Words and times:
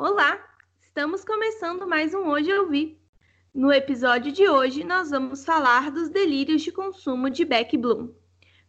Olá, 0.00 0.38
estamos 0.80 1.24
começando 1.24 1.84
mais 1.84 2.14
um 2.14 2.28
Hoje 2.28 2.48
Eu 2.48 2.68
Vi. 2.68 3.02
No 3.52 3.72
episódio 3.72 4.30
de 4.30 4.48
hoje, 4.48 4.84
nós 4.84 5.10
vamos 5.10 5.44
falar 5.44 5.90
dos 5.90 6.08
delírios 6.08 6.62
de 6.62 6.70
consumo 6.70 7.28
de 7.28 7.44
Beck 7.44 7.76
Bloom. 7.76 8.10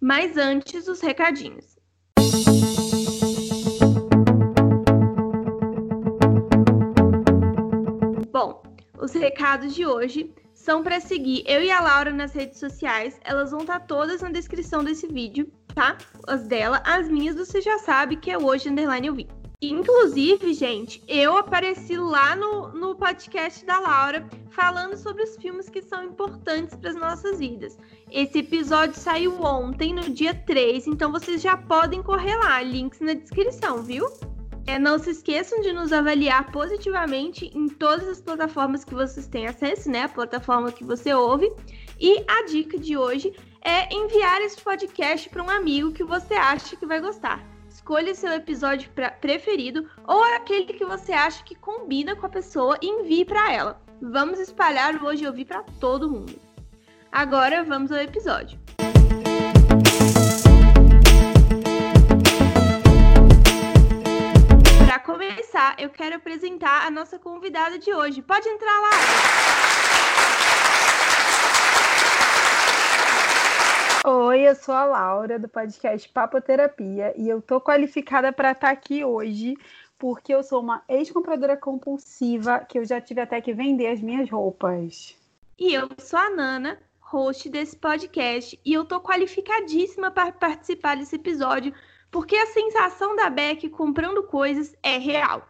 Mas 0.02 0.38
antes, 0.38 0.88
os 0.88 1.00
recadinhos. 1.02 1.78
Bom, 8.32 8.64
os 9.00 9.14
recados 9.14 9.75
de 9.75 9.86
hoje 9.86 10.34
são 10.55 10.82
para 10.82 11.00
seguir 11.00 11.43
eu 11.46 11.61
e 11.61 11.70
a 11.70 11.80
Laura 11.80 12.09
nas 12.09 12.34
redes 12.34 12.57
sociais. 12.57 13.20
Elas 13.23 13.52
vão 13.52 13.59
estar 13.59 13.82
todas 13.82 14.23
na 14.23 14.32
descrição 14.32 14.84
desse 14.84 15.05
vídeo, 15.05 15.48
tá? 15.75 15.96
As 16.27 16.48
dela, 16.48 16.82
as 16.84 17.07
minhas 17.07 17.36
você 17.36 17.61
já 17.61 17.77
sabe 17.77 18.16
que 18.16 18.32
é 18.32 18.38
hoje 18.39 18.68
underline 18.68 19.05
eu 19.05 19.14
vi. 19.14 19.38
Inclusive, 19.62 20.54
gente, 20.54 21.04
eu 21.05 21.36
apareci 21.36 21.98
lá 21.98 22.34
no, 22.34 22.70
no 22.70 22.96
podcast 22.96 23.66
da 23.66 23.77
Laura 23.77 24.26
falando 24.52 24.95
sobre 24.95 25.23
os 25.23 25.36
filmes 25.36 25.67
que 25.67 25.81
são 25.81 26.02
importantes 26.02 26.77
para 26.77 26.91
as 26.91 26.95
nossas 26.95 27.40
vidas. 27.40 27.77
Esse 28.09 28.40
episódio 28.40 28.98
saiu 28.98 29.44
ontem, 29.44 29.94
no 29.94 30.09
dia 30.12 30.34
3, 30.34 30.88
então 30.88 31.12
vocês 31.12 31.41
já 31.41 31.58
podem 31.58 32.02
correr 32.02 32.38
lá, 32.38 32.62
links 32.62 33.02
na 33.02 33.14
descrição, 33.14 33.84
viu? 33.84 34.08
É, 34.66 34.80
não 34.80 34.98
se 34.98 35.09
esqueçam 35.09 35.59
de 35.59 35.73
nos 35.73 35.91
avaliar 35.91 36.50
positivamente 36.53 37.52
em 37.53 37.67
todas 37.67 38.08
as 38.08 38.22
plataformas 38.22 38.86
que 38.86 38.95
vocês 38.95 39.28
têm 39.28 39.45
acesso, 39.45 39.91
né? 39.91 40.03
A 40.03 40.09
plataforma 40.09 40.72
que 40.72 40.86
você 40.86 41.14
ouve. 41.14 41.52
E 42.00 42.23
a 42.30 42.45
dica 42.45 42.80
de 42.80 42.95
hoje 42.95 43.34
é 43.62 43.94
enviar 43.94 44.39
esse 44.41 44.62
podcast 44.62 45.30
para 45.30 45.44
um 45.44 45.50
amigo 45.50 45.91
que 45.91 46.03
você 46.05 46.36
acha 46.36 46.78
que 46.78 46.86
vai 46.86 47.02
gostar. 47.02 47.59
Escolha 47.89 48.13
seu 48.13 48.31
episódio 48.34 48.88
preferido 49.20 49.89
ou 50.05 50.23
aquele 50.35 50.73
que 50.73 50.85
você 50.85 51.11
acha 51.11 51.43
que 51.43 51.55
combina 51.55 52.16
com 52.16 52.23
a 52.23 52.30
pessoa 52.30 52.77
e 52.84 52.88
envie 52.88 53.25
para 53.25 53.52
ela. 53.52 53.81
Vamos 53.99 54.39
espalhar 54.39 54.93
o 54.93 55.08
Hoje 55.08 55.23
Eu 55.23 55.33
Vi 55.33 55.44
para 55.44 55.64
todo 55.80 56.08
mundo. 56.08 56.39
Agora 57.11 57.64
vamos 57.64 57.91
ao 57.91 57.97
episódio. 57.97 58.59
Para 64.86 64.99
começar, 64.99 65.73
eu 65.80 65.89
quero 65.89 66.17
apresentar 66.17 66.86
a 66.86 66.92
nossa 66.92 67.17
convidada 67.17 67.80
de 67.80 67.92
hoje. 67.92 68.21
Pode 68.21 68.47
entrar 68.47 68.81
lá! 68.81 69.89
Oi, 74.05 74.47
eu 74.47 74.55
sou 74.55 74.73
a 74.73 74.86
Laura 74.86 75.38
do 75.38 75.50
podcast 75.50 76.08
Papoterapia 76.08 77.14
e 77.17 77.28
eu 77.28 77.42
tô 77.42 77.59
qualificada 77.59 78.31
para 78.31 78.52
estar 78.52 78.67
tá 78.67 78.73
aqui 78.73 79.03
hoje 79.03 79.58
porque 79.97 80.33
eu 80.33 80.42
sou 80.42 80.61
uma 80.61 80.81
ex-compradora 80.88 81.58
compulsiva 81.58 82.59
que 82.59 82.80
eu 82.80 82.86
já 82.86 83.02
tive 83.02 83.20
até 83.20 83.42
que 83.42 83.53
vender 83.53 83.88
as 83.88 84.00
minhas 84.00 84.30
roupas. 84.30 85.17
E 85.58 85.73
eu 85.73 85.89
sou 85.97 86.17
a 86.17 86.30
Nana, 86.30 86.80
host 87.02 87.50
desse 87.50 87.75
podcast, 87.75 88.58
e 88.64 88.72
eu 88.73 88.86
tô 88.86 89.02
qualificadíssima 89.02 90.09
para 90.09 90.31
participar 90.31 90.95
desse 90.95 91.17
episódio 91.17 91.73
porque 92.09 92.38
a 92.38 92.47
sensação 92.47 93.17
da 93.17 93.30
Beck 93.30 93.70
comprando 93.70 94.23
coisas 94.23 94.73
é 94.81 94.97
real. 94.97 95.45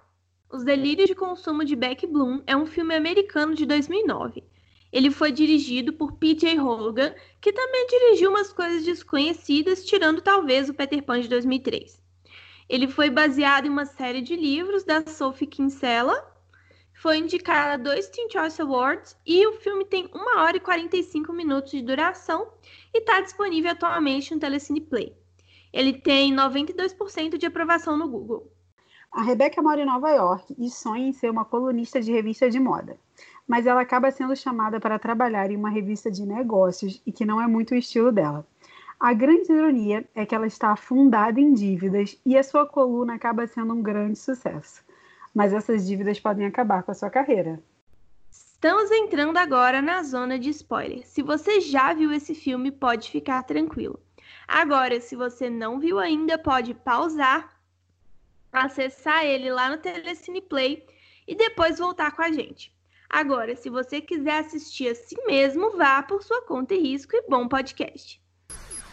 Os 0.52 0.64
Delírios 0.64 1.08
de 1.08 1.14
Consumo 1.14 1.64
de 1.64 1.76
Beck 1.76 2.08
Bloom 2.08 2.42
é 2.48 2.58
um 2.58 2.66
filme 2.66 2.96
americano 2.96 3.54
de 3.54 3.68
2009. 3.68 4.44
Ele 4.92 5.12
foi 5.12 5.32
dirigido 5.32 5.94
por 5.94 6.14
P.J. 6.14 6.60
Hogan, 6.60 7.14
que 7.40 7.54
também 7.54 7.88
dirigiu 7.88 8.32
umas 8.32 8.52
coisas 8.52 8.84
desconhecidas, 8.84 9.86
tirando 9.86 10.22
talvez 10.22 10.68
o 10.68 10.74
Peter 10.74 11.04
Pan 11.04 11.22
de 11.22 11.28
2003. 11.28 12.02
Ele 12.68 12.88
foi 12.88 13.10
baseado 13.10 13.66
em 13.66 13.70
uma 13.70 13.86
série 13.86 14.22
de 14.22 14.36
livros 14.36 14.84
da 14.84 15.06
Sophie 15.06 15.48
Kinsella, 15.48 16.28
foi 16.94 17.18
indicado 17.18 17.74
a 17.74 17.78
dois 17.78 18.10
Teen 18.10 18.30
Choice 18.30 18.62
Awards 18.62 19.16
e 19.26 19.46
o 19.48 19.54
filme 19.54 19.86
tem 19.86 20.10
1 20.14 20.38
hora 20.38 20.58
e 20.58 20.60
45 20.60 21.32
minutos 21.32 21.72
de 21.72 21.82
duração 21.82 22.52
e 22.94 23.00
está 23.00 23.22
disponível 23.22 23.72
atualmente 23.72 24.34
no 24.34 24.40
Telecine 24.40 24.82
Play. 24.82 25.16
Ele 25.72 25.94
tem 25.94 26.34
92% 26.36 27.38
de 27.38 27.46
aprovação 27.46 27.96
no 27.96 28.10
Google. 28.10 28.52
A 29.12 29.24
Rebecca 29.24 29.62
mora 29.62 29.82
em 29.82 29.86
Nova 29.86 30.12
York 30.12 30.54
e 30.58 30.70
sonha 30.70 31.08
em 31.08 31.14
ser 31.14 31.32
uma 31.32 31.46
colunista 31.46 32.02
de 32.02 32.12
revista 32.12 32.50
de 32.50 32.60
moda 32.60 33.00
mas 33.50 33.66
ela 33.66 33.82
acaba 33.82 34.12
sendo 34.12 34.36
chamada 34.36 34.80
para 34.80 35.00
trabalhar 35.00 35.50
em 35.50 35.58
uma 35.58 35.72
revista 35.72 36.12
de 36.12 36.24
negócios 36.24 37.02
e 37.04 37.12
que 37.12 37.26
não 37.26 37.42
é 37.42 37.48
muito 37.48 37.72
o 37.72 37.78
estilo 37.78 38.12
dela. 38.12 38.46
A 39.00 39.12
grande 39.12 39.52
ironia 39.52 40.08
é 40.14 40.24
que 40.24 40.36
ela 40.36 40.46
está 40.46 40.70
afundada 40.70 41.42
em 41.42 41.52
dívidas 41.52 42.16
e 42.24 42.38
a 42.38 42.44
sua 42.44 42.68
coluna 42.68 43.16
acaba 43.16 43.48
sendo 43.48 43.74
um 43.74 43.82
grande 43.82 44.20
sucesso. 44.20 44.84
Mas 45.34 45.52
essas 45.52 45.88
dívidas 45.88 46.20
podem 46.20 46.46
acabar 46.46 46.84
com 46.84 46.92
a 46.92 46.94
sua 46.94 47.10
carreira. 47.10 47.60
Estamos 48.30 48.92
entrando 48.92 49.38
agora 49.38 49.82
na 49.82 50.04
zona 50.04 50.38
de 50.38 50.50
spoiler. 50.52 51.08
Se 51.08 51.24
você 51.24 51.60
já 51.60 51.92
viu 51.92 52.12
esse 52.12 52.36
filme, 52.36 52.70
pode 52.72 53.10
ficar 53.10 53.42
tranquilo. 53.42 54.00
Agora, 54.48 55.02
se 55.02 55.16
você 55.16 55.50
não 55.50 55.80
viu 55.80 55.98
ainda, 55.98 56.38
pode 56.38 56.76
pausar, 56.76 57.60
acessar 58.52 59.26
ele 59.26 59.50
lá 59.50 59.72
no 59.72 59.78
Telecine 59.78 60.42
Play 60.42 60.86
e 61.28 61.34
depois 61.34 61.80
voltar 61.80 62.12
com 62.12 62.22
a 62.22 62.32
gente. 62.32 62.78
Agora, 63.10 63.56
se 63.56 63.72
você 63.72 64.00
quiser 64.00 64.40
assistir 64.40 64.90
a 64.90 64.96
si 64.96 65.16
mesmo, 65.26 65.76
vá 65.76 66.04
por 66.04 66.22
sua 66.22 66.44
conta 66.44 66.76
e 66.76 66.80
risco 66.80 67.16
e 67.16 67.24
bom 67.28 67.48
podcast. 67.48 68.22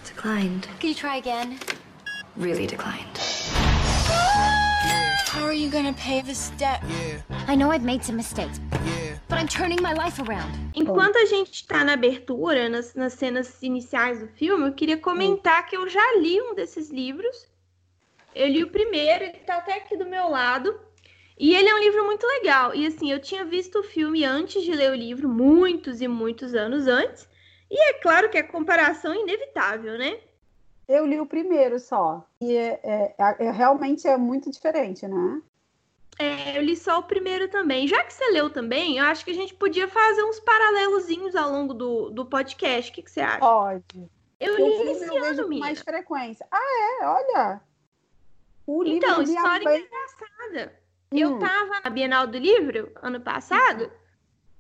Declined. 0.07 0.67
Can 0.81 0.89
you 0.89 0.95
try 0.95 1.19
again? 1.19 1.59
Really 2.39 2.67
declined. 2.67 3.19
How 5.29 5.45
are 5.45 5.53
you 5.53 5.71
gonna 5.71 5.93
pay 5.93 6.23
this 6.23 6.51
debt? 6.57 6.81
I 7.47 7.55
know 7.55 7.71
I've 7.71 7.85
made 7.85 8.03
some 8.03 8.17
mistakes, 8.17 8.59
but 9.29 9.39
I'm 9.39 9.49
turning 9.49 9.83
my 9.83 9.93
life 9.93 10.19
around. 10.19 10.51
Enquanto 10.75 11.17
a 11.19 11.27
gente 11.27 11.53
está 11.53 11.85
na 11.85 11.93
abertura, 11.93 12.71
nas, 12.71 12.95
nas 12.95 13.13
cenas 13.13 13.63
iniciais 13.63 14.21
do 14.21 14.29
filme, 14.29 14.67
eu 14.67 14.73
queria 14.73 14.97
comentar 14.97 15.67
que 15.67 15.77
eu 15.77 15.87
já 15.91 16.17
li 16.17 16.41
um 16.41 16.55
desses 16.55 16.89
livros. 16.89 17.47
Eu 18.35 18.49
li 18.49 18.65
o 18.65 18.71
primeiro, 18.71 19.25
ele 19.25 19.37
está 19.37 19.59
até 19.59 19.75
aqui 19.75 19.95
do 19.95 20.07
meu 20.07 20.31
lado. 20.31 20.86
E 21.39 21.55
ele 21.55 21.69
é 21.69 21.75
um 21.75 21.81
livro 21.81 22.05
muito 22.05 22.27
legal. 22.27 22.75
E 22.75 22.87
assim, 22.87 23.13
eu 23.13 23.21
tinha 23.21 23.45
visto 23.45 23.81
o 23.81 23.85
filme 23.85 24.25
antes 24.25 24.63
de 24.63 24.73
ler 24.73 24.91
o 24.91 24.95
livro, 24.95 25.29
muitos 25.29 26.01
e 26.01 26.09
muitos 26.09 26.55
anos 26.55 26.87
antes. 26.87 27.29
E 27.71 27.79
é 27.91 27.95
claro 27.95 28.31
que 28.31 28.39
a 28.39 28.47
comparação 28.47 29.13
é 29.13 29.21
inevitável, 29.21 29.99
né? 29.99 30.19
Eu 30.89 31.05
li 31.05 31.21
o 31.21 31.27
primeiro 31.27 31.79
só. 31.79 32.25
E 32.41 32.57
é, 32.57 32.81
é, 32.83 33.15
é, 33.19 33.51
realmente 33.51 34.07
é 34.07 34.17
muito 34.17 34.51
diferente, 34.51 35.07
né? 35.07 35.43
É, 36.19 36.57
eu 36.57 36.63
li 36.63 36.77
só 36.77 37.01
o 37.01 37.03
primeiro 37.03 37.49
também. 37.49 37.87
Já 37.87 38.03
que 38.05 38.15
você 38.15 38.31
leu 38.31 38.49
também, 38.49 38.97
eu 38.97 39.05
acho 39.05 39.25
que 39.25 39.33
a 39.33 39.35
gente 39.35 39.53
podia 39.55 39.89
fazer 39.89 40.23
uns 40.23 40.41
paralelozinhos 40.41 41.35
ao 41.35 41.51
longo 41.51 41.75
do, 41.75 42.11
do 42.11 42.25
podcast. 42.25 42.91
O 42.91 42.95
que, 42.95 43.03
que 43.03 43.11
você 43.11 43.21
acha? 43.21 43.41
Pode. 43.41 44.11
Eu, 44.39 44.57
li 44.57 44.91
esse 44.91 45.07
eu 45.07 45.25
ano, 45.25 45.49
com 45.49 45.59
mais 45.59 45.81
frequência. 45.81 46.47
Ah, 46.51 47.01
é? 47.01 47.07
Olha. 47.07 47.61
O 48.67 48.85
então, 48.85 49.23
história 49.23 49.65
bem... 49.65 49.85
engraçada. 49.85 50.86
Hum. 51.13 51.19
Eu 51.19 51.39
tava 51.39 51.81
na 51.85 51.91
Bienal 51.91 52.27
do 52.27 52.39
Livro 52.39 52.91
ano 53.03 53.21
passado 53.21 53.85
uhum. 53.85 53.91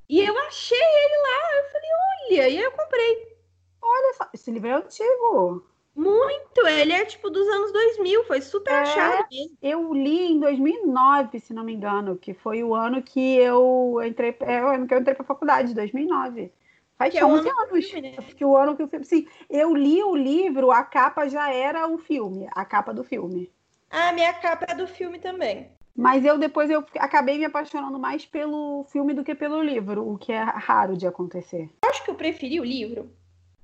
e 0.09 0.21
eu 0.21 0.39
achei 0.47 0.79
ele 0.79 1.23
lá. 1.23 1.57
Eu 1.57 1.65
falei, 1.71 1.91
olha, 1.91 2.35
e 2.35 2.41
aí 2.41 2.63
eu 2.63 2.73
comprei. 2.73 3.37
Olha 3.83 4.15
só, 4.15 4.29
esse 4.33 4.51
livro 4.51 4.69
é 4.69 4.73
antigo. 4.73 5.67
Muito, 5.97 6.67
ele 6.67 6.93
é 6.93 7.07
tipo 7.07 7.31
dos 7.31 7.49
anos 7.49 7.73
2000, 7.73 8.25
foi 8.25 8.43
super 8.43 8.71
é, 8.71 8.81
achado 8.81 9.27
mesmo. 9.31 9.57
Eu 9.63 9.95
li 9.95 10.33
em 10.33 10.39
2009, 10.39 11.41
se 11.41 11.55
não 11.55 11.65
me 11.65 11.73
engano, 11.73 12.19
que 12.19 12.35
foi 12.35 12.63
o 12.63 12.75
ano 12.75 13.03
que 13.03 13.37
eu 13.37 13.99
entrei, 14.05 14.37
é 14.41 14.63
o 14.63 14.69
ano 14.69 14.87
que 14.87 14.93
eu 14.93 14.99
entrei 14.99 15.15
para 15.15 15.25
faculdade, 15.25 15.75
2009. 15.75 16.53
Faz 16.99 17.15
que 17.15 17.25
11 17.25 17.49
é 17.49 17.51
anos. 17.51 17.87
Filme, 17.87 18.11
né? 18.11 18.17
que 18.37 18.45
o 18.45 18.55
ano 18.55 18.77
que 18.77 18.83
o 18.83 18.89
filme. 18.89 19.07
Sim, 19.07 19.27
eu 19.49 19.75
li 19.75 20.03
o 20.03 20.15
livro, 20.15 20.71
a 20.71 20.83
capa 20.85 21.29
já 21.29 21.51
era 21.51 21.87
o 21.89 21.97
filme, 21.97 22.47
a 22.53 22.65
capa 22.65 22.93
do 22.93 23.03
filme. 23.03 23.51
Ah, 23.91 24.13
minha 24.13 24.35
capa 24.35 24.67
é 24.69 24.75
do 24.75 24.87
filme 24.87 25.19
também. 25.19 25.71
Mas 25.97 26.25
eu 26.25 26.37
depois 26.37 26.71
eu 26.71 26.85
acabei 26.99 27.39
me 27.39 27.47
apaixonando 27.47 27.99
mais 27.99 28.27
pelo 28.27 28.85
filme 28.85 29.15
do 29.15 29.25
que 29.25 29.35
pelo 29.35 29.63
livro, 29.63 30.07
o 30.07 30.19
que 30.19 30.31
é 30.31 30.43
raro 30.43 30.95
de 30.95 31.07
acontecer. 31.07 31.71
Acho 31.83 32.05
que 32.05 32.11
eu 32.11 32.15
preferi 32.15 32.61
o 32.61 32.65
livro. 32.65 33.11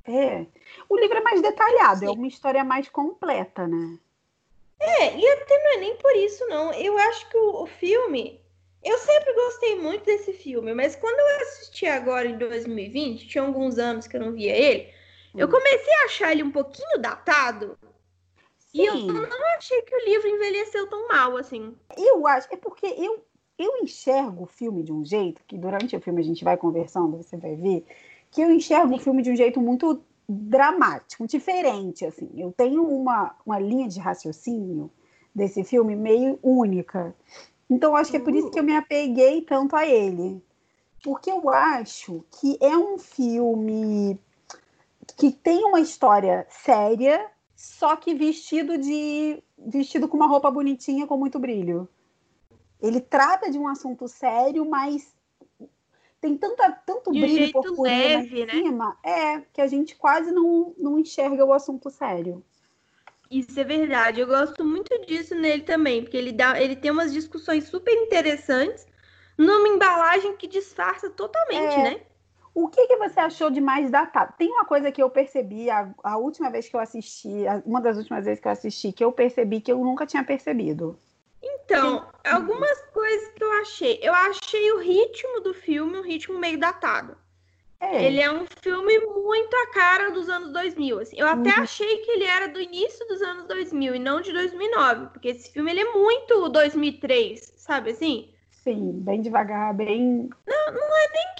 É. 0.06 0.46
O 0.88 0.98
livro 0.98 1.18
é 1.18 1.20
mais 1.20 1.42
detalhado, 1.42 2.00
Sim. 2.00 2.06
é 2.06 2.10
uma 2.10 2.26
história 2.26 2.64
mais 2.64 2.88
completa, 2.88 3.68
né? 3.68 3.98
É, 4.80 5.16
e 5.16 5.28
até 5.28 5.58
não 5.62 5.74
é 5.74 5.76
nem 5.76 5.96
por 5.96 6.16
isso, 6.16 6.44
não. 6.48 6.72
Eu 6.72 6.98
acho 6.98 7.28
que 7.28 7.36
o, 7.36 7.62
o 7.62 7.66
filme. 7.66 8.40
Eu 8.82 8.98
sempre 8.98 9.32
gostei 9.32 9.76
muito 9.78 10.04
desse 10.04 10.32
filme, 10.32 10.74
mas 10.74 10.96
quando 10.96 11.16
eu 11.16 11.42
assisti 11.42 11.86
agora 11.86 12.26
em 12.26 12.36
2020, 12.36 13.28
tinha 13.28 13.44
alguns 13.44 13.78
anos 13.78 14.08
que 14.08 14.16
eu 14.16 14.20
não 14.20 14.32
via 14.32 14.56
ele, 14.56 14.88
hum. 15.32 15.38
eu 15.38 15.48
comecei 15.48 15.94
a 15.94 16.04
achar 16.06 16.32
ele 16.32 16.42
um 16.42 16.50
pouquinho 16.50 16.98
datado. 16.98 17.78
E 18.74 18.86
eu 18.86 18.94
não 19.06 19.56
achei 19.56 19.82
que 19.82 19.94
o 19.94 20.04
livro 20.04 20.28
envelheceu 20.28 20.88
tão 20.88 21.08
mal 21.08 21.36
assim. 21.36 21.74
Eu 21.96 22.26
acho, 22.26 22.48
é 22.50 22.56
porque 22.56 22.86
eu, 22.86 23.22
eu 23.58 23.76
enxergo 23.82 24.44
o 24.44 24.46
filme 24.46 24.82
de 24.82 24.92
um 24.92 25.04
jeito, 25.04 25.42
que 25.46 25.58
durante 25.58 25.94
o 25.94 26.00
filme 26.00 26.20
a 26.20 26.24
gente 26.24 26.42
vai 26.42 26.56
conversando, 26.56 27.18
você 27.18 27.36
vai 27.36 27.54
ver, 27.54 27.84
que 28.30 28.40
eu 28.40 28.50
enxergo 28.50 28.88
Sim. 28.88 28.94
o 28.94 28.98
filme 28.98 29.22
de 29.22 29.30
um 29.30 29.36
jeito 29.36 29.60
muito 29.60 30.02
dramático, 30.28 31.26
diferente, 31.26 32.06
assim. 32.06 32.30
Eu 32.36 32.52
tenho 32.52 32.86
uma, 32.86 33.34
uma 33.44 33.58
linha 33.58 33.88
de 33.88 34.00
raciocínio 34.00 34.90
desse 35.34 35.62
filme 35.64 35.94
meio 35.94 36.38
única. 36.42 37.14
Então, 37.68 37.94
acho 37.94 38.10
que 38.10 38.16
é 38.16 38.20
por 38.20 38.34
isso 38.34 38.50
que 38.50 38.58
eu 38.58 38.64
me 38.64 38.76
apeguei 38.76 39.42
tanto 39.42 39.76
a 39.76 39.86
ele. 39.86 40.42
Porque 41.02 41.30
eu 41.30 41.50
acho 41.50 42.24
que 42.40 42.56
é 42.60 42.76
um 42.76 42.96
filme 42.96 44.18
que 45.16 45.32
tem 45.32 45.64
uma 45.64 45.80
história 45.80 46.46
séria, 46.48 47.28
só 47.62 47.94
que 47.94 48.12
vestido 48.12 48.76
de 48.76 49.40
vestido 49.56 50.08
com 50.08 50.16
uma 50.16 50.26
roupa 50.26 50.50
bonitinha 50.50 51.06
com 51.06 51.16
muito 51.16 51.38
brilho. 51.38 51.88
Ele 52.80 53.00
trata 53.00 53.48
de 53.48 53.56
um 53.56 53.68
assunto 53.68 54.08
sério, 54.08 54.68
mas 54.68 55.14
tem 56.20 56.36
tanta, 56.36 56.72
tanto 56.84 57.12
De 57.12 57.20
brilho 57.20 57.36
jeito 57.36 57.52
purpurina 57.52 58.18
leve, 58.18 58.46
né? 58.46 58.52
cima, 58.54 58.98
é 59.04 59.42
que 59.52 59.60
a 59.60 59.68
gente 59.68 59.94
quase 59.94 60.32
não, 60.32 60.74
não 60.76 60.98
enxerga 60.98 61.44
o 61.44 61.52
assunto 61.52 61.88
sério. 61.88 62.44
Isso 63.30 63.58
é 63.60 63.62
verdade. 63.62 64.20
Eu 64.20 64.26
gosto 64.26 64.64
muito 64.64 65.00
disso 65.06 65.36
nele 65.36 65.62
também, 65.62 66.02
porque 66.02 66.16
ele 66.16 66.32
dá, 66.32 66.60
ele 66.60 66.74
tem 66.74 66.90
umas 66.90 67.12
discussões 67.12 67.68
super 67.68 67.94
interessantes 67.94 68.88
numa 69.38 69.68
embalagem 69.68 70.36
que 70.36 70.48
disfarça 70.48 71.08
totalmente, 71.10 71.74
É. 71.74 71.82
né? 71.84 72.00
O 72.54 72.68
que, 72.68 72.86
que 72.86 72.96
você 72.96 73.20
achou 73.20 73.50
de 73.50 73.60
mais 73.60 73.90
datado? 73.90 74.34
Tem 74.38 74.48
uma 74.50 74.64
coisa 74.64 74.92
que 74.92 75.02
eu 75.02 75.10
percebi 75.10 75.70
a, 75.70 75.92
a 76.02 76.16
última 76.18 76.50
vez 76.50 76.68
que 76.68 76.76
eu 76.76 76.80
assisti, 76.80 77.46
a- 77.46 77.62
uma 77.66 77.80
das 77.80 77.96
últimas 77.96 78.24
vezes 78.24 78.40
que 78.40 78.48
eu 78.48 78.52
assisti, 78.52 78.92
que 78.92 79.04
eu 79.04 79.12
percebi 79.12 79.60
que 79.60 79.72
eu 79.72 79.78
nunca 79.78 80.06
tinha 80.06 80.24
percebido. 80.24 80.98
Então, 81.42 82.10
algumas 82.24 82.80
coisas 82.92 83.28
que 83.34 83.42
eu 83.44 83.52
achei. 83.60 83.98
Eu 84.02 84.14
achei 84.14 84.72
o 84.72 84.78
ritmo 84.78 85.40
do 85.40 85.54
filme 85.54 85.98
um 85.98 86.02
ritmo 86.02 86.38
meio 86.38 86.58
datado. 86.58 87.16
É, 87.80 88.06
Ele 88.06 88.20
é 88.20 88.30
um 88.32 88.46
filme 88.62 88.98
muito 89.06 89.54
a 89.54 89.66
cara 89.72 90.10
dos 90.10 90.28
anos 90.28 90.52
2000. 90.52 90.98
Assim. 91.00 91.16
Eu 91.18 91.26
até 91.28 91.50
Uhum. 91.50 91.62
achei 91.62 91.98
que 91.98 92.10
ele 92.12 92.24
era 92.24 92.48
do 92.48 92.60
início 92.60 93.06
dos 93.08 93.22
anos 93.22 93.46
2000 93.46 93.94
e 93.94 93.98
não 93.98 94.20
de 94.20 94.32
2009, 94.32 95.06
porque 95.08 95.28
esse 95.28 95.52
filme 95.52 95.70
ele 95.70 95.80
é 95.80 95.92
muito 95.92 96.48
2003, 96.48 97.54
sabe 97.56 97.90
assim? 97.92 98.32
Sim, 98.62 98.92
bem 99.00 99.20
devagar, 99.20 99.74
bem. 99.74 100.30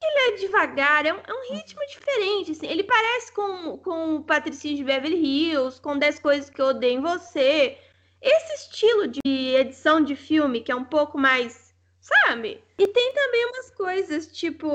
Ele 0.05 0.35
é 0.35 0.37
devagar, 0.39 1.07
é 1.07 1.13
um, 1.13 1.19
é 1.19 1.33
um 1.33 1.55
ritmo 1.55 1.81
diferente. 1.87 2.53
Assim. 2.53 2.67
Ele 2.67 2.83
parece 2.83 3.33
com, 3.33 3.79
com 3.79 4.17
o 4.17 4.23
Patricinho 4.23 4.77
de 4.77 4.85
Beverly 4.85 5.17
Hills, 5.17 5.81
com 5.81 5.99
10 5.99 6.19
coisas 6.19 6.51
que 6.51 6.61
eu 6.61 6.67
odeio 6.67 6.99
em 6.99 7.01
você. 7.01 7.79
Esse 8.21 8.55
estilo 8.55 9.09
de 9.09 9.21
edição 9.55 10.01
de 10.03 10.15
filme, 10.15 10.61
que 10.61 10.71
é 10.71 10.77
um 10.77 10.85
pouco 10.85 11.19
mais, 11.19 11.75
sabe? 12.01 12.63
E 12.79 12.87
tem 12.87 13.13
também 13.13 13.47
umas 13.47 13.71
coisas, 13.71 14.27
tipo, 14.29 14.69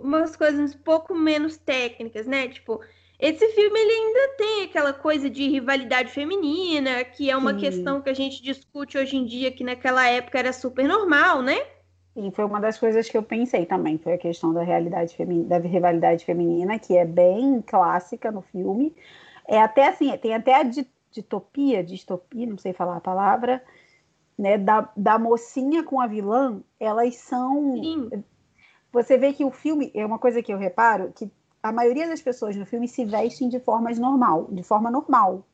umas 0.00 0.36
coisas 0.36 0.74
um 0.74 0.78
pouco 0.78 1.14
menos 1.14 1.56
técnicas, 1.56 2.26
né? 2.26 2.48
Tipo, 2.48 2.80
esse 3.18 3.48
filme 3.50 3.78
ele 3.78 3.92
ainda 3.92 4.28
tem 4.36 4.64
aquela 4.64 4.92
coisa 4.92 5.30
de 5.30 5.48
rivalidade 5.48 6.10
feminina, 6.10 7.04
que 7.04 7.30
é 7.30 7.36
uma 7.36 7.54
Sim. 7.54 7.60
questão 7.60 8.00
que 8.00 8.10
a 8.10 8.14
gente 8.14 8.42
discute 8.42 8.98
hoje 8.98 9.16
em 9.16 9.24
dia, 9.24 9.52
que 9.52 9.62
naquela 9.62 10.04
época 10.08 10.40
era 10.40 10.52
super 10.52 10.86
normal, 10.86 11.40
né? 11.40 11.64
E 12.14 12.30
foi 12.30 12.44
uma 12.44 12.60
das 12.60 12.78
coisas 12.78 13.08
que 13.08 13.16
eu 13.16 13.22
pensei 13.22 13.64
também, 13.64 13.96
foi 13.98 14.12
a 14.12 14.18
questão 14.18 14.52
da 14.52 14.62
realidade 14.62 15.16
feminina, 15.16 15.48
da 15.48 15.58
rivalidade 15.58 16.24
feminina, 16.24 16.78
que 16.78 16.96
é 16.96 17.04
bem 17.04 17.62
clássica 17.62 18.30
no 18.30 18.42
filme. 18.42 18.94
É 19.48 19.58
até 19.60 19.88
assim, 19.88 20.14
tem 20.18 20.34
até 20.34 20.54
a 20.54 20.62
di- 20.62 20.86
ditopia, 21.10 21.82
distopia, 21.82 22.46
não 22.46 22.58
sei 22.58 22.72
falar 22.72 22.98
a 22.98 23.00
palavra, 23.00 23.62
né, 24.38 24.58
da, 24.58 24.88
da 24.96 25.18
mocinha 25.18 25.82
com 25.82 26.00
a 26.00 26.06
vilã, 26.06 26.60
elas 26.78 27.16
são 27.16 27.74
Sim. 27.74 28.24
você 28.92 29.16
vê 29.16 29.32
que 29.32 29.44
o 29.44 29.50
filme 29.50 29.90
é 29.94 30.04
uma 30.04 30.18
coisa 30.18 30.42
que 30.42 30.52
eu 30.52 30.58
reparo 30.58 31.12
que 31.14 31.30
a 31.62 31.72
maioria 31.72 32.08
das 32.08 32.20
pessoas 32.20 32.56
no 32.56 32.66
filme 32.66 32.88
se 32.88 33.04
vestem 33.04 33.48
de 33.48 33.60
formas 33.60 33.98
normal, 33.98 34.48
de 34.50 34.62
forma 34.62 34.90
normal. 34.90 35.46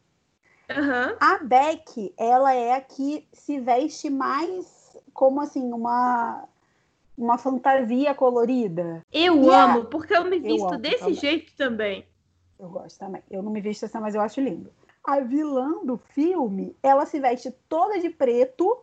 Aham. 0.71 1.17
A 1.21 1.39
Beck, 1.45 2.15
ela 2.17 2.55
é 2.55 2.73
a 2.73 2.81
que 2.81 3.27
se 3.33 3.61
veste 3.61 4.11
mais 4.11 4.78
como 5.19 5.41
assim 5.41 5.73
uma 5.73 6.45
uma 7.17 7.37
fantasia 7.37 8.15
colorida. 8.15 9.03
Eu 9.13 9.43
E 9.43 9.51
a- 9.53 9.65
amo, 9.65 9.87
porque 9.87 10.15
eu 10.17 10.25
me 10.25 10.39
visto 10.39 10.69
amo 10.69 10.79
desse 10.79 10.99
também. 11.01 11.15
jeito 11.17 11.53
também. 11.57 12.07
Eu 12.57 12.69
gosto 12.69 12.97
também. 12.97 13.21
Eu 13.29 13.43
não 13.43 13.51
me 13.51 13.61
visto 13.61 13.85
assim, 13.85 13.99
mas 13.99 14.15
eu 14.15 14.21
acho 14.21 14.41
lindo. 14.41 14.71
A 15.03 15.19
vilã 15.19 15.85
do 15.85 15.97
filme, 15.97 16.77
ela 16.81 17.05
se 17.07 17.19
veste 17.19 17.51
toda 17.69 17.99
de 17.99 18.09
preto, 18.09 18.79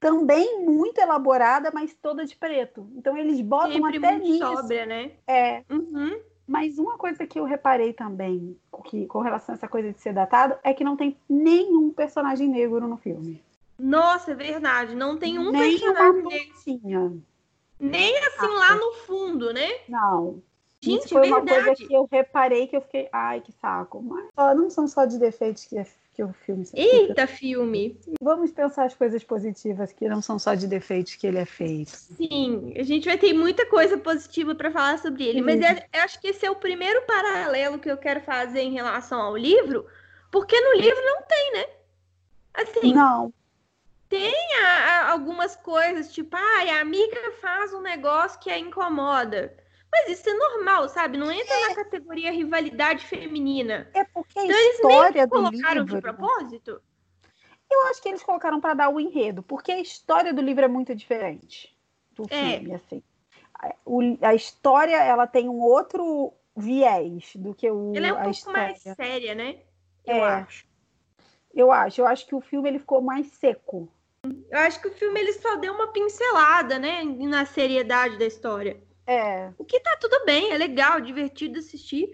também 0.00 0.64
muito 0.64 0.98
elaborada, 1.00 1.70
mas 1.72 1.94
toda 1.94 2.24
de 2.26 2.34
preto. 2.34 2.88
Então 2.96 3.16
eles 3.16 3.40
botam 3.40 3.70
Sempre 3.70 3.98
até 3.98 4.12
muito 4.18 4.24
nisso. 4.24 4.38
sóbria, 4.44 4.84
né? 4.86 5.12
É, 5.28 5.62
Uhum. 5.70 6.20
Mas 6.44 6.76
uma 6.76 6.98
coisa 6.98 7.24
que 7.24 7.38
eu 7.38 7.44
reparei 7.44 7.92
também, 7.92 8.58
que, 8.86 9.06
com 9.06 9.20
relação 9.20 9.54
a 9.54 9.56
essa 9.56 9.68
coisa 9.68 9.92
de 9.92 10.00
ser 10.00 10.12
datado, 10.12 10.56
é 10.64 10.74
que 10.74 10.82
não 10.82 10.96
tem 10.96 11.16
nenhum 11.28 11.92
personagem 11.92 12.48
negro 12.48 12.88
no 12.88 12.96
filme. 12.96 13.40
Nossa, 13.82 14.30
é 14.30 14.34
verdade. 14.34 14.94
Não 14.94 15.18
tem 15.18 15.40
um 15.40 15.50
Nem 15.50 15.78
personagem 15.78 16.20
uma. 16.20 16.30
Nem 17.80 18.16
assim 18.18 18.46
lá 18.46 18.76
no 18.76 18.92
fundo, 18.92 19.52
né? 19.52 19.68
Não. 19.88 20.40
Gente, 20.80 21.00
Isso 21.00 21.08
foi 21.10 21.26
uma 21.26 21.40
verdade. 21.40 21.64
coisa 21.64 21.86
que 21.88 21.92
eu 21.92 22.08
reparei 22.10 22.66
que 22.68 22.76
eu 22.76 22.80
fiquei, 22.80 23.08
ai, 23.12 23.40
que 23.40 23.52
saco. 23.52 24.02
Mas 24.02 24.56
não 24.56 24.70
são 24.70 24.86
só 24.86 25.04
de 25.04 25.18
defeitos 25.18 25.64
que, 25.64 25.76
que 26.12 26.22
o 26.22 26.32
filme 26.32 26.64
se 26.64 26.76
Eita, 26.78 27.26
filme. 27.26 27.98
Vamos 28.20 28.52
pensar 28.52 28.84
as 28.84 28.94
coisas 28.94 29.22
positivas 29.24 29.92
que 29.92 30.08
não 30.08 30.22
são 30.22 30.38
só 30.38 30.54
de 30.54 30.66
defeitos 30.68 31.16
que 31.16 31.26
ele 31.26 31.38
é 31.38 31.44
feito. 31.44 31.90
Sim, 31.90 32.72
a 32.76 32.82
gente 32.82 33.06
vai 33.06 33.18
ter 33.18 33.32
muita 33.32 33.66
coisa 33.66 33.98
positiva 33.98 34.54
para 34.54 34.70
falar 34.70 34.98
sobre 34.98 35.24
ele. 35.24 35.40
Mas 35.40 35.58
Sim. 35.58 35.64
é- 35.66 35.88
eu 35.92 36.00
acho 36.02 36.20
que 36.20 36.28
esse 36.28 36.46
é 36.46 36.50
o 36.50 36.56
primeiro 36.56 37.02
paralelo 37.02 37.78
que 37.78 37.90
eu 37.90 37.96
quero 37.96 38.20
fazer 38.20 38.60
em 38.60 38.72
relação 38.72 39.20
ao 39.20 39.36
livro, 39.36 39.86
porque 40.30 40.60
no 40.60 40.74
livro 40.80 41.00
não 41.04 41.22
tem, 41.22 41.52
né? 41.52 41.66
Assim, 42.54 42.92
Não, 42.92 43.32
tem 44.12 44.34
a- 44.62 44.66
a- 45.06 45.10
algumas 45.12 45.56
coisas, 45.56 46.12
tipo, 46.12 46.36
ai, 46.36 46.68
a 46.68 46.80
amiga 46.82 47.32
faz 47.40 47.72
um 47.72 47.80
negócio 47.80 48.38
que 48.40 48.50
a 48.50 48.58
incomoda. 48.58 49.56
Mas 49.90 50.08
isso 50.18 50.28
é 50.28 50.34
normal, 50.34 50.88
sabe? 50.88 51.16
Não 51.16 51.30
entra 51.30 51.68
na 51.68 51.74
categoria 51.74 52.30
rivalidade 52.30 53.06
feminina. 53.06 53.88
é 53.94 54.04
porque 54.04 54.38
a 54.38 54.44
Então 54.44 54.56
eles 54.58 54.74
história 54.76 55.22
que 55.22 55.26
do 55.26 55.30
colocaram 55.30 55.84
de 55.84 55.94
livro. 55.94 56.00
propósito. 56.14 56.82
Eu 57.70 57.86
acho 57.88 58.02
que 58.02 58.08
eles 58.10 58.22
colocaram 58.22 58.60
para 58.60 58.74
dar 58.74 58.88
o 58.90 59.00
enredo, 59.00 59.42
porque 59.42 59.72
a 59.72 59.80
história 59.80 60.32
do 60.34 60.42
livro 60.42 60.62
é 60.64 60.68
muito 60.68 60.94
diferente 60.94 61.74
do 62.12 62.24
É. 62.28 62.58
filme, 62.58 62.74
assim. 62.74 63.02
A- 63.54 63.74
o- 63.86 64.18
a 64.20 64.34
história, 64.34 64.96
ela 65.02 65.26
tem 65.26 65.48
um 65.48 65.60
outro 65.60 66.34
viés 66.54 67.32
do 67.36 67.54
que 67.54 67.70
o, 67.70 67.92
Ela 67.96 68.08
é 68.08 68.12
um 68.12 68.16
pouco 68.16 68.30
história. 68.30 68.60
mais 68.60 68.78
séria, 68.82 69.34
né? 69.34 69.60
Eu 70.04 70.16
É. 70.16 70.20
acho. 70.34 70.66
Eu 71.54 71.70
acho, 71.70 72.00
eu 72.00 72.06
acho 72.06 72.26
que 72.26 72.34
o 72.34 72.40
filme 72.40 72.68
ele 72.68 72.78
ficou 72.78 73.00
mais 73.02 73.26
seco. 73.28 73.90
Eu 74.24 74.58
acho 74.58 74.80
que 74.80 74.88
o 74.88 74.92
filme 74.92 75.18
ele 75.18 75.32
só 75.32 75.56
deu 75.56 75.72
uma 75.72 75.88
pincelada, 75.88 76.78
né? 76.78 77.02
Na 77.04 77.44
seriedade 77.44 78.18
da 78.18 78.24
história. 78.26 78.80
É, 79.06 79.50
O 79.58 79.64
que 79.64 79.80
tá 79.80 79.96
tudo 80.00 80.24
bem, 80.24 80.52
é 80.52 80.56
legal, 80.56 81.00
divertido 81.00 81.58
assistir. 81.58 82.08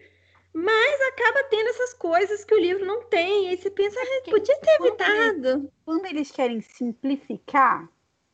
Mas 0.55 1.01
acaba 1.09 1.45
tendo 1.51 1.69
essas 1.69 1.93
coisas 1.95 2.45
que 2.45 2.55
o 2.55 2.59
livro 2.59 2.87
não 2.87 3.05
tem. 3.05 3.45
E 3.45 3.49
aí 3.49 3.57
você 3.59 3.71
pensa, 3.71 3.99
ah, 4.01 4.31
podia 4.31 4.57
ter 4.59 4.79
quando 4.79 4.89
evitado. 4.89 5.73
quando 5.85 6.07
eles 6.07 6.31
querem 6.31 6.61
simplificar, 6.61 7.89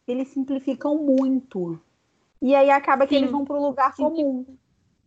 eles 0.06 0.28
simplificam 0.28 0.96
muito. 0.96 1.80
E 2.40 2.54
aí 2.54 2.70
acaba 2.70 3.06
que 3.06 3.14
Sim. 3.14 3.22
eles 3.22 3.30
vão 3.32 3.44
para 3.44 3.56
o 3.56 3.66
lugar 3.68 3.94
comum, 3.96 4.46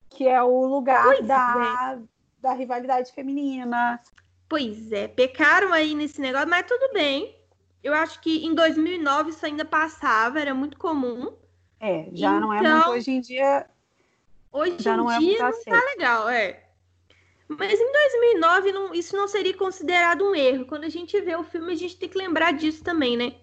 que 0.09 0.27
é 0.27 0.41
o 0.43 0.65
lugar 0.65 1.03
Pois 1.03 1.25
da, 1.25 1.99
da 2.39 2.53
rivalidade 2.53 3.13
feminina. 3.13 3.99
Pois 4.49 4.91
é, 4.91 5.07
pecaram 5.07 5.71
aí 5.71 5.95
nesse 5.95 6.19
negócio, 6.19 6.49
mas 6.49 6.65
tudo 6.65 6.91
bem. 6.93 7.36
Eu 7.87 7.93
acho 7.93 8.19
que 8.19 8.45
em 8.45 8.53
2009 8.53 9.29
isso 9.29 9.45
ainda 9.45 9.63
passava, 9.63 10.39
era 10.41 10.53
muito 10.53 10.77
comum. 10.77 11.33
É, 11.79 12.09
já 12.13 12.39
não 12.39 12.51
é 12.53 12.57
muito 12.61 12.65
Então, 12.65 12.91
hoje 12.91 13.11
em 13.11 13.21
dia, 13.21 13.65
Hoje 14.51 14.75
já 14.79 14.95
em 14.95 14.97
não 14.97 15.09
é 15.09 15.19
dia 15.19 15.27
muito 15.27 15.41
não 15.41 15.49
aceito. 15.49 15.69
tá 15.69 15.85
legal, 15.85 16.29
é. 16.29 16.63
Mas 17.47 17.79
em 17.79 17.91
2009 17.93 18.71
não- 18.73 18.93
isso 18.93 19.15
não 19.15 19.27
seria 19.27 19.55
considerado 19.55 20.23
um 20.29 20.35
erro. 20.35 20.65
Quando 20.65 20.83
a 20.83 20.89
gente 20.89 21.19
vê 21.21 21.35
o 21.35 21.43
filme, 21.43 21.71
a 21.73 21.75
gente 21.75 21.97
tem 21.97 22.09
que 22.09 22.17
lembrar 22.17 22.51
disso 22.53 22.83
também, 22.83 23.15
né? 23.17 23.35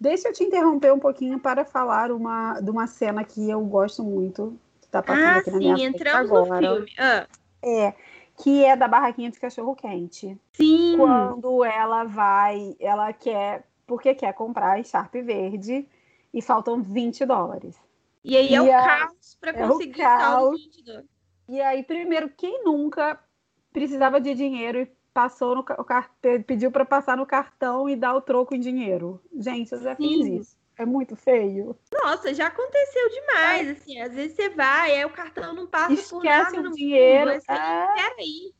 Deixa 0.00 0.28
eu 0.28 0.32
te 0.32 0.44
interromper 0.44 0.92
um 0.92 0.98
pouquinho 0.98 1.40
para 1.40 1.64
falar 1.64 2.12
uma, 2.12 2.60
de 2.60 2.70
uma 2.70 2.86
cena 2.86 3.24
que 3.24 3.48
eu 3.50 3.60
gosto 3.64 4.02
muito, 4.04 4.58
que 4.80 4.86
está 4.86 5.02
passando 5.02 5.36
Ah, 5.36 5.38
aqui 5.38 5.50
na 5.50 5.58
minha 5.58 5.76
sim, 5.76 5.82
frente 5.82 5.94
entramos 5.96 6.30
agora. 6.30 6.60
no 6.60 6.76
filme. 6.76 6.92
Ah, 6.98 7.26
É, 7.62 7.94
que 8.36 8.64
é 8.64 8.76
da 8.76 8.86
barraquinha 8.88 9.30
de 9.30 9.40
cachorro 9.40 9.74
quente. 9.74 10.38
sim. 10.54 10.96
Quando 10.96 11.64
ela 11.64 12.04
vai, 12.04 12.76
ela 12.80 13.12
quer, 13.12 13.67
porque 13.88 14.14
quer 14.14 14.32
comprar 14.34 14.84
Sharp 14.84 15.14
verde 15.14 15.88
e 16.32 16.40
faltam 16.42 16.80
20 16.80 17.24
dólares. 17.24 17.74
E 18.22 18.36
aí 18.36 18.54
é 18.54 18.60
o 18.60 18.66
E 18.66 18.70
a- 18.70 18.84
caos 18.84 19.36
para 19.40 19.50
é 19.52 19.64
o 19.64 19.68
conseguir 19.70 20.00
o 20.00 20.04
tal 20.04 20.18
do 20.18 20.18
caos. 20.50 20.60
20 20.62 20.84
dólares. 20.84 21.08
E 21.48 21.60
aí, 21.62 21.82
primeiro, 21.82 22.28
quem 22.36 22.62
nunca 22.62 23.18
precisava 23.72 24.20
de 24.20 24.34
dinheiro 24.34 24.78
e 24.82 24.92
passou 25.14 25.54
no 25.56 25.60
o 25.62 25.84
pediu 26.46 26.70
para 26.70 26.84
passar 26.84 27.16
no 27.16 27.24
cartão 27.26 27.88
e 27.88 27.96
dar 27.96 28.14
o 28.14 28.20
troco 28.20 28.54
em 28.54 28.60
dinheiro? 28.60 29.20
Gente, 29.34 29.72
eu 29.72 29.80
já 29.80 29.96
fiz 29.96 30.26
Sim. 30.26 30.38
isso. 30.38 30.58
É 30.78 30.84
muito 30.84 31.16
feio. 31.16 31.74
Nossa, 31.92 32.32
já 32.34 32.46
aconteceu 32.48 33.08
demais, 33.08 33.68
assim. 33.70 33.98
Às 34.00 34.14
vezes 34.14 34.36
você 34.36 34.50
vai, 34.50 34.94
aí 34.94 35.04
o 35.04 35.10
cartão 35.10 35.52
não 35.54 35.66
passa 35.66 35.88
por 35.88 36.24
Esquece 36.24 36.52
nada 36.52 36.60
o 36.60 36.62
no 36.64 36.70
dinheiro. 36.72 37.30
mundo, 37.30 37.40
você, 37.40 37.46
Ah. 37.50 37.94
Peraí. 37.96 38.52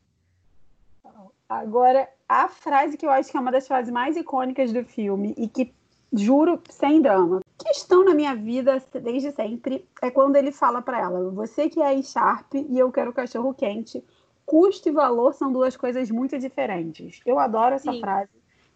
Agora, 1.49 2.07
a 2.27 2.47
frase 2.47 2.95
que 2.95 3.05
eu 3.05 3.09
acho 3.09 3.31
que 3.31 3.35
é 3.35 3.39
uma 3.39 3.51
das 3.51 3.67
frases 3.67 3.91
mais 3.91 4.15
icônicas 4.15 4.71
do 4.71 4.85
filme 4.85 5.33
e 5.35 5.47
que 5.47 5.73
Juro, 6.11 6.59
sem 6.69 7.01
drama. 7.01 7.41
Questão 7.57 8.03
na 8.03 8.15
minha 8.15 8.35
vida, 8.35 8.83
desde 9.01 9.31
sempre, 9.31 9.87
é 10.01 10.09
quando 10.09 10.35
ele 10.35 10.51
fala 10.51 10.81
para 10.81 10.99
ela: 10.99 11.29
Você 11.31 11.69
que 11.69 11.81
é 11.81 12.01
Sharp 12.01 12.55
e 12.55 12.79
eu 12.79 12.91
quero 12.91 13.13
cachorro 13.13 13.53
quente. 13.53 14.03
Custo 14.45 14.89
e 14.89 14.91
valor 14.91 15.33
são 15.35 15.51
duas 15.51 15.77
coisas 15.77 16.09
muito 16.09 16.39
diferentes. 16.39 17.21
Eu 17.23 17.37
adoro 17.37 17.75
essa 17.75 17.91
Sim. 17.91 18.01
frase, 18.01 18.31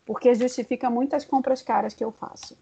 porque 0.05 0.35
justifica 0.35 0.87
muitas 0.87 1.25
compras 1.25 1.63
caras 1.63 1.95
que 1.95 2.03
eu 2.03 2.11
faço. 2.11 2.55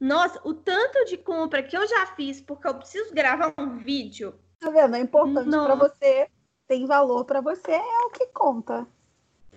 Nossa, 0.00 0.40
o 0.42 0.54
tanto 0.54 1.04
de 1.04 1.18
compra 1.18 1.62
que 1.62 1.76
eu 1.76 1.86
já 1.86 2.06
fiz 2.06 2.40
porque 2.40 2.66
eu 2.66 2.74
preciso 2.74 3.12
gravar 3.12 3.52
um 3.58 3.76
vídeo. 3.76 4.34
Tá 4.58 4.70
vendo? 4.70 4.96
É 4.96 5.00
importante 5.00 5.50
para 5.50 5.74
você, 5.74 6.28
tem 6.66 6.86
valor 6.86 7.26
para 7.26 7.42
você, 7.42 7.72
é 7.72 8.06
o 8.06 8.10
que 8.10 8.26
conta. 8.28 8.86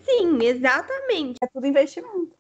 Sim, 0.10 0.40
exatamente. 0.42 1.38
É 1.42 1.48
tudo 1.48 1.68
investimento. 1.68 2.34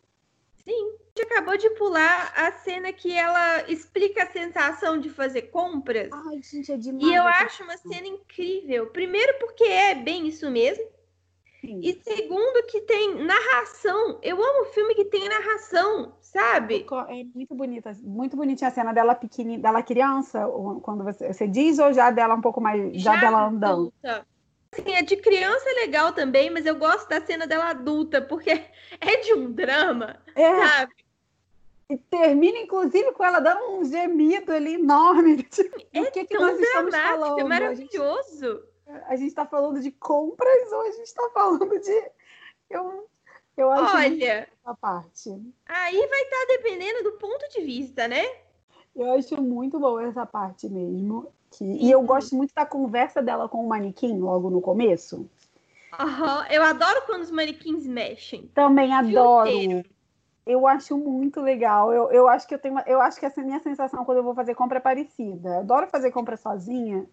Sim. 0.63 0.99
A 1.15 1.21
gente 1.21 1.33
acabou 1.33 1.57
de 1.57 1.69
pular 1.71 2.33
a 2.35 2.51
cena 2.51 2.93
que 2.93 3.11
ela 3.11 3.69
explica 3.69 4.23
a 4.23 4.31
sensação 4.31 4.99
de 4.99 5.09
fazer 5.09 5.43
compras. 5.43 6.09
Ai, 6.11 6.41
gente, 6.41 6.71
é 6.71 6.77
demais. 6.77 7.05
E 7.05 7.13
eu 7.13 7.23
acho 7.23 7.63
uma 7.63 7.77
cena 7.77 8.07
incrível. 8.07 8.87
Primeiro, 8.87 9.37
porque 9.39 9.63
é 9.63 9.95
bem 9.95 10.27
isso 10.27 10.49
mesmo. 10.49 10.85
Sim. 11.59 11.81
E 11.83 12.01
segundo, 12.03 12.65
que 12.67 12.81
tem 12.81 13.15
narração. 13.23 14.17
Eu 14.21 14.41
amo 14.41 14.65
filme 14.67 14.95
que 14.95 15.05
tem 15.05 15.27
narração, 15.27 16.13
sabe? 16.21 16.85
É 17.09 17.23
muito 17.35 17.53
bonita, 17.53 17.91
muito 18.01 18.37
bonitinha 18.37 18.69
a 18.69 18.73
cena 18.73 18.93
dela 18.93 19.13
pequenininha, 19.13 19.59
dela 19.59 19.83
criança, 19.83 20.47
quando 20.81 21.03
você, 21.03 21.33
você 21.33 21.47
diz, 21.47 21.77
ou 21.77 21.91
já 21.91 22.11
dela 22.11 22.35
um 22.35 22.41
pouco 22.41 22.61
mais, 22.61 22.93
já, 23.01 23.15
já 23.15 23.19
dela 23.19 23.47
andando? 23.47 23.93
Assim, 24.71 24.95
a 24.95 25.01
de 25.01 25.17
criança 25.17 25.69
é 25.69 25.73
legal 25.73 26.13
também, 26.13 26.49
mas 26.49 26.65
eu 26.65 26.75
gosto 26.75 27.09
da 27.09 27.19
cena 27.25 27.47
dela 27.47 27.69
adulta, 27.69 28.21
porque 28.21 28.51
é 29.01 29.17
de 29.17 29.33
um 29.33 29.51
drama, 29.51 30.21
é. 30.35 30.67
sabe? 30.67 30.93
E 31.89 31.97
termina, 31.97 32.59
inclusive, 32.59 33.11
com 33.13 33.23
ela 33.23 33.39
dando 33.39 33.71
um 33.71 33.83
gemido 33.83 34.53
ali 34.53 34.75
enorme. 34.75 35.41
Tipo, 35.49 35.75
é 35.91 36.01
o 36.01 36.11
que, 36.11 36.25
que 36.25 36.37
nós 36.37 36.59
estamos 36.59 36.93
é 36.93 37.01
falando? 37.01 37.39
É 37.39 37.43
maravilhoso. 37.43 38.63
A 39.07 39.15
gente 39.15 39.29
está 39.29 39.45
falando 39.45 39.81
de 39.81 39.91
compras 39.91 40.71
ou 40.71 40.81
a 40.81 40.91
gente 40.91 41.05
está 41.05 41.27
falando 41.33 41.79
de. 41.79 42.11
Eu, 42.69 43.09
eu 43.57 43.71
acho 43.71 43.95
Olha, 43.95 44.47
a 44.63 44.75
parte. 44.75 45.29
Aí 45.65 46.07
vai 46.07 46.21
estar 46.21 46.37
tá 46.37 46.45
dependendo 46.49 47.03
do 47.03 47.13
ponto 47.13 47.49
de 47.49 47.61
vista, 47.61 48.07
né? 48.07 48.23
Eu 48.95 49.13
acho 49.13 49.41
muito 49.41 49.79
boa 49.79 50.03
essa 50.05 50.25
parte 50.27 50.69
mesmo. 50.69 51.33
Que... 51.51 51.63
E 51.63 51.91
eu 51.91 52.01
gosto 52.01 52.35
muito 52.35 52.53
da 52.53 52.65
conversa 52.65 53.21
dela 53.21 53.49
com 53.49 53.63
o 53.63 53.67
manequim 53.67 54.19
logo 54.19 54.49
no 54.49 54.61
começo. 54.61 55.29
Uhum. 55.99 56.45
Eu 56.49 56.63
adoro 56.63 57.01
quando 57.05 57.23
os 57.23 57.31
manequins 57.31 57.85
mexem. 57.85 58.47
Também 58.53 58.93
adoro. 58.93 59.49
Eu 60.45 60.65
acho 60.65 60.97
muito 60.97 61.41
legal. 61.41 61.93
Eu, 61.93 62.11
eu 62.11 62.27
acho 62.27 62.47
que 62.47 62.55
eu 62.55 62.59
tenho 62.59 62.75
uma, 62.75 62.83
eu 62.87 63.01
acho 63.01 63.19
que 63.19 63.25
essa 63.25 63.41
minha 63.41 63.59
sensação 63.59 64.05
quando 64.05 64.19
eu 64.19 64.23
vou 64.23 64.33
fazer 64.33 64.55
compra 64.55 64.77
é 64.77 64.81
parecida. 64.81 65.49
Eu 65.49 65.59
adoro 65.59 65.87
fazer 65.87 66.11
compra 66.11 66.37
sozinha. 66.37 67.05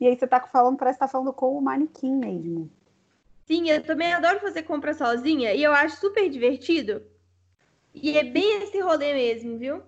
E 0.00 0.06
aí 0.06 0.18
você 0.18 0.26
tá 0.26 0.40
falando, 0.40 0.76
parece 0.76 0.98
que 0.98 1.04
tá 1.04 1.08
falando 1.08 1.32
com 1.32 1.56
o 1.56 1.62
manequim 1.62 2.16
mesmo. 2.16 2.70
Sim, 3.46 3.68
eu 3.68 3.82
também 3.82 4.12
adoro 4.12 4.40
fazer 4.40 4.62
compra 4.62 4.94
sozinha 4.94 5.52
e 5.52 5.62
eu 5.62 5.72
acho 5.72 6.00
super 6.00 6.28
divertido. 6.28 7.02
E 7.94 8.16
é 8.16 8.24
bem 8.24 8.62
esse 8.62 8.80
rolê 8.80 9.12
mesmo, 9.12 9.58
viu? 9.58 9.82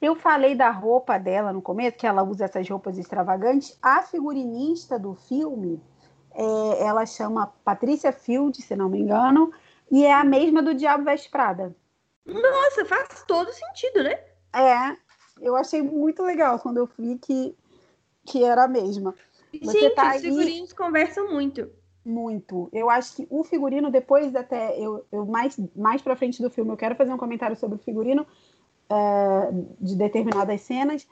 Eu 0.00 0.16
falei 0.16 0.54
da 0.54 0.70
roupa 0.70 1.18
dela 1.18 1.52
no 1.52 1.60
começo, 1.60 1.98
que 1.98 2.06
ela 2.06 2.22
usa 2.22 2.46
essas 2.46 2.68
roupas 2.68 2.96
extravagantes. 2.96 3.78
A 3.82 4.02
figurinista 4.02 4.98
do 4.98 5.14
filme, 5.14 5.80
é, 6.32 6.84
ela 6.84 7.04
chama 7.04 7.52
Patrícia 7.62 8.10
Field, 8.10 8.60
se 8.62 8.74
não 8.74 8.88
me 8.88 9.00
engano, 9.00 9.52
e 9.90 10.04
é 10.04 10.14
a 10.14 10.24
mesma 10.24 10.62
do 10.62 10.74
Diabo 10.74 11.04
Veste 11.04 11.30
Prada. 11.30 11.76
Nossa, 12.24 12.84
faz 12.86 13.24
todo 13.26 13.52
sentido, 13.52 14.02
né? 14.02 14.18
É, 14.54 14.96
eu 15.40 15.54
achei 15.54 15.82
muito 15.82 16.22
legal 16.22 16.58
quando 16.58 16.78
eu 16.78 16.88
vi 16.98 17.18
que, 17.18 17.54
que 18.24 18.42
era 18.42 18.64
a 18.64 18.68
mesma. 18.68 19.14
Você 19.62 19.80
Gente, 19.80 19.94
tá 19.94 20.14
os 20.14 20.22
figurinos 20.22 20.70
aí... 20.70 20.76
conversam 20.76 21.30
muito. 21.30 21.70
Muito. 22.02 22.70
Eu 22.72 22.88
acho 22.88 23.16
que 23.16 23.26
o 23.28 23.44
figurino, 23.44 23.90
depois 23.90 24.34
até 24.34 24.78
eu, 24.78 25.04
eu 25.12 25.26
mais, 25.26 25.58
mais 25.76 26.00
pra 26.00 26.16
frente 26.16 26.40
do 26.40 26.48
filme, 26.48 26.70
eu 26.70 26.76
quero 26.76 26.94
fazer 26.94 27.12
um 27.12 27.18
comentário 27.18 27.56
sobre 27.56 27.76
o 27.76 27.82
figurino 27.82 28.26
é, 28.90 29.50
de 29.80 29.96
determinadas 29.96 30.60
cenas, 30.62 31.06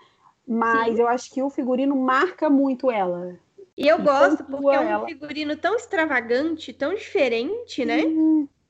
mas 0.47 0.97
Sim. 0.97 1.03
eu 1.03 1.09
acho 1.09 1.31
que 1.33 1.43
o 1.43 1.51
figurino 1.51 1.97
marca 1.97 2.51
muito 2.51 2.91
ela. 2.91 3.39
E 3.77 3.87
eu 3.87 4.03
gosto, 4.03 4.43
porque 4.45 4.75
é 4.75 4.81
um 4.81 4.89
ela. 4.89 5.07
figurino 5.07 5.57
tão 5.57 5.77
extravagante, 5.77 6.73
tão 6.73 6.95
diferente, 6.95 7.85
né? 7.85 8.03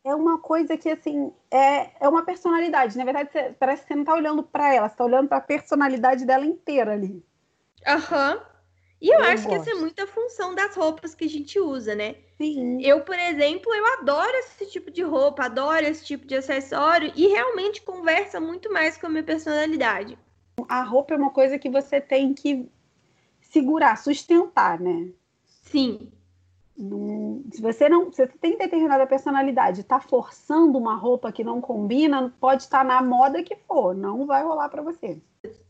é 0.04 0.14
uma 0.14 0.38
coisa 0.38 0.76
que, 0.76 0.88
assim, 0.88 1.32
é, 1.50 2.04
é 2.04 2.08
uma 2.08 2.24
personalidade. 2.24 2.96
Na 2.96 3.04
verdade, 3.04 3.30
você, 3.32 3.54
parece 3.58 3.82
que 3.82 3.88
você 3.88 3.94
não 3.94 4.04
tá 4.04 4.14
olhando 4.14 4.42
para 4.42 4.74
ela, 4.74 4.88
você 4.88 4.96
tá 4.96 5.04
olhando 5.04 5.28
para 5.28 5.38
a 5.38 5.42
personalidade 5.42 6.24
dela 6.24 6.44
inteira 6.44 6.92
ali. 6.92 7.24
Aham. 7.86 8.34
Uhum. 8.34 8.57
E 9.00 9.08
eu, 9.08 9.20
eu 9.20 9.24
acho 9.24 9.44
gosto. 9.44 9.48
que 9.48 9.54
essa 9.54 9.70
é 9.70 9.80
muita 9.80 10.06
função 10.06 10.54
das 10.54 10.74
roupas 10.74 11.14
que 11.14 11.24
a 11.24 11.28
gente 11.28 11.58
usa, 11.60 11.94
né? 11.94 12.16
Sim. 12.36 12.82
Eu, 12.82 13.00
por 13.02 13.18
exemplo, 13.18 13.72
eu 13.72 13.86
adoro 13.94 14.36
esse 14.38 14.66
tipo 14.66 14.90
de 14.90 15.02
roupa, 15.02 15.44
adoro 15.44 15.84
esse 15.84 16.04
tipo 16.04 16.26
de 16.26 16.34
acessório 16.34 17.12
e 17.14 17.28
realmente 17.28 17.82
conversa 17.82 18.40
muito 18.40 18.72
mais 18.72 18.96
com 18.96 19.06
a 19.06 19.10
minha 19.10 19.22
personalidade. 19.22 20.18
A 20.68 20.82
roupa 20.82 21.14
é 21.14 21.16
uma 21.16 21.30
coisa 21.30 21.58
que 21.58 21.70
você 21.70 22.00
tem 22.00 22.34
que 22.34 22.68
segurar, 23.40 23.96
sustentar, 23.96 24.80
né? 24.80 25.10
Sim. 25.62 26.10
se 27.52 27.60
você 27.60 27.88
não, 27.88 28.12
se 28.12 28.26
você 28.26 28.38
tem 28.40 28.56
determinada 28.58 29.06
personalidade, 29.06 29.80
está 29.80 30.00
forçando 30.00 30.78
uma 30.78 30.96
roupa 30.96 31.32
que 31.32 31.44
não 31.44 31.60
combina, 31.60 32.34
pode 32.40 32.62
estar 32.62 32.84
na 32.84 33.02
moda 33.02 33.42
que 33.42 33.56
for, 33.56 33.94
não 33.94 34.26
vai 34.26 34.42
rolar 34.42 34.68
para 34.68 34.82
você. 34.82 35.20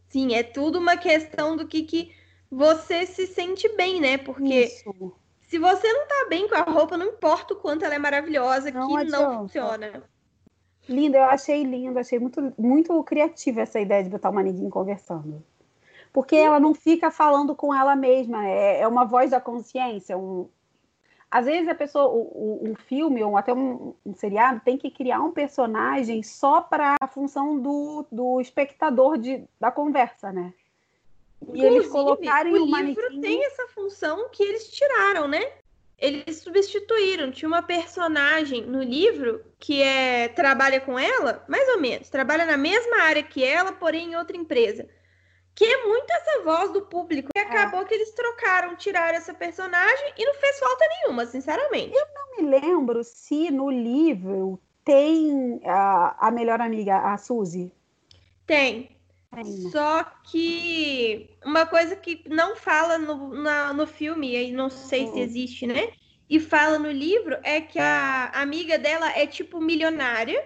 Sim, 0.08 0.34
é 0.34 0.42
tudo 0.42 0.78
uma 0.78 0.96
questão 0.96 1.56
do 1.56 1.66
que, 1.66 1.82
que 1.82 2.12
você 2.50 3.06
se 3.06 3.26
sente 3.26 3.68
bem, 3.76 4.00
né? 4.00 4.18
Porque 4.18 4.64
Isso. 4.64 5.12
se 5.46 5.58
você 5.58 5.92
não 5.92 6.06
tá 6.06 6.26
bem 6.28 6.48
com 6.48 6.54
a 6.54 6.62
roupa, 6.62 6.96
não 6.96 7.06
importa 7.06 7.54
o 7.54 7.56
quanto 7.56 7.84
ela 7.84 7.94
é 7.94 7.98
maravilhosa, 7.98 8.70
não 8.70 8.88
que 8.88 8.96
adianta. 8.96 9.18
não 9.18 9.38
funciona. 9.40 10.02
Linda, 10.88 11.18
eu 11.18 11.24
achei 11.24 11.62
lindo, 11.64 11.98
achei 11.98 12.18
muito, 12.18 12.54
muito 12.58 13.02
criativa 13.04 13.60
essa 13.60 13.78
ideia 13.78 14.02
de 14.02 14.08
botar 14.08 14.30
o 14.30 14.34
manequim 14.34 14.70
conversando. 14.70 15.44
Porque 16.12 16.34
ela 16.34 16.58
não 16.58 16.74
fica 16.74 17.10
falando 17.10 17.54
com 17.54 17.74
ela 17.74 17.94
mesma, 17.94 18.46
é, 18.46 18.80
é 18.80 18.88
uma 18.88 19.04
voz 19.04 19.30
da 19.30 19.40
consciência. 19.40 20.16
Um... 20.16 20.48
Às 21.30 21.44
vezes 21.44 21.68
a 21.68 21.74
pessoa, 21.74 22.08
o, 22.08 22.70
um 22.70 22.74
filme 22.74 23.22
ou 23.22 23.36
até 23.36 23.52
um, 23.52 23.94
um, 24.04 24.14
seriado 24.14 24.62
tem 24.64 24.78
que 24.78 24.90
criar 24.90 25.20
um 25.20 25.30
personagem 25.30 26.22
só 26.22 26.62
para 26.62 26.96
a 26.98 27.06
função 27.06 27.58
do, 27.60 28.06
do 28.10 28.40
espectador 28.40 29.18
de, 29.18 29.44
da 29.60 29.70
conversa, 29.70 30.32
né? 30.32 30.54
E 31.52 31.64
eles 31.64 31.88
colocarem 31.88 32.54
o, 32.54 32.64
o 32.64 32.66
manequim... 32.68 33.00
livro 33.00 33.20
tem 33.20 33.44
essa 33.44 33.66
função 33.68 34.28
que 34.30 34.42
eles 34.42 34.68
tiraram, 34.70 35.28
né? 35.28 35.52
Eles 35.98 36.38
substituíram. 36.42 37.30
Tinha 37.30 37.48
uma 37.48 37.62
personagem 37.62 38.62
no 38.62 38.82
livro 38.82 39.44
que 39.58 39.82
é 39.82 40.28
trabalha 40.28 40.80
com 40.80 40.98
ela, 40.98 41.44
mais 41.48 41.68
ou 41.68 41.80
menos, 41.80 42.08
trabalha 42.08 42.44
na 42.44 42.56
mesma 42.56 43.02
área 43.02 43.22
que 43.22 43.44
ela, 43.44 43.72
porém 43.72 44.12
em 44.12 44.16
outra 44.16 44.36
empresa. 44.36 44.88
Que 45.54 45.64
é 45.64 45.86
muito 45.86 46.08
essa 46.12 46.42
voz 46.44 46.72
do 46.72 46.82
público. 46.82 47.30
E 47.34 47.38
é. 47.38 47.42
acabou 47.42 47.80
é. 47.80 47.84
que 47.84 47.94
eles 47.94 48.12
trocaram, 48.12 48.76
tiraram 48.76 49.16
essa 49.16 49.34
personagem 49.34 50.12
e 50.16 50.24
não 50.24 50.34
fez 50.34 50.58
falta 50.60 50.84
nenhuma, 50.88 51.26
sinceramente. 51.26 51.96
Eu 51.96 52.06
não 52.14 52.36
me 52.36 52.60
lembro 52.60 53.02
se 53.02 53.50
no 53.50 53.68
livro 53.68 54.60
tem 54.84 55.60
a, 55.64 56.28
a 56.28 56.30
melhor 56.30 56.60
amiga, 56.60 56.96
a 57.12 57.18
Suzy. 57.18 57.72
Tem. 58.46 58.97
Só 59.70 60.04
que 60.24 61.30
uma 61.44 61.66
coisa 61.66 61.94
que 61.94 62.24
não 62.28 62.56
fala 62.56 62.98
no, 62.98 63.34
na, 63.34 63.72
no 63.72 63.86
filme, 63.86 64.34
e 64.34 64.52
não 64.52 64.70
sei 64.70 65.06
se 65.06 65.12
hum. 65.12 65.18
existe, 65.18 65.66
né? 65.66 65.92
E 66.28 66.40
fala 66.40 66.78
no 66.78 66.90
livro 66.90 67.36
é 67.42 67.60
que 67.60 67.78
a 67.78 68.30
amiga 68.34 68.78
dela 68.78 69.10
é 69.16 69.26
tipo 69.26 69.60
milionária. 69.60 70.42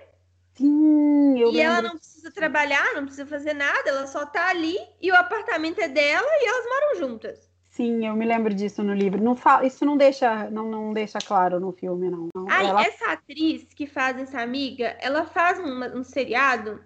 Sim, 0.55 1.39
eu 1.39 1.53
E 1.53 1.61
ela 1.61 1.81
não 1.81 1.97
precisa 1.97 2.31
trabalhar, 2.31 2.95
não 2.95 3.05
precisa 3.05 3.27
fazer 3.27 3.55
nada, 3.55 3.89
ela 3.89 4.07
só 4.07 4.27
tá 4.27 4.49
ali 4.49 4.77
e 5.01 5.11
o 5.11 5.17
apartamento 5.17 5.81
é 5.81 5.89
dela 5.89 6.29
e 6.29 6.47
elas 6.47 6.65
moram 6.67 6.99
juntas. 6.99 7.51
Sim, 7.71 8.07
eu 8.07 8.15
me 8.15 8.27
lembro 8.27 8.53
disso 8.53 8.83
no 8.83 8.93
livro. 8.93 9.23
Não 9.23 9.35
fala, 9.35 9.65
isso 9.67 9.83
não 9.87 9.97
deixa, 9.97 10.51
não, 10.51 10.69
não 10.69 10.93
deixa 10.93 11.19
claro 11.19 11.59
no 11.59 11.73
filme, 11.73 12.11
não. 12.11 12.29
não. 12.35 12.47
Ai, 12.51 12.67
ela... 12.67 12.83
essa 12.83 13.13
atriz 13.13 13.65
que 13.75 13.87
faz 13.87 14.19
essa 14.19 14.43
amiga, 14.43 14.95
ela 15.01 15.25
faz 15.25 15.59
um, 15.59 15.99
um 15.99 16.05
seriado 16.05 16.85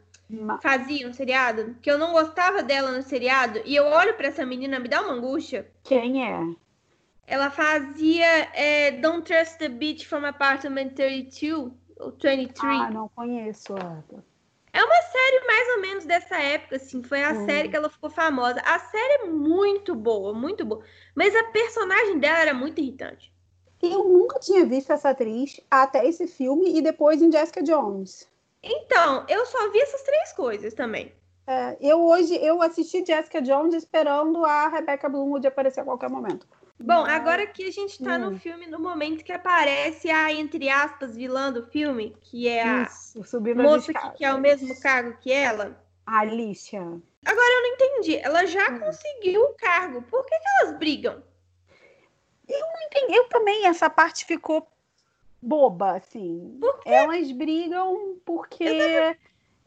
fazia 0.60 1.08
um 1.08 1.12
seriado, 1.12 1.76
que 1.80 1.90
eu 1.90 1.98
não 1.98 2.12
gostava 2.12 2.62
dela 2.62 2.90
no 2.90 3.02
seriado, 3.02 3.60
e 3.64 3.76
eu 3.76 3.84
olho 3.84 4.14
para 4.14 4.28
essa 4.28 4.44
menina, 4.44 4.78
me 4.78 4.88
dá 4.88 5.00
uma 5.00 5.12
angústia. 5.12 5.70
Quem 5.84 6.26
é? 6.26 6.54
Ela 7.26 7.50
fazia 7.50 8.26
é, 8.54 8.92
Don't 8.92 9.22
Trust 9.22 9.58
the 9.58 9.68
Beach 9.68 10.06
from 10.06 10.24
Apartment 10.24 10.90
32 10.90 11.72
ou 11.98 12.12
23. 12.12 12.54
Ah, 12.62 12.90
não 12.90 13.08
conheço 13.08 13.74
É 14.72 14.84
uma 14.84 15.02
série 15.02 15.46
mais 15.46 15.68
ou 15.74 15.80
menos 15.80 16.04
dessa 16.04 16.36
época, 16.36 16.76
assim. 16.76 17.02
Foi 17.02 17.22
a 17.22 17.32
hum. 17.32 17.46
série 17.46 17.68
que 17.68 17.76
ela 17.76 17.88
ficou 17.88 18.10
famosa. 18.10 18.60
A 18.60 18.78
série 18.78 19.24
é 19.24 19.26
muito 19.26 19.94
boa, 19.94 20.32
muito 20.32 20.64
boa. 20.64 20.84
Mas 21.14 21.34
a 21.34 21.44
personagem 21.44 22.18
dela 22.18 22.38
era 22.38 22.54
muito 22.54 22.80
irritante. 22.80 23.34
Eu 23.82 24.04
nunca 24.04 24.38
tinha 24.38 24.64
visto 24.64 24.92
essa 24.92 25.10
atriz 25.10 25.60
até 25.70 26.06
esse 26.06 26.26
filme 26.26 26.78
e 26.78 26.82
depois 26.82 27.20
em 27.20 27.30
Jessica 27.30 27.62
Jones. 27.62 28.28
Então, 28.68 29.24
eu 29.28 29.46
só 29.46 29.70
vi 29.70 29.80
essas 29.80 30.02
três 30.02 30.32
coisas 30.32 30.74
também. 30.74 31.12
É, 31.46 31.76
eu 31.80 32.04
hoje 32.04 32.34
eu 32.34 32.60
assisti 32.60 33.04
Jessica 33.06 33.40
Jones 33.40 33.72
esperando 33.72 34.44
a 34.44 34.68
Rebecca 34.68 35.08
Bloomwood 35.08 35.46
aparecer 35.46 35.80
a 35.80 35.84
qualquer 35.84 36.10
momento. 36.10 36.46
Bom, 36.78 37.02
Mas... 37.02 37.14
agora 37.14 37.46
que 37.46 37.64
a 37.64 37.70
gente 37.70 38.02
tá 38.02 38.16
hum. 38.16 38.30
no 38.30 38.38
filme, 38.38 38.66
no 38.66 38.80
momento 38.80 39.24
que 39.24 39.32
aparece 39.32 40.10
a, 40.10 40.32
entre 40.32 40.68
aspas, 40.68 41.16
vilã 41.16 41.52
do 41.52 41.62
filme, 41.62 42.16
que 42.20 42.48
é 42.48 42.62
a 42.62 42.82
Isso, 42.82 43.22
moça 43.54 43.92
que, 43.92 44.10
que, 44.16 44.24
é 44.24 44.34
o 44.34 44.40
mesmo 44.40 44.78
cargo 44.80 45.16
que 45.20 45.32
ela. 45.32 45.80
A 46.04 46.20
Alicia. 46.20 46.80
Agora 46.80 47.52
eu 47.52 47.62
não 47.62 47.74
entendi. 47.74 48.16
Ela 48.16 48.44
já 48.44 48.68
hum. 48.70 48.80
conseguiu 48.80 49.42
o 49.42 49.54
cargo. 49.54 50.02
Por 50.02 50.24
que, 50.26 50.36
que 50.36 50.48
elas 50.60 50.78
brigam? 50.78 51.22
Eu 52.48 52.60
não 52.60 52.86
entendi. 52.86 53.16
Eu 53.16 53.28
também, 53.28 53.66
essa 53.66 53.88
parte 53.88 54.24
ficou 54.24 54.68
boba, 55.40 55.96
assim. 55.96 56.58
Elas 56.84 57.30
brigam 57.32 58.16
porque. 58.24 59.16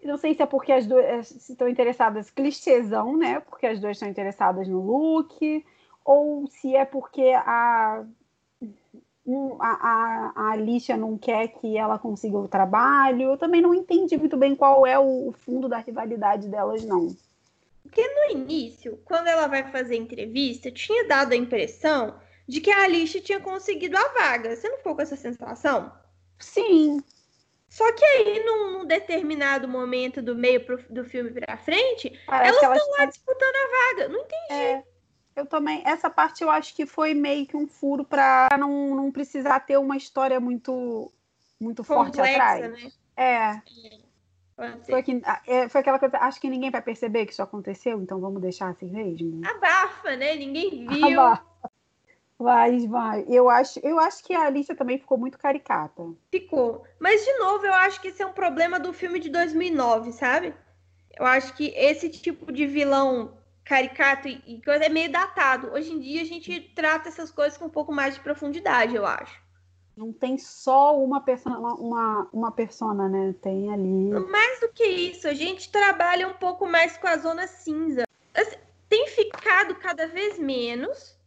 Não 0.04 0.18
sei 0.18 0.34
se 0.34 0.42
é 0.42 0.46
porque 0.46 0.72
as 0.72 0.86
duas 0.88 1.04
eh, 1.04 1.20
estão 1.20 1.68
interessadas, 1.68 2.30
clichêzão, 2.30 3.18
né? 3.18 3.42
Porque 3.42 3.68
as 3.68 3.82
duas 3.82 3.98
estão 3.98 4.08
interessadas 4.08 4.66
no 4.66 4.80
look, 4.82 5.66
ou 6.06 6.48
se 6.48 6.74
é 6.74 6.86
porque 6.86 7.34
a, 7.36 8.06
a, 9.60 9.68
a, 9.68 10.34
a 10.36 10.52
Alicia 10.52 10.96
não 10.96 11.18
quer 11.18 11.50
que 11.50 11.78
ela 11.78 12.00
consiga 12.00 12.38
o 12.38 12.48
trabalho. 12.48 13.24
Eu 13.24 13.38
também 13.38 13.62
não 13.62 13.74
entendi 13.74 14.16
muito 14.18 14.38
bem 14.38 14.56
qual 14.56 14.88
é 14.88 14.98
o 14.98 15.34
fundo 15.34 15.68
da 15.68 15.80
rivalidade 15.80 16.48
delas, 16.48 16.86
não. 16.86 17.14
Porque 17.84 18.02
no 18.02 18.40
início, 18.40 19.00
quando 19.04 19.28
ela 19.28 19.48
vai 19.48 19.70
fazer 19.70 19.98
entrevista, 19.98 20.72
tinha 20.72 21.08
dado 21.08 21.34
a 21.34 21.36
impressão 21.36 22.16
de 22.50 22.60
que 22.60 22.72
a 22.72 22.82
Alicia 22.82 23.22
tinha 23.22 23.40
conseguido 23.40 23.96
a 23.96 24.08
vaga. 24.08 24.56
Você 24.56 24.68
não 24.68 24.78
ficou 24.78 24.96
com 24.96 25.04
essa 25.04 25.16
sensação? 25.16 25.94
Sim. 26.40 27.00
Só 27.70 27.92
que 27.94 28.04
aí, 28.04 28.44
num, 28.44 28.72
num 28.72 28.86
determinado 28.86 29.68
momento 29.68 30.20
do 30.20 30.36
meio 30.36 30.66
pro, 30.66 30.84
do 30.90 31.06
filme 31.06 31.30
pra 31.30 31.58
frente, 31.58 32.12
Parece 32.26 32.66
elas 32.66 32.80
estão 32.80 32.98
lá 32.98 33.06
disputando 33.06 33.54
a 33.56 33.94
vaga. 33.94 34.10
Não 34.10 34.22
entendi. 34.22 34.52
É, 34.52 34.84
eu 35.36 35.46
também. 35.46 35.84
Essa 35.86 36.10
parte 36.10 36.44
eu 36.44 36.50
acho 36.50 36.76
que 36.76 36.88
foi 36.88 37.14
meio 37.14 37.46
que 37.46 37.56
um 37.56 37.68
furo 37.68 38.04
pra 38.04 38.50
não, 38.60 38.96
não 38.96 39.12
precisar 39.12 39.60
ter 39.60 39.78
uma 39.78 39.96
história 39.96 40.40
muito, 40.40 41.14
muito 41.60 41.84
Complexa, 41.84 42.04
forte 42.04 42.20
atrás. 42.20 42.72
Né? 42.72 42.92
É. 43.16 43.62
é. 44.58 44.78
Foi, 44.90 45.04
que, 45.04 45.22
é, 45.46 45.70
foi 45.70 45.82
aquela 45.82 46.00
coisa, 46.00 46.18
acho 46.18 46.42
que 46.42 46.50
ninguém 46.50 46.72
vai 46.72 46.82
perceber 46.82 47.28
que 47.28 47.32
isso 47.32 47.44
aconteceu, 47.44 48.02
então 48.02 48.20
vamos 48.20 48.42
deixar 48.42 48.70
assim 48.70 48.90
mesmo. 48.90 49.46
Abafa, 49.46 50.16
né? 50.16 50.36
Ninguém 50.36 50.88
viu. 50.88 51.22
Abafa. 51.22 51.48
Mas, 52.40 52.86
vai. 52.86 53.26
Eu 53.28 53.50
acho, 53.50 53.80
eu 53.84 54.00
acho 54.00 54.24
que 54.24 54.34
a 54.34 54.46
Alicia 54.46 54.74
também 54.74 54.98
ficou 54.98 55.18
muito 55.18 55.38
caricata. 55.38 56.02
Ficou. 56.32 56.86
Mas, 56.98 57.24
de 57.26 57.38
novo, 57.38 57.66
eu 57.66 57.74
acho 57.74 58.00
que 58.00 58.08
esse 58.08 58.22
é 58.22 58.26
um 58.26 58.32
problema 58.32 58.80
do 58.80 58.94
filme 58.94 59.20
de 59.20 59.30
2009, 59.30 60.14
sabe? 60.14 60.54
Eu 61.18 61.26
acho 61.26 61.54
que 61.54 61.68
esse 61.76 62.08
tipo 62.08 62.50
de 62.50 62.66
vilão 62.66 63.38
caricato 63.66 64.30
e 64.30 64.62
coisa 64.64 64.86
é 64.86 64.90
meio 64.90 65.12
datado. 65.12 65.74
Hoje 65.74 65.92
em 65.92 66.00
dia, 66.00 66.22
a 66.22 66.26
gente 66.26 66.62
trata 66.74 67.10
essas 67.10 67.30
coisas 67.30 67.58
com 67.58 67.66
um 67.66 67.70
pouco 67.70 67.92
mais 67.92 68.16
de 68.16 68.22
profundidade, 68.22 68.96
eu 68.96 69.06
acho. 69.06 69.38
Não 69.98 70.14
tem 70.14 70.38
só 70.38 70.98
uma 70.98 71.20
persona, 71.20 71.60
uma, 71.60 72.30
uma 72.32 72.52
persona, 72.54 73.10
né? 73.10 73.36
Tem 73.42 73.70
ali. 73.74 74.12
Mais 74.30 74.62
do 74.62 74.70
que 74.70 74.86
isso, 74.86 75.28
a 75.28 75.34
gente 75.34 75.70
trabalha 75.70 76.26
um 76.26 76.36
pouco 76.36 76.66
mais 76.66 76.98
com 76.98 77.08
a 77.08 77.18
zona 77.18 77.48
cinza. 77.48 78.06
Assim, 78.34 78.56
tem 78.88 79.08
ficado 79.08 79.76
cada 79.76 80.08
vez 80.08 80.40
menos 80.40 81.19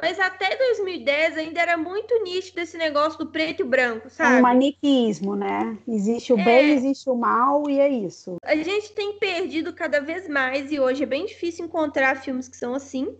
mas 0.00 0.18
até 0.18 0.56
2010 0.56 1.38
ainda 1.38 1.60
era 1.60 1.76
muito 1.76 2.22
nítido 2.22 2.60
esse 2.60 2.76
negócio 2.76 3.18
do 3.18 3.26
preto 3.26 3.62
e 3.62 3.64
branco, 3.64 4.10
sabe? 4.10 4.36
É 4.36 4.38
um 4.38 4.42
maniquismo, 4.42 5.34
né? 5.34 5.76
Existe 5.86 6.32
o 6.32 6.38
é. 6.38 6.44
bem, 6.44 6.70
existe 6.72 7.08
o 7.08 7.14
mal 7.14 7.68
e 7.68 7.78
é 7.78 7.88
isso. 7.88 8.36
A 8.42 8.56
gente 8.56 8.92
tem 8.92 9.18
perdido 9.18 9.72
cada 9.72 10.00
vez 10.00 10.28
mais 10.28 10.70
e 10.72 10.80
hoje 10.80 11.02
é 11.02 11.06
bem 11.06 11.26
difícil 11.26 11.64
encontrar 11.64 12.16
filmes 12.16 12.48
que 12.48 12.56
são 12.56 12.74
assim. 12.74 13.16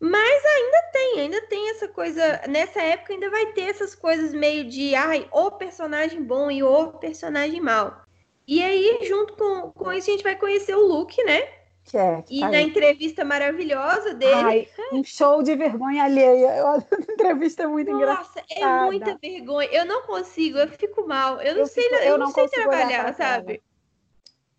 Mas 0.00 0.44
ainda 0.44 0.82
tem, 0.92 1.20
ainda 1.20 1.42
tem 1.42 1.70
essa 1.70 1.86
coisa. 1.86 2.40
Nessa 2.48 2.80
época 2.80 3.12
ainda 3.12 3.28
vai 3.28 3.52
ter 3.52 3.68
essas 3.68 3.94
coisas 3.94 4.32
meio 4.32 4.64
de 4.64 4.94
ai, 4.94 5.28
o 5.30 5.50
personagem 5.50 6.22
bom 6.22 6.50
e 6.50 6.62
o 6.62 6.92
personagem 6.92 7.60
mal. 7.60 8.02
E 8.48 8.62
aí, 8.62 8.98
junto 9.06 9.34
com, 9.34 9.70
com 9.70 9.92
isso, 9.92 10.10
a 10.10 10.12
gente 10.12 10.24
vai 10.24 10.36
conhecer 10.36 10.74
o 10.74 10.86
Luke, 10.86 11.22
né? 11.22 11.59
Que 11.90 11.98
é, 11.98 12.22
que 12.22 12.36
e 12.36 12.40
tá 12.40 12.50
na 12.50 12.58
aí. 12.58 12.68
entrevista 12.68 13.24
maravilhosa 13.24 14.14
dele. 14.14 14.32
Ai, 14.32 14.68
um 14.92 15.02
show 15.02 15.42
de 15.42 15.56
vergonha 15.56 16.04
alheia. 16.04 16.56
Eu, 16.56 16.66
a 16.68 16.76
entrevista 17.10 17.64
é 17.64 17.66
muito 17.66 17.90
Nossa, 17.90 18.38
engraçada. 18.38 18.46
é 18.48 18.84
muita 18.84 19.18
vergonha. 19.20 19.68
Eu 19.72 19.84
não 19.84 20.02
consigo, 20.02 20.56
eu 20.56 20.68
fico 20.68 21.04
mal. 21.04 21.40
Eu 21.40 21.54
não 21.54 21.62
eu 21.62 21.66
sei, 21.66 21.82
fico, 21.82 21.96
eu, 21.96 22.02
eu, 22.02 22.18
não, 22.18 22.30
sei 22.30 22.48
trabalhar, 22.48 23.12
sabe? 23.14 23.60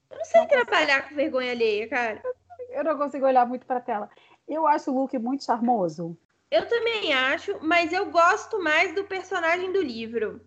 Eu 0.10 0.18
não 0.18 0.26
sei 0.26 0.42
não 0.42 0.48
trabalhar 0.50 1.04
consigo. 1.04 1.10
com 1.10 1.16
vergonha 1.16 1.52
alheia, 1.52 1.88
cara. 1.88 2.22
Eu 2.70 2.84
não 2.84 2.98
consigo 2.98 3.26
olhar 3.26 3.48
muito 3.48 3.66
pra 3.66 3.80
tela. 3.80 4.10
Eu 4.46 4.68
acho 4.68 4.92
o 4.92 4.94
look 4.94 5.18
muito 5.18 5.46
charmoso. 5.46 6.18
Eu 6.50 6.68
também 6.68 7.14
acho, 7.14 7.58
mas 7.62 7.94
eu 7.94 8.12
gosto 8.12 8.62
mais 8.62 8.94
do 8.94 9.06
personagem 9.06 9.72
do 9.72 9.82
livro. 9.82 10.42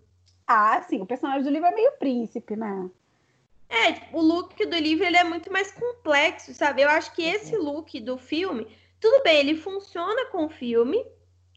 Ah, 0.47 0.83
sim, 0.83 1.01
o 1.01 1.07
personagem 1.07 1.45
do 1.45 1.49
livro 1.49 1.67
é 1.67 1.75
meio 1.75 1.93
príncipe, 1.93 2.55
né? 2.55 2.91
É, 3.69 4.09
o 4.13 4.21
look 4.21 4.65
do 4.67 4.77
livro 4.77 5.05
ele 5.05 5.17
é 5.17 5.25
muito 5.25 5.53
mais 5.53 5.71
complexo, 5.73 6.55
sabe? 6.55 6.83
Eu 6.83 6.89
acho 6.89 7.13
que 7.15 7.25
esse 7.25 7.57
look 7.57 8.01
do 8.01 8.17
filme, 8.17 8.67
tudo 9.01 9.23
bem, 9.23 9.39
ele 9.39 9.57
funciona 9.57 10.27
com 10.27 10.47
o 10.47 10.51
filme, 10.51 11.05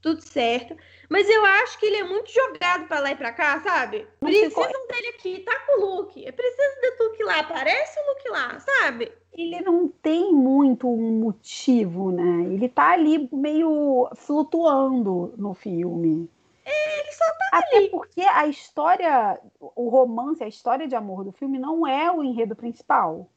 tudo 0.02 0.22
certo, 0.22 0.76
mas 1.10 1.30
eu 1.30 1.46
acho 1.46 1.80
que 1.80 1.86
ele 1.86 1.98
é 1.98 2.04
muito 2.04 2.32
jogado 2.32 2.88
para 2.88 3.00
lá 3.00 3.12
e 3.12 3.16
para 3.16 3.32
cá, 3.32 3.60
sabe? 3.62 4.08
Precisam 4.20 4.88
dele 4.88 5.08
aqui, 5.10 5.40
tá 5.40 5.60
com 5.66 5.82
o 5.82 5.86
look. 5.86 6.32
Precisa 6.32 6.98
do 6.98 7.04
look 7.04 7.24
lá, 7.24 7.40
aparece 7.40 8.00
o 8.00 8.08
look 8.08 8.30
lá, 8.30 8.60
sabe? 8.60 9.12
Ele 9.34 9.62
não 9.62 9.88
tem 9.88 10.34
muito 10.34 10.88
um 10.88 11.20
motivo, 11.20 12.12
né? 12.12 12.54
Ele 12.54 12.68
tá 12.68 12.92
ali 12.92 13.30
meio 13.32 14.10
flutuando 14.16 15.34
no 15.38 15.54
filme. 15.54 16.30
É, 16.68 17.00
ele 17.00 17.12
só 17.14 17.24
tá 17.24 17.50
Até 17.54 17.78
ali. 17.78 17.90
porque 17.90 18.22
a 18.22 18.46
história, 18.46 19.40
o 19.58 19.88
romance, 19.88 20.44
a 20.44 20.48
história 20.50 20.86
de 20.86 20.96
amor 20.96 21.24
do 21.24 21.32
filme 21.32 21.58
não 21.58 21.88
é 21.88 22.12
o 22.12 22.22
enredo 22.22 22.58
principal. 22.58 23.32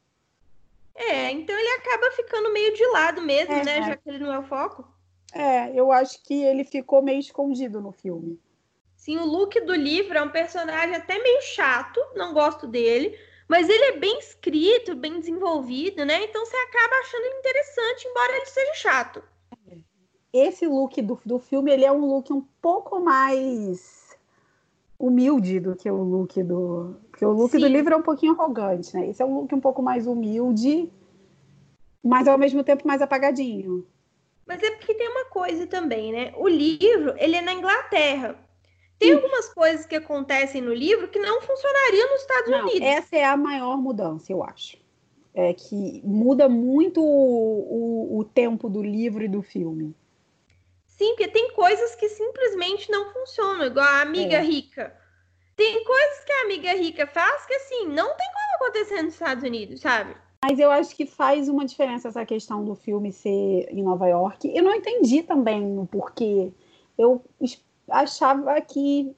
É, 0.93 1.31
então 1.31 1.57
ele 1.57 1.69
acaba 1.69 2.11
ficando 2.11 2.51
meio 2.51 2.73
de 2.75 2.85
lado 2.87 3.21
mesmo, 3.21 3.53
é, 3.53 3.63
né? 3.63 3.77
É. 3.77 3.83
Já 3.83 3.95
que 3.95 4.09
ele 4.09 4.19
não 4.19 4.33
é 4.33 4.39
o 4.39 4.43
foco. 4.43 4.85
É, 5.33 5.71
eu 5.73 5.93
acho 5.93 6.21
que 6.23 6.43
ele 6.43 6.65
ficou 6.65 7.01
meio 7.01 7.19
escondido 7.19 7.79
no 7.79 7.93
filme. 7.93 8.37
Sim, 8.97 9.17
o 9.17 9.25
Luke 9.25 9.61
do 9.61 9.73
livro 9.73 10.17
é 10.17 10.21
um 10.21 10.29
personagem 10.29 10.93
até 10.93 11.17
meio 11.17 11.41
chato, 11.41 11.99
não 12.13 12.33
gosto 12.33 12.67
dele, 12.67 13.17
mas 13.47 13.69
ele 13.69 13.85
é 13.85 13.97
bem 13.97 14.19
escrito, 14.19 14.93
bem 14.93 15.19
desenvolvido, 15.19 16.03
né? 16.03 16.25
Então 16.25 16.45
você 16.45 16.57
acaba 16.57 16.95
achando 16.97 17.23
ele 17.23 17.39
interessante, 17.39 18.07
embora 18.09 18.35
ele 18.35 18.45
seja 18.45 18.73
chato 18.73 19.23
esse 20.33 20.67
look 20.67 21.01
do, 21.01 21.19
do 21.25 21.39
filme 21.39 21.71
ele 21.71 21.85
é 21.85 21.91
um 21.91 22.05
look 22.05 22.31
um 22.31 22.45
pouco 22.61 22.99
mais 22.99 24.17
humilde 24.97 25.59
do 25.59 25.75
que 25.75 25.89
o 25.89 26.03
look 26.03 26.41
do. 26.43 26.95
Porque 27.09 27.25
o 27.25 27.31
look 27.31 27.51
Sim. 27.51 27.59
do 27.59 27.67
livro 27.67 27.93
é 27.93 27.97
um 27.97 28.03
pouquinho 28.03 28.33
arrogante, 28.33 28.95
né? 28.95 29.09
Esse 29.09 29.21
é 29.21 29.25
um 29.25 29.39
look 29.39 29.53
um 29.53 29.59
pouco 29.59 29.81
mais 29.81 30.05
humilde, 30.05 30.91
mas 32.03 32.27
ao 32.27 32.37
mesmo 32.37 32.63
tempo 32.63 32.87
mais 32.87 33.01
apagadinho. 33.01 33.85
Mas 34.45 34.61
é 34.61 34.71
porque 34.71 34.93
tem 34.93 35.09
uma 35.09 35.25
coisa 35.25 35.65
também, 35.65 36.11
né? 36.11 36.33
O 36.37 36.47
livro, 36.47 37.15
ele 37.17 37.35
é 37.35 37.41
na 37.41 37.53
Inglaterra. 37.53 38.35
Tem 38.99 39.13
algumas 39.13 39.51
coisas 39.51 39.85
que 39.87 39.95
acontecem 39.95 40.61
no 40.61 40.73
livro 40.73 41.07
que 41.07 41.17
não 41.17 41.41
funcionariam 41.41 42.11
nos 42.11 42.21
Estados 42.21 42.51
não, 42.51 42.61
Unidos. 42.61 42.81
Essa 42.81 43.15
é 43.15 43.25
a 43.25 43.35
maior 43.35 43.75
mudança, 43.77 44.31
eu 44.31 44.43
acho. 44.43 44.77
É 45.33 45.53
que 45.53 46.01
muda 46.03 46.47
muito 46.47 47.01
o, 47.01 48.13
o, 48.13 48.19
o 48.19 48.23
tempo 48.23 48.69
do 48.69 48.83
livro 48.83 49.23
e 49.23 49.27
do 49.27 49.41
filme. 49.41 49.95
Sim, 51.01 51.15
porque 51.15 51.29
tem 51.29 51.51
coisas 51.53 51.95
que 51.95 52.07
simplesmente 52.09 52.91
não 52.91 53.11
funcionam, 53.11 53.65
igual 53.65 53.83
a 53.83 54.01
amiga 54.01 54.35
é. 54.35 54.41
rica. 54.41 54.95
Tem 55.55 55.83
coisas 55.83 56.23
que 56.23 56.31
a 56.31 56.41
amiga 56.43 56.73
rica 56.73 57.07
faz 57.07 57.43
que, 57.47 57.55
assim, 57.55 57.87
não 57.87 58.15
tem 58.15 58.27
como 58.31 58.55
acontecer 58.67 59.01
nos 59.01 59.13
Estados 59.13 59.43
Unidos, 59.43 59.81
sabe? 59.81 60.15
Mas 60.45 60.59
eu 60.59 60.69
acho 60.69 60.95
que 60.95 61.07
faz 61.07 61.49
uma 61.49 61.65
diferença 61.65 62.09
essa 62.09 62.23
questão 62.23 62.63
do 62.63 62.75
filme 62.75 63.11
ser 63.11 63.67
em 63.71 63.81
Nova 63.81 64.07
York. 64.07 64.55
Eu 64.55 64.63
não 64.63 64.75
entendi 64.75 65.23
também 65.23 65.75
o 65.79 65.87
porquê. 65.87 66.53
Eu 66.95 67.25
achava 67.89 68.61
que. 68.61 69.15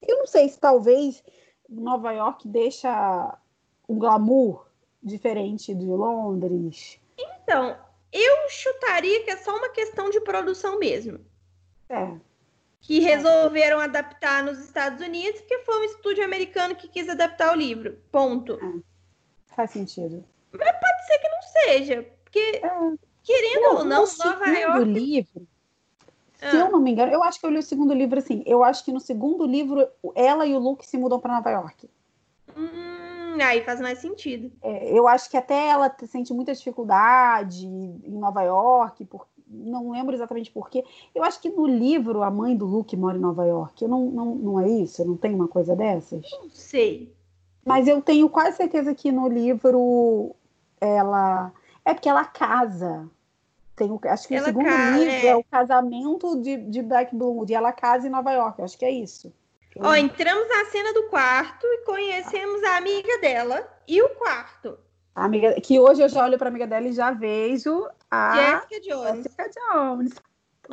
Eu 0.00 0.20
não 0.20 0.26
sei 0.26 0.48
se 0.48 0.58
talvez 0.58 1.22
Nova 1.68 2.10
York 2.12 2.48
deixa 2.48 3.38
um 3.86 3.98
glamour 3.98 4.66
diferente 5.02 5.74
de 5.74 5.86
Londres. 5.86 6.98
Então, 7.18 7.76
eu 8.12 8.48
chutaria 8.48 9.22
que 9.24 9.30
é 9.30 9.36
só 9.36 9.56
uma 9.56 9.68
questão 9.68 10.10
de 10.10 10.20
produção 10.20 10.78
mesmo. 10.78 11.20
É. 11.88 12.12
Que 12.80 13.00
resolveram 13.00 13.80
adaptar 13.80 14.42
nos 14.42 14.58
Estados 14.58 15.04
Unidos, 15.04 15.40
porque 15.40 15.58
foi 15.58 15.80
um 15.80 15.84
estúdio 15.84 16.24
americano 16.24 16.76
que 16.76 16.88
quis 16.88 17.08
adaptar 17.08 17.52
o 17.52 17.56
livro. 17.56 17.98
Ponto. 18.10 18.54
É. 18.54 19.54
Faz 19.54 19.70
sentido. 19.72 20.24
Mas 20.52 20.70
pode 20.70 21.06
ser 21.06 21.18
que 21.18 21.28
não 21.28 21.42
seja. 21.42 22.06
Porque, 22.24 22.38
é. 22.38 22.60
querendo 23.22 23.62
não, 23.62 23.76
ou 23.76 23.84
não, 23.84 24.04
Nova 24.18 24.48
York. 24.48 24.84
livro. 24.84 25.46
Se 26.38 26.46
ah. 26.46 26.54
eu 26.54 26.70
não 26.70 26.80
me 26.80 26.92
engano, 26.92 27.12
eu 27.12 27.22
acho 27.24 27.40
que 27.40 27.46
eu 27.46 27.50
li 27.50 27.58
o 27.58 27.62
segundo 27.62 27.92
livro 27.92 28.18
assim. 28.18 28.44
Eu 28.46 28.62
acho 28.62 28.84
que 28.84 28.92
no 28.92 29.00
segundo 29.00 29.44
livro 29.44 29.88
ela 30.14 30.46
e 30.46 30.54
o 30.54 30.58
Luke 30.58 30.86
se 30.86 30.96
mudam 30.96 31.18
para 31.18 31.34
Nova 31.34 31.50
York. 31.50 31.90
Hum, 32.56 32.97
aí 33.42 33.62
faz 33.62 33.80
mais 33.80 33.98
sentido. 33.98 34.50
É, 34.62 34.96
eu 34.96 35.06
acho 35.06 35.30
que 35.30 35.36
até 35.36 35.68
ela 35.68 35.94
sente 36.06 36.32
muita 36.32 36.54
dificuldade 36.54 37.66
em 37.66 38.18
Nova 38.18 38.42
York, 38.42 39.04
por, 39.04 39.26
não 39.46 39.90
lembro 39.90 40.14
exatamente 40.14 40.50
porquê. 40.50 40.84
Eu 41.14 41.22
acho 41.24 41.40
que 41.40 41.50
no 41.50 41.66
livro 41.66 42.22
a 42.22 42.30
mãe 42.30 42.56
do 42.56 42.66
Luke 42.66 42.96
mora 42.96 43.16
em 43.16 43.20
Nova 43.20 43.44
York. 43.46 43.82
Eu 43.82 43.88
não, 43.88 44.06
não, 44.06 44.34
não 44.34 44.60
é 44.60 44.68
isso? 44.68 45.04
Não 45.04 45.16
tem 45.16 45.34
uma 45.34 45.48
coisa 45.48 45.74
dessas? 45.74 46.24
Não 46.30 46.50
sei. 46.50 47.12
Mas 47.64 47.86
eu 47.86 48.00
tenho 48.00 48.28
quase 48.28 48.56
certeza 48.56 48.94
que 48.94 49.12
no 49.12 49.28
livro 49.28 50.34
ela. 50.80 51.52
É 51.84 51.94
porque 51.94 52.08
ela 52.08 52.24
casa. 52.24 53.08
Tem 53.76 53.90
o, 53.90 54.00
acho 54.04 54.26
que 54.26 54.34
ela 54.34 54.44
o 54.44 54.46
segundo 54.46 54.64
casa, 54.64 54.98
livro 54.98 55.14
é... 55.14 55.26
é... 55.26 55.36
o 55.36 55.44
casamento 55.44 56.40
de, 56.40 56.56
de 56.56 56.82
Black 56.82 57.14
Blood. 57.14 57.52
E 57.52 57.54
ela 57.54 57.72
casa 57.72 58.06
em 58.06 58.10
Nova 58.10 58.32
York. 58.32 58.58
Eu 58.58 58.64
acho 58.64 58.78
que 58.78 58.84
é 58.84 58.90
isso. 58.90 59.32
Ó, 59.76 59.94
entramos 59.94 60.48
na 60.48 60.64
cena 60.66 60.92
do 60.92 61.04
quarto 61.04 61.66
e 61.66 61.84
conhecemos 61.84 62.62
a 62.64 62.76
amiga 62.76 63.18
dela 63.18 63.68
e 63.86 64.00
o 64.02 64.08
quarto. 64.10 64.78
A 65.14 65.24
amiga, 65.24 65.60
que 65.60 65.78
hoje 65.78 66.02
eu 66.02 66.08
já 66.08 66.24
olho 66.24 66.38
para 66.38 66.48
amiga 66.48 66.66
dela 66.66 66.88
e 66.88 66.92
já 66.92 67.10
vejo 67.10 67.88
a 68.10 68.36
Jessica 68.36 68.80
Jones. 68.80 69.22
Jessica 69.24 69.50
Jones. 69.50 70.12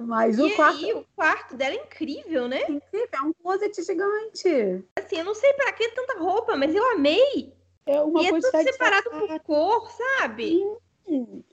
Mas 0.03 0.37
e 0.37 0.43
o 0.43 0.55
quarto. 0.55 0.77
Aí, 0.77 0.93
o 0.93 1.05
quarto 1.15 1.55
dela 1.55 1.73
é 1.73 1.77
incrível, 1.77 2.47
né? 2.47 2.61
Incrível, 2.63 3.09
é 3.13 3.21
um 3.21 3.33
closet 3.33 3.81
gigante. 3.81 4.83
Assim, 4.97 5.17
eu 5.17 5.25
não 5.25 5.33
sei 5.33 5.53
para 5.53 5.71
que 5.71 5.87
tanta 5.89 6.19
roupa, 6.19 6.55
mas 6.55 6.75
eu 6.75 6.91
amei. 6.91 7.53
É 7.85 8.01
uma 8.01 8.21
e 8.21 8.27
é 8.27 8.29
tudo 8.29 8.41
separado 8.41 9.09
por 9.09 9.39
cor, 9.41 9.89
sabe? 9.91 10.63
Sim. 11.07 11.43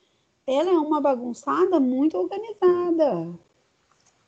Ela 0.47 0.71
é 0.71 0.73
uma 0.73 1.01
bagunçada 1.01 1.79
muito 1.79 2.19
organizada. 2.19 3.39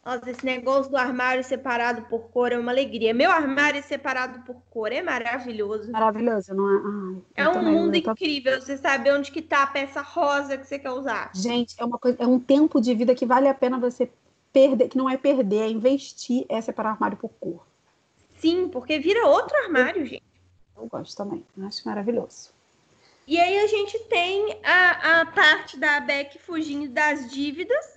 Nossa, 0.04 0.30
esse 0.30 0.44
negócio 0.44 0.90
do 0.90 0.98
armário 0.98 1.42
separado 1.42 2.02
por 2.02 2.28
cor 2.28 2.52
é 2.52 2.58
uma 2.58 2.70
alegria. 2.70 3.14
Meu 3.14 3.30
armário 3.30 3.82
separado 3.82 4.40
por 4.40 4.56
cor 4.70 4.92
é 4.92 5.02
maravilhoso. 5.02 5.90
Maravilhoso, 5.90 6.54
não 6.54 6.68
é? 6.68 6.82
Ai, 6.84 7.22
é 7.36 7.48
um 7.48 7.52
também, 7.54 7.72
mundo 7.72 7.96
incrível. 7.96 8.60
Você 8.60 8.76
sabe 8.76 9.10
onde 9.10 9.32
que 9.32 9.40
tá 9.40 9.62
a 9.62 9.66
peça 9.66 10.02
rosa 10.02 10.58
que 10.58 10.66
você 10.66 10.78
quer 10.78 10.90
usar. 10.90 11.30
Gente, 11.34 11.74
é 11.78 11.84
uma 11.84 11.98
coisa, 11.98 12.18
é 12.20 12.26
um 12.26 12.38
tempo 12.38 12.82
de 12.82 12.94
vida 12.94 13.14
que 13.14 13.24
vale 13.24 13.48
a 13.48 13.54
pena 13.54 13.78
você 13.78 14.10
perder, 14.52 14.88
que 14.88 14.98
não 14.98 15.08
é 15.08 15.16
perder, 15.16 15.62
é 15.62 15.70
investir, 15.70 16.44
é 16.50 16.60
separar 16.60 16.90
o 16.90 16.92
armário 16.92 17.16
por 17.16 17.30
cor. 17.40 17.66
Sim, 18.36 18.68
porque 18.68 18.98
vira 18.98 19.26
outro 19.26 19.56
armário, 19.56 20.02
eu, 20.02 20.06
gente. 20.06 20.22
Eu 20.76 20.86
gosto 20.86 21.16
também, 21.16 21.42
acho 21.62 21.88
maravilhoso. 21.88 22.52
E 23.26 23.40
aí 23.40 23.58
a 23.58 23.66
gente 23.66 23.98
tem 24.00 24.58
a, 24.62 25.20
a 25.20 25.26
parte 25.26 25.78
da 25.78 25.98
Beck 26.00 26.38
fugindo 26.38 26.92
das 26.92 27.32
dívidas 27.32 27.93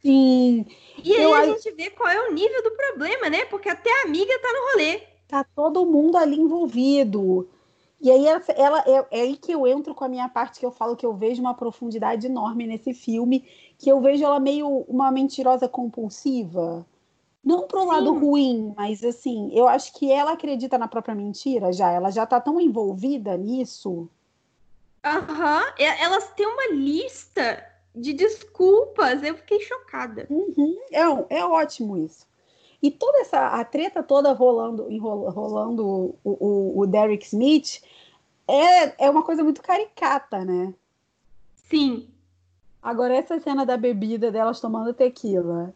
Sim. 0.00 0.66
E 1.02 1.14
aí 1.14 1.22
eu, 1.22 1.34
a 1.34 1.46
gente 1.46 1.70
vê 1.72 1.90
qual 1.90 2.08
é 2.08 2.28
o 2.28 2.32
nível 2.32 2.62
do 2.62 2.70
problema, 2.72 3.28
né? 3.28 3.44
Porque 3.46 3.68
até 3.68 3.90
a 3.90 4.06
amiga 4.06 4.38
tá 4.40 4.52
no 4.52 4.70
rolê. 4.72 5.02
Tá 5.26 5.44
todo 5.44 5.86
mundo 5.86 6.16
ali 6.16 6.36
envolvido. 6.36 7.48
E 8.00 8.10
aí 8.10 8.26
ela, 8.26 8.42
ela 8.56 8.84
é, 8.86 9.06
é, 9.10 9.20
aí 9.22 9.36
que 9.36 9.50
eu 9.50 9.66
entro 9.66 9.94
com 9.94 10.04
a 10.04 10.08
minha 10.08 10.28
parte 10.28 10.60
que 10.60 10.66
eu 10.66 10.70
falo 10.70 10.96
que 10.96 11.04
eu 11.04 11.14
vejo 11.14 11.40
uma 11.40 11.54
profundidade 11.54 12.26
enorme 12.26 12.66
nesse 12.66 12.94
filme, 12.94 13.44
que 13.76 13.90
eu 13.90 14.00
vejo 14.00 14.24
ela 14.24 14.38
meio 14.38 14.68
uma 14.88 15.10
mentirosa 15.10 15.68
compulsiva. 15.68 16.86
Não 17.44 17.66
pro 17.66 17.80
Sim. 17.80 17.86
lado 17.86 18.12
ruim, 18.12 18.72
mas 18.76 19.02
assim, 19.02 19.50
eu 19.52 19.66
acho 19.66 19.92
que 19.94 20.12
ela 20.12 20.32
acredita 20.32 20.78
na 20.78 20.86
própria 20.86 21.14
mentira 21.14 21.72
já, 21.72 21.90
ela 21.90 22.10
já 22.10 22.24
tá 22.24 22.40
tão 22.40 22.60
envolvida 22.60 23.36
nisso. 23.36 24.08
Aham, 25.04 25.60
uhum. 25.60 25.72
elas 25.78 26.30
têm 26.34 26.46
uma 26.46 26.68
lista 26.72 27.64
de 27.94 28.12
desculpas. 28.12 29.22
Eu 29.22 29.34
fiquei 29.36 29.60
chocada. 29.60 30.26
Uhum. 30.30 30.76
É, 30.92 31.38
é 31.38 31.44
ótimo 31.44 31.96
isso. 31.96 32.26
E 32.82 32.90
toda 32.90 33.18
essa 33.18 33.48
a 33.48 33.64
treta 33.64 34.02
toda 34.02 34.32
rolando, 34.32 34.86
rolando 34.98 35.86
o, 35.86 36.18
o, 36.22 36.80
o 36.80 36.86
Derek 36.86 37.26
Smith 37.26 37.82
é, 38.46 39.06
é 39.06 39.10
uma 39.10 39.22
coisa 39.22 39.42
muito 39.42 39.60
caricata, 39.60 40.44
né? 40.44 40.72
Sim. 41.54 42.08
Agora, 42.80 43.16
essa 43.16 43.40
cena 43.40 43.66
da 43.66 43.76
bebida 43.76 44.30
delas 44.30 44.60
tomando 44.60 44.94
tequila. 44.94 45.74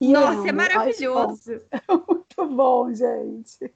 Nossa, 0.00 0.48
é 0.48 0.52
maravilhoso. 0.52 1.60
É 1.72 1.80
muito 1.88 2.56
bom, 2.56 2.92
gente. 2.92 3.72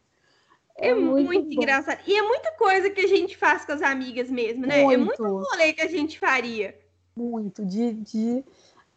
É, 0.77 0.89
é 0.89 0.95
muito, 0.95 1.27
muito 1.27 1.53
engraçado. 1.53 2.01
E 2.07 2.17
é 2.17 2.23
muita 2.23 2.53
coisa 2.53 2.91
que 2.91 3.03
a 3.03 3.07
gente 3.07 3.37
faz 3.37 3.65
com 3.65 3.73
as 3.73 3.83
amigas 3.83 4.31
mesmo, 4.31 4.67
né? 4.67 4.83
Muito. 4.83 4.95
É 4.95 5.29
muito 5.29 5.49
rolê 5.49 5.73
que 5.73 5.83
a 5.83 5.89
gente 5.89 6.19
faria 6.19 6.77
muito, 7.17 7.65
de, 7.65 7.93
de 7.93 8.45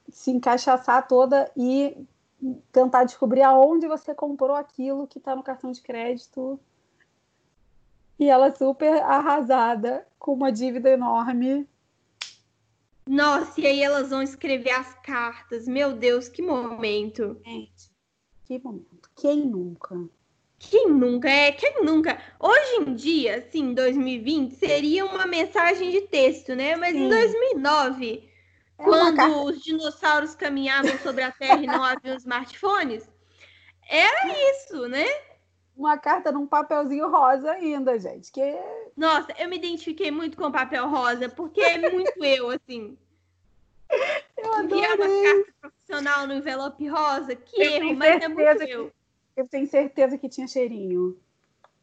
se 0.09 0.31
encaixaçar 0.31 1.07
toda 1.07 1.51
e 1.55 1.97
tentar 2.71 3.03
descobrir 3.03 3.41
aonde 3.41 3.87
você 3.87 4.13
comprou 4.13 4.55
aquilo 4.55 5.07
que 5.07 5.17
está 5.17 5.35
no 5.35 5.43
cartão 5.43 5.71
de 5.71 5.81
crédito. 5.81 6.59
E 8.19 8.29
ela 8.29 8.53
super 8.53 9.01
arrasada, 9.03 10.07
com 10.17 10.33
uma 10.33 10.51
dívida 10.51 10.89
enorme. 10.89 11.67
Nossa, 13.07 13.61
e 13.61 13.65
aí 13.65 13.81
elas 13.81 14.09
vão 14.09 14.21
escrever 14.21 14.71
as 14.71 14.93
cartas. 15.01 15.67
Meu 15.67 15.93
Deus, 15.93 16.27
que 16.27 16.41
momento. 16.41 17.39
Gente, 17.45 17.91
que 18.45 18.59
momento. 18.59 19.09
Quem 19.15 19.45
nunca? 19.45 20.09
Quem 20.59 20.89
nunca? 20.89 21.29
É, 21.29 21.51
quem 21.51 21.83
nunca? 21.83 22.19
Hoje 22.39 22.81
em 22.81 22.95
dia, 22.95 23.37
assim, 23.37 23.73
2020, 23.73 24.55
seria 24.55 25.05
uma 25.05 25.27
mensagem 25.27 25.91
de 25.91 26.01
texto, 26.01 26.55
né? 26.55 26.75
Mas 26.75 26.93
Sim. 26.93 27.05
em 27.05 27.09
2009, 27.09 28.29
é 28.77 28.83
quando 28.83 29.43
os 29.43 29.61
dinossauros 29.61 30.35
caminhavam 30.35 30.97
sobre 30.99 31.23
a 31.23 31.31
Terra 31.31 31.61
e 31.61 31.67
não 31.67 31.83
haviam 31.83 32.15
smartphones, 32.17 33.07
era 33.87 34.27
isso, 34.51 34.87
né? 34.87 35.05
Uma 35.75 35.95
carta 35.97 36.31
num 36.31 36.47
papelzinho 36.47 37.07
rosa 37.07 37.51
ainda, 37.51 37.97
gente. 37.99 38.31
Que... 38.31 38.57
Nossa, 38.95 39.31
eu 39.37 39.47
me 39.47 39.57
identifiquei 39.57 40.09
muito 40.09 40.35
com 40.35 40.51
papel 40.51 40.87
rosa, 40.89 41.29
porque 41.29 41.61
é 41.61 41.77
muito 41.89 42.23
eu, 42.23 42.49
assim. 42.49 42.97
Eu 44.37 44.53
adorei. 44.53 44.85
Enviar 44.85 44.97
uma 44.97 45.23
carta 45.23 45.53
profissional 45.61 46.27
no 46.27 46.33
envelope 46.33 46.87
rosa, 46.87 47.35
que 47.35 47.59
eu 47.59 47.71
erro, 47.71 47.95
mas 47.95 48.21
é 48.21 48.27
muito 48.27 48.65
que... 48.65 48.69
eu. 48.69 48.91
Eu 49.37 49.47
tenho 49.47 49.67
certeza 49.67 50.17
que 50.17 50.27
tinha 50.27 50.47
cheirinho. 50.47 51.15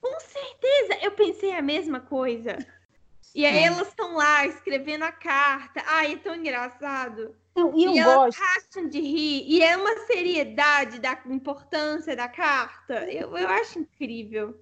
Com 0.01 0.19
certeza! 0.19 0.99
Eu 1.01 1.12
pensei 1.12 1.53
a 1.53 1.62
mesma 1.62 2.01
coisa. 2.01 2.59
E 3.33 3.47
aí 3.47 3.59
é. 3.59 3.67
elas 3.67 3.88
estão 3.88 4.14
lá 4.17 4.45
escrevendo 4.45 5.05
a 5.05 5.12
carta. 5.12 5.81
Ai, 5.87 6.14
é 6.14 6.17
tão 6.17 6.35
engraçado. 6.35 7.35
Não, 7.55 7.73
e, 7.79 7.87
e 7.87 7.99
elas 7.99 8.37
gosto. 8.37 8.88
de 8.88 9.01
rir. 9.01 9.45
E 9.47 9.62
é 9.62 9.77
uma 9.77 9.97
seriedade 10.07 10.99
da 10.99 11.17
importância 11.27 12.17
da 12.17 12.29
carta. 12.29 13.11
Eu, 13.11 13.37
eu 13.37 13.49
acho 13.49 13.79
incrível. 13.79 14.61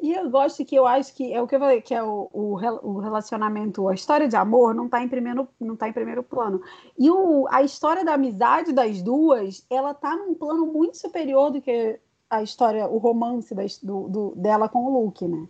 E 0.00 0.12
eu 0.12 0.30
gosto 0.30 0.64
que 0.64 0.76
eu 0.76 0.86
acho 0.86 1.12
que 1.12 1.32
é 1.32 1.42
o 1.42 1.46
que 1.46 1.56
eu 1.56 1.60
falei, 1.60 1.80
que 1.80 1.92
é 1.92 2.02
o, 2.02 2.30
o, 2.32 2.54
o 2.82 2.98
relacionamento, 3.00 3.88
a 3.88 3.94
história 3.94 4.28
de 4.28 4.36
amor 4.36 4.72
não 4.72 4.86
está 4.86 5.02
em 5.02 5.08
primeiro, 5.08 5.48
não 5.60 5.74
tá 5.74 5.88
em 5.88 5.92
primeiro 5.92 6.22
plano. 6.22 6.62
E 6.96 7.10
o, 7.10 7.48
a 7.50 7.62
história 7.62 8.04
da 8.04 8.14
amizade 8.14 8.72
das 8.72 9.02
duas, 9.02 9.66
ela 9.68 9.92
tá 9.92 10.14
num 10.14 10.34
plano 10.34 10.66
muito 10.66 10.96
superior 10.96 11.50
do 11.50 11.60
que 11.60 11.98
a 12.30 12.42
história, 12.42 12.86
o 12.86 12.98
romance 12.98 13.52
da, 13.54 13.64
do, 13.82 14.08
do, 14.08 14.34
dela 14.36 14.68
com 14.68 14.84
o 14.84 15.02
Luke, 15.02 15.26
né? 15.26 15.48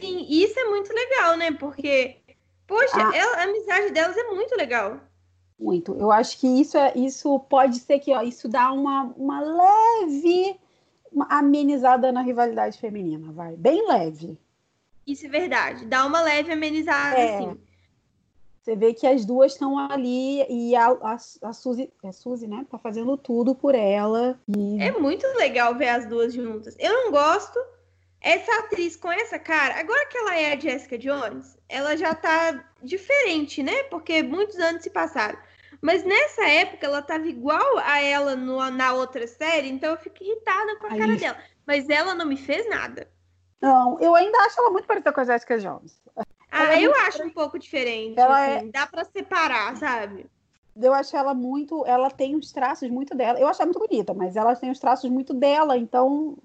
Sim, 0.00 0.26
isso 0.28 0.58
é 0.58 0.64
muito 0.64 0.92
legal, 0.92 1.36
né? 1.36 1.52
Porque, 1.52 2.16
poxa, 2.66 2.96
a, 2.96 3.16
ela, 3.16 3.36
a 3.36 3.42
amizade 3.44 3.92
delas 3.92 4.16
é 4.16 4.24
muito 4.24 4.56
legal. 4.56 4.98
Muito. 5.58 5.94
Eu 5.94 6.10
acho 6.10 6.38
que 6.38 6.46
isso 6.46 6.76
é, 6.76 6.92
isso 6.96 7.38
pode 7.40 7.78
ser 7.78 7.98
que 7.98 8.12
ó, 8.12 8.22
isso 8.22 8.48
dá 8.48 8.72
uma, 8.72 9.12
uma 9.16 9.40
leve 9.40 10.58
uma 11.12 11.26
amenizada 11.30 12.12
na 12.12 12.22
rivalidade 12.22 12.78
feminina, 12.78 13.32
vai. 13.32 13.56
Bem 13.56 13.86
leve. 13.88 14.38
Isso 15.06 15.26
é 15.26 15.28
verdade. 15.28 15.86
Dá 15.86 16.04
uma 16.04 16.20
leve 16.20 16.52
amenizada, 16.52 17.18
é. 17.18 17.34
assim. 17.36 17.58
Você 18.68 18.76
vê 18.76 18.92
que 18.92 19.06
as 19.06 19.24
duas 19.24 19.52
estão 19.52 19.78
ali 19.78 20.44
e 20.46 20.76
a, 20.76 20.88
a, 20.88 21.16
a 21.42 21.52
Suzy, 21.54 21.90
é 22.04 22.12
Suzy, 22.12 22.46
né? 22.46 22.66
Tá 22.70 22.76
fazendo 22.76 23.16
tudo 23.16 23.54
por 23.54 23.74
ela. 23.74 24.38
E... 24.46 24.82
É 24.82 24.92
muito 24.92 25.26
legal 25.38 25.74
ver 25.74 25.88
as 25.88 26.06
duas 26.06 26.34
juntas. 26.34 26.76
Eu 26.78 26.92
não 26.92 27.10
gosto. 27.10 27.58
Essa 28.20 28.52
atriz 28.58 28.94
com 28.94 29.10
essa 29.10 29.38
cara, 29.38 29.78
agora 29.78 30.04
que 30.06 30.18
ela 30.18 30.36
é 30.36 30.52
a 30.52 30.58
Jessica 30.58 30.98
Jones, 30.98 31.56
ela 31.66 31.96
já 31.96 32.14
tá 32.14 32.62
diferente, 32.82 33.62
né? 33.62 33.84
Porque 33.84 34.22
muitos 34.22 34.58
anos 34.58 34.82
se 34.82 34.90
passaram. 34.90 35.38
Mas 35.80 36.04
nessa 36.04 36.44
época 36.48 36.86
ela 36.86 37.02
tava 37.02 37.28
igual 37.28 37.78
a 37.78 38.00
ela 38.00 38.34
no, 38.34 38.58
na 38.70 38.92
outra 38.92 39.26
série, 39.26 39.68
então 39.68 39.90
eu 39.90 39.96
fico 39.96 40.22
irritada 40.22 40.76
com 40.76 40.86
a 40.86 40.92
Aí. 40.92 40.98
cara 40.98 41.16
dela. 41.16 41.38
Mas 41.66 41.88
ela 41.88 42.14
não 42.14 42.26
me 42.26 42.36
fez 42.36 42.68
nada. 42.68 43.08
Não, 43.60 43.98
eu 44.00 44.14
ainda 44.14 44.38
acho 44.38 44.60
ela 44.60 44.70
muito 44.70 44.86
parecida 44.86 45.12
com 45.12 45.20
a 45.20 45.24
Jessica 45.24 45.58
Jones. 45.58 46.00
Ah, 46.50 46.74
é 46.74 46.82
eu 46.82 46.94
acho 46.94 47.22
um 47.22 47.30
pouco 47.30 47.58
diferente. 47.58 48.18
Ela 48.18 48.56
assim, 48.56 48.68
é... 48.68 48.70
Dá 48.70 48.86
para 48.86 49.04
separar, 49.04 49.76
sabe? 49.76 50.26
Eu 50.80 50.94
acho 50.94 51.16
ela 51.16 51.34
muito. 51.34 51.84
Ela 51.86 52.10
tem 52.10 52.36
os 52.36 52.52
traços 52.52 52.88
muito 52.88 53.14
dela. 53.14 53.38
Eu 53.38 53.48
acho 53.48 53.60
ela 53.60 53.70
muito 53.70 53.86
bonita, 53.86 54.14
mas 54.14 54.36
ela 54.36 54.54
tem 54.56 54.70
os 54.70 54.78
traços 54.78 55.10
muito 55.10 55.34
dela, 55.34 55.76
então 55.76 56.38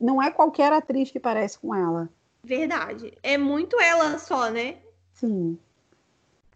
não 0.00 0.22
é 0.22 0.30
qualquer 0.30 0.72
atriz 0.72 1.10
que 1.10 1.18
parece 1.18 1.58
com 1.58 1.74
ela. 1.74 2.08
Verdade. 2.44 3.12
É 3.22 3.36
muito 3.36 3.80
ela 3.80 4.18
só, 4.18 4.50
né? 4.50 4.78
Sim. 5.14 5.58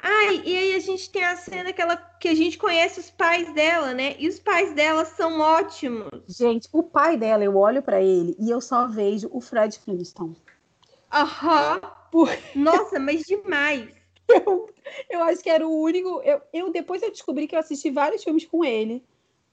Ai, 0.07 0.43
e 0.45 0.55
aí 0.57 0.75
a 0.75 0.79
gente 0.81 1.11
tem 1.11 1.25
a 1.25 1.35
cena 1.35 1.73
que, 1.73 1.81
ela, 1.81 1.97
que 1.97 2.29
a 2.29 2.35
gente 2.35 2.59
conhece 2.59 3.01
os 3.01 3.11
pais 3.11 3.51
dela, 3.55 3.95
né? 3.95 4.15
E 4.19 4.29
os 4.29 4.39
pais 4.39 4.75
dela 4.75 5.03
são 5.07 5.41
ótimos. 5.41 6.11
Gente, 6.29 6.69
o 6.73 6.83
pai 6.83 7.17
dela, 7.17 7.43
eu 7.43 7.57
olho 7.57 7.83
para 7.83 8.03
ele 8.03 8.37
e 8.39 8.51
eu 8.51 8.61
só 8.61 8.87
vejo 8.87 9.31
o 9.33 9.41
Fred 9.41 9.79
Flintstone. 9.79 10.37
Aham. 11.11 11.81
Por- 12.13 12.29
Nossa, 12.55 12.99
mas 13.01 13.23
demais. 13.23 13.89
Eu, 14.27 14.71
eu 15.11 15.23
acho 15.25 15.43
que 15.43 15.51
era 15.51 15.67
o 15.67 15.83
único. 15.83 16.23
Eu, 16.23 16.41
eu 16.51 16.73
depois 16.73 17.03
eu 17.03 17.11
descobri 17.11 17.47
que 17.47 17.55
eu 17.55 17.59
assisti 17.61 17.91
vários 17.91 18.25
filmes 18.25 18.47
com 18.47 18.65
ele. 18.65 19.05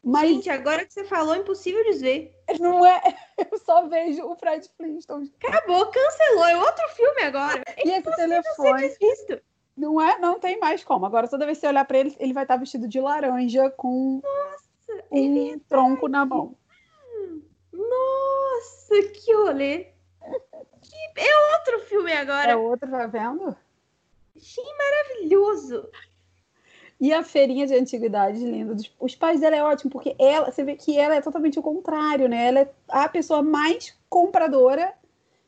Mas 0.01 0.29
Gente, 0.29 0.49
agora 0.49 0.85
que 0.85 0.93
você 0.93 1.03
falou, 1.03 1.35
impossível 1.35 1.83
desver. 1.83 2.33
não 2.57 2.85
é. 2.85 3.01
Eu 3.51 3.57
só 3.59 3.85
vejo 3.87 4.23
o 4.25 4.35
Fred 4.35 4.65
Flintstone. 4.77 5.31
Acabou, 5.43 5.87
cancelou. 5.87 6.45
É 6.45 6.57
outro 6.57 6.87
filme 6.95 7.21
agora. 7.23 7.61
É 7.67 7.85
E 7.85 7.91
esse 7.91 8.15
telefone. 8.15 8.95
Não 9.81 9.99
é? 9.99 10.19
Não 10.19 10.39
tem 10.39 10.59
mais 10.59 10.83
como. 10.83 11.07
Agora, 11.07 11.27
toda 11.27 11.43
vez 11.45 11.57
que 11.57 11.61
você 11.61 11.67
olhar 11.69 11.83
pra 11.85 11.97
ele, 11.97 12.15
ele 12.19 12.33
vai 12.33 12.43
estar 12.43 12.55
vestido 12.55 12.87
de 12.87 12.99
laranja 13.01 13.67
com 13.71 14.21
um 14.21 14.21
ele- 15.11 15.59
tronco 15.67 16.07
na 16.07 16.23
mão. 16.23 16.55
Nossa, 17.73 19.01
que 19.13 19.33
rolê. 19.33 19.87
Que- 20.81 21.19
É 21.19 21.55
outro 21.57 21.79
filme 21.87 22.11
agora. 22.13 22.51
É 22.51 22.55
outro, 22.55 22.89
tá 22.91 23.07
vendo? 23.07 23.55
Que 24.35 24.61
maravilhoso. 24.77 25.89
E 26.99 27.11
a 27.11 27.23
feirinha 27.23 27.65
de 27.65 27.73
antiguidades 27.73 28.41
linda. 28.43 28.75
Os 28.99 29.15
pais 29.15 29.39
dela 29.39 29.55
é 29.55 29.63
ótimo, 29.63 29.89
porque 29.89 30.15
ela, 30.19 30.51
você 30.51 30.63
vê 30.63 30.75
que 30.75 30.95
ela 30.99 31.15
é 31.15 31.21
totalmente 31.21 31.57
o 31.57 31.63
contrário, 31.63 32.29
né? 32.29 32.47
Ela 32.49 32.59
é 32.59 32.73
a 32.87 33.09
pessoa 33.09 33.41
mais 33.41 33.97
compradora. 34.07 34.93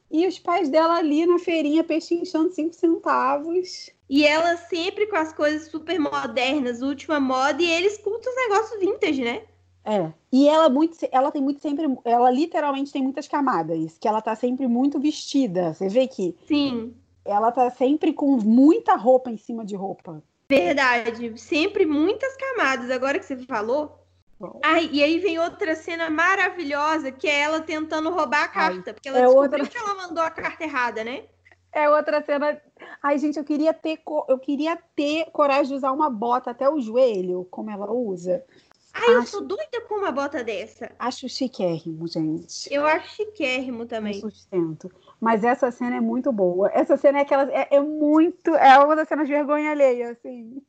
E 0.09 0.25
os 0.27 0.39
pais 0.39 0.69
dela 0.69 0.95
ali 0.97 1.25
na 1.27 1.37
feirinha 1.39 1.83
pechinchando 1.83 2.51
cinco 2.51 2.73
centavos. 2.73 3.89
E 4.09 4.25
ela 4.25 4.57
sempre 4.57 5.07
com 5.07 5.15
as 5.15 5.33
coisas 5.33 5.69
super 5.69 5.99
modernas, 5.99 6.81
última 6.81 7.19
moda, 7.19 7.61
e 7.61 7.69
eles 7.69 7.97
cultam 7.97 8.31
os 8.31 8.35
negócios 8.35 8.79
vintage, 8.79 9.23
né? 9.23 9.43
É. 9.85 10.11
E 10.31 10.47
ela 10.47 10.69
muito, 10.69 10.97
ela 11.11 11.31
tem 11.31 11.41
muito 11.41 11.61
sempre, 11.61 11.85
ela 12.05 12.31
literalmente 12.31 12.91
tem 12.91 13.01
muitas 13.01 13.27
camadas, 13.27 13.97
que 13.99 14.07
ela 14.07 14.21
tá 14.21 14.35
sempre 14.35 14.67
muito 14.67 14.99
vestida. 14.99 15.73
Você 15.73 15.89
vê 15.89 16.07
que 16.07 16.35
Sim, 16.47 16.93
ela 17.25 17.51
tá 17.51 17.69
sempre 17.69 18.13
com 18.13 18.37
muita 18.37 18.95
roupa 18.95 19.29
em 19.29 19.37
cima 19.37 19.65
de 19.65 19.75
roupa. 19.75 20.23
verdade. 20.49 21.37
Sempre 21.39 21.85
muitas 21.85 22.35
camadas. 22.37 22.89
Agora 22.91 23.19
que 23.19 23.25
você 23.25 23.37
falou. 23.45 23.99
Ai, 24.61 24.89
e 24.91 25.01
aí 25.01 25.19
vem 25.19 25.39
outra 25.39 25.73
cena 25.73 26.09
maravilhosa, 26.09 27.11
que 27.11 27.27
é 27.27 27.39
ela 27.39 27.61
tentando 27.61 28.09
roubar 28.09 28.43
a 28.43 28.47
carta. 28.49 28.93
porque 28.93 29.07
ela 29.07 29.19
é 29.19 29.25
descobriu 29.25 29.63
outra- 29.63 29.67
que 29.69 29.77
ela 29.77 29.95
mandou 29.95 30.21
a 30.23 30.29
carta 30.29 30.63
errada, 30.63 31.03
né? 31.03 31.23
É 31.73 31.89
outra 31.89 32.21
cena. 32.23 32.61
Ai, 33.01 33.17
gente, 33.17 33.37
eu 33.37 33.43
queria 33.43 33.73
ter, 33.73 33.97
co- 33.97 34.25
eu 34.29 34.37
queria 34.37 34.77
ter 34.95 35.25
coragem 35.31 35.69
de 35.69 35.73
usar 35.73 35.91
uma 35.91 36.09
bota 36.09 36.51
até 36.51 36.69
o 36.69 36.79
joelho, 36.79 37.47
como 37.49 37.69
ela 37.71 37.91
usa. 37.91 38.43
Ai, 38.93 39.15
eu 39.15 39.19
Acho- 39.21 39.31
sou 39.31 39.41
doida 39.41 39.81
com 39.87 39.95
uma 39.95 40.11
bota 40.11 40.43
dessa. 40.43 40.91
Acho 40.99 41.27
chiquérrimo, 41.27 42.07
gente. 42.07 42.71
Eu 42.71 42.85
acho 42.85 43.15
chiquérrimo 43.15 43.87
também. 43.87 44.19
sustento. 44.21 44.91
Mas 45.19 45.43
essa 45.43 45.71
cena 45.71 45.95
é 45.95 46.01
muito 46.01 46.31
boa. 46.31 46.69
Essa 46.71 46.95
cena 46.95 47.17
é 47.17 47.21
aquela. 47.23 47.51
É, 47.51 47.67
é 47.71 47.79
muito. 47.79 48.53
É 48.55 48.77
uma 48.77 48.95
das 48.95 49.07
cenas 49.07 49.25
de 49.27 49.33
vergonha 49.33 49.71
alheia, 49.71 50.11
assim. 50.11 50.61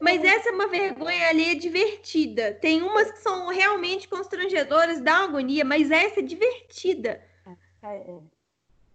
Mas 0.00 0.22
essa 0.24 0.48
é 0.48 0.52
uma 0.52 0.68
vergonha 0.68 1.28
alheia 1.28 1.54
divertida. 1.56 2.54
Tem 2.54 2.80
umas 2.82 3.10
que 3.10 3.18
são 3.18 3.48
realmente 3.48 4.08
constrangedoras, 4.08 5.00
dá 5.02 5.16
uma 5.18 5.24
agonia, 5.24 5.64
mas 5.64 5.90
essa 5.90 6.20
é 6.20 6.22
divertida. 6.22 7.20
É, 7.82 7.88
é. 7.96 8.18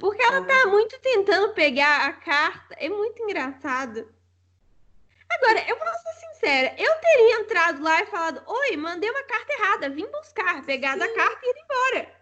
Porque 0.03 0.21
ela 0.21 0.43
tá 0.43 0.67
muito 0.67 0.99
tentando 0.99 1.53
pegar 1.53 2.09
a 2.09 2.11
carta. 2.11 2.75
É 2.77 2.89
muito 2.89 3.23
engraçado. 3.23 4.05
Agora, 5.29 5.65
eu 5.65 5.79
vou 5.79 5.87
ser 5.87 6.27
sincera, 6.27 6.75
eu 6.77 6.99
teria 6.99 7.39
entrado 7.39 7.81
lá 7.81 8.01
e 8.01 8.05
falado: 8.07 8.43
Oi, 8.45 8.75
mandei 8.75 9.09
uma 9.09 9.23
carta 9.23 9.53
errada, 9.53 9.89
vim 9.89 10.05
buscar, 10.07 10.61
pegado 10.65 11.01
a 11.01 11.07
carta 11.07 11.39
e 11.41 11.49
ido 11.49 11.59
embora. 11.59 12.15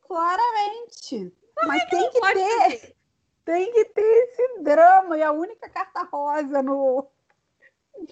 Claramente. 0.00 1.36
Mas 1.66 1.84
tem 1.90 2.10
que 2.10 2.18
ter. 2.18 2.20
fazer. 2.20 2.96
Tem 3.44 3.72
que 3.74 3.84
ter 3.84 4.00
esse 4.00 4.60
drama. 4.60 5.18
E 5.18 5.22
a 5.22 5.32
única 5.32 5.68
carta 5.68 6.04
rosa 6.04 6.62
no, 6.62 7.06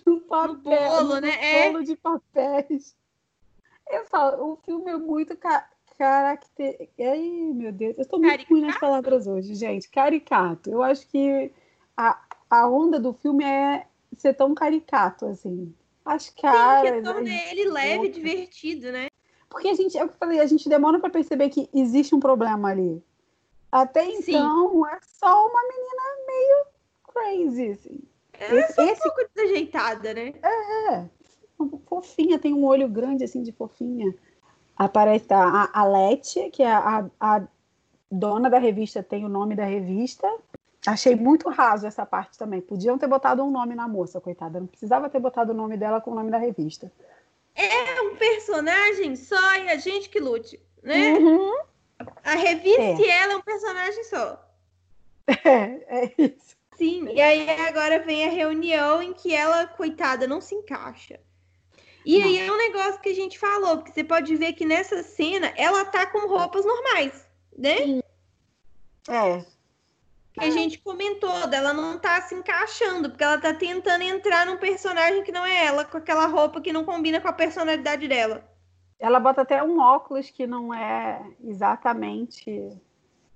no 0.04 0.20
papel. 0.20 0.58
bolo, 0.62 1.14
no 1.14 1.20
né? 1.22 1.38
É. 1.40 1.70
bolo 1.70 1.82
de 1.82 1.96
papéis. 1.96 2.94
Eu 3.88 4.04
falo, 4.04 4.52
o 4.52 4.56
filme 4.56 4.90
é 4.90 4.96
muito 4.98 5.34
ca 5.38 5.66
caracter... 5.98 6.88
Ai, 6.98 7.52
meu 7.54 7.72
Deus. 7.72 7.96
Eu 7.98 8.02
estou 8.02 8.20
muito 8.20 8.46
ruim 8.48 8.62
nas 8.62 8.78
palavras 8.78 9.26
hoje, 9.26 9.54
gente. 9.54 9.88
Caricato. 9.90 10.70
Eu 10.70 10.82
acho 10.82 11.06
que 11.08 11.52
a, 11.96 12.18
a 12.48 12.68
onda 12.68 12.98
do 12.98 13.12
filme 13.12 13.44
é 13.44 13.86
ser 14.16 14.34
tão 14.34 14.54
caricato, 14.54 15.26
assim. 15.26 15.74
As 16.04 16.24
Sim, 16.24 16.32
caras... 16.40 16.90
que 16.90 17.02
torna 17.02 17.30
ele 17.50 17.68
leve 17.68 18.06
e 18.06 18.10
divertido, 18.10 18.92
né? 18.92 19.08
Porque 19.50 19.68
a 19.68 19.74
gente, 19.74 19.98
é 19.98 20.04
o 20.04 20.08
que 20.08 20.14
eu 20.14 20.18
falei, 20.18 20.40
a 20.40 20.46
gente 20.46 20.68
demora 20.68 20.98
para 20.98 21.10
perceber 21.10 21.48
que 21.48 21.68
existe 21.74 22.14
um 22.14 22.20
problema 22.20 22.70
ali. 22.70 23.02
Até 23.70 24.04
Sim. 24.04 24.36
então, 24.36 24.86
é 24.86 24.98
só 25.02 25.46
uma 25.46 25.62
menina 25.62 26.02
meio 26.26 26.66
crazy, 27.04 27.70
assim. 27.70 28.00
É 28.34 28.54
Esse, 28.54 28.74
só 28.74 28.82
um 28.82 28.88
esse 28.88 29.02
pouco 29.02 29.20
desajeitada, 29.34 30.14
né? 30.14 30.34
é 30.42 31.04
fofinha, 31.86 32.38
tem 32.38 32.54
um 32.54 32.64
olho 32.64 32.88
grande, 32.88 33.24
assim, 33.24 33.42
de 33.42 33.52
fofinha. 33.52 34.14
Aparece 34.78 35.34
a, 35.34 35.70
a 35.72 35.84
Leti, 35.84 36.50
que 36.50 36.62
é 36.62 36.70
a, 36.70 37.04
a 37.18 37.42
dona 38.10 38.48
da 38.48 38.58
revista, 38.58 39.02
tem 39.02 39.24
o 39.24 39.28
nome 39.28 39.56
da 39.56 39.64
revista. 39.64 40.28
Achei 40.86 41.16
muito 41.16 41.48
raso 41.48 41.86
essa 41.86 42.06
parte 42.06 42.38
também. 42.38 42.60
Podiam 42.60 42.96
ter 42.96 43.08
botado 43.08 43.42
um 43.42 43.50
nome 43.50 43.74
na 43.74 43.88
moça, 43.88 44.20
coitada. 44.20 44.60
Não 44.60 44.66
precisava 44.66 45.10
ter 45.10 45.18
botado 45.18 45.52
o 45.52 45.56
nome 45.56 45.76
dela 45.76 46.00
com 46.00 46.12
o 46.12 46.14
nome 46.14 46.30
da 46.30 46.38
revista. 46.38 46.90
É 47.54 48.00
um 48.02 48.14
personagem 48.14 49.16
só 49.16 49.56
e 49.56 49.68
a 49.68 49.76
gente 49.76 50.08
que 50.08 50.20
lute, 50.20 50.60
né? 50.80 51.14
Uhum. 51.14 51.58
A 52.24 52.34
revista 52.34 52.80
É. 52.80 52.94
e 52.94 53.10
ela 53.10 53.32
é 53.32 53.36
um 53.36 53.42
personagem 53.42 54.04
só. 54.04 54.44
É, 55.44 56.04
é 56.04 56.12
isso. 56.16 56.56
Sim, 56.76 57.08
e 57.08 57.20
aí 57.20 57.50
agora 57.68 57.98
vem 57.98 58.24
a 58.24 58.30
reunião 58.30 59.02
em 59.02 59.12
que 59.12 59.34
ela, 59.34 59.66
coitada, 59.66 60.26
não 60.28 60.40
se 60.40 60.54
encaixa. 60.54 61.18
E 62.04 62.18
Não. 62.18 62.26
aí 62.26 62.38
é 62.38 62.52
um 62.52 62.56
negócio 62.56 63.00
que 63.00 63.08
a 63.10 63.14
gente 63.14 63.38
falou, 63.38 63.76
porque 63.78 63.92
você 63.92 64.04
pode 64.04 64.34
ver 64.36 64.52
que 64.54 64.64
nessa 64.64 65.02
cena 65.02 65.52
ela 65.56 65.84
tá 65.84 66.06
com 66.06 66.26
roupas 66.28 66.64
normais, 66.64 67.26
né? 67.56 68.00
É, 69.08 69.44
Que 70.32 70.44
a 70.44 70.50
gente 70.50 70.78
comentou, 70.78 71.46
dela 71.48 71.72
não 71.72 71.98
tá 71.98 72.20
se 72.22 72.34
encaixando, 72.34 73.10
porque 73.10 73.24
ela 73.24 73.38
tá 73.38 73.52
tentando 73.52 74.02
entrar 74.02 74.46
num 74.46 74.56
personagem 74.56 75.22
que 75.24 75.32
não 75.32 75.44
é 75.44 75.66
ela, 75.66 75.84
com 75.84 75.96
aquela 75.98 76.26
roupa 76.26 76.60
que 76.60 76.72
não 76.72 76.84
combina 76.84 77.20
com 77.20 77.28
a 77.28 77.32
personalidade 77.32 78.06
dela. 78.06 78.48
Ela 78.98 79.18
bota 79.20 79.42
até 79.42 79.62
um 79.62 79.78
óculos 79.80 80.30
que 80.30 80.46
não 80.46 80.72
é 80.72 81.20
exatamente. 81.42 82.70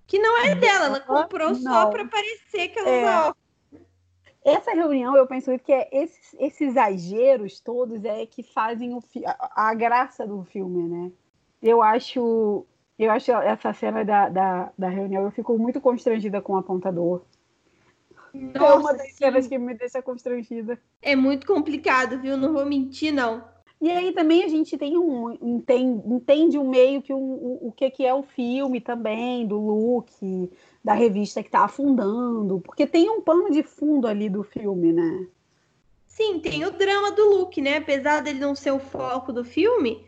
Que 0.07 0.18
não 0.18 0.44
é 0.44 0.55
dela, 0.55 0.87
ela 0.87 1.01
comprou 1.01 1.55
só 1.55 1.85
Não. 1.85 1.90
pra 1.90 2.07
parecer 2.07 2.68
que 2.68 2.79
ela 2.79 2.88
É. 2.88 2.98
usa 3.03 3.20
óculos. 3.29 3.41
Essa 4.44 4.72
reunião, 4.72 5.16
eu 5.16 5.26
penso 5.26 5.57
que 5.61 5.72
é 5.72 5.88
esses, 5.92 6.35
esses 6.38 6.61
exageros 6.61 7.61
todos 7.61 8.05
é 8.05 8.26
que 8.26 8.42
fazem 8.42 8.94
o 8.94 9.00
a, 9.24 9.70
a 9.70 9.74
graça 9.74 10.26
do 10.26 10.42
filme, 10.44 10.88
né? 10.88 11.12
Eu 11.62 11.81
acho, 11.81 12.66
eu 12.98 13.11
acho 13.11 13.31
essa 13.31 13.72
cena 13.72 14.05
da, 14.05 14.28
da, 14.28 14.72
da 14.76 14.88
reunião, 14.88 15.22
eu 15.22 15.31
fico 15.31 15.57
muito 15.57 15.81
constrangida 15.81 16.42
com 16.42 16.55
o 16.55 16.57
apontador. 16.57 17.22
é 18.35 18.38
uma 18.59 18.78
Nossa, 18.81 18.94
das 18.94 19.09
sim. 19.09 19.16
cenas 19.16 19.46
que 19.46 19.57
me 19.59 19.74
deixa 19.74 20.02
constrangida. 20.02 20.76
é 21.00 21.14
muito 21.14 21.46
complicado, 21.46 22.20
viu? 22.20 22.37
Não 22.37 22.52
vou 22.52 22.66
mentir, 22.66 23.12
não. 23.12 23.44
E 23.81 23.90
aí 23.90 24.12
também 24.12 24.44
a 24.44 24.48
gente 24.48 24.78
tem 24.78 24.96
um 24.96 25.33
entende, 25.42 26.09
entende 26.09 26.59
um 26.59 26.68
meio 26.68 27.02
que 27.02 27.12
um, 27.12 27.18
o, 27.18 27.68
o 27.68 27.72
que, 27.72 27.90
que 27.90 28.07
é 28.07 28.14
o 28.14 28.22
filme 28.22 28.81
também, 28.81 29.44
do 29.44 29.59
look, 29.59 30.50
da 30.85 30.95
revista 30.95 31.42
que 31.42 31.49
está 31.49 31.64
afundando, 31.64 32.61
porque 32.61 32.87
tem 32.87 33.09
um 33.11 33.21
pano 33.21 33.51
de 33.51 33.62
fundo 33.62 34.07
ali 34.07 34.29
do 34.29 34.42
filme, 34.42 34.92
né? 34.92 35.27
Sim, 36.07 36.40
tem 36.40 36.64
o 36.64 36.71
drama 36.71 37.11
do 37.12 37.25
Luke, 37.31 37.61
né? 37.61 37.79
Apesar 37.79 38.21
dele 38.21 38.38
não 38.38 38.55
ser 38.55 38.71
o 38.73 38.79
foco 38.79 39.33
do 39.33 39.45
filme, 39.45 40.07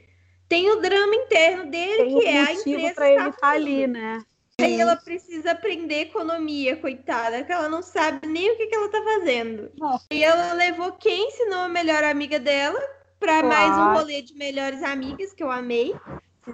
tem 0.49 0.71
o 0.71 0.81
drama 0.81 1.15
interno 1.15 1.71
dele, 1.71 2.05
Tem 2.05 2.19
que 2.21 2.27
é 2.27 2.41
a 2.41 2.53
empresa 2.53 2.95
para 2.95 3.09
ele 3.09 3.19
estar 3.19 3.31
estar 3.31 3.51
ali, 3.51 3.85
afundando. 3.85 3.99
né? 3.99 4.25
Aí 4.61 4.81
ela 4.81 4.95
precisa 4.97 5.51
aprender 5.51 6.03
economia, 6.03 6.77
coitada, 6.77 7.43
que 7.43 7.51
ela 7.51 7.69
não 7.69 7.83
sabe 7.83 8.27
nem 8.27 8.53
o 8.53 8.57
que, 8.57 8.67
que 8.67 8.75
ela 8.75 8.89
tá 8.89 9.03
fazendo. 9.03 9.71
Não. 9.77 9.99
E 10.13 10.23
ela 10.23 10.53
levou 10.53 10.93
quem, 10.93 11.31
se 11.33 11.45
não 11.47 11.61
a 11.65 11.69
melhor 11.69 12.05
amiga 12.05 12.39
dela, 12.39 12.79
pra 13.19 13.43
Claro. 13.43 13.49
mais 13.49 13.77
um 13.79 13.93
rolê 13.95 14.23
de 14.23 14.35
melhores 14.35 14.83
amigas, 14.83 15.33
que 15.33 15.43
eu 15.43 15.51
amei. 15.51 15.95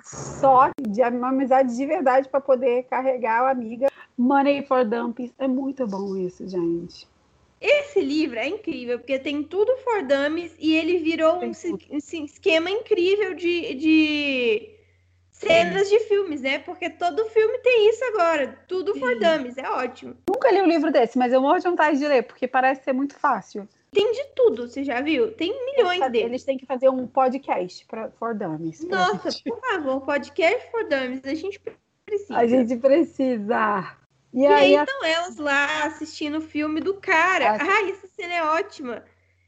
Só 0.04 0.70
de 0.78 1.02
uma 1.02 1.28
amizade 1.28 1.76
de 1.76 1.86
verdade 1.86 2.28
para 2.28 2.40
poder 2.40 2.84
carregar 2.84 3.42
a 3.42 3.50
amiga. 3.50 3.88
Money 4.16 4.64
for 4.66 4.84
Dumpies. 4.84 5.32
É 5.38 5.48
muito 5.48 5.86
bom 5.86 6.16
isso, 6.16 6.46
gente. 6.48 7.08
Esse 7.60 8.00
livro 8.00 8.38
é 8.38 8.48
incrível, 8.48 8.98
porque 8.98 9.18
tem 9.18 9.42
tudo 9.42 9.76
for 9.78 10.02
dummies 10.02 10.54
e 10.58 10.74
ele 10.74 10.98
virou 10.98 11.42
um 11.42 11.52
um 11.90 12.24
esquema 12.24 12.70
incrível 12.70 13.34
de, 13.34 13.74
de 13.74 14.74
cenas 15.30 15.90
de 15.90 16.00
filmes, 16.00 16.40
né? 16.40 16.58
Porque 16.60 16.88
todo 16.88 17.26
filme 17.26 17.58
tem 17.58 17.90
isso 17.90 18.02
agora. 18.04 18.58
Tudo 18.66 18.94
for 18.94 19.14
dummies, 19.18 19.58
é 19.58 19.68
ótimo. 19.68 20.16
Nunca 20.28 20.50
li 20.50 20.62
um 20.62 20.66
livro 20.66 20.90
desse, 20.90 21.18
mas 21.18 21.34
eu 21.34 21.42
morro 21.42 21.58
de 21.58 21.68
vontade 21.68 21.98
de 21.98 22.08
ler, 22.08 22.22
porque 22.22 22.48
parece 22.48 22.82
ser 22.82 22.94
muito 22.94 23.14
fácil. 23.14 23.68
Tem 23.90 24.12
de 24.12 24.24
tudo, 24.36 24.68
você 24.68 24.84
já 24.84 25.00
viu? 25.00 25.32
Tem 25.32 25.52
milhões 25.66 26.00
Eles, 26.00 26.12
deles. 26.12 26.26
eles 26.26 26.44
têm 26.44 26.56
que 26.56 26.66
fazer 26.66 26.88
um 26.88 27.06
podcast 27.06 27.84
pra, 27.86 28.10
for 28.12 28.34
dummies. 28.34 28.84
Nossa, 28.84 29.30
gente. 29.30 29.44
por 29.44 29.60
favor, 29.60 30.00
podcast 30.02 30.70
for 30.70 30.88
dummies, 30.88 31.24
a 31.24 31.34
gente 31.34 31.60
precisa. 32.06 32.36
A 32.36 32.46
gente 32.46 32.76
precisa. 32.76 33.96
E, 34.32 34.42
e 34.42 34.46
aí, 34.46 34.76
a... 34.76 34.84
estão 34.84 35.04
elas 35.04 35.36
lá 35.38 35.86
assistindo 35.86 36.38
o 36.38 36.40
filme 36.40 36.80
do 36.80 36.94
cara. 36.94 37.56
Ah, 37.56 37.58
Ai, 37.60 37.90
essa 37.90 38.06
cena 38.06 38.34
é 38.34 38.44
ótima. 38.44 39.04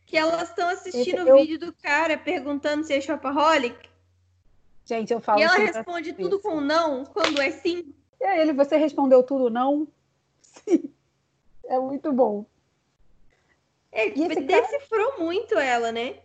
Que 0.06 0.16
elas 0.16 0.48
estão 0.48 0.68
assistindo 0.68 1.22
o 1.22 1.36
vídeo 1.36 1.58
do 1.58 1.72
cara 1.72 2.18
perguntando 2.18 2.84
se 2.84 2.92
é 2.92 3.00
shopaholic. 3.00 3.88
Gente, 4.84 5.12
eu 5.12 5.20
falo. 5.20 5.40
E 5.40 5.44
ela 5.44 5.56
responde 5.56 6.12
tudo 6.12 6.40
com 6.40 6.60
não, 6.60 7.04
quando 7.04 7.40
é 7.40 7.50
sim. 7.50 7.94
E 8.20 8.24
aí 8.24 8.40
ele, 8.40 8.52
você 8.52 8.76
respondeu 8.76 9.22
tudo 9.22 9.48
não? 9.48 9.86
Sim. 10.40 10.92
É 11.64 11.78
muito 11.78 12.12
bom. 12.12 12.44
É, 13.92 14.08
decifrou 14.08 15.12
cara... 15.12 15.22
muito 15.22 15.58
ela, 15.58 15.92
né? 15.92 16.16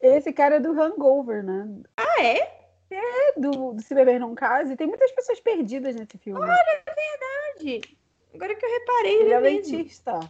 Esse 0.00 0.32
cara 0.32 0.56
é 0.56 0.60
do 0.60 0.80
Hangover, 0.80 1.42
né? 1.42 1.68
Ah, 1.96 2.22
é? 2.22 2.62
É, 2.90 3.40
do, 3.40 3.72
do 3.72 3.82
Se 3.82 3.94
Beber 3.94 4.20
Não 4.20 4.34
Case. 4.34 4.76
Tem 4.76 4.86
muitas 4.86 5.10
pessoas 5.12 5.40
perdidas 5.40 5.96
nesse 5.96 6.16
filme. 6.18 6.40
Olha, 6.40 6.82
é 6.86 6.94
verdade. 6.94 7.98
Agora 8.34 8.54
que 8.54 8.64
eu 8.64 8.70
reparei, 8.70 9.22
ele 9.22 9.32
é 9.32 9.40
dentista. 9.40 10.20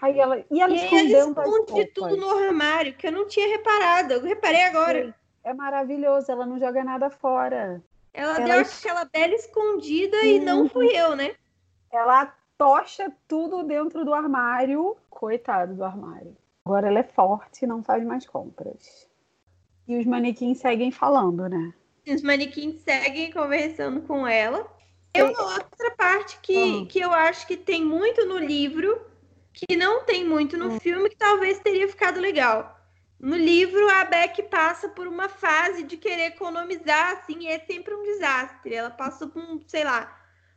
Aí 0.00 0.18
ela, 0.18 0.44
e 0.50 0.60
ela 0.60 0.72
e 0.72 0.76
escondendo 0.76 1.40
ela 1.40 1.58
esconde 1.58 1.86
tudo 1.86 2.16
no 2.16 2.28
armário, 2.28 2.94
que 2.94 3.06
eu 3.06 3.12
não 3.12 3.26
tinha 3.26 3.48
reparado. 3.48 4.14
Eu 4.14 4.22
reparei 4.22 4.62
agora. 4.62 5.06
Sim, 5.06 5.14
é 5.44 5.54
maravilhoso, 5.54 6.30
ela 6.30 6.44
não 6.44 6.58
joga 6.58 6.82
nada 6.84 7.10
fora. 7.10 7.82
Ela, 8.12 8.36
ela 8.36 8.44
deu 8.44 8.60
es... 8.60 8.78
aquela 8.78 9.04
bela 9.04 9.34
escondida 9.34 10.16
e 10.22 10.40
não 10.40 10.68
fui 10.68 10.88
eu, 10.96 11.16
né? 11.16 11.34
Ela 11.92 12.34
tocha 12.58 13.12
tudo 13.28 13.62
dentro 13.62 14.04
do 14.04 14.14
armário. 14.14 14.96
Coitado 15.10 15.74
do 15.74 15.84
armário. 15.84 16.36
Agora 16.64 16.88
ela 16.88 17.00
é 17.00 17.04
forte 17.04 17.64
e 17.64 17.66
não 17.66 17.82
faz 17.82 18.04
mais 18.04 18.26
compras. 18.26 19.08
E 19.86 19.98
os 19.98 20.06
manequins 20.06 20.58
seguem 20.58 20.90
falando, 20.90 21.48
né? 21.48 21.74
Os 22.06 22.22
manequins 22.22 22.80
seguem 22.80 23.30
conversando 23.30 24.02
com 24.02 24.26
ela. 24.26 24.66
É 25.12 25.22
uma 25.22 25.54
outra 25.54 25.90
parte 25.96 26.38
que, 26.40 26.56
uhum. 26.56 26.86
que 26.86 27.00
eu 27.00 27.12
acho 27.12 27.46
que 27.46 27.56
tem 27.56 27.84
muito 27.84 28.24
no 28.26 28.38
livro, 28.38 29.00
que 29.52 29.76
não 29.76 30.04
tem 30.04 30.24
muito 30.24 30.56
no 30.56 30.70
uhum. 30.70 30.80
filme, 30.80 31.08
que 31.08 31.16
talvez 31.16 31.60
teria 31.60 31.86
ficado 31.86 32.18
legal. 32.18 32.74
No 33.20 33.36
livro, 33.36 33.88
a 33.90 34.04
Beck 34.04 34.42
passa 34.44 34.88
por 34.88 35.06
uma 35.06 35.28
fase 35.28 35.84
de 35.84 35.96
querer 35.96 36.26
economizar, 36.26 37.12
assim, 37.12 37.44
e 37.44 37.46
é 37.46 37.58
sempre 37.60 37.94
um 37.94 38.02
desastre. 38.02 38.74
Ela 38.74 38.90
passa 38.90 39.26
por, 39.26 39.62
sei 39.66 39.84
lá, 39.84 40.14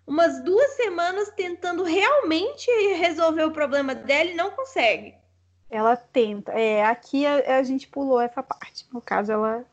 umas 0.07 0.41
duas 0.41 0.71
semanas 0.71 1.29
tentando 1.35 1.83
realmente 1.83 2.71
resolver 2.95 3.43
o 3.43 3.51
problema 3.51 3.93
dela 3.93 4.31
e 4.31 4.35
não 4.35 4.51
consegue. 4.51 5.13
Ela 5.69 5.97
tenta. 5.97 6.53
É, 6.53 6.85
aqui 6.85 7.25
a, 7.25 7.57
a 7.57 7.63
gente 7.63 7.89
pulou 7.89 8.21
essa 8.21 8.41
parte. 8.41 8.87
No 8.91 9.01
caso, 9.01 9.33
ela. 9.33 9.65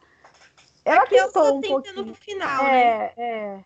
Ela 0.85 1.05
aqui 1.05 1.15
tentou 1.15 1.57
um 1.57 1.61
pouquinho. 1.61 2.05
no 2.05 2.15
final, 2.15 2.67
é, 2.67 2.69
né? 2.69 3.13
É. 3.17 3.65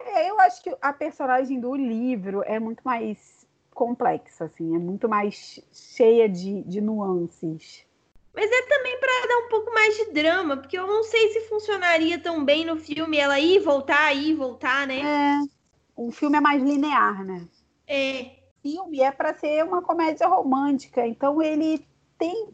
é. 0.00 0.30
Eu 0.30 0.40
acho 0.40 0.60
que 0.62 0.76
a 0.82 0.92
personagem 0.92 1.60
do 1.60 1.74
livro 1.76 2.42
é 2.44 2.58
muito 2.58 2.82
mais 2.82 3.46
complexa, 3.72 4.44
assim, 4.44 4.74
é 4.74 4.78
muito 4.78 5.08
mais 5.08 5.60
cheia 5.72 6.28
de, 6.28 6.62
de 6.62 6.80
nuances. 6.80 7.84
Mas 8.32 8.50
é 8.50 8.62
também 8.62 8.98
para 9.00 9.26
dar 9.26 9.38
um 9.38 9.48
pouco 9.48 9.72
mais 9.72 9.96
de 9.96 10.12
drama, 10.12 10.56
porque 10.56 10.78
eu 10.78 10.86
não 10.86 11.02
sei 11.02 11.32
se 11.32 11.40
funcionaria 11.48 12.18
tão 12.20 12.44
bem 12.44 12.64
no 12.64 12.76
filme 12.76 13.16
ela 13.16 13.38
ir, 13.38 13.60
voltar, 13.60 14.12
ir, 14.12 14.34
voltar, 14.34 14.86
né? 14.86 15.00
É 15.00 15.63
o 15.96 16.10
filme 16.10 16.36
é 16.36 16.40
mais 16.40 16.62
linear, 16.62 17.24
né? 17.24 17.46
É. 17.86 18.30
O 18.58 18.68
filme 18.68 19.00
é 19.00 19.10
para 19.10 19.34
ser 19.34 19.64
uma 19.64 19.82
comédia 19.82 20.26
romântica, 20.26 21.06
então 21.06 21.42
ele 21.42 21.86
tem. 22.18 22.48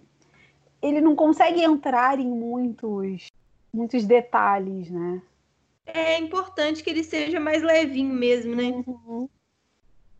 Ele 0.83 1.00
não 1.00 1.14
consegue 1.14 1.62
entrar 1.62 2.18
em 2.18 2.26
muitos, 2.26 3.26
muitos 3.72 4.05
detalhes, 4.05 4.90
né? 4.90 5.22
É 5.87 6.18
importante 6.18 6.83
que 6.83 6.90
ele 6.90 7.05
seja 7.05 7.38
mais 7.38 7.62
levinho 7.62 8.14
mesmo, 8.14 8.55
né? 8.55 8.83
Uhum. 8.87 9.29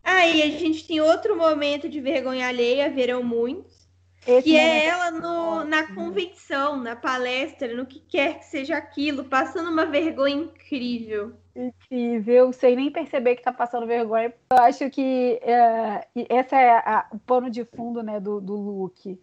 Aí 0.03 0.41
a 0.41 0.47
gente 0.59 0.85
tem 0.87 1.01
outro 1.01 1.35
momento 1.35 1.87
de 1.87 1.99
vergonha 1.99 2.47
alheia, 2.47 2.89
verão 2.89 3.23
muitos, 3.23 3.87
Esse 4.25 4.43
que 4.43 4.57
é 4.57 4.85
ela 4.85 5.11
no, 5.11 5.63
na 5.63 5.93
convenção, 5.93 6.77
na 6.77 6.95
palestra, 6.95 7.75
no 7.75 7.85
que 7.85 7.99
quer 7.99 8.39
que 8.39 8.45
seja 8.45 8.77
aquilo, 8.77 9.25
passando 9.25 9.69
uma 9.69 9.85
vergonha 9.85 10.35
incrível 10.35 11.35
incrível, 11.55 12.51
sem 12.53 12.75
nem 12.75 12.91
perceber 12.91 13.35
que 13.35 13.41
está 13.41 13.51
passando 13.51 13.85
vergonha. 13.85 14.33
Eu 14.51 14.57
acho 14.57 14.89
que 14.89 15.39
é, 15.41 16.07
esse 16.15 16.55
é 16.55 16.77
a, 16.77 17.07
o 17.11 17.19
pano 17.19 17.49
de 17.49 17.65
fundo 17.65 18.01
né, 18.01 18.19
do, 18.19 18.39
do 18.39 18.55
Luke, 18.55 19.19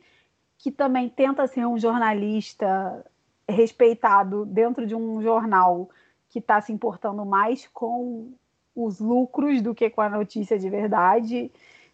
que 0.58 0.70
também 0.70 1.08
tenta 1.08 1.46
ser 1.46 1.66
um 1.66 1.78
jornalista 1.78 3.04
respeitado 3.48 4.44
dentro 4.44 4.86
de 4.86 4.94
um 4.94 5.22
jornal 5.22 5.88
que 6.28 6.38
está 6.38 6.60
se 6.60 6.72
importando 6.72 7.24
mais 7.24 7.66
com 7.68 8.32
os 8.74 9.00
lucros 9.00 9.62
do 9.62 9.74
que 9.74 9.88
com 9.88 10.00
a 10.00 10.08
notícia 10.08 10.58
de 10.58 10.68
verdade. 10.68 11.50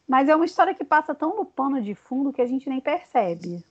Mas 0.06 0.28
é 0.28 0.36
uma 0.36 0.44
história 0.44 0.74
que 0.74 0.84
passa 0.84 1.14
tão 1.14 1.36
no 1.36 1.44
pano 1.44 1.80
de 1.80 1.94
fundo 1.94 2.32
que 2.32 2.42
a 2.42 2.46
gente 2.46 2.68
nem 2.68 2.80
percebe. 2.80 3.64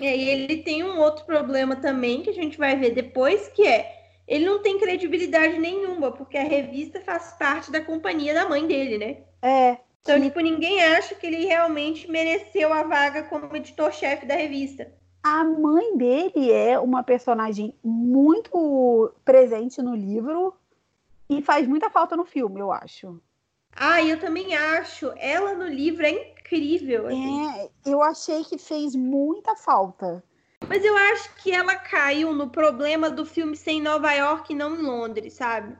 É, 0.00 0.16
e 0.16 0.28
ele 0.28 0.62
tem 0.62 0.84
um 0.84 0.98
outro 0.98 1.24
problema 1.24 1.76
também 1.76 2.22
que 2.22 2.30
a 2.30 2.34
gente 2.34 2.56
vai 2.56 2.76
ver 2.76 2.94
depois, 2.94 3.48
que 3.48 3.66
é 3.66 3.99
ele 4.30 4.46
não 4.46 4.62
tem 4.62 4.78
credibilidade 4.78 5.58
nenhuma, 5.58 6.12
porque 6.12 6.38
a 6.38 6.44
revista 6.44 7.00
faz 7.00 7.32
parte 7.32 7.72
da 7.72 7.84
companhia 7.84 8.32
da 8.32 8.48
mãe 8.48 8.64
dele, 8.64 8.96
né? 8.96 9.16
É. 9.42 9.76
Então, 10.00 10.16
sim. 10.16 10.22
tipo, 10.22 10.38
ninguém 10.38 10.80
acha 10.84 11.16
que 11.16 11.26
ele 11.26 11.44
realmente 11.44 12.08
mereceu 12.08 12.72
a 12.72 12.84
vaga 12.84 13.24
como 13.24 13.54
editor-chefe 13.56 14.24
da 14.24 14.36
revista. 14.36 14.94
A 15.20 15.42
mãe 15.42 15.96
dele 15.98 16.52
é 16.52 16.78
uma 16.78 17.02
personagem 17.02 17.74
muito 17.82 19.12
presente 19.24 19.82
no 19.82 19.96
livro 19.96 20.54
e 21.28 21.42
faz 21.42 21.66
muita 21.66 21.90
falta 21.90 22.16
no 22.16 22.24
filme, 22.24 22.60
eu 22.60 22.70
acho. 22.70 23.20
Ah, 23.74 24.00
eu 24.00 24.18
também 24.18 24.54
acho. 24.54 25.12
Ela 25.16 25.54
no 25.54 25.66
livro 25.66 26.06
é 26.06 26.10
incrível. 26.10 27.08
Assim. 27.08 27.48
É, 27.48 27.70
eu 27.84 28.00
achei 28.00 28.44
que 28.44 28.58
fez 28.58 28.94
muita 28.94 29.56
falta. 29.56 30.22
Mas 30.70 30.84
eu 30.84 30.96
acho 30.96 31.34
que 31.34 31.50
ela 31.50 31.74
caiu 31.74 32.32
no 32.32 32.48
problema 32.48 33.10
do 33.10 33.26
filme 33.26 33.56
ser 33.56 33.72
em 33.72 33.82
Nova 33.82 34.12
York 34.12 34.52
e 34.52 34.56
não 34.56 34.76
em 34.76 34.82
Londres, 34.82 35.32
sabe? 35.32 35.76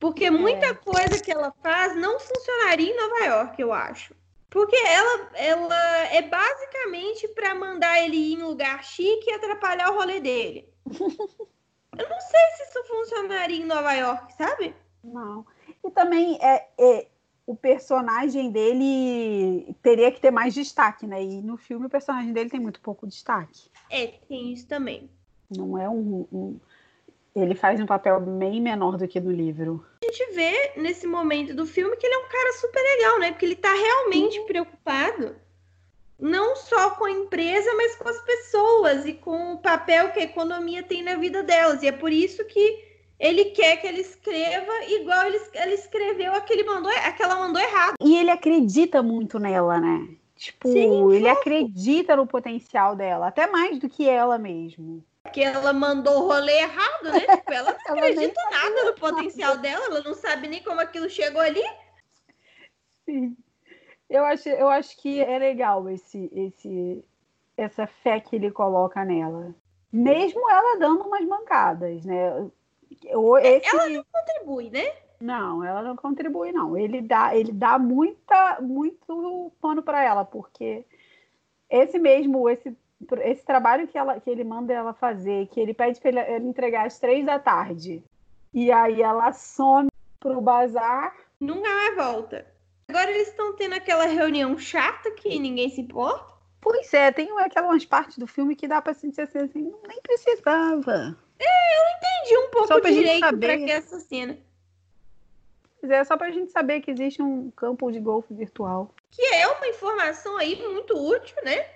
Porque 0.00 0.30
muita 0.30 0.68
é. 0.68 0.74
coisa 0.74 1.22
que 1.22 1.30
ela 1.30 1.52
faz 1.62 1.94
não 1.96 2.18
funcionaria 2.18 2.90
em 2.90 2.96
Nova 2.96 3.24
York, 3.26 3.60
eu 3.60 3.74
acho. 3.74 4.14
Porque 4.48 4.74
ela, 4.74 5.30
ela 5.34 5.98
é 6.14 6.22
basicamente 6.22 7.28
para 7.28 7.54
mandar 7.54 8.02
ele 8.02 8.16
ir 8.16 8.32
em 8.32 8.42
lugar 8.42 8.82
chique 8.82 9.28
e 9.28 9.34
atrapalhar 9.34 9.90
o 9.90 9.96
rolê 9.96 10.18
dele. 10.18 10.66
eu 10.88 12.08
não 12.08 12.20
sei 12.22 12.40
se 12.56 12.62
isso 12.70 12.84
funcionaria 12.84 13.60
em 13.60 13.66
Nova 13.66 13.92
York, 13.92 14.32
sabe? 14.32 14.74
Não. 15.04 15.44
E 15.84 15.90
também 15.90 16.38
é, 16.40 16.68
é, 16.78 17.06
o 17.46 17.54
personagem 17.54 18.50
dele 18.50 19.76
teria 19.82 20.10
que 20.10 20.22
ter 20.22 20.30
mais 20.30 20.54
destaque, 20.54 21.06
né? 21.06 21.22
E 21.22 21.42
no 21.42 21.58
filme 21.58 21.84
o 21.84 21.90
personagem 21.90 22.32
dele 22.32 22.48
tem 22.48 22.60
muito 22.60 22.80
pouco 22.80 23.06
destaque. 23.06 23.70
É, 23.92 24.06
tem 24.26 24.54
isso 24.54 24.66
também. 24.66 25.10
Não 25.54 25.76
é 25.78 25.86
um, 25.86 26.26
um, 26.32 26.60
Ele 27.36 27.54
faz 27.54 27.78
um 27.78 27.84
papel 27.84 28.18
bem 28.20 28.58
menor 28.58 28.96
do 28.96 29.06
que 29.06 29.20
no 29.20 29.30
livro. 29.30 29.84
A 30.02 30.06
gente 30.06 30.32
vê 30.34 30.72
nesse 30.76 31.06
momento 31.06 31.54
do 31.54 31.66
filme 31.66 31.94
que 31.96 32.06
ele 32.06 32.14
é 32.14 32.18
um 32.18 32.28
cara 32.28 32.52
super 32.54 32.80
legal, 32.80 33.20
né? 33.20 33.30
Porque 33.32 33.44
ele 33.44 33.56
tá 33.56 33.72
realmente 33.72 34.40
uhum. 34.40 34.46
preocupado 34.46 35.36
não 36.18 36.56
só 36.56 36.90
com 36.90 37.04
a 37.04 37.10
empresa, 37.10 37.68
mas 37.74 37.96
com 37.96 38.08
as 38.08 38.20
pessoas 38.22 39.04
e 39.04 39.12
com 39.12 39.54
o 39.54 39.58
papel 39.58 40.10
que 40.12 40.20
a 40.20 40.24
economia 40.24 40.82
tem 40.82 41.02
na 41.02 41.16
vida 41.16 41.42
delas. 41.42 41.82
E 41.82 41.88
é 41.88 41.92
por 41.92 42.12
isso 42.12 42.44
que 42.46 42.82
ele 43.18 43.46
quer 43.46 43.76
que 43.76 43.86
ele 43.86 44.00
escreva 44.00 44.72
igual 44.88 45.26
ele, 45.26 45.40
ele 45.54 45.74
escreveu 45.74 46.32
aquele 46.34 46.62
mandou, 46.64 46.90
aquela 47.04 47.36
mandou 47.36 47.60
errado. 47.60 47.94
E 48.00 48.16
ele 48.16 48.30
acredita 48.30 49.02
muito 49.02 49.38
nela, 49.38 49.80
né? 49.80 50.08
Tipo, 50.42 50.72
Sim, 50.72 51.12
ele 51.12 51.28
acredita 51.28 52.16
no 52.16 52.26
potencial 52.26 52.96
dela, 52.96 53.28
até 53.28 53.46
mais 53.46 53.78
do 53.78 53.88
que 53.88 54.08
ela 54.08 54.36
mesmo. 54.38 55.04
Porque 55.22 55.40
ela 55.40 55.72
mandou 55.72 56.24
o 56.24 56.26
rolê 56.26 56.52
errado, 56.62 57.04
né? 57.04 57.20
Tipo, 57.38 57.52
ela 57.52 57.70
não 57.70 57.96
ela 57.96 58.08
acredita 58.08 58.40
nada 58.50 58.84
no 58.86 58.94
potencial 58.94 59.58
dela, 59.58 59.84
ela 59.84 60.00
não 60.02 60.14
sabe 60.14 60.48
nem 60.48 60.60
como 60.60 60.80
aquilo 60.80 61.08
chegou 61.08 61.40
ali. 61.40 61.62
Sim. 63.04 63.36
Eu 64.10 64.24
acho, 64.24 64.48
eu 64.48 64.68
acho 64.68 64.96
que 64.96 65.20
é 65.20 65.38
legal 65.38 65.88
esse, 65.88 66.28
esse, 66.34 67.04
essa 67.56 67.86
fé 67.86 68.18
que 68.18 68.34
ele 68.34 68.50
coloca 68.50 69.04
nela. 69.04 69.54
Mesmo 69.92 70.50
ela 70.50 70.76
dando 70.76 71.04
umas 71.04 71.24
mancadas, 71.24 72.04
né? 72.04 72.50
Esse... 72.90 73.76
Ela 73.76 73.88
não 73.90 74.04
contribui, 74.10 74.70
né? 74.70 74.92
Não, 75.22 75.62
ela 75.62 75.82
não 75.82 75.94
contribui, 75.94 76.50
não. 76.50 76.76
Ele 76.76 77.00
dá, 77.00 77.34
ele 77.36 77.52
dá 77.52 77.78
muita, 77.78 78.60
muito 78.60 79.52
pano 79.60 79.80
para 79.80 80.02
ela, 80.02 80.24
porque 80.24 80.84
esse 81.70 81.96
mesmo, 81.96 82.48
esse, 82.48 82.76
esse 83.20 83.44
trabalho 83.44 83.86
que, 83.86 83.96
ela, 83.96 84.18
que 84.18 84.28
ele 84.28 84.42
manda 84.42 84.72
ela 84.72 84.92
fazer, 84.92 85.46
que 85.46 85.60
ele 85.60 85.72
pede 85.72 86.00
para 86.00 86.08
ele 86.10 86.48
entregar 86.48 86.86
às 86.86 86.98
três 86.98 87.24
da 87.24 87.38
tarde, 87.38 88.02
e 88.52 88.72
aí 88.72 89.00
ela 89.00 89.32
some 89.32 89.88
pro 90.18 90.40
bazar. 90.40 91.14
Nunca 91.38 91.68
mais 91.68 91.96
volta. 91.96 92.44
Agora 92.88 93.08
eles 93.08 93.28
estão 93.28 93.54
tendo 93.54 93.76
aquela 93.76 94.06
reunião 94.06 94.58
chata 94.58 95.12
que 95.12 95.38
ninguém 95.38 95.70
se 95.70 95.82
importa. 95.82 96.32
Pois 96.60 96.92
é, 96.92 97.12
tem 97.12 97.30
aquelas 97.38 97.84
partes 97.84 98.18
do 98.18 98.26
filme 98.26 98.56
que 98.56 98.66
dá 98.66 98.82
pra 98.82 98.92
sentir 98.92 99.20
assim, 99.20 99.38
assim 99.38 99.72
nem 99.86 100.00
precisava. 100.02 101.16
É, 101.38 101.78
eu 101.78 101.82
entendi 101.96 102.38
um 102.38 102.50
pouco 102.50 102.80
direito 102.80 103.38
pra 103.38 103.56
que 103.56 103.70
essa 103.70 104.00
cena. 104.00 104.36
Pois 105.82 105.90
é, 105.90 106.04
só 106.04 106.16
pra 106.16 106.30
gente 106.30 106.52
saber 106.52 106.80
que 106.80 106.92
existe 106.92 107.20
um 107.20 107.50
campo 107.50 107.90
de 107.90 107.98
golfe 107.98 108.32
virtual. 108.32 108.94
Que 109.10 109.20
é 109.34 109.48
uma 109.48 109.66
informação 109.66 110.36
aí 110.36 110.54
muito 110.68 110.96
útil, 110.96 111.34
né? 111.42 111.66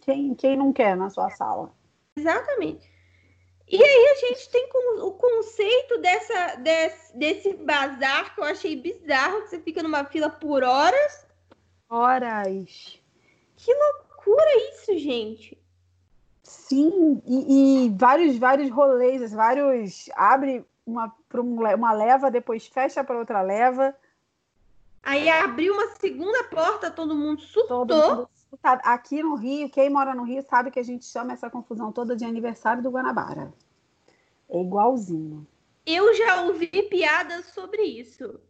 Quem, 0.00 0.34
quem 0.34 0.56
não 0.56 0.72
quer 0.72 0.96
na 0.96 1.10
sua 1.10 1.28
sala? 1.28 1.70
Exatamente. 2.16 2.90
E 3.68 3.84
aí 3.84 4.06
a 4.06 4.14
gente 4.14 4.48
tem 4.48 4.66
o 5.02 5.10
conceito 5.10 5.98
dessa, 5.98 6.56
desse, 6.56 7.18
desse 7.18 7.52
bazar 7.52 8.34
que 8.34 8.40
eu 8.40 8.44
achei 8.44 8.74
bizarro, 8.74 9.42
que 9.42 9.50
você 9.50 9.60
fica 9.60 9.82
numa 9.82 10.06
fila 10.06 10.30
por 10.30 10.62
horas. 10.62 11.26
Horas. 11.90 12.98
Que 13.56 13.74
loucura 13.74 14.70
isso, 14.72 14.96
gente. 14.96 15.58
Sim, 16.42 17.20
e, 17.26 17.84
e 17.84 17.90
vários, 17.90 18.38
vários 18.38 18.70
rolês, 18.70 19.34
vários. 19.34 20.08
Abre 20.14 20.64
uma, 20.88 21.14
uma 21.76 21.92
leva, 21.92 22.30
depois 22.30 22.66
fecha 22.66 23.04
para 23.04 23.18
outra 23.18 23.42
leva. 23.42 23.94
Aí 25.02 25.28
abriu 25.28 25.74
uma 25.74 25.88
segunda 25.96 26.44
porta, 26.44 26.90
todo 26.90 27.14
mundo 27.14 27.40
surtou. 27.40 27.86
Todo 27.86 28.16
mundo 28.16 28.28
Aqui 28.62 29.22
no 29.22 29.34
Rio, 29.34 29.68
quem 29.68 29.90
mora 29.90 30.14
no 30.14 30.24
Rio 30.24 30.42
sabe 30.42 30.70
que 30.70 30.80
a 30.80 30.82
gente 30.82 31.04
chama 31.04 31.34
essa 31.34 31.50
confusão 31.50 31.92
toda 31.92 32.16
de 32.16 32.24
aniversário 32.24 32.82
do 32.82 32.90
Guanabara. 32.90 33.52
É 34.48 34.60
igualzinho. 34.60 35.46
Eu 35.84 36.14
já 36.14 36.42
ouvi 36.42 36.66
piadas 36.66 37.44
sobre 37.46 37.82
isso. 37.82 38.40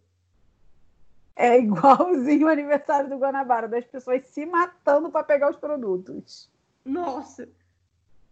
É 1.35 1.59
igualzinho 1.59 2.47
o 2.47 2.51
aniversário 2.51 3.11
do 3.11 3.19
Guanabara, 3.19 3.67
das 3.67 3.85
pessoas 3.85 4.25
se 4.27 4.47
matando 4.47 5.11
para 5.11 5.25
pegar 5.25 5.51
os 5.51 5.57
produtos. 5.57 6.49
Nossa. 6.85 7.49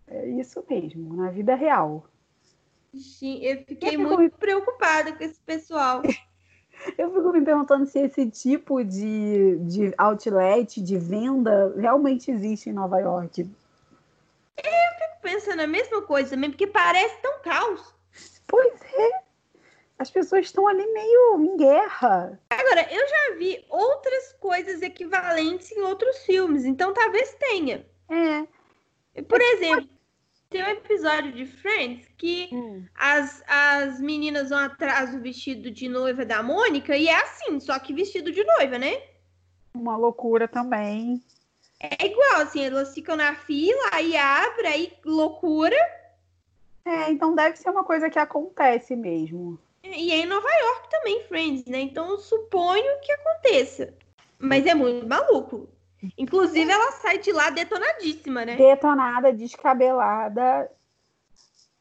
É 0.07 0.29
isso 0.29 0.65
mesmo, 0.71 1.17
na 1.17 1.31
vida 1.31 1.57
real. 1.57 2.07
Sim, 2.99 3.38
eu 3.42 3.64
fiquei 3.64 3.97
eu 3.97 4.01
muito 4.01 4.18
me... 4.18 4.30
preocupada 4.30 5.12
com 5.12 5.24
esse 5.24 5.40
pessoal. 5.40 6.03
Eu 6.97 7.12
fico 7.12 7.32
me 7.32 7.42
perguntando 7.42 7.86
se 7.86 7.99
esse 7.99 8.30
tipo 8.30 8.84
de, 8.84 9.57
de 9.61 9.94
outlet, 9.97 10.80
de 10.80 10.99
venda, 10.99 11.74
realmente 11.76 12.30
existe 12.30 12.68
em 12.68 12.72
Nova 12.74 12.99
York. 12.99 13.51
É, 14.57 14.86
eu 14.86 14.94
fico 14.94 15.22
pensando 15.22 15.61
a 15.61 15.66
mesma 15.66 16.03
coisa 16.03 16.30
também, 16.30 16.51
porque 16.51 16.66
parece 16.66 17.16
tão 17.22 17.40
caos. 17.40 17.94
Pois 18.47 18.74
é. 18.94 19.20
As 19.99 20.11
pessoas 20.11 20.47
estão 20.47 20.68
ali 20.68 20.86
meio 20.92 21.40
em 21.40 21.57
guerra. 21.57 22.38
Agora, 22.51 22.86
eu 22.92 23.09
já 23.09 23.38
vi 23.38 23.64
outras 23.70 24.34
coisas 24.38 24.82
equivalentes 24.82 25.72
em 25.72 25.80
outros 25.80 26.18
filmes, 26.18 26.66
então 26.66 26.92
talvez 26.92 27.34
tenha. 27.34 27.86
É. 28.11 29.22
Por 29.22 29.40
exemplo, 29.40 29.88
tem 30.57 30.65
um 30.65 30.69
episódio 30.69 31.33
de 31.33 31.45
Friends 31.45 32.09
que 32.17 32.49
hum. 32.51 32.83
as, 32.95 33.45
as 33.47 34.01
meninas 34.01 34.49
vão 34.49 34.59
atrás 34.59 35.13
do 35.13 35.21
vestido 35.21 35.71
de 35.71 35.87
noiva 35.87 36.25
da 36.25 36.43
Mônica 36.43 36.97
e 36.97 37.09
é 37.09 37.15
assim, 37.15 37.61
só 37.61 37.79
que 37.79 37.93
vestido 37.93 38.33
de 38.33 38.43
noiva, 38.43 38.79
né? 38.79 39.03
Uma 39.75 39.99
loucura 39.99 40.49
também. 40.49 41.23
É 41.79 42.07
igual, 42.07 42.41
assim, 42.41 42.65
elas 42.65 42.95
ficam 42.95 43.17
na 43.17 43.35
fila, 43.35 43.91
aí 43.93 44.17
abre, 44.17 44.67
aí 44.67 44.93
loucura. 45.05 45.77
É, 46.87 47.11
então 47.11 47.35
deve 47.35 47.59
ser 47.59 47.69
uma 47.69 47.85
coisa 47.85 48.09
que 48.09 48.19
acontece 48.19 48.97
mesmo. 48.97 49.59
E 49.85 50.11
é 50.11 50.17
em 50.17 50.27
Nova 50.27 50.49
York 50.49 50.91
também, 50.91 51.23
Friends, 51.25 51.67
né? 51.67 51.81
Então 51.81 52.19
suponho 52.19 52.99
que 53.03 53.13
aconteça. 53.13 53.93
Mas 54.39 54.65
é 54.65 54.75
muito 54.75 55.07
maluco. 55.07 55.69
Inclusive, 56.17 56.71
ela 56.71 56.93
sai 56.93 57.19
de 57.19 57.33
lá 57.33 57.51
detonadíssima, 57.51 58.45
né? 58.45 58.57
Detonada, 58.57 59.33
descabelada. 59.33 60.71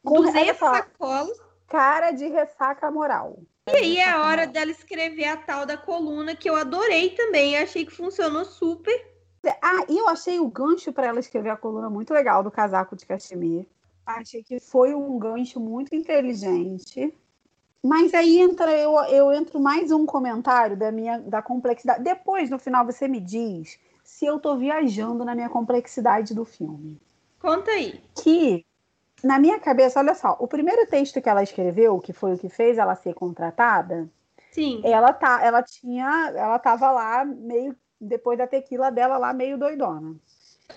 Com 0.04 0.22
200 0.22 0.58
sacolas. 0.58 1.46
Cara 1.68 2.12
de 2.12 2.28
ressaca 2.28 2.90
moral. 2.90 3.40
E 3.68 3.76
aí 3.76 3.96
é 3.96 4.08
a 4.08 4.22
hora 4.22 4.46
dela 4.46 4.70
escrever 4.70 5.24
a 5.24 5.36
tal 5.36 5.66
da 5.66 5.76
coluna, 5.76 6.36
que 6.36 6.48
eu 6.48 6.54
adorei 6.54 7.10
também. 7.10 7.56
Achei 7.56 7.84
que 7.84 7.92
funcionou 7.92 8.44
super. 8.44 8.94
Ah, 9.60 9.84
e 9.88 9.98
eu 9.98 10.08
achei 10.08 10.38
o 10.38 10.48
gancho 10.48 10.92
para 10.92 11.08
ela 11.08 11.18
escrever 11.18 11.50
a 11.50 11.56
coluna 11.56 11.90
muito 11.90 12.14
legal 12.14 12.42
do 12.42 12.50
casaco 12.50 12.94
de 12.94 13.04
cachemir. 13.04 13.66
Achei 14.04 14.42
que 14.42 14.60
foi 14.60 14.94
um 14.94 15.18
gancho 15.18 15.58
muito 15.58 15.94
inteligente. 15.94 17.12
Mas 17.82 18.14
aí 18.14 18.40
entra 18.40 18.72
eu, 18.72 18.96
eu 19.06 19.32
entro 19.32 19.60
mais 19.60 19.90
um 19.90 20.06
comentário 20.06 20.76
da 20.76 20.90
minha 20.92 21.18
da 21.20 21.42
complexidade. 21.42 22.02
Depois, 22.02 22.50
no 22.50 22.58
final, 22.58 22.84
você 22.84 23.06
me 23.08 23.20
diz 23.20 23.78
se 24.06 24.24
eu 24.24 24.40
tô 24.40 24.56
viajando 24.56 25.24
na 25.24 25.34
minha 25.34 25.50
complexidade 25.50 26.34
do 26.34 26.46
filme. 26.46 26.98
Conta 27.38 27.70
aí. 27.72 28.00
Que, 28.22 28.64
na 29.22 29.38
minha 29.38 29.60
cabeça, 29.60 30.00
olha 30.00 30.14
só, 30.14 30.34
o 30.40 30.48
primeiro 30.48 30.86
texto 30.86 31.20
que 31.20 31.28
ela 31.28 31.42
escreveu, 31.42 32.00
que 32.00 32.14
foi 32.14 32.32
o 32.32 32.38
que 32.38 32.48
fez 32.48 32.78
ela 32.78 32.94
ser 32.94 33.12
contratada, 33.12 34.08
Sim. 34.56 34.80
Ela 34.82 35.12
tá, 35.12 35.44
ela 35.44 35.62
tinha, 35.62 36.32
ela 36.34 36.58
tava 36.58 36.90
lá 36.90 37.26
meio 37.26 37.76
depois 38.00 38.38
da 38.38 38.46
tequila 38.46 38.90
dela 38.90 39.18
lá 39.18 39.34
meio 39.34 39.58
doidona. 39.58 40.16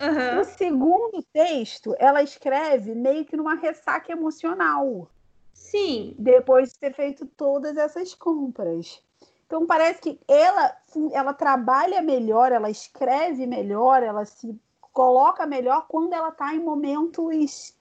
Uhum. 0.01 0.41
O 0.41 0.43
segundo 0.43 1.23
texto, 1.31 1.95
ela 1.97 2.21
escreve 2.21 2.93
meio 2.93 3.23
que 3.23 3.37
numa 3.37 3.55
ressaca 3.55 4.11
emocional. 4.11 5.09
Sim. 5.53 6.13
Depois 6.19 6.73
de 6.73 6.77
ter 6.77 6.93
feito 6.93 7.25
todas 7.25 7.77
essas 7.77 8.13
compras. 8.13 9.01
Então 9.49 9.65
parece 9.65 9.99
que 9.99 10.19
ela, 10.27 10.77
ela 11.11 11.33
trabalha 11.33 12.03
melhor, 12.03 12.51
ela 12.51 12.69
escreve 12.69 13.47
melhor, 13.47 14.03
ela 14.03 14.23
se 14.23 14.55
coloca 14.93 15.43
melhor 15.47 15.87
quando 15.87 16.13
ela 16.13 16.29
está 16.29 16.53
em 16.53 16.63
momentos 16.63 17.75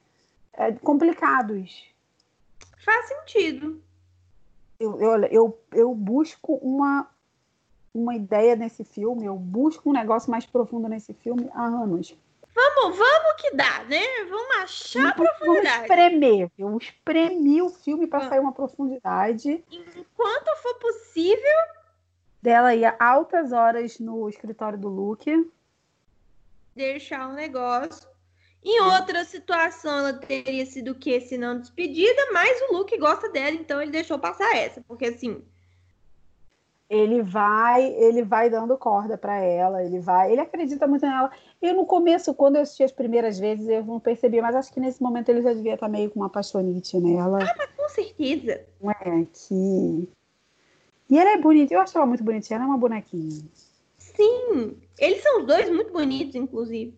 é, 0.55 0.73
complicados. 0.73 1.85
Faz 2.83 3.09
sentido. 3.09 3.83
Eu, 4.81 4.99
eu, 4.99 5.25
eu, 5.25 5.59
eu 5.73 5.95
busco 5.95 6.55
uma, 6.55 7.07
uma 7.93 8.16
ideia 8.16 8.57
nesse 8.57 8.83
filme, 8.83 9.27
eu 9.27 9.37
busco 9.37 9.91
um 9.91 9.93
negócio 9.93 10.31
mais 10.31 10.47
profundo 10.47 10.89
nesse 10.89 11.12
filme 11.12 11.51
há 11.53 11.66
anos. 11.66 12.16
Vamos, 12.59 12.98
vamos 12.98 13.40
que 13.40 13.54
dá, 13.54 13.84
né? 13.84 14.02
Vamos 14.28 14.56
achar 14.56 15.14
vamos, 15.14 15.14
profundidade. 15.14 15.68
Vamos 15.68 15.82
espremer. 15.82 16.50
Eu 16.59 16.76
espremi 16.76 17.62
o 17.62 17.68
filme 17.68 18.09
para 18.09 18.28
sair 18.28 18.40
uma 18.40 18.52
profundidade. 18.52 19.64
Enquanto 19.70 20.56
for 20.61 20.74
possível. 20.80 21.59
Dela 22.42 22.74
ia 22.74 22.96
altas 22.98 23.52
horas 23.52 24.00
no 24.00 24.28
escritório 24.28 24.76
do 24.76 24.88
Luke. 24.88 25.48
Deixar 26.74 27.28
um 27.28 27.34
negócio. 27.34 28.09
Em 28.64 28.80
outra 28.80 29.24
situação, 29.24 29.98
ela 29.98 30.12
teria 30.14 30.66
sido 30.66 30.90
o 30.90 30.94
que, 30.96 31.20
se 31.20 31.38
não 31.38 31.61
despedida, 31.61 32.32
mas 32.32 32.61
o 32.62 32.74
Luke 32.74 32.98
gosta 32.98 33.28
dela, 33.30 33.54
então 33.54 33.80
ele 33.80 33.92
deixou 33.92 34.18
passar 34.18 34.56
essa. 34.56 34.80
Porque 34.80 35.06
assim, 35.06 35.44
ele 36.89 37.22
vai, 37.22 37.84
ele 37.95 38.22
vai 38.22 38.49
dando 38.49 38.76
corda 38.78 39.18
para 39.18 39.39
ela, 39.39 39.84
ele 39.84 40.01
vai, 40.01 40.32
ele 40.32 40.41
acredita 40.41 40.86
muito 40.86 41.05
nela. 41.05 41.30
Eu 41.61 41.74
no 41.74 41.84
começo, 41.84 42.32
quando 42.34 42.57
eu 42.57 42.62
assisti 42.62 42.82
as 42.82 42.93
primeiras 42.93 43.39
vezes, 43.39 43.68
eu 43.68 43.84
não 43.84 44.01
percebi, 44.01 44.41
mas 44.41 44.55
acho 44.57 44.72
que 44.72 44.80
nesse 44.80 45.03
momento 45.03 45.28
ele 45.28 45.43
já 45.43 45.53
devia 45.53 45.74
estar 45.74 45.89
meio 45.89 46.11
com 46.11 46.20
uma 46.20 46.26
apaixonite 46.26 46.99
nela. 46.99 47.43
Ah, 47.43 47.55
mas 47.57 47.70
com 47.76 47.89
certeza. 47.89 48.64
Não 48.80 48.91
é 48.91 49.26
que 49.32 50.09
e 51.11 51.18
ela 51.18 51.30
é 51.30 51.39
bonita, 51.39 51.72
eu 51.72 51.80
acho 51.80 51.97
ela 51.97 52.07
muito 52.07 52.22
bonitinha, 52.22 52.59
ela 52.59 52.66
é 52.66 52.68
uma 52.68 52.76
bonequinha. 52.76 53.43
Sim, 53.97 54.76
eles 54.99 55.22
são 55.22 55.41
os 55.41 55.47
dois 55.47 55.70
muito 55.70 55.91
bonitos, 55.91 56.34
inclusive. 56.34 56.95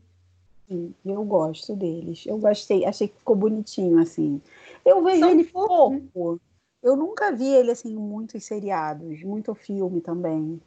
Sim, 0.67 0.95
eu 1.05 1.23
gosto 1.25 1.77
deles. 1.77 2.25
Eu 2.27 2.39
gostei, 2.39 2.85
achei 2.85 3.07
que 3.09 3.19
ficou 3.19 3.37
bonitinho 3.37 4.01
assim. 4.01 4.41
Eu 4.85 5.03
vejo 5.05 5.21
São 5.21 5.31
ele 5.31 5.45
fofos. 5.45 6.03
pouco. 6.13 6.41
Eu 6.83 6.97
nunca 6.97 7.31
vi 7.31 7.47
ele 7.47 7.71
assim 7.71 7.95
muitos 7.95 8.45
seriados, 8.45 9.23
muito 9.23 9.55
filme 9.55 10.01
também. 10.01 10.61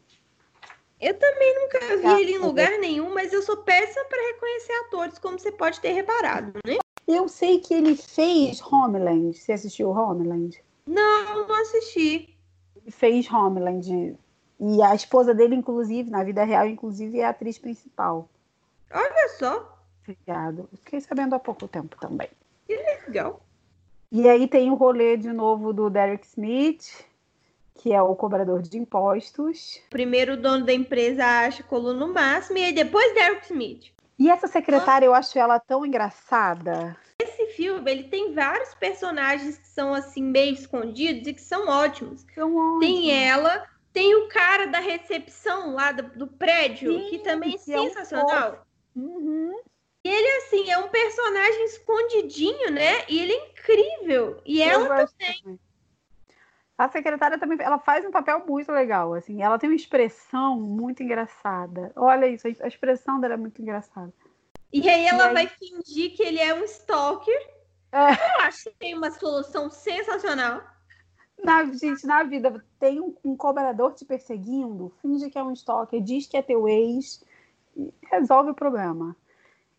Eu 1.01 1.13
também 1.17 1.59
nunca 1.59 1.79
vi 1.97 2.21
ele 2.21 2.33
em 2.33 2.37
lugar 2.37 2.71
nenhum, 2.79 3.13
mas 3.13 3.33
eu 3.33 3.41
sou 3.41 3.57
péssima 3.57 4.05
para 4.05 4.33
reconhecer 4.33 4.73
atores, 4.85 5.19
como 5.19 5.37
você 5.37 5.51
pode 5.51 5.81
ter 5.81 5.91
reparado, 5.91 6.53
né? 6.65 6.77
Eu 7.07 7.27
sei 7.27 7.59
que 7.59 7.73
ele 7.73 7.97
fez 7.97 8.61
Homeland. 8.61 9.37
Você 9.37 9.51
assistiu 9.51 9.89
Homeland? 9.89 10.63
Não, 10.85 11.47
não 11.47 11.55
assisti. 11.61 12.37
Ele 12.77 12.91
fez 12.91 13.29
Homeland. 13.29 14.17
E 14.59 14.81
a 14.81 14.95
esposa 14.95 15.33
dele, 15.33 15.55
inclusive, 15.55 16.09
na 16.09 16.23
vida 16.23 16.43
real, 16.45 16.65
inclusive, 16.65 17.19
é 17.19 17.25
a 17.25 17.29
atriz 17.29 17.57
principal. 17.57 18.29
Olha 18.89 19.29
só, 19.37 19.73
Obrigado. 20.03 20.69
Fiquei 20.83 20.99
sabendo 20.99 21.33
há 21.33 21.39
pouco 21.39 21.67
tempo 21.67 21.97
também. 21.99 22.29
que 22.67 22.75
legal. 22.75 23.41
E 24.15 24.29
aí 24.29 24.47
tem 24.47 24.69
o 24.69 24.75
rolê 24.75 25.17
de 25.17 25.33
novo 25.33 25.73
do 25.73 25.89
Derek 25.89 26.23
Smith, 26.27 27.03
que 27.73 27.91
é 27.91 27.99
o 27.99 28.15
cobrador 28.15 28.61
de 28.61 28.77
impostos. 28.77 29.81
Primeiro 29.89 30.33
o 30.33 30.37
dono 30.37 30.63
da 30.63 30.71
empresa 30.71 31.25
acha 31.25 31.63
coluna 31.63 32.05
no 32.05 32.13
máximo, 32.13 32.59
e 32.59 32.65
aí 32.65 32.73
depois 32.73 33.11
Derek 33.15 33.45
Smith. 33.45 33.91
E 34.19 34.29
essa 34.29 34.47
secretária, 34.47 35.07
eu 35.07 35.15
acho 35.15 35.39
ela 35.39 35.59
tão 35.59 35.83
engraçada. 35.83 36.95
Esse 37.17 37.47
filme, 37.55 37.89
ele 37.89 38.03
tem 38.03 38.35
vários 38.35 38.75
personagens 38.75 39.57
que 39.57 39.67
são 39.67 39.95
assim, 39.95 40.21
meio 40.21 40.53
escondidos 40.53 41.27
e 41.27 41.33
que 41.33 41.41
são 41.41 41.67
ótimos. 41.67 42.23
Tão 42.35 42.79
Tem 42.79 42.97
ótimo. 42.97 43.11
ela, 43.11 43.67
tem 43.91 44.13
o 44.13 44.27
cara 44.27 44.67
da 44.67 44.79
recepção 44.79 45.73
lá 45.73 45.91
do, 45.91 46.03
do 46.19 46.27
prédio, 46.27 46.99
Sim, 46.99 47.09
que 47.09 47.17
também 47.17 47.55
é 47.55 47.57
que 47.57 47.73
é 47.73 47.81
um 47.81 47.87
sensacional. 47.87 48.63
Uhum. 50.05 50.11
Ele, 50.11 50.37
assim, 50.37 50.69
é 50.69 50.77
um 50.77 50.89
personagem 50.89 51.65
escondidinho, 51.65 52.71
né? 52.71 53.05
E 53.07 53.19
ele 53.19 53.33
é 53.33 53.47
incrível. 53.47 54.41
E 54.45 54.61
Eu 54.61 54.85
ela 54.85 55.07
também. 55.07 55.41
também. 55.41 55.59
A 56.77 56.89
secretária 56.89 57.37
também, 57.37 57.57
ela 57.61 57.79
faz 57.79 58.03
um 58.03 58.11
papel 58.11 58.43
muito 58.45 58.71
legal, 58.71 59.13
assim. 59.13 59.41
Ela 59.41 59.59
tem 59.59 59.69
uma 59.69 59.75
expressão 59.75 60.59
muito 60.59 61.03
engraçada. 61.03 61.91
Olha 61.95 62.27
isso, 62.27 62.47
a 62.47 62.67
expressão 62.67 63.19
dela 63.19 63.35
é 63.35 63.37
muito 63.37 63.61
engraçada. 63.61 64.11
E 64.71 64.89
aí 64.89 65.05
ela 65.05 65.25
e 65.25 65.27
aí... 65.27 65.33
vai 65.33 65.47
fingir 65.47 66.15
que 66.15 66.23
ele 66.23 66.39
é 66.39 66.53
um 66.53 66.63
stalker. 66.63 67.49
É. 67.91 68.11
Eu 68.11 68.41
acho 68.41 68.63
que 68.63 68.75
tem 68.77 68.97
uma 68.97 69.11
solução 69.11 69.69
sensacional. 69.69 70.63
Na, 71.43 71.63
gente, 71.65 72.07
na 72.07 72.23
vida, 72.23 72.63
tem 72.79 72.99
um, 72.99 73.15
um, 73.23 73.35
cobrador 73.35 73.93
te 73.93 74.03
perseguindo, 74.03 74.91
finge 75.01 75.29
que 75.29 75.37
é 75.37 75.43
um 75.43 75.51
stalker, 75.51 76.01
diz 76.01 76.25
que 76.25 76.37
é 76.37 76.41
teu 76.41 76.67
ex, 76.67 77.23
resolve 78.09 78.51
o 78.51 78.55
problema. 78.55 79.15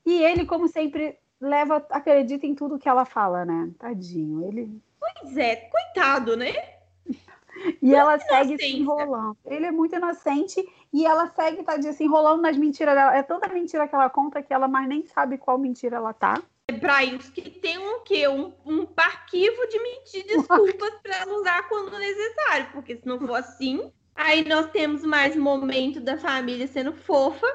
E 0.05 0.23
ele, 0.23 0.45
como 0.45 0.69
sempre, 0.69 1.19
leva, 1.41 1.85
acredita 1.91 2.47
em 2.47 2.55
tudo 2.55 2.79
que 2.79 2.89
ela 2.89 3.05
fala, 3.05 3.45
né? 3.45 3.71
Tadinho, 3.79 4.47
ele... 4.47 4.81
Pois 4.99 5.37
é, 5.37 5.57
coitado, 5.57 6.37
né? 6.37 6.53
E 7.81 7.95
ela 7.95 8.19
segue 8.19 8.59
se 8.59 8.77
enrolando. 8.77 9.37
Ele 9.47 9.67
é 9.67 9.71
muito 9.71 9.95
inocente 9.95 10.65
e 10.93 11.07
ela 11.07 11.29
segue, 11.29 11.63
tadinha, 11.63 11.93
se 11.93 12.05
enrolando 12.05 12.43
nas 12.43 12.57
mentiras 12.57 12.95
dela. 12.95 13.17
É 13.17 13.23
tanta 13.23 13.49
mentira 13.49 13.87
que 13.87 13.95
ela 13.95 14.11
conta 14.11 14.43
que 14.43 14.53
ela 14.53 14.69
mais 14.69 14.89
nem 14.89 15.07
sabe 15.07 15.39
qual 15.39 15.59
mentira 15.59 15.97
ela 15.97 16.13
tá. 16.13 16.43
Pra 16.81 17.05
isso 17.05 17.31
que 17.33 17.51
tem 17.51 17.79
um 17.79 18.01
quê? 18.03 18.27
Um, 18.27 18.53
um 18.65 18.87
arquivo 18.97 19.67
de 19.69 19.79
mentir 19.83 20.27
desculpas 20.27 20.95
para 21.03 21.17
ela 21.19 21.35
usar 21.35 21.69
quando 21.69 21.99
necessário. 21.99 22.69
Porque 22.73 22.97
se 22.97 23.07
não 23.07 23.21
for 23.21 23.37
assim, 23.37 23.93
aí 24.15 24.47
nós 24.47 24.71
temos 24.71 25.05
mais 25.05 25.37
momento 25.37 26.01
da 26.01 26.19
família 26.19 26.67
sendo 26.67 26.93
fofa. 26.93 27.47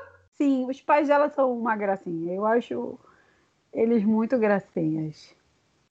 Sim, 0.42 0.66
os 0.70 0.82
pais 0.82 1.10
dela 1.10 1.30
são 1.30 1.52
uma 1.52 1.76
gracinha. 1.76 2.34
Eu 2.34 2.46
acho 2.46 2.98
eles 3.74 4.06
muito 4.06 4.38
gracinhas. 4.38 5.36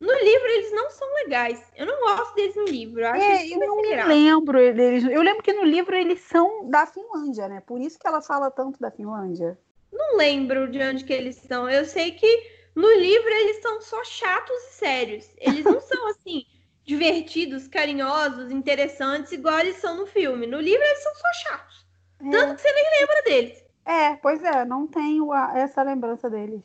No 0.00 0.12
livro 0.12 0.46
eles 0.46 0.72
não 0.72 0.90
são 0.90 1.12
legais. 1.14 1.62
Eu 1.76 1.84
não 1.84 2.00
gosto 2.00 2.34
deles 2.34 2.56
no 2.56 2.64
livro. 2.64 3.00
Eu, 3.00 3.14
é, 3.14 3.46
eu 3.46 3.58
não 3.58 3.76
me 3.82 4.04
lembro 4.04 4.58
deles. 4.72 5.04
Eu 5.04 5.20
lembro 5.20 5.42
que 5.42 5.52
no 5.52 5.64
livro 5.64 5.94
eles 5.94 6.20
são 6.20 6.70
da 6.70 6.86
Finlândia, 6.86 7.46
né? 7.46 7.60
Por 7.66 7.78
isso 7.78 7.98
que 7.98 8.06
ela 8.06 8.22
fala 8.22 8.50
tanto 8.50 8.80
da 8.80 8.90
Finlândia. 8.90 9.58
Não 9.92 10.16
lembro 10.16 10.70
de 10.70 10.80
onde 10.80 11.04
que 11.04 11.12
eles 11.12 11.36
são. 11.36 11.68
Eu 11.68 11.84
sei 11.84 12.12
que 12.12 12.50
no 12.74 12.90
livro 12.94 13.28
eles 13.28 13.60
são 13.60 13.82
só 13.82 14.02
chatos 14.04 14.56
e 14.56 14.72
sérios. 14.74 15.28
Eles 15.38 15.64
não 15.64 15.80
são 15.80 16.06
assim 16.08 16.46
divertidos, 16.84 17.68
carinhosos, 17.68 18.50
interessantes 18.50 19.32
igual 19.32 19.58
eles 19.58 19.76
são 19.76 19.96
no 19.96 20.06
filme. 20.06 20.46
No 20.46 20.58
livro 20.58 20.82
eles 20.82 21.02
são 21.02 21.14
só 21.16 21.32
chatos. 21.34 21.86
É. 22.20 22.30
Tanto 22.30 22.54
que 22.54 22.62
você 22.62 22.72
nem 22.72 23.00
lembra 23.00 23.22
deles. 23.22 23.67
É, 23.88 24.16
pois 24.16 24.44
é, 24.44 24.66
não 24.66 24.86
tenho 24.86 25.32
a, 25.32 25.58
essa 25.58 25.82
lembrança 25.82 26.28
deles. 26.28 26.62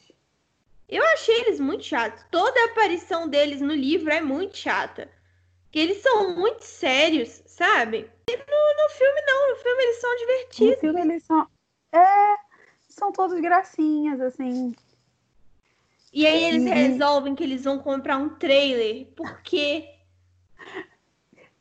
Eu 0.90 1.02
achei 1.14 1.40
eles 1.40 1.58
muito 1.58 1.86
chatos. 1.86 2.22
Toda 2.30 2.60
a 2.60 2.66
aparição 2.66 3.30
deles 3.30 3.62
no 3.62 3.74
livro 3.74 4.12
é 4.12 4.20
muito 4.20 4.58
chata. 4.58 5.10
Que 5.72 5.80
eles 5.80 6.02
são 6.02 6.36
muito 6.36 6.64
sérios, 6.64 7.42
sabe? 7.46 8.12
E 8.30 8.36
no, 8.36 8.84
no 8.84 8.90
filme, 8.90 9.22
não. 9.26 9.50
No 9.52 9.56
filme 9.56 9.84
eles 9.84 10.02
são 10.02 10.16
divertidos. 10.18 10.76
No 10.76 10.80
filme 10.82 11.02
eles 11.02 11.24
são. 11.24 11.48
É. 11.94 12.36
São 12.90 13.14
todos 13.14 13.40
gracinhas, 13.40 14.20
assim. 14.20 14.76
E 16.12 16.28
aí 16.28 16.44
eles 16.44 16.66
resolvem 16.66 17.36
que 17.36 17.44
eles 17.44 17.64
vão 17.64 17.80
comprar 17.80 18.18
um 18.18 18.36
trailer. 18.36 19.08
Por 19.16 19.42
quê? 19.42 19.96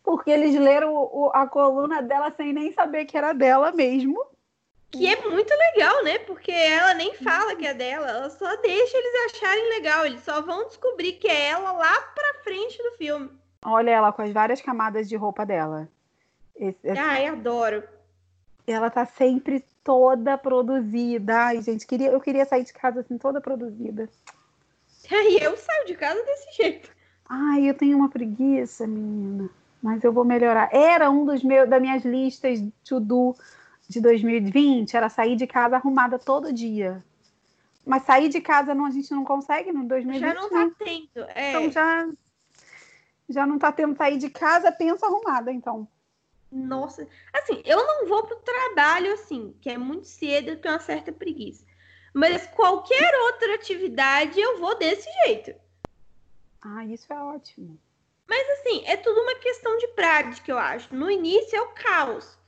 Porque 0.03 0.29
eles 0.29 0.57
leram 0.57 0.93
o, 0.93 1.31
a 1.33 1.47
coluna 1.47 2.03
dela 2.03 2.33
sem 2.37 2.53
nem 2.53 2.73
saber 2.73 3.05
que 3.05 3.17
era 3.17 3.33
dela 3.33 3.71
mesmo. 3.71 4.32
Que 4.93 5.09
é 5.09 5.27
muito 5.27 5.51
legal, 5.51 6.05
né? 6.05 6.19
Porque 6.19 6.53
ela 6.53 6.93
nem 6.93 7.15
fala 7.15 7.57
que 7.57 7.67
é 7.67 7.73
dela, 7.73 8.09
ela 8.09 8.31
só 8.31 8.57
deixa 8.57 8.97
eles 8.97 9.35
acharem 9.35 9.69
legal. 9.71 10.05
Eles 10.05 10.23
só 10.23 10.43
vão 10.43 10.69
descobrir 10.69 11.15
que 11.15 11.27
é 11.27 11.49
ela 11.49 11.73
lá 11.73 12.01
pra 12.15 12.43
frente 12.45 12.77
do 12.83 12.97
filme. 12.99 13.31
Olha 13.65 13.91
ela 13.91 14.13
com 14.13 14.21
as 14.21 14.31
várias 14.31 14.61
camadas 14.61 15.09
de 15.09 15.17
roupa 15.17 15.47
dela. 15.47 15.89
Esse, 16.55 16.79
esse... 16.85 16.99
Ai, 16.99 17.27
adoro. 17.27 17.83
Ela 18.67 18.91
tá 18.91 19.07
sempre 19.07 19.65
toda 19.83 20.37
produzida. 20.37 21.47
Ai, 21.47 21.63
gente, 21.63 21.87
queria, 21.87 22.11
eu 22.11 22.21
queria 22.21 22.45
sair 22.45 22.65
de 22.65 22.73
casa 22.73 23.01
assim, 23.01 23.17
toda 23.17 23.41
produzida. 23.41 24.11
Ai, 25.11 25.39
eu 25.41 25.57
saio 25.57 25.87
de 25.87 25.95
casa 25.95 26.23
desse 26.23 26.57
jeito. 26.57 26.91
Ai, 27.27 27.69
eu 27.69 27.75
tenho 27.75 27.97
uma 27.97 28.11
preguiça, 28.11 28.87
menina. 28.87 29.49
Mas 29.83 30.05
eu 30.05 30.13
vou 30.13 30.25
melhorar. 30.25 30.69
Era 30.71 31.11
um 31.11 31.25
dos 31.25 31.43
meus, 31.43 31.69
das 31.69 31.81
minhas 31.81 32.05
listas 32.05 32.63
to 32.85 33.01
do 33.01 33.35
de 33.93 34.01
2020 34.01 34.97
era 34.97 35.11
sair 35.11 35.37
de 35.37 35.47
casa 35.47 35.77
arrumada 35.77 36.19
todo 36.19 36.53
dia. 36.53 37.05
Mas 37.85 38.05
sair 38.05 38.29
de 38.31 38.41
casa 38.41 38.75
não, 38.75 38.87
a 38.87 38.91
gente 38.91 39.11
não 39.11 39.23
consegue 39.23 39.71
no 39.71 39.87
2020. 39.87 40.21
Já 40.21 40.35
não 40.35 40.49
tá 40.49 40.71
tendo. 40.79 41.27
É. 41.35 41.51
Então 41.51 41.71
já, 41.71 42.09
já 43.29 43.47
não 43.47 43.59
tá 43.59 43.71
tendo 43.71 43.95
sair 43.95 44.17
de 44.17 44.31
casa, 44.31 44.73
pensa 44.73 45.07
arrumada, 45.07 45.53
então. 45.53 45.87
Nossa, 46.51 47.07
assim, 47.35 47.63
eu 47.65 47.87
não 47.87 48.07
vou 48.07 48.25
pro 48.25 48.37
trabalho 48.37 49.13
assim, 49.13 49.55
que 49.61 49.69
é 49.69 49.77
muito 49.77 50.07
cedo, 50.07 50.51
eu 50.51 50.61
tenho 50.61 50.75
uma 50.75 50.81
certa 50.81 51.13
preguiça. 51.13 51.65
Mas 52.15 52.47
qualquer 52.47 53.15
outra 53.27 53.55
atividade 53.55 54.41
eu 54.41 54.59
vou 54.59 54.79
desse 54.79 55.09
jeito. 55.25 55.55
Ah, 56.61 56.85
isso 56.85 57.13
é 57.13 57.19
ótimo. 57.19 57.79
Mas 58.29 58.49
assim, 58.51 58.83
é 58.87 58.97
tudo 58.97 59.21
uma 59.21 59.35
questão 59.37 59.77
de 59.79 59.89
prática, 59.89 60.51
eu 60.51 60.59
acho. 60.59 60.95
No 60.95 61.11
início 61.11 61.57
é 61.57 61.61
o 61.61 61.69
caos. 61.69 62.39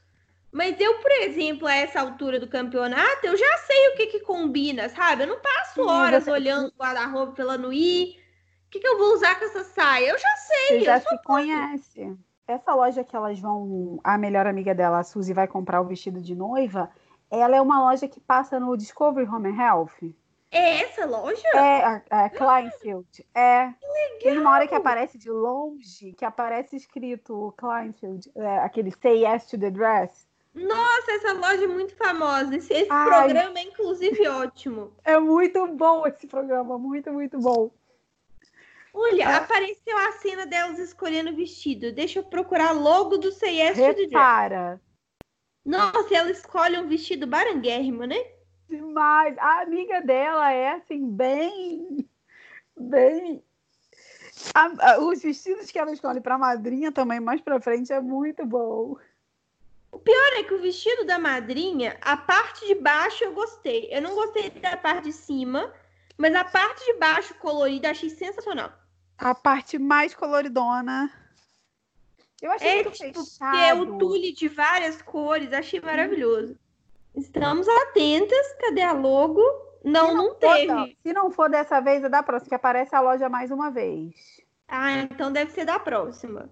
Mas 0.55 0.79
eu, 0.79 1.01
por 1.01 1.11
exemplo, 1.11 1.67
a 1.67 1.75
essa 1.75 2.01
altura 2.01 2.39
do 2.39 2.47
campeonato, 2.47 3.27
eu 3.27 3.37
já 3.37 3.59
sei 3.67 3.89
o 3.89 3.97
que, 3.97 4.07
que 4.07 4.21
combina, 4.21 4.89
sabe? 4.89 5.25
Eu 5.25 5.27
não 5.27 5.41
passo 5.41 5.85
horas 5.85 6.23
você... 6.23 6.31
olhando 6.31 6.69
o 6.69 6.81
guarda-roupa 6.81 7.33
pela 7.33 7.59
Nui. 7.59 8.17
O 8.69 8.71
que, 8.71 8.79
que 8.79 8.87
eu 8.87 8.97
vou 8.97 9.15
usar 9.15 9.37
com 9.37 9.47
essa 9.47 9.65
saia? 9.65 10.11
Eu 10.11 10.19
já 10.19 10.37
sei. 10.37 10.79
Você 10.79 10.85
já 10.85 11.01
se 11.01 11.23
conhece. 11.25 12.17
Essa 12.47 12.73
loja 12.73 13.03
que 13.03 13.17
elas 13.17 13.41
vão, 13.41 13.99
a 14.05 14.17
melhor 14.17 14.47
amiga 14.47 14.73
dela, 14.73 15.01
a 15.01 15.03
Suzy, 15.03 15.33
vai 15.33 15.49
comprar 15.49 15.81
o 15.81 15.87
vestido 15.87 16.21
de 16.21 16.37
noiva. 16.37 16.89
Ela 17.29 17.57
é 17.57 17.61
uma 17.61 17.91
loja 17.91 18.07
que 18.07 18.21
passa 18.21 18.61
no 18.61 18.77
Discovery 18.77 19.27
Home 19.27 19.49
and 19.49 19.61
Health. 19.61 20.15
É 20.53 20.83
essa 20.83 21.05
loja? 21.05 21.49
É, 21.53 21.85
a, 21.85 22.03
a 22.11 22.31
Kleinfield. 22.31 23.27
É. 23.35 23.73
Que 23.73 23.87
legal. 23.89 24.19
Tem 24.21 24.39
uma 24.39 24.53
hora 24.53 24.69
que 24.69 24.75
aparece 24.77 25.19
de 25.19 25.31
longe, 25.33 26.13
que 26.13 26.25
aparece 26.25 26.77
escrito 26.77 27.53
Kleinfield, 27.57 28.31
é, 28.37 28.59
aquele 28.59 28.93
Say 28.93 29.27
Yes 29.27 29.47
to 29.47 29.59
the 29.59 29.69
Dress. 29.69 30.33
Nossa, 30.55 31.13
essa 31.13 31.33
loja 31.33 31.65
é 31.65 31.67
muito 31.67 31.97
famosa. 31.97 32.57
Esse, 32.57 32.73
esse 32.73 32.87
programa 32.87 33.59
é, 33.59 33.63
inclusive, 33.63 34.29
ótimo. 34.29 34.93
É 35.05 35.19
muito 35.19 35.67
bom 35.67 36.07
esse 36.07 36.29
programa, 36.29 36.79
muito, 36.79 37.13
muito 37.13 37.39
bom. 37.41 37.73
Olha, 38.93 39.25
é. 39.25 39.35
apareceu 39.35 39.99
a 39.99 40.13
cena 40.13 40.47
delas 40.47 40.79
escolhendo 40.79 41.31
o 41.31 41.35
vestido. 41.35 41.91
Deixa 41.91 42.21
eu 42.21 42.23
procurar 42.23 42.71
logo 42.71 43.19
do 43.19 43.33
CS 43.33 43.77
Repara. 43.77 44.81
Nossa, 45.65 46.15
ela 46.15 46.31
escolhe 46.31 46.79
um 46.79 46.87
vestido 46.87 47.27
baranguérrimo, 47.27 48.05
né? 48.05 48.23
Demais. 48.69 49.37
A 49.39 49.63
amiga 49.63 50.01
dela 50.03 50.53
é, 50.53 50.75
assim, 50.75 51.11
bem... 51.11 52.09
Bem... 52.77 53.43
A, 54.55 54.93
a, 54.93 54.99
os 55.01 55.23
vestidos 55.23 55.71
que 55.71 55.79
ela 55.79 55.93
escolhe 55.93 56.21
para 56.21 56.39
madrinha 56.39 56.93
também, 56.93 57.19
mais 57.19 57.41
para 57.41 57.61
frente, 57.61 57.93
é 57.93 58.01
muito 58.01 58.45
bom. 58.45 58.97
O 59.95 59.99
pior 60.01 60.33
é 60.35 60.43
que 60.43 60.53
o 60.53 60.61
vestido 60.61 61.05
da 61.05 61.21
madrinha, 61.21 61.97
a 62.01 62.17
parte 62.17 62.67
de 62.67 62.75
baixo 62.75 63.23
eu 63.23 63.33
gostei. 63.33 63.89
Eu 63.93 64.03
não 64.03 64.13
gostei 64.13 64.51
da 64.51 64.77
parte 64.77 65.05
de 65.05 65.13
cima, 65.13 65.73
mas 66.19 66.35
a 66.35 66.43
parte 66.43 66.85
de 66.85 66.95
baixo 66.95 67.33
colorida 67.35 67.91
achei 67.93 68.11
sensacional. 68.11 68.73
A 69.17 69.37
parte 69.37 69.79
mais 69.79 70.13
coloridona. 70.13 71.13
Eu 72.43 72.51
achei 72.51 72.81
é, 72.81 72.83
muito 72.83 72.91
tipo, 72.91 73.25
fechado. 73.25 73.57
É 73.57 73.73
o 73.73 73.97
tule 73.97 74.33
de 74.33 74.49
várias 74.49 75.01
cores, 75.01 75.53
achei 75.53 75.81
maravilhoso. 75.81 76.59
Estamos 77.15 77.69
atentas, 77.69 78.53
cadê 78.61 78.83
a 78.83 78.93
logo? 78.93 79.41
Não, 79.85 80.09
não, 80.09 80.17
não 80.17 80.35
teve. 80.35 80.67
For, 80.67 80.89
se 81.05 81.13
não 81.13 81.31
for 81.31 81.49
dessa 81.49 81.81
vez, 81.81 82.03
é 82.03 82.09
da 82.09 82.21
próxima, 82.21 82.49
que 82.49 82.55
aparece 82.57 82.97
a 82.97 83.01
loja 83.01 83.29
mais 83.29 83.53
uma 83.53 83.71
vez. 83.71 84.13
Ah, 84.67 84.91
então 85.03 85.31
deve 85.31 85.53
ser 85.53 85.65
da 85.65 85.79
próxima. 85.79 86.51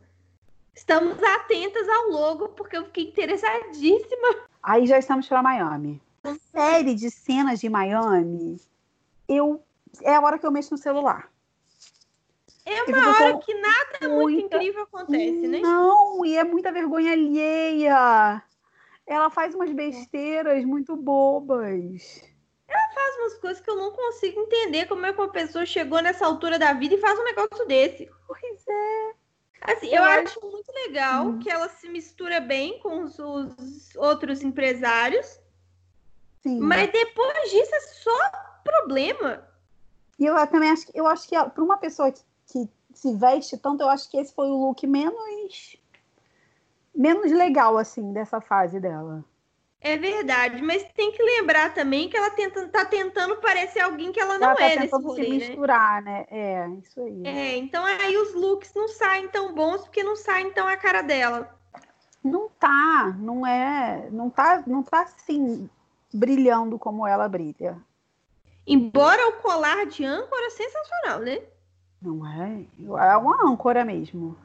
Estamos 0.75 1.23
atentas 1.23 1.89
ao 1.89 2.09
logo, 2.11 2.49
porque 2.51 2.77
eu 2.77 2.85
fiquei 2.87 3.09
interessadíssima. 3.09 4.49
Aí 4.63 4.87
já 4.87 4.99
estamos 4.99 5.29
para 5.29 5.43
Miami. 5.43 6.01
A 6.25 6.35
série 6.35 6.95
de 6.95 7.11
cenas 7.11 7.61
de 7.61 7.69
Miami, 7.69 8.61
eu 9.29 9.63
é 10.01 10.15
a 10.15 10.21
hora 10.21 10.39
que 10.39 10.47
eu 10.47 10.51
mexo 10.51 10.73
no 10.73 10.79
celular. 10.79 11.31
É 12.65 12.83
uma 12.85 13.09
hora 13.09 13.39
que 13.39 13.55
nada 13.55 14.09
muita... 14.09 14.09
muito 14.09 14.47
incrível 14.47 14.83
acontece, 14.85 15.49
né? 15.49 15.59
Não, 15.61 16.25
e 16.25 16.37
é 16.37 16.45
muita 16.45 16.71
vergonha 16.71 17.13
alheia. 17.13 18.43
Ela 19.05 19.31
faz 19.31 19.55
umas 19.55 19.73
besteiras 19.73 20.65
muito 20.65 20.97
bobas. 20.97 22.23
Ela 22.69 22.95
faz 22.95 23.17
umas 23.17 23.35
coisas 23.39 23.61
que 23.61 23.69
eu 23.69 23.77
não 23.77 23.91
consigo 23.91 24.41
entender 24.41 24.87
como 24.87 25.05
é 25.05 25.13
que 25.13 25.21
uma 25.21 25.33
pessoa 25.33 25.67
chegou 25.67 26.01
nessa 26.01 26.25
altura 26.25 26.59
da 26.59 26.73
vida 26.73 26.95
e 26.95 27.01
faz 27.01 27.19
um 27.19 27.25
negócio 27.25 27.67
desse. 27.67 28.09
Pois 28.27 28.65
é. 28.69 29.22
Assim, 29.65 29.87
eu, 29.89 29.97
eu 29.97 30.05
acho 30.05 30.41
muito 30.41 30.73
legal 30.73 31.27
hum. 31.27 31.39
que 31.39 31.51
ela 31.51 31.69
se 31.69 31.89
mistura 31.89 32.41
bem 32.41 32.81
com 32.81 33.03
os, 33.03 33.19
os 33.19 33.95
outros 33.97 34.43
empresários. 34.43 35.41
Sim. 36.43 36.59
Mas 36.61 36.91
depois 36.91 37.51
disso 37.51 37.75
é 37.75 37.81
só 37.81 38.31
problema. 38.65 39.47
E 40.19 40.27
eu 40.27 40.47
também 40.49 40.71
acho 40.71 40.87
que 40.87 40.99
eu 40.99 41.07
acho 41.07 41.29
que 41.29 41.37
para 41.37 41.63
uma 41.63 41.79
pessoa 41.79 42.11
que, 42.11 42.23
que, 42.47 42.69
se 42.93 43.15
veste 43.17 43.57
tanto, 43.57 43.83
eu 43.83 43.89
acho 43.89 44.11
que 44.11 44.17
esse 44.17 44.35
foi 44.35 44.49
o 44.49 44.67
look 44.67 44.87
menos 44.87 45.79
menos 46.95 47.33
legal, 47.33 47.79
assim, 47.79 48.13
dessa 48.13 48.41
fase 48.41 48.79
dela. 48.79 49.25
É 49.85 49.97
verdade, 49.97 50.63
mas 50.63 50.85
tem 50.95 51.11
que 51.11 51.21
lembrar 51.21 51.75
também 51.75 52.09
que 52.09 52.17
ela 52.17 52.31
tenta, 52.31 52.69
tá 52.69 52.85
tentando 52.85 53.37
parecer 53.39 53.81
alguém 53.81 54.13
que 54.13 54.21
ela 54.21 54.39
não 54.39 54.51
ela 54.51 54.55
tá 54.55 54.65
é 54.65 54.77
nesse 54.77 54.95
rolê, 54.95 55.25
se 55.25 55.29
né? 55.29 55.49
misturar, 55.49 56.03
né? 56.03 56.25
É, 56.31 56.69
isso 56.81 57.01
aí. 57.01 57.27
É, 57.27 57.57
então 57.57 57.85
aí 57.85 58.17
os 58.17 58.33
looks 58.33 58.73
não 58.75 58.87
saem 58.87 59.27
tão 59.27 59.53
bons 59.53 59.83
porque 59.83 60.05
não 60.05 60.15
saem 60.15 60.53
tão 60.53 60.69
a 60.69 60.77
cara 60.77 61.03
dela. 61.03 61.53
Não 62.23 62.49
tá, 62.49 63.13
não 63.19 63.45
é, 63.45 64.09
não 64.13 64.31
tá, 64.31 64.63
não 64.69 64.85
tá 64.85 65.03
assim 65.03 65.69
brilhando 66.15 66.79
como 66.79 67.05
ela 67.05 67.29
brilha. 67.29 67.77
Embora 68.65 69.31
o 69.31 69.41
colar 69.43 69.85
de 69.87 70.05
âncora 70.05 70.47
é 70.47 70.51
sensacional, 70.51 71.19
né? 71.19 71.43
Não 72.01 72.25
é? 72.25 72.65
É 73.11 73.17
uma 73.17 73.51
âncora 73.51 73.85
mesmo. 73.85 74.37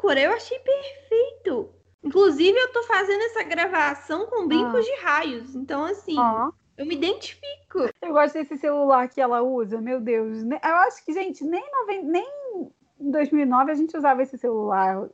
Âncora, 0.00 0.20
eu 0.20 0.32
achei 0.32 0.58
perfeito. 0.58 1.70
Inclusive, 2.02 2.58
eu 2.58 2.72
tô 2.72 2.82
fazendo 2.84 3.22
essa 3.24 3.42
gravação 3.42 4.26
com 4.26 4.46
brincos 4.48 4.84
de 4.84 4.94
raios. 4.96 5.54
Então, 5.54 5.84
assim, 5.84 6.18
Ó. 6.18 6.50
eu 6.78 6.86
me 6.86 6.94
identifico. 6.94 7.90
Eu 8.00 8.12
gosto 8.12 8.34
desse 8.34 8.56
celular 8.56 9.08
que 9.08 9.20
ela 9.20 9.42
usa, 9.42 9.80
meu 9.80 10.00
Deus. 10.00 10.42
Ne- 10.42 10.60
Eu 10.64 10.76
acho 10.76 11.04
que, 11.04 11.12
gente, 11.12 11.44
nem, 11.44 11.62
noven- 11.72 12.04
nem 12.04 12.26
em 12.98 13.10
2009 13.10 13.70
a 13.70 13.74
gente 13.74 13.96
usava 13.96 14.22
esse 14.22 14.38
celular. 14.38 15.08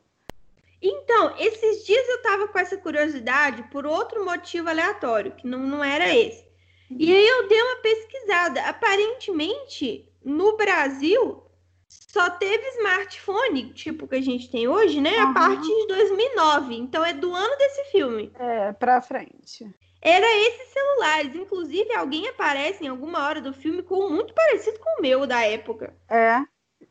Então, 0.81 1.35
esses 1.39 1.85
dias 1.85 2.07
eu 2.07 2.21
tava 2.21 2.47
com 2.47 2.59
essa 2.59 2.77
curiosidade 2.77 3.63
por 3.63 3.85
outro 3.85 4.23
motivo 4.23 4.69
aleatório, 4.69 5.31
que 5.31 5.47
não, 5.47 5.59
não 5.59 5.83
era 5.83 6.07
esse. 6.15 6.45
E 6.89 7.13
aí 7.13 7.27
eu 7.27 7.47
dei 7.49 7.61
uma 7.61 7.81
pesquisada. 7.81 8.61
Aparentemente, 8.61 10.07
no 10.23 10.55
Brasil, 10.55 11.43
só 11.89 12.29
teve 12.31 12.63
smartphone, 12.79 13.73
tipo 13.73 14.07
que 14.07 14.15
a 14.15 14.21
gente 14.21 14.49
tem 14.49 14.67
hoje, 14.67 14.99
né? 14.99 15.15
A 15.19 15.23
Aham. 15.23 15.33
partir 15.33 15.73
de 15.73 15.87
2009. 15.87 16.75
Então 16.75 17.05
é 17.05 17.13
do 17.13 17.33
ano 17.33 17.57
desse 17.57 17.83
filme. 17.91 18.31
É, 18.35 18.73
pra 18.73 19.01
frente. 19.01 19.65
Era 20.01 20.25
esses 20.37 20.73
celulares. 20.73 21.35
Inclusive, 21.35 21.93
alguém 21.93 22.27
aparece 22.27 22.83
em 22.83 22.87
alguma 22.87 23.23
hora 23.23 23.41
do 23.41 23.53
filme 23.53 23.81
com 23.83 24.05
um 24.05 24.09
muito 24.09 24.33
parecido 24.33 24.79
com 24.79 24.99
o 24.99 25.01
meu 25.01 25.25
da 25.25 25.43
época. 25.45 25.95
É. 26.09 26.41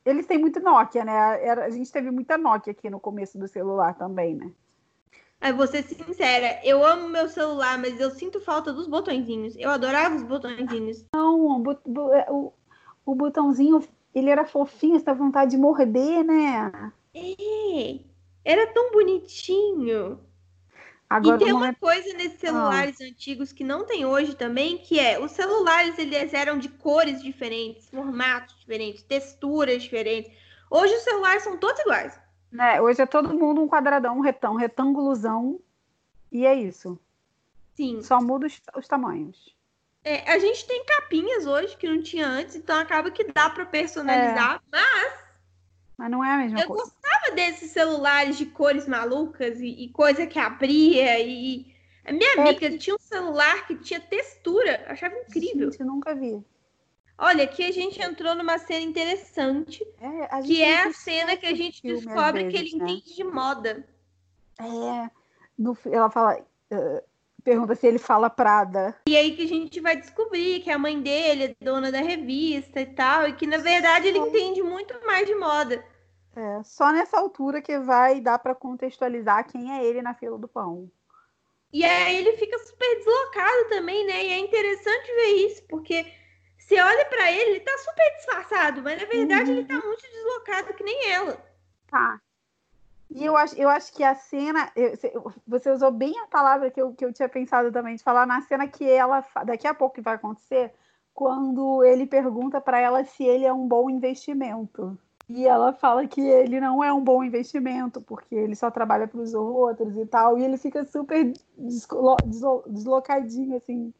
Eles 0.04 0.26
têm 0.26 0.38
muito 0.38 0.60
Nokia, 0.60 1.04
né? 1.04 1.16
A 1.18 1.70
gente 1.70 1.90
teve 1.92 2.10
muita 2.10 2.38
Nokia 2.38 2.72
aqui 2.72 2.90
no 2.90 3.00
começo 3.00 3.38
do 3.38 3.48
celular 3.48 3.94
também, 3.94 4.34
né? 4.34 4.50
Aí 5.40 5.52
vou 5.52 5.66
ser 5.66 5.82
sincera, 5.82 6.60
eu 6.64 6.84
amo 6.84 7.08
meu 7.08 7.28
celular, 7.28 7.78
mas 7.78 8.00
eu 8.00 8.10
sinto 8.10 8.40
falta 8.40 8.72
dos 8.72 8.86
botõezinhos. 8.86 9.54
Eu 9.56 9.70
adorava 9.70 10.16
os 10.16 10.22
botõezinhos. 10.22 11.04
Não, 11.14 11.62
o, 11.62 12.14
é, 12.14 12.26
o, 12.30 12.52
o 13.04 13.14
botãozinho, 13.14 13.82
ele 14.18 14.30
era 14.30 14.46
fofinho, 14.46 14.98
você 14.98 15.04
dá 15.04 15.12
vontade 15.12 15.50
de 15.50 15.58
morder, 15.58 16.24
né? 16.24 16.92
É, 17.14 18.00
era 18.44 18.66
tão 18.72 18.90
bonitinho. 18.90 20.18
Agora, 21.08 21.36
e 21.36 21.38
tem 21.38 21.52
uma 21.52 21.60
momento- 21.60 21.78
coisa 21.78 22.12
nesses 22.14 22.40
celulares 22.40 23.00
antigos 23.00 23.52
que 23.52 23.62
não 23.62 23.84
tem 23.84 24.04
hoje 24.04 24.34
também, 24.34 24.78
que 24.78 24.98
é 24.98 25.20
os 25.20 25.30
celulares 25.32 25.98
eles 25.98 26.34
eram 26.34 26.58
de 26.58 26.68
cores 26.68 27.22
diferentes, 27.22 27.88
formatos 27.88 28.58
diferentes, 28.58 29.02
texturas 29.02 29.82
diferentes. 29.82 30.32
Hoje 30.70 30.94
os 30.94 31.02
celulares 31.02 31.42
são 31.44 31.56
todos 31.58 31.80
iguais. 31.80 32.18
né, 32.50 32.80
hoje 32.80 33.02
é 33.02 33.06
todo 33.06 33.38
mundo 33.38 33.62
um 33.62 33.68
quadradão, 33.68 34.16
um 34.16 34.20
retão, 34.20 34.54
um 34.54 34.56
retângulozão. 34.56 35.60
E 36.32 36.44
é 36.46 36.54
isso. 36.54 36.98
Sim. 37.74 38.02
Só 38.02 38.20
muda 38.20 38.46
os, 38.46 38.60
os 38.76 38.88
tamanhos. 38.88 39.54
É, 40.06 40.30
a 40.30 40.38
gente 40.38 40.66
tem 40.66 40.84
capinhas 40.86 41.46
hoje 41.46 41.76
que 41.76 41.88
não 41.88 42.00
tinha 42.02 42.26
antes, 42.28 42.54
então 42.56 42.78
acaba 42.78 43.10
que 43.10 43.24
dá 43.24 43.50
para 43.50 43.66
personalizar. 43.66 44.62
Mas 44.72 45.26
Mas 45.98 46.10
não 46.10 46.24
é 46.24 46.32
a 46.34 46.38
mesma 46.38 46.62
eu 46.62 46.66
coisa. 46.66 46.84
gostava 46.84 47.34
desses 47.34 47.70
celulares 47.72 48.38
de 48.38 48.46
cores 48.46 48.86
malucas 48.86 49.60
e, 49.60 49.68
e 49.84 49.88
coisa 49.90 50.26
que 50.26 50.38
abria 50.38 51.18
e 51.20 51.74
a 52.04 52.12
minha 52.12 52.34
É, 52.36 52.40
amiga 52.40 52.70
tinha 52.78 52.94
um 52.94 52.98
celular 52.98 53.66
que 53.66 53.76
tinha 53.76 54.00
textura, 54.00 54.84
eu 54.86 54.92
achava 54.92 55.14
incrível. 55.16 55.70
Gente, 55.70 55.80
eu 55.80 55.86
nunca 55.86 56.14
vi. 56.14 56.44
Olha, 57.18 57.44
aqui 57.44 57.64
a 57.64 57.72
gente 57.72 58.00
entrou 58.00 58.34
numa 58.34 58.58
cena 58.58 58.80
interessante, 58.84 59.84
É, 60.00 60.28
que 60.40 60.62
é 60.62 60.82
a 60.84 60.92
cena 60.92 61.36
que 61.36 61.46
a 61.46 61.54
gente 61.54 61.82
descobre 61.82 62.44
que 62.44 62.52
vezes, 62.52 62.72
ele 62.72 62.76
né? 62.76 62.92
entende 62.92 63.14
de 63.14 63.24
moda. 63.24 63.88
É, 64.58 65.10
no 65.58 65.76
ela 65.86 66.10
fala, 66.10 66.46
eh, 66.70 67.04
pergunta 67.46 67.76
se 67.76 67.86
ele 67.86 67.98
fala 67.98 68.28
Prada. 68.28 68.98
E 69.08 69.16
aí 69.16 69.36
que 69.36 69.44
a 69.44 69.48
gente 69.48 69.80
vai 69.80 69.96
descobrir 69.96 70.60
que 70.62 70.70
a 70.70 70.76
mãe 70.76 71.00
dele 71.00 71.44
é 71.44 71.64
dona 71.64 71.92
da 71.92 72.00
revista 72.00 72.80
e 72.80 72.86
tal, 72.86 73.28
e 73.28 73.34
que 73.34 73.46
na 73.46 73.58
verdade 73.58 74.08
ele 74.08 74.18
entende 74.18 74.60
muito 74.64 74.92
mais 75.06 75.24
de 75.28 75.34
moda. 75.36 75.84
É, 76.34 76.62
só 76.64 76.90
nessa 76.90 77.16
altura 77.16 77.62
que 77.62 77.78
vai 77.78 78.20
dar 78.20 78.40
para 78.40 78.52
contextualizar 78.52 79.46
quem 79.46 79.72
é 79.72 79.84
ele 79.84 80.02
na 80.02 80.12
fila 80.12 80.36
do 80.36 80.48
pão. 80.48 80.90
E 81.72 81.84
aí 81.84 82.16
ele 82.16 82.36
fica 82.36 82.58
super 82.58 82.96
deslocado 82.96 83.68
também, 83.68 84.04
né? 84.06 84.24
E 84.24 84.32
é 84.32 84.38
interessante 84.38 85.06
ver 85.06 85.46
isso, 85.46 85.62
porque 85.68 86.04
você 86.58 86.80
olha 86.80 87.04
pra 87.04 87.30
ele, 87.30 87.50
ele 87.50 87.60
tá 87.60 87.78
super 87.78 88.16
disfarçado, 88.16 88.82
mas 88.82 89.00
na 89.00 89.06
verdade 89.06 89.52
ele 89.52 89.64
tá 89.64 89.78
muito 89.78 90.02
deslocado 90.02 90.74
que 90.74 90.82
nem 90.82 91.10
ela. 91.12 91.40
Tá. 91.86 92.20
E 93.10 93.24
eu 93.24 93.36
acho, 93.36 93.54
eu 93.56 93.68
acho 93.68 93.92
que 93.92 94.02
a 94.02 94.14
cena. 94.14 94.70
eu- 94.74 95.32
você- 95.46 95.70
usou 95.70 95.90
bem 95.90 96.18
a 96.20 96.26
palavra 96.26 96.70
que 96.70 96.80
eu, 96.80 96.92
que 96.92 97.04
eu 97.04 97.12
tinha 97.12 97.28
pensado 97.28 97.70
também, 97.70 97.96
de 97.96 98.02
falar 98.02 98.26
na 98.26 98.40
cena 98.42 98.66
que 98.66 98.88
ela. 98.88 99.24
Daqui 99.44 99.66
a 99.66 99.74
pouco 99.74 99.94
que 99.94 100.00
vai 100.00 100.14
acontecer, 100.16 100.72
quando 101.14 101.82
ele 101.84 102.06
pergunta 102.06 102.60
para 102.60 102.78
ela 102.80 103.04
se 103.04 103.24
ele 103.24 103.44
é 103.44 103.52
um 103.52 103.66
bom 103.66 103.88
investimento. 103.88 104.98
E 105.28 105.46
ela 105.46 105.72
fala 105.72 106.06
que 106.06 106.20
ele 106.20 106.60
não 106.60 106.84
é 106.84 106.92
um 106.92 107.02
bom 107.02 107.24
investimento, 107.24 108.00
porque 108.00 108.34
ele 108.34 108.54
só 108.54 108.70
trabalha 108.70 109.08
para 109.08 109.20
os 109.20 109.34
outros 109.34 109.96
e 109.96 110.06
tal. 110.06 110.38
E 110.38 110.44
ele 110.44 110.56
fica 110.56 110.84
super 110.84 111.32
deslo- 111.56 112.62
deslocadinho, 112.66 113.56
assim. 113.56 113.92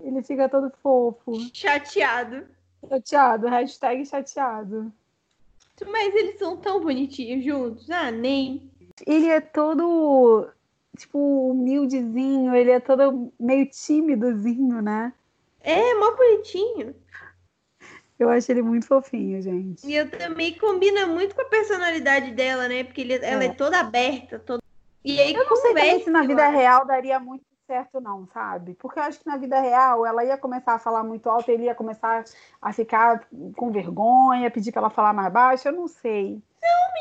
Ele 0.00 0.22
fica 0.22 0.48
todo 0.48 0.70
fofo. 0.82 1.32
Chateado. 1.52 2.46
Chateado, 2.88 3.48
hashtag 3.48 4.06
chateado. 4.06 4.92
Mas 5.88 6.14
eles 6.14 6.38
são 6.38 6.56
tão 6.56 6.80
bonitinhos 6.80 7.44
juntos. 7.44 7.90
Ah, 7.90 8.10
nem. 8.10 8.70
ele 9.06 9.26
é 9.28 9.40
todo, 9.40 10.48
tipo, 10.96 11.18
humildezinho, 11.50 12.54
ele 12.54 12.70
é 12.70 12.80
todo 12.80 13.32
meio 13.38 13.66
tímidozinho, 13.70 14.82
né? 14.82 15.12
É, 15.62 15.94
mó 15.94 16.10
bonitinho. 16.16 16.94
Eu 18.18 18.28
acho 18.28 18.52
ele 18.52 18.60
muito 18.62 18.86
fofinho, 18.86 19.40
gente. 19.40 19.86
E 19.86 19.94
eu 19.94 20.10
também 20.10 20.52
combina 20.58 21.06
muito 21.06 21.34
com 21.34 21.40
a 21.40 21.46
personalidade 21.46 22.32
dela, 22.32 22.68
né? 22.68 22.84
Porque 22.84 23.00
ele- 23.00 23.14
ela 23.14 23.44
é. 23.44 23.46
É. 23.46 23.52
toda 23.54 23.80
aberta, 23.80 24.38
toda. 24.38 24.62
E 25.02 25.18
aí 25.18 25.32
Eu 25.32 25.46
não 25.46 25.56
sei 25.56 26.00
se 26.04 26.10
na 26.10 26.20
vida 26.26 26.44
acho. 26.46 26.56
real 26.58 26.86
daria 26.86 27.18
muito 27.18 27.42
certo, 27.70 28.00
não, 28.00 28.26
sabe? 28.34 28.74
Porque 28.74 28.98
eu 28.98 29.04
acho 29.04 29.20
que 29.20 29.28
na 29.28 29.36
vida 29.36 29.60
real 29.60 30.04
ela 30.04 30.24
ia 30.24 30.36
começar 30.36 30.74
a 30.74 30.78
falar 30.80 31.04
muito 31.04 31.30
alto, 31.30 31.48
ele 31.52 31.64
ia 31.66 31.74
começar 31.74 32.24
a 32.60 32.72
ficar 32.72 33.24
com 33.56 33.70
vergonha, 33.70 34.50
pedir 34.50 34.72
pra 34.72 34.80
ela 34.80 34.90
falar 34.90 35.12
mais 35.12 35.32
baixo, 35.32 35.68
eu 35.68 35.72
não 35.72 35.86
sei. 35.86 36.42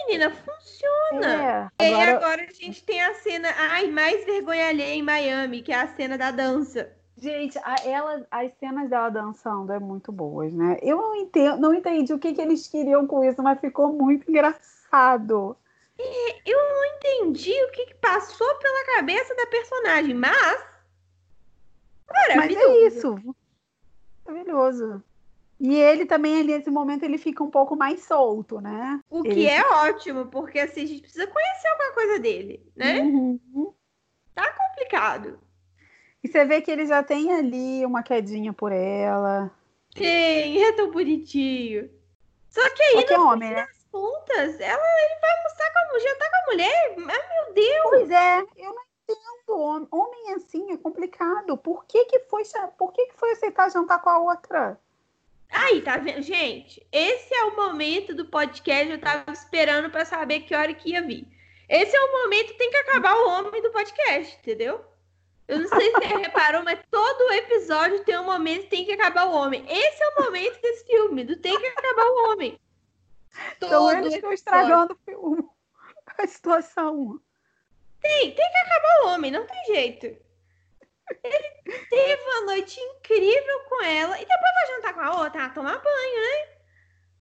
Menina, 0.07 0.29
funciona. 0.29 1.69
É, 1.79 1.83
E 1.83 1.91
agora, 1.93 2.15
agora 2.17 2.41
a 2.47 2.53
gente 2.53 2.83
tem 2.83 3.01
a 3.01 3.15
cena, 3.15 3.49
ai, 3.71 3.87
mais 3.89 4.23
vergonha 4.25 4.69
alheia 4.69 4.93
em 4.93 5.01
Miami, 5.01 5.63
que 5.63 5.71
é 5.71 5.81
a 5.81 5.87
cena 5.87 6.17
da 6.19 6.29
dança. 6.29 6.91
gente, 7.17 7.57
a- 7.63 7.75
ela, 7.85 8.25
as 8.31 8.51
cenas 8.59 8.89
dela 8.89 9.09
dançando 9.09 9.73
é 9.73 9.79
muito 9.79 10.11
boas, 10.11 10.53
né? 10.53 10.77
Eu 10.83 10.97
não 10.97 11.15
entendo, 11.15 11.59
não 11.59 11.73
entendi 11.73 12.13
o 12.13 12.19
que, 12.19 12.31
que 12.33 12.41
eles 12.41 12.67
queriam 12.67 13.05
com 13.07 13.23
isso, 13.23 13.41
mas 13.41 13.59
ficou 13.59 13.91
muito 13.91 14.29
engraçado. 14.29 15.57
Eu 16.45 16.57
não 16.57 16.85
entendi 16.85 17.53
o 17.63 17.71
que, 17.71 17.87
que 17.87 17.95
passou 17.95 18.55
pela 18.55 18.95
cabeça 18.95 19.35
da 19.35 19.45
personagem, 19.47 20.13
mas. 20.13 20.63
Mas 22.35 22.55
é 22.55 22.87
isso. 22.87 23.15
Maravilhoso. 24.25 25.03
E 25.59 25.75
ele 25.75 26.05
também, 26.05 26.39
ali, 26.39 26.57
nesse 26.57 26.69
momento, 26.69 27.03
ele 27.03 27.17
fica 27.17 27.43
um 27.43 27.51
pouco 27.51 27.75
mais 27.75 28.05
solto, 28.05 28.61
né? 28.61 29.01
O 29.09 29.25
Ele 29.25 29.35
que 29.35 29.47
é 29.47 29.61
ótimo, 29.61 30.27
porque 30.27 30.57
assim, 30.57 30.83
a 30.83 30.87
gente 30.87 31.01
precisa 31.01 31.27
conhecer 31.27 31.67
alguma 31.67 31.91
coisa 31.93 32.19
dele, 32.19 32.65
né? 32.75 33.01
Uhum. 33.01 33.39
Complicado. 34.79 35.39
E 36.23 36.27
você 36.27 36.45
vê 36.45 36.61
que 36.61 36.71
ele 36.71 36.85
já 36.85 37.03
tem 37.03 37.31
ali 37.33 37.85
uma 37.85 38.01
quedinha 38.01 38.53
por 38.53 38.71
ela. 38.71 39.51
Tem, 39.93 40.63
é 40.63 40.71
tão 40.73 40.89
bonitinho. 40.89 41.89
Só 42.49 42.67
que 42.69 42.81
aí, 42.81 42.95
Só 42.95 43.07
que 43.07 43.13
é 43.13 43.19
homem, 43.19 43.51
né? 43.51 43.67
Das 43.89 43.91
contas, 43.91 44.59
ela, 44.59 44.83
ele 45.03 45.19
vai 45.19 45.37
almoçar 45.37 45.73
com 45.73 45.79
a 45.79 45.87
mulher, 45.87 46.09
jantar 46.09 46.29
com 46.29 46.37
a 46.37 46.53
mulher. 46.53 46.95
Ah, 46.97 47.43
meu 47.45 47.53
Deus! 47.53 47.83
Pois 47.83 48.11
é, 48.11 48.39
eu 48.57 48.73
não 48.73 48.83
entendo. 49.03 49.87
Homem, 49.91 50.33
assim 50.35 50.71
é 50.71 50.77
complicado. 50.77 51.57
Por 51.57 51.85
que 51.85 52.05
que 52.05 52.19
foi, 52.19 52.43
por 52.77 52.93
que 52.93 53.07
que 53.07 53.15
foi 53.15 53.31
aceitar 53.31 53.71
jantar 53.71 54.01
com 54.01 54.09
a 54.09 54.19
outra? 54.19 54.79
Aí, 55.51 55.81
tá 55.81 55.97
vendo? 55.97 56.21
Gente, 56.21 56.85
esse 56.91 57.33
é 57.33 57.45
o 57.45 57.55
momento 57.55 58.13
do 58.13 58.25
podcast. 58.25 58.91
Eu 58.91 59.01
tava 59.01 59.31
esperando 59.31 59.89
pra 59.89 60.05
saber 60.05 60.41
que 60.41 60.55
hora 60.55 60.73
que 60.73 60.91
ia 60.91 61.01
vir. 61.01 61.27
Esse 61.67 61.95
é 61.95 61.99
o 61.99 62.23
momento 62.23 62.57
tem 62.57 62.69
que 62.69 62.77
acabar 62.77 63.15
o 63.15 63.29
homem 63.29 63.61
do 63.61 63.71
podcast, 63.71 64.37
entendeu? 64.37 64.83
Eu 65.47 65.59
não 65.59 65.67
sei 65.67 65.91
se 65.91 65.91
você 65.91 66.05
reparou, 66.17 66.63
mas 66.63 66.79
todo 66.91 67.33
episódio 67.33 68.03
tem 68.03 68.17
um 68.19 68.25
momento 68.25 68.63
que 68.63 68.69
tem 68.69 68.85
que 68.85 68.91
acabar 68.91 69.25
o 69.25 69.33
homem. 69.33 69.65
Esse 69.67 70.03
é 70.03 70.07
o 70.09 70.23
momento 70.23 70.61
desse 70.61 70.85
filme, 70.85 71.23
do 71.23 71.35
tem 71.37 71.59
que 71.59 71.67
acabar 71.67 72.05
o 72.05 72.31
homem. 72.31 72.59
Então 73.57 73.91
eles 73.91 74.13
estão 74.15 74.31
estragando 74.31 74.99
o- 75.15 75.49
a 76.17 76.27
situação. 76.27 77.19
Tem, 78.01 78.33
tem 78.33 78.51
que 78.51 78.57
acabar 78.57 79.01
o 79.03 79.07
homem, 79.13 79.31
não 79.31 79.45
tem 79.45 79.65
jeito. 79.65 80.05
Ele 80.05 81.79
teve 81.89 82.21
uma 82.23 82.45
noite 82.45 82.79
incrível 82.79 83.59
com 83.67 83.83
ela 83.83 84.15
e 84.17 84.25
depois 84.25 84.53
vai 84.53 84.67
jantar 84.75 84.93
com 84.93 84.99
a 85.01 85.23
outra, 85.23 85.45
ah, 85.45 85.49
tomar 85.49 85.77
banho, 85.81 86.21
né? 86.21 86.59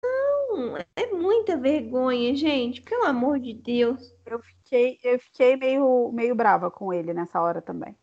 Não, 0.03 0.77
é 0.97 1.07
muita 1.07 1.57
vergonha, 1.57 2.35
gente, 2.37 2.81
pelo 2.83 3.05
amor 3.05 3.41
de 3.41 3.55
Deus. 3.55 4.15
Eu 4.25 4.41
fiquei, 4.41 4.99
eu 5.03 5.19
fiquei 5.19 5.57
meio, 5.57 6.13
meio 6.13 6.35
brava 6.35 6.71
com 6.71 6.93
ele 6.93 7.13
nessa 7.13 7.41
hora 7.41 7.61
também. 7.61 7.97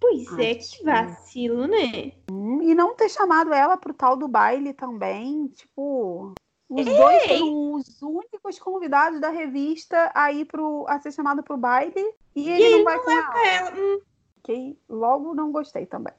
Pois 0.00 0.32
Ai, 0.32 0.44
é, 0.46 0.54
que 0.54 0.84
vacilo, 0.84 1.66
né? 1.66 2.12
Hum, 2.30 2.62
e 2.62 2.74
não 2.74 2.94
ter 2.94 3.08
chamado 3.08 3.52
ela 3.52 3.76
pro 3.76 3.92
tal 3.92 4.16
do 4.16 4.28
baile 4.28 4.72
também, 4.72 5.48
tipo. 5.48 6.32
Os 6.68 6.86
Ei! 6.86 6.96
dois 6.96 7.22
foram 7.24 7.72
os 7.74 8.02
únicos 8.02 8.58
convidados 8.58 9.20
da 9.20 9.30
revista 9.30 10.10
a 10.14 10.32
ir 10.32 10.46
pro, 10.46 10.84
a 10.88 10.98
ser 11.00 11.12
chamado 11.12 11.42
pro 11.42 11.56
baile 11.56 12.14
e 12.34 12.50
ele, 12.50 12.64
e 12.64 12.76
não 12.78 12.84
vai 12.84 12.96
não 12.96 13.04
com 13.04 13.10
ela. 13.10 13.46
ela. 13.46 13.72
Hum. 13.76 14.00
Fiquei, 14.36 14.78
logo 14.88 15.34
não 15.34 15.52
gostei 15.52 15.86
também. 15.86 16.14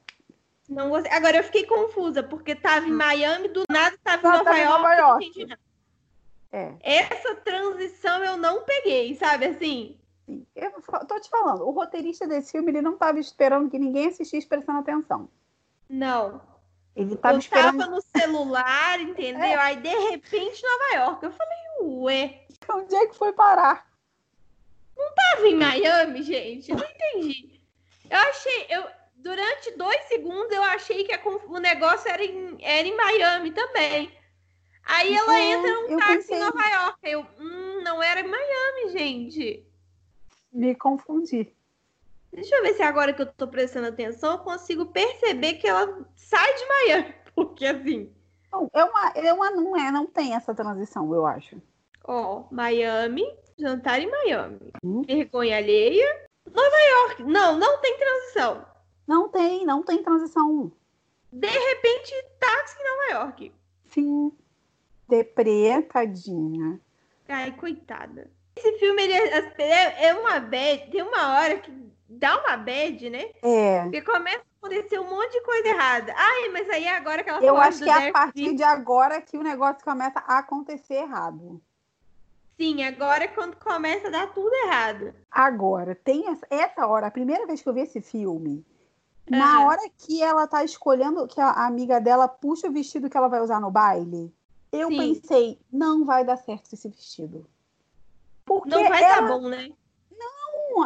Não 0.68 0.88
gostei. 0.90 1.12
Agora 1.12 1.36
eu 1.36 1.44
fiquei 1.44 1.64
confusa, 1.64 2.22
porque 2.22 2.54
tava 2.54 2.86
em 2.86 2.92
hum. 2.92 2.96
Miami, 2.96 3.48
do 3.48 3.64
nada 3.70 3.96
tava 4.02 4.26
em 4.26 4.32
Nova, 4.32 4.56
York, 4.56 4.82
Nova 4.82 4.94
York. 4.94 5.58
É. 6.50 6.74
Essa 6.80 7.34
transição 7.36 8.24
eu 8.24 8.36
não 8.38 8.64
peguei, 8.64 9.14
sabe 9.14 9.46
assim? 9.46 9.98
Eu 10.54 10.72
tô 11.06 11.20
te 11.20 11.28
falando, 11.28 11.66
o 11.66 11.70
roteirista 11.70 12.26
desse 12.26 12.52
filme 12.52 12.70
ele 12.70 12.82
não 12.82 12.94
estava 12.94 13.18
esperando 13.18 13.70
que 13.70 13.78
ninguém 13.78 14.08
assistisse 14.08 14.46
prestando 14.46 14.78
atenção. 14.78 15.28
Não. 15.88 16.40
Ele 16.94 17.16
tava 17.16 17.34
eu 17.34 17.38
esperando... 17.38 17.78
tava 17.78 17.90
no 17.90 18.02
celular, 18.02 19.00
entendeu? 19.00 19.42
É. 19.42 19.54
Aí, 19.56 19.76
de 19.76 19.88
repente, 19.88 20.62
Nova 20.62 21.04
York. 21.04 21.24
Eu 21.24 21.32
falei, 21.32 21.58
ué. 21.80 22.44
Onde 22.70 22.94
é 22.94 23.06
que 23.06 23.16
foi 23.16 23.32
parar? 23.32 23.86
Não 24.96 25.14
tava 25.14 25.46
em 25.46 25.54
Miami, 25.54 26.22
gente? 26.22 26.70
Eu 26.70 26.76
não 26.76 26.84
entendi. 26.84 27.60
Eu 28.10 28.18
achei. 28.18 28.66
Eu, 28.68 28.84
durante 29.14 29.70
dois 29.76 30.04
segundos, 30.06 30.50
eu 30.50 30.62
achei 30.62 31.04
que 31.04 31.12
a, 31.12 31.20
o 31.24 31.58
negócio 31.58 32.10
era 32.10 32.24
em, 32.24 32.58
era 32.60 32.86
em 32.86 32.96
Miami 32.96 33.52
também. 33.52 34.12
Aí 34.84 35.14
ela 35.14 35.38
é, 35.38 35.42
entra 35.52 35.72
num 35.72 35.96
táxi 35.96 36.16
pensei... 36.16 36.36
em 36.36 36.40
Nova 36.40 36.68
York. 36.68 36.98
Eu, 37.04 37.26
hum, 37.38 37.82
não 37.82 38.02
era 38.02 38.20
em 38.20 38.28
Miami, 38.28 38.90
gente 38.90 39.68
me 40.52 40.74
confundi. 40.74 41.52
Deixa 42.32 42.54
eu 42.54 42.62
ver 42.62 42.74
se 42.74 42.82
agora 42.82 43.12
que 43.12 43.22
eu 43.22 43.26
tô 43.26 43.48
prestando 43.48 43.88
atenção 43.88 44.32
eu 44.32 44.38
consigo 44.38 44.86
perceber 44.86 45.54
que 45.54 45.66
ela 45.66 46.06
sai 46.14 46.54
de 46.54 46.66
Miami. 46.66 47.14
Porque 47.34 47.66
assim. 47.66 48.12
Não, 48.52 48.68
é 48.72 48.84
uma, 48.84 49.08
é 49.14 49.32
uma, 49.32 49.50
não 49.50 49.76
é, 49.76 49.90
não 49.90 50.06
tem 50.06 50.34
essa 50.34 50.54
transição, 50.54 51.12
eu 51.14 51.26
acho. 51.26 51.60
Ó, 52.04 52.44
Miami, 52.50 53.24
jantar 53.58 54.00
em 54.00 54.10
Miami. 54.10 54.72
Hum? 54.82 55.02
Vergonha 55.02 55.58
alheia. 55.58 56.26
Nova 56.46 56.76
York. 56.76 57.22
Não, 57.24 57.58
não 57.58 57.80
tem 57.80 57.98
transição. 57.98 58.66
Não 59.06 59.28
tem, 59.28 59.66
não 59.66 59.82
tem 59.82 60.02
transição. 60.02 60.72
De 61.30 61.46
repente, 61.46 62.14
táxi 62.40 62.76
em 62.80 62.84
Nova 62.84 63.24
York. 63.24 63.52
Sim. 63.90 64.32
Deprê, 65.08 65.82
tadinha. 65.82 66.80
Ai, 67.28 67.52
coitada. 67.52 68.30
Esse 68.56 68.78
filme 68.78 69.02
ele 69.02 69.12
é, 69.12 69.54
é, 69.58 70.06
é 70.06 70.14
uma 70.14 70.40
bad, 70.40 70.90
tem 70.90 71.02
uma 71.02 71.38
hora 71.38 71.58
que 71.58 71.70
dá 72.08 72.40
uma 72.40 72.56
bad, 72.56 73.10
né? 73.10 73.30
É. 73.42 73.82
Porque 73.82 74.02
começa 74.02 74.38
a 74.38 74.66
acontecer 74.66 74.98
um 74.98 75.08
monte 75.08 75.32
de 75.32 75.42
coisa 75.42 75.68
errada. 75.68 76.14
Ai, 76.16 76.48
mas 76.48 76.68
aí 76.70 76.84
é 76.84 76.96
agora 76.96 77.22
que 77.22 77.30
ela 77.30 77.44
Eu 77.44 77.56
acho 77.56 77.82
que 77.84 77.90
é 77.90 78.08
a 78.08 78.12
partir 78.12 78.54
de 78.54 78.62
agora 78.62 79.20
que 79.20 79.36
o 79.36 79.42
negócio 79.42 79.84
começa 79.84 80.20
a 80.20 80.38
acontecer 80.38 80.94
errado. 80.94 81.60
Sim, 82.58 82.82
agora 82.82 83.24
é 83.24 83.28
quando 83.28 83.56
começa 83.56 84.08
a 84.08 84.10
dar 84.10 84.32
tudo 84.32 84.52
errado. 84.66 85.14
Agora, 85.30 85.94
tem 85.94 86.24
essa, 86.50 86.86
hora, 86.86 87.06
a 87.06 87.10
primeira 87.10 87.46
vez 87.46 87.62
que 87.62 87.68
eu 87.68 87.72
vi 87.74 87.82
esse 87.82 88.00
filme, 88.00 88.66
uhum. 89.30 89.38
na 89.38 89.64
hora 89.64 89.82
que 89.96 90.20
ela 90.20 90.44
tá 90.46 90.64
escolhendo, 90.64 91.28
que 91.28 91.40
a 91.40 91.66
amiga 91.66 92.00
dela 92.00 92.26
puxa 92.26 92.66
o 92.66 92.72
vestido 92.72 93.08
que 93.08 93.16
ela 93.16 93.28
vai 93.28 93.40
usar 93.40 93.60
no 93.60 93.70
baile, 93.70 94.34
eu 94.72 94.88
Sim. 94.88 94.96
pensei, 94.96 95.60
não 95.72 96.04
vai 96.04 96.24
dar 96.24 96.36
certo 96.36 96.72
esse 96.72 96.88
vestido. 96.88 97.46
Porque 98.44 98.70
não 98.70 98.88
vai 98.88 99.04
ela... 99.04 99.20
dar 99.20 99.28
bom, 99.28 99.48
né? 99.48 99.70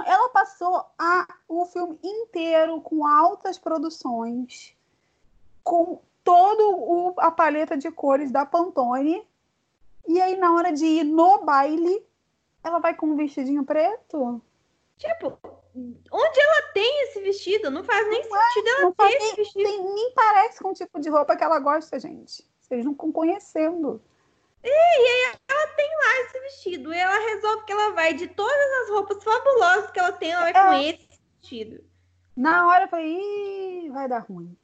Ela 0.00 0.28
passou 0.30 0.84
a, 0.98 1.26
o 1.48 1.64
filme 1.66 1.98
inteiro 2.02 2.80
com 2.80 3.06
altas 3.06 3.58
produções, 3.58 4.74
com 5.62 6.00
todo 6.24 7.14
a 7.18 7.30
paleta 7.30 7.76
de 7.76 7.90
cores 7.90 8.30
da 8.30 8.46
Pantone. 8.46 9.26
E 10.06 10.20
aí, 10.20 10.36
na 10.36 10.52
hora 10.54 10.72
de 10.72 10.84
ir 10.84 11.04
no 11.04 11.44
baile, 11.44 12.04
ela 12.62 12.78
vai 12.78 12.94
com 12.94 13.06
um 13.06 13.16
vestidinho 13.16 13.64
preto. 13.64 14.40
Tipo, 14.98 15.38
onde 15.74 16.40
ela 16.40 16.72
tem 16.72 17.04
esse 17.04 17.20
vestido? 17.20 17.70
Não 17.70 17.82
faz 17.82 18.08
nem 18.08 18.28
não 18.28 18.36
é, 18.36 18.52
sentido 18.52 18.68
é, 18.68 18.82
ela 18.82 18.92
ter 18.92 19.04
nem, 19.04 19.16
esse 19.16 19.36
vestido. 19.36 19.62
Nem, 19.62 19.94
nem 19.94 20.12
parece 20.14 20.62
com 20.62 20.70
o 20.70 20.74
tipo 20.74 21.00
de 21.00 21.08
roupa 21.08 21.36
que 21.36 21.44
ela 21.44 21.58
gosta, 21.58 21.98
gente. 21.98 22.46
Vocês 22.60 22.84
não 22.84 22.92
estão 22.92 23.10
conhecendo. 23.10 24.00
E, 24.64 24.68
aí 24.68 25.36
ela 25.48 25.66
tem 25.68 25.88
lá 25.88 26.20
esse 26.20 26.40
vestido. 26.40 26.94
E 26.94 26.98
ela 26.98 27.18
resolve 27.30 27.64
que 27.64 27.72
ela 27.72 27.90
vai 27.92 28.14
de 28.14 28.28
todas 28.28 28.82
as 28.82 28.90
roupas 28.90 29.22
fabulosas 29.22 29.90
que 29.90 29.98
ela 29.98 30.12
tem, 30.12 30.30
ela 30.30 30.50
vai 30.50 30.50
é. 30.50 30.64
com 30.64 30.72
esse 30.74 31.20
vestido. 31.40 31.84
Na 32.36 32.68
hora 32.68 32.84
eu 32.84 32.88
falei, 32.88 33.90
vai 33.90 34.08
dar 34.08 34.20
ruim. 34.20 34.56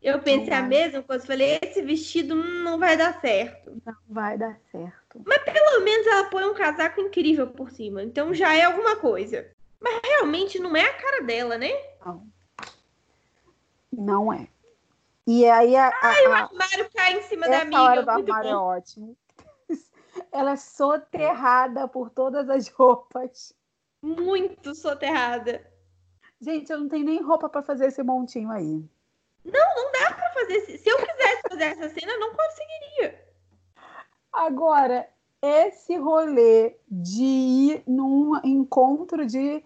Eu 0.00 0.20
pensei 0.20 0.52
a 0.52 0.62
mesma 0.62 1.00
coisa, 1.02 1.24
falei, 1.24 1.60
esse 1.62 1.80
vestido 1.80 2.34
não 2.34 2.76
vai 2.78 2.96
dar 2.96 3.20
certo. 3.20 3.80
Não 3.86 3.94
vai 4.08 4.36
dar 4.36 4.58
certo. 4.72 5.22
Mas 5.24 5.38
pelo 5.44 5.80
menos 5.84 6.06
ela 6.06 6.24
põe 6.24 6.44
um 6.44 6.54
casaco 6.54 7.00
incrível 7.00 7.46
por 7.46 7.70
cima, 7.70 8.02
então 8.02 8.34
já 8.34 8.52
é 8.52 8.64
alguma 8.64 8.96
coisa. 8.96 9.48
Mas 9.80 10.00
realmente 10.04 10.58
não 10.58 10.76
é 10.76 10.84
a 10.84 10.94
cara 10.94 11.22
dela, 11.22 11.56
né? 11.56 11.70
Não. 12.04 12.26
Não 13.92 14.32
é. 14.32 14.48
E 15.24 15.46
aí 15.46 15.76
a, 15.76 15.86
a, 15.86 15.92
Ai, 16.02 16.26
o 16.26 16.32
armário 16.32 16.90
cai 16.92 17.18
em 17.18 17.22
cima 17.22 17.48
da 17.48 17.62
amiga. 17.62 17.82
Hora 17.82 18.02
do 18.02 18.10
armário 18.10 18.50
é 18.50 18.56
ótimo 18.56 19.16
ela 20.32 20.52
é 20.52 20.56
soterrada 20.56 21.86
por 21.86 22.10
todas 22.10 22.48
as 22.48 22.66
roupas. 22.72 23.54
Muito 24.02 24.74
soterrada. 24.74 25.64
Gente, 26.40 26.72
eu 26.72 26.80
não 26.80 26.88
tenho 26.88 27.04
nem 27.04 27.22
roupa 27.22 27.48
para 27.48 27.62
fazer 27.62 27.86
esse 27.86 28.02
montinho 28.02 28.50
aí. 28.50 28.84
Não, 29.44 29.74
não 29.76 29.92
dá 29.92 30.12
para 30.12 30.32
fazer. 30.32 30.60
Se 30.78 30.88
eu 30.88 30.96
quisesse 30.96 31.42
fazer 31.48 31.64
essa 31.64 31.88
cena, 31.90 32.12
eu 32.12 32.20
não 32.20 32.34
conseguiria. 32.34 33.24
Agora, 34.32 35.08
esse 35.40 35.96
rolê 35.96 36.76
de 36.88 37.22
ir 37.22 37.82
num 37.86 38.40
encontro 38.44 39.26
de, 39.26 39.62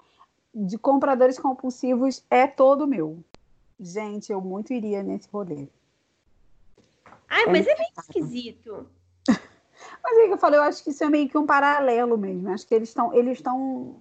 de 0.54 0.76
compradores 0.76 1.38
compulsivos 1.38 2.24
é 2.28 2.46
todo 2.46 2.86
meu. 2.86 3.22
Gente, 3.78 4.32
eu 4.32 4.40
muito 4.40 4.72
iria 4.72 5.02
nesse 5.02 5.28
rolê. 5.30 5.68
Ai, 7.28 7.44
é 7.44 7.46
mas 7.46 7.66
é 7.66 7.74
bem 7.74 7.92
esquisito. 7.98 8.88
Mas 10.06 10.18
é 10.18 10.26
que 10.28 10.34
eu 10.34 10.38
falei, 10.38 10.60
eu 10.60 10.62
acho 10.62 10.84
que 10.84 10.90
isso 10.90 11.02
é 11.02 11.08
meio 11.08 11.28
que 11.28 11.36
um 11.36 11.44
paralelo 11.44 12.16
mesmo. 12.16 12.48
Acho 12.50 12.64
que 12.64 12.72
eles 12.72 12.90
estão, 12.90 13.12
eles 13.12 13.38
estão, 13.38 13.96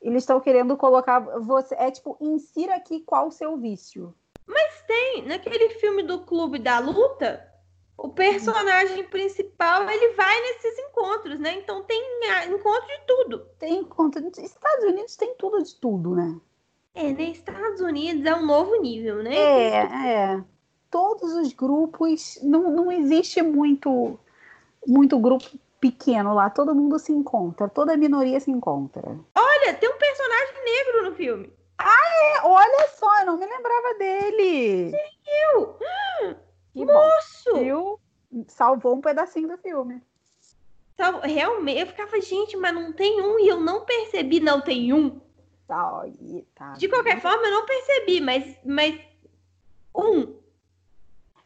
eles 0.00 0.22
estão 0.22 0.40
querendo 0.40 0.78
colocar 0.78 1.20
você, 1.20 1.74
é 1.74 1.90
tipo, 1.90 2.16
insira 2.18 2.74
aqui 2.74 3.00
qual 3.00 3.28
o 3.28 3.30
seu 3.30 3.54
vício. 3.58 4.14
Mas 4.46 4.82
tem, 4.86 5.26
naquele 5.26 5.68
filme 5.74 6.02
do 6.04 6.20
Clube 6.20 6.58
da 6.58 6.78
Luta, 6.78 7.46
o 7.98 8.08
personagem 8.08 9.04
principal, 9.04 9.90
ele 9.90 10.14
vai 10.14 10.40
nesses 10.40 10.78
encontros, 10.78 11.38
né? 11.38 11.58
Então 11.58 11.82
tem 11.82 12.02
encontro 12.48 12.86
de 12.86 13.00
tudo. 13.06 13.46
Tem 13.58 13.80
encontro. 13.80 14.26
Estados 14.26 14.84
Unidos 14.86 15.16
tem 15.16 15.34
tudo 15.34 15.62
de 15.62 15.74
tudo, 15.76 16.14
né? 16.14 16.40
É, 16.94 17.12
né? 17.12 17.24
Estados 17.24 17.82
Unidos 17.82 18.24
é 18.24 18.34
um 18.34 18.46
novo 18.46 18.74
nível, 18.76 19.22
né? 19.22 19.36
É, 19.36 19.74
é. 20.08 20.44
Todos 20.90 21.34
os 21.34 21.52
grupos, 21.52 22.38
não, 22.42 22.70
não 22.70 22.90
existe 22.90 23.42
muito 23.42 24.18
muito 24.86 25.18
grupo 25.18 25.48
pequeno 25.80 26.32
lá, 26.32 26.48
todo 26.48 26.74
mundo 26.74 26.98
se 26.98 27.12
encontra, 27.12 27.68
toda 27.68 27.96
minoria 27.96 28.38
se 28.38 28.50
encontra. 28.50 29.18
Olha, 29.34 29.74
tem 29.74 29.88
um 29.88 29.98
personagem 29.98 30.64
negro 30.64 31.10
no 31.10 31.16
filme. 31.16 31.52
Ah, 31.76 32.36
é? 32.36 32.46
Olha 32.46 32.88
só, 32.94 33.20
eu 33.20 33.26
não 33.26 33.36
me 33.36 33.46
lembrava 33.46 33.94
dele. 33.98 34.90
Sim, 34.90 35.18
eu. 35.52 35.78
Que 36.72 36.84
Moço! 36.84 37.54
Viu? 37.54 38.00
Salvou 38.46 38.94
um 38.94 39.00
pedacinho 39.00 39.48
do 39.48 39.58
filme. 39.58 40.00
Salvo... 40.96 41.20
Realmente, 41.20 41.80
eu 41.80 41.86
ficava, 41.88 42.20
gente, 42.20 42.56
mas 42.56 42.72
não 42.72 42.92
tem 42.92 43.20
um 43.20 43.40
e 43.40 43.48
eu 43.48 43.60
não 43.60 43.84
percebi, 43.84 44.38
não 44.38 44.60
tem 44.60 44.92
um. 44.92 45.20
Tá, 45.66 46.04
tá. 46.54 46.72
De 46.74 46.88
qualquer 46.88 47.20
forma, 47.20 47.44
eu 47.44 47.50
não 47.50 47.66
percebi, 47.66 48.20
mas, 48.20 48.56
mas 48.64 49.00
um. 49.96 50.36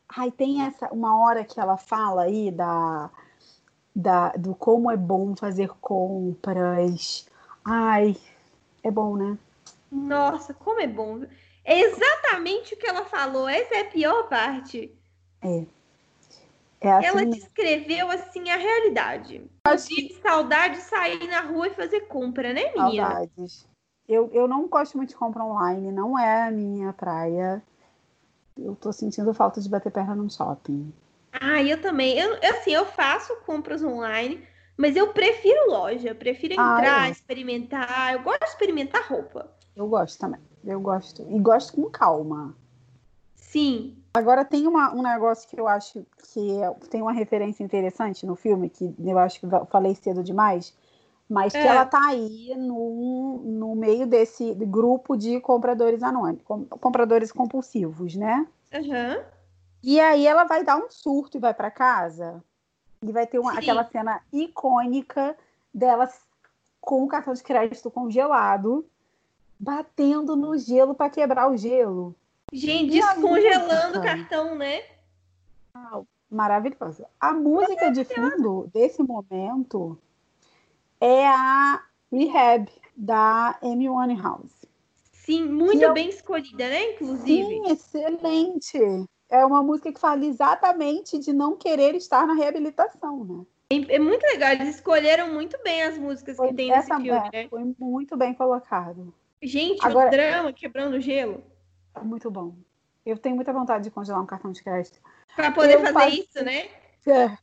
Ai, 0.08 0.30
tem 0.30 0.62
essa 0.62 0.92
uma 0.92 1.24
hora 1.24 1.44
que 1.44 1.58
ela 1.58 1.76
fala 1.76 2.22
aí 2.22 2.50
da 2.50 3.10
da, 3.96 4.28
do 4.32 4.54
como 4.54 4.90
é 4.90 4.96
bom 4.96 5.34
fazer 5.34 5.70
compras. 5.80 7.26
Ai, 7.64 8.14
é 8.82 8.90
bom, 8.90 9.16
né? 9.16 9.38
Nossa, 9.90 10.52
como 10.52 10.80
é 10.80 10.86
bom. 10.86 11.22
É 11.64 11.80
exatamente 11.80 12.74
o 12.74 12.76
que 12.76 12.86
ela 12.86 13.06
falou. 13.06 13.48
Essa 13.48 13.76
é 13.76 13.80
a 13.80 13.90
pior 13.90 14.28
parte. 14.28 14.94
É. 15.40 15.64
É 16.78 16.92
assim 16.92 17.06
Ela 17.06 17.24
descreveu 17.24 18.10
assim 18.10 18.50
a 18.50 18.56
realidade. 18.56 19.50
Acho 19.64 19.88
De 19.88 20.14
saudade 20.20 20.74
de 20.74 20.82
sair 20.82 21.26
na 21.26 21.40
rua 21.40 21.68
e 21.68 21.74
fazer 21.74 22.02
compra, 22.02 22.52
né, 22.52 22.70
menina? 22.74 23.08
Saudades. 23.08 23.66
Eu, 24.06 24.30
eu 24.32 24.46
não 24.46 24.68
gosto 24.68 24.98
muito 24.98 25.08
de 25.08 25.16
compra 25.16 25.42
online, 25.42 25.90
não 25.90 26.18
é 26.18 26.48
a 26.48 26.50
minha 26.50 26.92
praia. 26.92 27.62
Eu 28.56 28.76
tô 28.76 28.92
sentindo 28.92 29.32
falta 29.32 29.58
de 29.60 29.68
bater 29.68 29.90
perna 29.90 30.14
no 30.14 30.30
shopping. 30.30 30.92
Ah, 31.40 31.62
eu 31.62 31.80
também. 31.80 32.18
Eu, 32.18 32.36
assim, 32.50 32.72
eu 32.72 32.84
faço 32.86 33.34
compras 33.44 33.82
online, 33.82 34.42
mas 34.76 34.96
eu 34.96 35.12
prefiro 35.12 35.70
loja. 35.70 36.08
Eu 36.08 36.14
prefiro 36.14 36.54
Ah, 36.58 36.78
entrar, 36.78 37.08
é. 37.08 37.10
experimentar. 37.10 38.14
Eu 38.14 38.22
gosto 38.22 38.40
de 38.40 38.46
experimentar 38.46 39.06
roupa. 39.08 39.50
Eu 39.74 39.88
gosto 39.88 40.18
também. 40.18 40.40
Eu 40.64 40.80
gosto. 40.80 41.26
E 41.30 41.38
gosto 41.38 41.72
com 41.74 41.90
calma. 41.90 42.56
Sim. 43.34 43.96
Agora 44.14 44.44
tem 44.44 44.66
uma- 44.66 44.94
um 44.94 45.02
negócio 45.02 45.48
que 45.48 45.60
eu 45.60 45.68
acho 45.68 46.04
que 46.32 46.58
é- 46.62 46.70
tem 46.90 47.02
uma 47.02 47.12
referência 47.12 47.62
interessante 47.62 48.24
no 48.24 48.34
filme, 48.34 48.70
que 48.70 48.94
eu 48.98 49.18
acho 49.18 49.38
que 49.38 49.46
falei 49.70 49.94
cedo 49.94 50.22
demais, 50.22 50.74
mas 51.28 51.52
que 51.52 51.58
É. 51.58 51.66
ela 51.66 51.84
tá 51.84 52.00
aí 52.08 52.54
no, 52.56 53.42
no 53.44 53.76
meio 53.76 54.06
desse 54.06 54.54
grupo 54.54 55.16
de 55.16 55.38
compradores 55.40 56.02
anônimos, 56.02 56.42
com- 56.44 56.64
compradores 56.64 57.30
compulsivos, 57.30 58.16
né? 58.16 58.46
Aham. 58.72 59.22
E 59.86 60.00
aí 60.00 60.26
ela 60.26 60.42
vai 60.42 60.64
dar 60.64 60.76
um 60.78 60.90
surto 60.90 61.36
e 61.36 61.40
vai 61.40 61.54
para 61.54 61.70
casa. 61.70 62.42
E 63.00 63.12
vai 63.12 63.24
ter 63.24 63.38
uma- 63.38 63.56
aquela 63.56 63.84
cena 63.84 64.20
icônica 64.32 65.38
dela 65.72 66.10
com 66.80 67.04
o 67.04 67.06
cartão 67.06 67.32
de 67.32 67.42
crédito 67.44 67.88
congelado, 67.88 68.84
batendo 69.60 70.34
no 70.34 70.58
gelo 70.58 70.92
para 70.92 71.08
quebrar 71.08 71.48
o 71.48 71.56
gelo. 71.56 72.16
Gente, 72.52 72.96
E 72.96 73.00
descongelando 73.00 74.00
o 74.00 74.02
cartão, 74.02 74.56
né? 74.56 74.82
Maravilhosa. 76.28 77.08
A 77.20 77.32
música 77.32 77.88
de 77.92 78.04
fundo 78.04 78.68
desse 78.74 79.00
momento 79.04 79.96
é 81.00 81.28
a 81.28 81.80
Rehab 82.10 82.68
da 82.96 83.56
Amy 83.62 83.88
Winehouse. 83.88 84.66
Sim, 85.12 85.46
muito 85.48 85.78
Que 85.78 85.84
eu- 85.84 85.92
bem 85.92 86.08
escolhida, 86.08 86.68
né? 86.68 86.94
Inclusive. 86.94 87.46
Sim, 87.46 87.70
excelente. 87.70 89.06
É 89.28 89.44
uma 89.44 89.62
música 89.62 89.92
que 89.92 89.98
fala 90.00 90.24
exatamente 90.24 91.18
de 91.18 91.32
não 91.32 91.56
querer 91.56 91.94
estar 91.94 92.26
na 92.26 92.34
reabilitação, 92.34 93.24
né? 93.24 93.44
É 93.88 93.98
muito 93.98 94.22
legal. 94.24 94.52
Eles 94.52 94.76
escolheram 94.76 95.32
muito 95.32 95.58
bem 95.64 95.82
as 95.82 95.98
músicas 95.98 96.36
Foi, 96.36 96.48
que 96.48 96.54
tem 96.54 96.70
nesse 96.70 96.86
filme, 96.86 97.08
é, 97.10 97.30
né? 97.42 97.48
foi 97.48 97.74
muito 97.78 98.16
bem 98.16 98.32
colocado. 98.32 99.12
Gente, 99.42 99.84
Agora- 99.84 100.06
o 100.08 100.10
drama 100.10 100.52
quebrando 100.52 101.00
gelo. 101.00 101.42
Muito 102.02 102.30
bom. 102.30 102.54
Eu 103.04 103.18
tenho 103.18 103.34
muita 103.34 103.52
vontade 103.52 103.84
de 103.84 103.90
congelar 103.90 104.22
um 104.22 104.26
cartão 104.26 104.52
de 104.52 104.62
crédito. 104.62 105.00
Pra 105.34 105.50
poder 105.50 105.74
Eu 105.74 105.80
fazer 105.80 105.92
passei- 105.92 106.20
isso, 106.20 106.44
né? 106.44 106.68
É, 107.06 107.36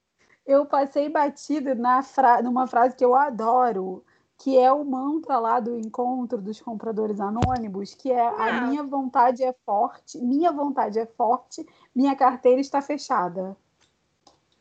eu 0.45 0.65
passei 0.65 1.09
batido 1.09 1.75
na 1.75 2.01
fra... 2.01 2.41
numa 2.41 2.67
frase 2.67 2.95
que 2.95 3.03
eu 3.03 3.15
adoro, 3.15 4.03
que 4.43 4.59
é 4.59 4.69
o 4.73 4.83
mantra 4.83 5.39
lá 5.39 5.57
do 5.61 5.79
encontro 5.79 6.37
dos 6.41 6.59
compradores 6.59 7.21
anônimos, 7.21 7.93
que 7.93 8.11
é 8.11 8.19
a 8.27 8.57
Ah. 8.57 8.61
minha 8.67 8.83
vontade 8.83 9.41
é 9.41 9.55
forte, 9.65 10.17
minha 10.17 10.51
vontade 10.51 10.99
é 10.99 11.05
forte, 11.05 11.65
minha 11.95 12.13
carteira 12.13 12.59
está 12.59 12.81
fechada. 12.81 13.55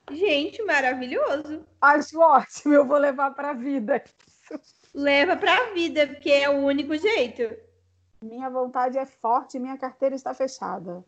Gente, 0.09 0.63
maravilhoso. 0.63 1.67
Acho 1.81 2.21
ótimo, 2.21 2.75
eu 2.75 2.87
vou 2.87 2.97
levar 2.97 3.33
para 3.33 3.51
a 3.51 3.55
vida. 3.55 4.05
Leva 4.95 5.37
pra 5.37 5.73
vida, 5.73 6.07
porque 6.07 6.31
é 6.31 6.49
o 6.49 6.65
único 6.65 6.97
jeito. 6.97 7.43
Minha 8.23 8.49
vontade 8.49 8.97
é 8.97 9.05
forte, 9.05 9.59
minha 9.59 9.77
carteira 9.77 10.15
está 10.15 10.33
fechada. 10.33 11.05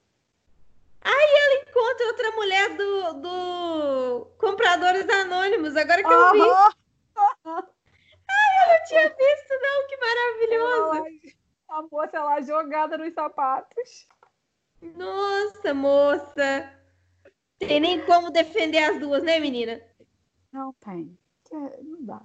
Encontra 1.69 2.07
outra 2.07 2.31
mulher 2.33 2.77
do, 2.77 3.13
do 3.21 4.27
Compradores 4.39 5.09
Anônimos, 5.09 5.77
agora 5.77 6.03
que 6.03 6.13
eu 6.13 6.33
vi. 6.33 6.41
Eu 8.65 8.79
não 8.79 8.85
tinha 8.87 9.09
visto, 9.09 9.61
não, 9.61 9.89
que 9.89 9.97
maravilhoso. 9.97 11.33
A 11.69 11.83
moça 11.83 12.23
lá 12.23 12.41
jogada 12.41 12.97
nos 12.99 13.13
sapatos. 13.15 14.07
Nossa, 14.81 15.75
moça. 15.75 16.73
Tem 17.59 17.81
nem 17.81 18.05
como 18.05 18.31
defender 18.31 18.79
as 18.85 18.99
duas, 19.01 19.23
né, 19.23 19.39
menina? 19.39 19.81
Não 20.53 20.73
tem. 20.75 21.17
Que- 21.49 21.55
Não 21.83 22.03
dá. 22.05 22.21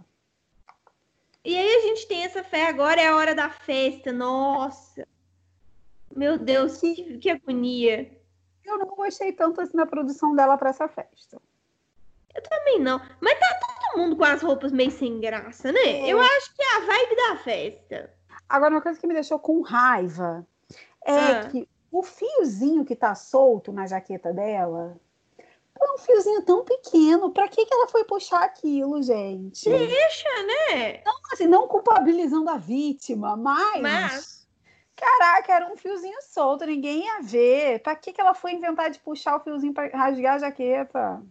E 1.43 1.57
aí 1.57 1.75
a 1.75 1.79
gente 1.81 2.07
tem 2.07 2.25
essa 2.25 2.43
fé 2.43 2.67
agora, 2.67 3.01
é 3.01 3.07
a 3.07 3.15
hora 3.15 3.33
da 3.33 3.49
festa. 3.49 4.11
Nossa. 4.11 5.07
Meu 6.15 6.37
Deus, 6.37 6.79
que, 6.79 7.17
que 7.17 7.29
agonia. 7.29 8.11
Eu 8.65 8.77
não 8.77 8.87
gostei 8.87 9.31
tanto 9.31 9.61
assim 9.61 9.77
da 9.77 9.85
produção 9.85 10.35
dela 10.35 10.57
para 10.57 10.69
essa 10.71 10.87
festa. 10.87 11.41
Também 12.49 12.79
não. 12.79 12.99
Mas 13.21 13.39
tá 13.39 13.57
todo 13.91 14.01
mundo 14.01 14.15
com 14.15 14.23
as 14.23 14.41
roupas 14.41 14.71
meio 14.71 14.91
sem 14.91 15.19
graça, 15.19 15.71
né? 15.71 15.79
É. 15.81 16.07
Eu 16.07 16.19
acho 16.19 16.53
que 16.55 16.61
é 16.61 16.75
a 16.77 16.79
vibe 16.81 17.15
da 17.15 17.35
festa. 17.43 18.13
Agora, 18.47 18.73
uma 18.73 18.81
coisa 18.81 18.99
que 18.99 19.07
me 19.07 19.13
deixou 19.13 19.39
com 19.39 19.61
raiva 19.61 20.45
é 21.05 21.11
Ah. 21.15 21.47
que 21.49 21.67
o 21.91 22.03
fiozinho 22.03 22.85
que 22.85 22.95
tá 22.95 23.15
solto 23.15 23.71
na 23.71 23.87
jaqueta 23.87 24.31
dela 24.33 24.97
é 25.81 25.93
um 25.93 25.97
fiozinho 25.97 26.41
tão 26.43 26.63
pequeno. 26.65 27.31
Pra 27.31 27.47
que, 27.47 27.65
que 27.65 27.73
ela 27.73 27.87
foi 27.87 28.03
puxar 28.03 28.43
aquilo, 28.43 29.01
gente? 29.01 29.69
Deixa, 29.69 30.29
né? 30.43 31.01
Assim, 31.31 31.47
não 31.47 31.67
culpabilizando 31.67 32.49
a 32.49 32.57
vítima, 32.57 33.35
mas. 33.37 33.81
Mas- 33.81 34.39
Caraca, 34.95 35.53
era 35.53 35.71
um 35.71 35.77
fiozinho 35.77 36.17
solto, 36.21 36.65
ninguém 36.65 37.05
ia 37.05 37.21
ver. 37.21 37.79
Pra 37.81 37.95
que, 37.95 38.11
que 38.11 38.19
ela 38.19 38.33
foi 38.33 38.51
inventar 38.51 38.89
de 38.89 38.99
puxar 38.99 39.37
o 39.37 39.39
fiozinho 39.39 39.73
pra 39.73 39.87
rasgar 39.87 40.35
a 40.35 40.39
jaqueta? 40.39 41.23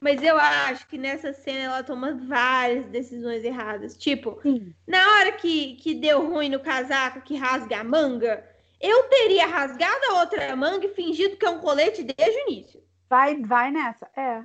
Mas 0.00 0.22
eu 0.22 0.36
acho 0.36 0.86
que 0.86 0.96
nessa 0.96 1.32
cena 1.32 1.64
ela 1.64 1.82
toma 1.82 2.14
várias 2.14 2.86
decisões 2.86 3.42
erradas. 3.42 3.96
Tipo, 3.96 4.38
Sim. 4.42 4.72
na 4.86 5.04
hora 5.14 5.32
que, 5.32 5.74
que 5.76 5.94
deu 5.94 6.24
ruim 6.26 6.48
no 6.48 6.60
casaco, 6.60 7.20
que 7.20 7.36
rasga 7.36 7.80
a 7.80 7.84
manga, 7.84 8.48
eu 8.80 9.04
teria 9.08 9.46
rasgado 9.46 10.04
a 10.06 10.20
outra 10.20 10.54
manga 10.54 10.86
e 10.86 10.94
fingido 10.94 11.36
que 11.36 11.44
é 11.44 11.50
um 11.50 11.60
colete 11.60 12.04
desde 12.04 12.38
o 12.38 12.48
início. 12.48 12.82
Vai, 13.10 13.40
vai 13.42 13.72
nessa. 13.72 14.08
É. 14.16 14.44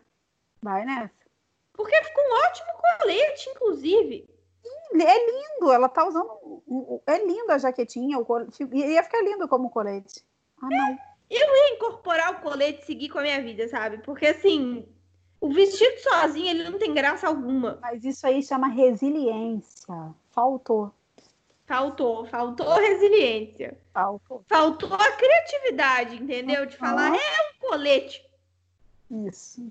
Vai 0.62 0.86
nessa. 0.86 1.14
Porque 1.74 2.04
ficou 2.04 2.24
um 2.24 2.36
ótimo 2.48 2.72
colete, 3.00 3.50
inclusive. 3.50 4.30
É 4.96 5.32
lindo, 5.32 5.72
ela 5.72 5.90
tá 5.90 6.08
usando. 6.08 7.04
É 7.06 7.18
lindo 7.24 7.52
a 7.52 7.58
jaquetinha, 7.58 8.18
o 8.18 8.26
colete. 8.26 8.64
Ia 8.74 9.04
ficar 9.04 9.22
lindo 9.22 9.48
como 9.48 9.70
colete. 9.70 10.24
Ah, 10.62 10.68
não. 10.70 10.98
Incorporar 11.76 12.32
o 12.32 12.42
colete 12.42 12.82
e 12.82 12.86
seguir 12.86 13.10
com 13.10 13.20
a 13.20 13.24
minha 13.24 13.42
vida, 13.42 13.68
sabe? 13.68 13.98
Porque 14.00 14.28
assim, 14.28 14.88
o 15.44 15.50
vestido 15.50 16.00
sozinho 16.00 16.48
ele 16.48 16.70
não 16.70 16.80
tem 16.80 16.94
graça 16.94 17.28
alguma. 17.28 17.78
Mas 17.82 18.06
isso 18.06 18.26
aí 18.26 18.42
chama 18.42 18.70
resiliência. 18.70 19.94
Faltou. 20.32 20.90
Faltou, 21.66 22.26
faltou 22.26 22.74
resiliência. 22.76 23.78
Faltou. 23.94 24.42
Faltou 24.48 24.94
a 24.94 25.12
criatividade, 25.12 26.16
entendeu? 26.16 26.66
De 26.66 26.78
falar, 26.78 27.14
é 27.14 27.20
um 27.20 27.60
colete. 27.70 28.26
Isso. 29.12 29.70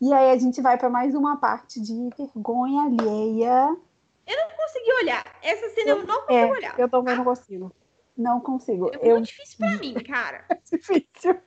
E 0.00 0.12
aí 0.12 0.30
a 0.30 0.38
gente 0.38 0.62
vai 0.62 0.78
para 0.78 0.88
mais 0.88 1.16
uma 1.16 1.36
parte 1.36 1.80
de 1.80 1.92
vergonha 2.16 2.82
alheia. 2.82 3.76
Não 4.24 4.50
consegui 4.56 4.92
olhar. 5.02 5.24
Essa 5.42 5.68
cena 5.70 5.90
eu, 5.90 6.06
não 6.06 6.20
consigo 6.20 6.32
É, 6.32 6.46
olhar. 6.46 6.78
eu 6.78 6.88
também 6.88 7.16
não 7.16 7.24
consigo. 7.24 7.72
Não 8.16 8.40
consigo. 8.40 8.90
É 8.94 8.98
Eu 9.10 9.14
muito 9.16 9.26
difícil 9.26 9.56
pra 9.58 9.76
mim, 9.78 9.94
cara. 9.94 10.44
difícil. 10.70 11.40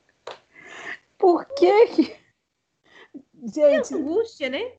Por 1.17 1.45
que 1.45 1.87
que. 1.87 2.20
Gente, 3.43 3.93
Angústia, 3.95 4.49
né? 4.49 4.71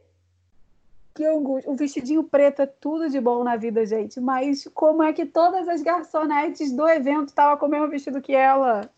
que 1.15 1.25
angústia. 1.27 1.71
O 1.71 1.77
vestidinho 1.77 2.25
preto 2.25 2.63
é 2.63 2.67
tudo 2.67 3.11
de 3.11 3.21
bom 3.21 3.45
na 3.45 3.55
vida, 3.57 3.85
gente. 3.85 4.19
Mas 4.19 4.67
como 4.73 5.03
é 5.03 5.13
que 5.13 5.27
todas 5.27 5.69
as 5.69 5.83
garçonetes 5.83 6.73
do 6.73 6.89
evento 6.89 7.29
estavam 7.29 7.59
com 7.59 7.67
o 7.67 7.69
mesmo 7.69 7.89
vestido 7.89 8.23
que 8.23 8.33
ela? 8.35 8.91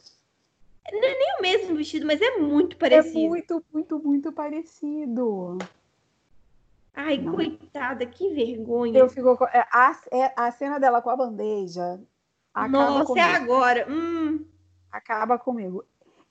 É 0.86 1.38
o 1.38 1.42
mesmo 1.42 1.74
vestido, 1.74 2.06
mas 2.06 2.20
é 2.20 2.36
muito 2.36 2.76
É 2.76 2.78
parecido. 2.78 3.18
muito, 3.18 3.64
muito, 3.72 3.98
muito 3.98 4.32
parecido. 4.32 5.58
Ai, 6.94 7.18
Não. 7.18 7.34
coitada, 7.34 8.06
que 8.06 8.32
vergonha. 8.32 8.96
Eu 8.96 9.08
fico 9.08 9.36
com- 9.36 9.46
é, 9.46 9.66
a, 9.72 9.98
é- 10.12 10.32
a 10.36 10.50
cena 10.52 10.78
dela 10.78 11.02
com 11.02 11.10
a 11.10 11.16
bandeja 11.16 12.00
Nossa, 12.70 13.18
é 13.18 13.22
agora. 13.22 13.86
Hum, 13.90 14.44
Acaba 14.92 15.36
comigo. 15.36 15.84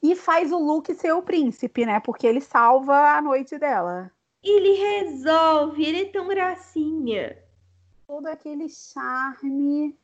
E 0.04 0.16
faz 0.18 0.52
o 0.52 0.60
Luke 0.60 0.94
ser 0.94 1.14
o 1.14 1.22
príncipe, 1.24 1.86
né? 1.86 2.00
Porque 2.02 2.28
ele 2.28 2.42
salva 2.42 3.16
a 3.16 3.22
noite 3.22 3.58
dela. 3.58 4.12
ele 4.44 4.74
resolve, 4.74 5.84
ele 5.86 6.02
é 6.02 6.06
tão 6.12 6.28
gracinha. 6.28 7.38
Todo 8.06 8.28
aquele 8.28 8.68
charme. 8.68 9.98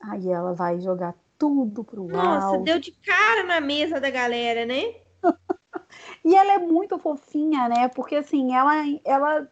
Aí 0.00 0.28
ela 0.30 0.54
vai 0.54 0.80
jogar 0.80 1.14
tudo 1.38 1.84
pro 1.84 2.06
Nossa, 2.08 2.46
alto. 2.56 2.64
deu 2.64 2.78
de 2.78 2.92
cara 2.92 3.42
na 3.44 3.60
mesa 3.60 4.00
da 4.00 4.10
galera, 4.10 4.64
né? 4.64 4.82
E 6.24 6.34
ela 6.34 6.54
é 6.54 6.58
muito 6.58 6.98
fofinha, 6.98 7.68
né? 7.68 7.88
Porque 7.88 8.16
assim, 8.16 8.54
ela, 8.54 8.72
ela, 9.04 9.50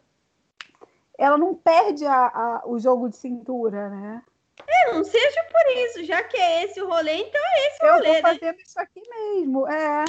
ela 1.17 1.37
não 1.37 1.53
perde 1.55 2.05
a- 2.05 2.27
a- 2.27 2.63
o 2.65 2.77
jogo 2.79 3.07
de 3.09 3.15
cintura, 3.15 3.89
né? 3.89 4.23
É, 4.67 4.93
não 4.93 5.03
seja 5.03 5.43
por 5.51 5.77
isso, 5.77 6.03
já 6.03 6.23
que 6.23 6.37
é 6.37 6.63
esse 6.63 6.81
o 6.81 6.87
rolê, 6.87 7.15
então 7.15 7.41
é 7.41 7.67
esse 7.67 7.83
o 7.83 7.85
Eu 7.87 7.93
rolê, 7.93 8.07
tô 8.07 8.13
né? 8.13 8.21
fazendo 8.21 8.59
isso 8.59 8.79
aqui 8.79 9.01
mesmo. 9.09 9.67
É. 9.67 10.05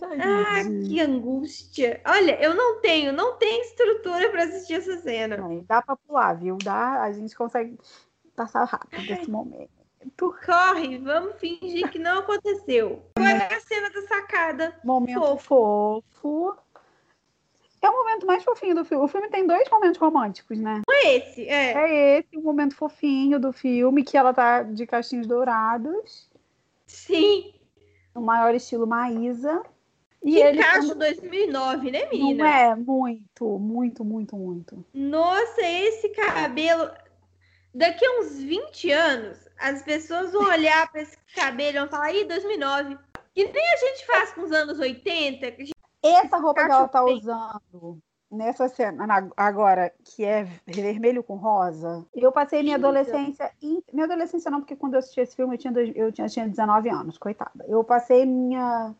Ah, 0.00 0.62
que 0.86 1.00
angústia. 1.00 2.00
Olha, 2.06 2.40
eu 2.40 2.54
não 2.54 2.80
tenho, 2.80 3.12
não 3.12 3.36
tenho 3.36 3.62
estrutura 3.62 4.30
para 4.30 4.44
assistir 4.44 4.74
essa 4.74 4.96
cena. 4.98 5.36
Não, 5.36 5.64
dá 5.64 5.82
para 5.82 5.96
pular, 5.96 6.34
viu? 6.34 6.56
Dá, 6.62 7.02
a 7.02 7.10
gente 7.10 7.34
consegue 7.34 7.76
passar 8.36 8.64
rápido 8.64 9.12
esse 9.12 9.28
momento. 9.28 9.70
Corre, 10.16 10.98
vamos 10.98 11.34
fingir 11.40 11.90
que 11.90 11.98
não 11.98 12.20
aconteceu. 12.20 13.02
Agora 13.16 13.44
é 13.50 13.54
a 13.54 13.60
cena 13.60 13.90
da 13.90 14.02
sacada. 14.02 14.80
Momento 14.84 15.20
fofo. 15.20 16.04
fofo. 16.20 16.56
É 17.80 17.88
o 17.88 17.92
momento 17.92 18.26
mais 18.26 18.42
fofinho 18.42 18.74
do 18.74 18.84
filme. 18.84 19.04
O 19.04 19.08
filme 19.08 19.28
tem 19.28 19.46
dois 19.46 19.68
momentos 19.70 19.98
românticos, 19.98 20.58
né? 20.58 20.82
Não 20.86 20.94
é 20.94 21.16
esse, 21.16 21.48
é. 21.48 21.72
É 21.72 22.18
esse 22.18 22.36
o 22.36 22.42
momento 22.42 22.74
fofinho 22.74 23.38
do 23.38 23.52
filme, 23.52 24.02
que 24.02 24.16
ela 24.16 24.34
tá 24.34 24.62
de 24.62 24.86
castinhos 24.86 25.26
dourados. 25.26 26.28
Sim. 26.86 27.54
No 28.14 28.20
maior 28.22 28.54
estilo 28.54 28.86
Maísa. 28.86 29.62
E 30.24 30.32
que 30.32 30.38
ele 30.38 30.62
cacho 30.62 30.88
quando... 30.88 30.98
2009, 30.98 31.90
né, 31.92 32.08
menina? 32.10 32.44
Não 32.44 32.50
é? 32.50 32.74
Muito, 32.74 33.58
muito, 33.58 34.04
muito, 34.04 34.36
muito. 34.36 34.84
Nossa, 34.92 35.62
esse 35.62 36.08
cabelo... 36.08 36.90
Daqui 37.74 38.04
a 38.04 38.20
uns 38.20 38.42
20 38.42 38.90
anos, 38.90 39.38
as 39.60 39.82
pessoas 39.82 40.32
vão 40.32 40.42
olhar 40.42 40.90
para 40.90 41.02
esse 41.02 41.16
cabelo 41.34 41.76
e 41.76 41.80
vão 41.80 41.88
falar, 41.88 42.12
ih, 42.12 42.24
2009. 42.24 42.98
Que 43.32 43.44
nem 43.44 43.72
a 43.72 43.76
gente 43.76 44.06
faz 44.06 44.32
com 44.32 44.40
os 44.40 44.50
anos 44.50 44.80
80. 44.80 45.52
Essa 46.02 46.38
roupa 46.38 46.64
que 46.64 46.70
ela 46.70 46.88
tá 46.88 47.04
bem. 47.04 47.16
usando 47.16 48.00
nessa 48.30 48.68
cena 48.68 49.30
agora, 49.36 49.92
que 50.04 50.24
é 50.24 50.44
vermelho 50.66 51.22
com 51.22 51.36
rosa, 51.36 52.06
eu 52.14 52.30
passei 52.30 52.62
minha 52.62 52.76
adolescência. 52.76 53.50
Minha 53.92 54.04
adolescência 54.04 54.50
não, 54.50 54.60
porque 54.60 54.76
quando 54.76 54.94
eu 54.94 54.98
assisti 54.98 55.20
esse 55.20 55.34
filme 55.34 55.54
eu 55.54 55.58
tinha, 55.58 55.72
eu 55.94 56.12
tinha, 56.12 56.28
tinha 56.28 56.48
19 56.48 56.88
anos, 56.90 57.16
coitada. 57.16 57.64
Eu 57.66 57.82
passei 57.82 58.26
minha 58.26 58.94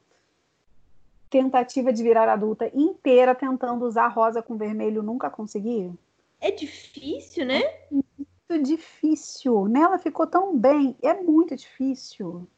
tentativa 1.30 1.92
de 1.92 2.03
virar 2.03 2.28
adulta 2.28 2.70
inteira 2.74 3.34
tentando 3.34 3.84
usar 3.84 4.09
rosa 4.09 4.42
com 4.42 4.57
vermelho, 4.57 5.03
nunca 5.03 5.28
consegui. 5.28 5.92
É 6.40 6.51
difícil, 6.51 7.44
né? 7.44 7.61
É 7.61 7.86
muito 7.90 8.62
difícil. 8.64 9.66
Nela 9.66 9.99
ficou 9.99 10.26
tão 10.26 10.57
bem. 10.57 10.96
É 11.03 11.12
muito 11.12 11.55
difícil. 11.55 12.49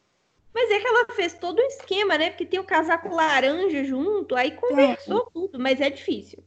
Mas 0.52 0.70
é 0.70 0.80
que 0.80 0.86
ela 0.86 1.06
fez 1.14 1.34
todo 1.34 1.60
um 1.60 1.66
esquema, 1.66 2.18
né? 2.18 2.30
Porque 2.30 2.46
tem 2.46 2.58
o 2.58 2.64
casaco 2.64 3.14
laranja 3.14 3.84
junto, 3.84 4.34
aí 4.34 4.52
conversou 4.52 5.26
é. 5.28 5.30
tudo, 5.32 5.58
mas 5.58 5.80
é 5.80 5.90
difícil. 5.90 6.42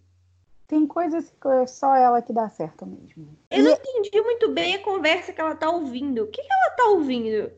Tem 0.67 0.85
coisas 0.87 1.29
que 1.29 1.47
é 1.47 1.67
só 1.67 1.95
ela 1.95 2.21
que 2.21 2.33
dá 2.33 2.49
certo 2.49 2.85
mesmo. 2.85 3.37
Eu 3.49 3.59
e... 3.59 3.61
não 3.63 3.71
entendi 3.71 4.21
muito 4.21 4.49
bem 4.49 4.75
a 4.75 4.83
conversa 4.83 5.31
que 5.31 5.39
ela 5.39 5.55
tá 5.55 5.69
ouvindo. 5.69 6.23
O 6.23 6.27
que, 6.27 6.41
que 6.41 6.51
ela 6.51 6.75
tá 6.75 6.85
ouvindo? 6.85 7.51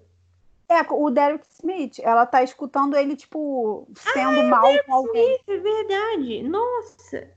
É, 0.67 0.81
o 0.89 1.09
Derek 1.11 1.45
Smith, 1.49 1.99
ela 1.99 2.25
tá 2.25 2.41
escutando 2.41 2.97
ele, 2.97 3.15
tipo, 3.15 3.87
sendo 3.95 4.39
ah, 4.39 4.43
é 4.43 4.43
mal 4.43 4.83
com 4.85 4.93
alguém. 4.93 5.35
Smith, 5.35 5.43
é 5.47 5.57
verdade. 5.57 6.43
Nossa. 6.43 7.29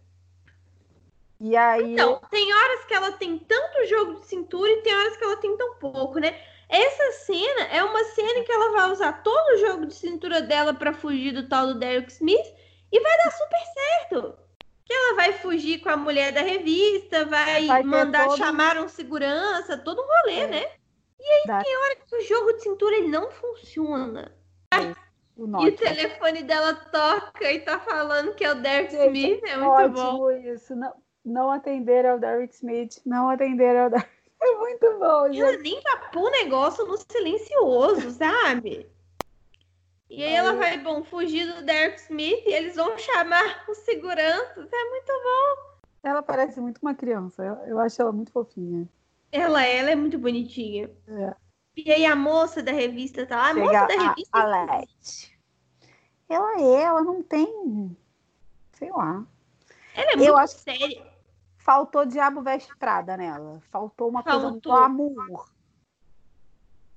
E 1.40 1.56
aí. 1.56 1.92
Então, 1.92 2.20
tem 2.30 2.52
horas 2.52 2.84
que 2.84 2.94
ela 2.94 3.12
tem 3.12 3.38
tanto 3.38 3.86
jogo 3.86 4.20
de 4.20 4.26
cintura 4.26 4.70
e 4.70 4.82
tem 4.82 4.94
horas 4.94 5.16
que 5.16 5.24
ela 5.24 5.36
tem 5.36 5.56
tão 5.56 5.74
pouco, 5.76 6.18
né? 6.18 6.34
Essa 6.68 7.12
cena 7.24 7.62
é 7.72 7.82
uma 7.82 8.04
cena 8.04 8.40
em 8.40 8.44
que 8.44 8.52
ela 8.52 8.72
vai 8.72 8.90
usar 8.92 9.22
todo 9.22 9.54
o 9.54 9.58
jogo 9.58 9.86
de 9.86 9.94
cintura 9.94 10.42
dela 10.42 10.74
para 10.74 10.92
fugir 10.92 11.32
do 11.32 11.48
tal 11.48 11.66
do 11.66 11.78
Derek 11.78 12.12
Smith 12.12 12.46
e 12.92 13.00
vai 13.00 13.16
dar 13.18 13.30
super 13.30 13.60
certo. 13.74 14.38
Que 14.84 14.92
ela 14.92 15.16
vai 15.16 15.32
fugir 15.34 15.80
com 15.80 15.88
a 15.88 15.96
mulher 15.96 16.32
da 16.32 16.42
revista, 16.42 17.24
vai, 17.24 17.66
vai 17.66 17.82
mandar 17.82 18.26
todo... 18.26 18.38
chamar 18.38 18.78
um 18.78 18.88
segurança, 18.88 19.78
todo 19.78 20.00
um 20.00 20.06
rolê, 20.06 20.40
é. 20.40 20.46
né? 20.46 20.66
E 21.20 21.24
aí 21.24 21.44
Dá. 21.46 21.62
tem 21.62 21.76
hora 21.76 21.96
que 21.96 22.16
o 22.16 22.20
jogo 22.22 22.52
de 22.54 22.62
cintura 22.62 22.96
ele 22.96 23.08
não 23.08 23.30
funciona. 23.30 24.32
É. 24.72 25.08
O 25.36 25.64
e 25.64 25.68
o 25.68 25.76
telefone 25.76 26.42
dela 26.42 26.74
toca 26.74 27.52
e 27.52 27.60
tá 27.60 27.78
falando 27.78 28.34
que 28.34 28.44
é 28.44 28.50
o 28.50 28.56
Derek 28.56 28.90
Gente, 28.90 29.06
Smith, 29.06 29.44
é 29.44 29.56
muito 29.56 29.90
bom. 29.90 30.30
isso. 30.32 30.74
Não, 30.74 30.92
não 31.24 31.50
atender 31.50 32.04
ao 32.04 32.18
Derek 32.18 32.52
Smith, 32.54 33.00
não 33.06 33.30
atender 33.30 33.76
ao 33.76 33.88
Derek 33.88 34.17
é 34.40 34.56
muito 34.56 34.98
bom, 34.98 35.26
gente. 35.26 35.40
Ela 35.40 35.56
nem 35.58 35.80
tapou 35.82 36.26
o 36.26 36.30
negócio 36.30 36.86
no 36.86 36.96
silencioso, 36.96 38.10
sabe? 38.12 38.88
E 40.08 40.22
aí 40.22 40.32
ela 40.32 40.54
vai, 40.54 40.78
bom, 40.78 41.04
fugir 41.04 41.52
do 41.52 41.62
Derek 41.62 42.00
Smith 42.00 42.42
e 42.46 42.52
eles 42.52 42.76
vão 42.76 42.96
chamar 42.96 43.64
os 43.68 43.78
seguranças. 43.78 44.68
É 44.72 44.90
muito 44.90 45.12
bom. 45.12 45.78
Ela 46.02 46.22
parece 46.22 46.60
muito 46.60 46.78
uma 46.80 46.94
criança. 46.94 47.44
Eu, 47.44 47.54
eu 47.66 47.78
acho 47.78 48.00
ela 48.00 48.12
muito 48.12 48.32
fofinha. 48.32 48.88
Ela, 49.30 49.64
ela 49.64 49.90
é 49.90 49.96
muito 49.96 50.18
bonitinha. 50.18 50.90
É. 51.06 51.34
E 51.76 51.92
aí 51.92 52.06
a 52.06 52.16
moça 52.16 52.62
da 52.62 52.72
revista 52.72 53.26
tá 53.26 53.36
lá. 53.36 53.50
A 53.50 53.54
moça 53.54 53.86
da 53.86 54.08
revista. 54.08 54.38
A, 54.38 54.42
a 54.42 54.78
Leti. 54.78 55.38
Ela 56.28 56.60
é, 56.60 56.82
ela 56.82 57.02
não 57.02 57.22
tem. 57.22 57.96
Sei 58.72 58.90
lá. 58.90 59.26
Ela 59.94 60.12
é 60.12 60.16
muito 60.16 60.28
eu 60.28 60.36
acho... 60.36 60.54
séria 60.58 61.07
faltou 61.68 62.06
Diabo 62.06 62.40
Veste 62.40 62.74
Prada 62.78 63.14
nela. 63.14 63.60
Faltou 63.70 64.08
uma 64.08 64.22
faltou. 64.22 64.40
coisa 64.40 64.60
do 64.60 64.72
amor. 64.72 65.50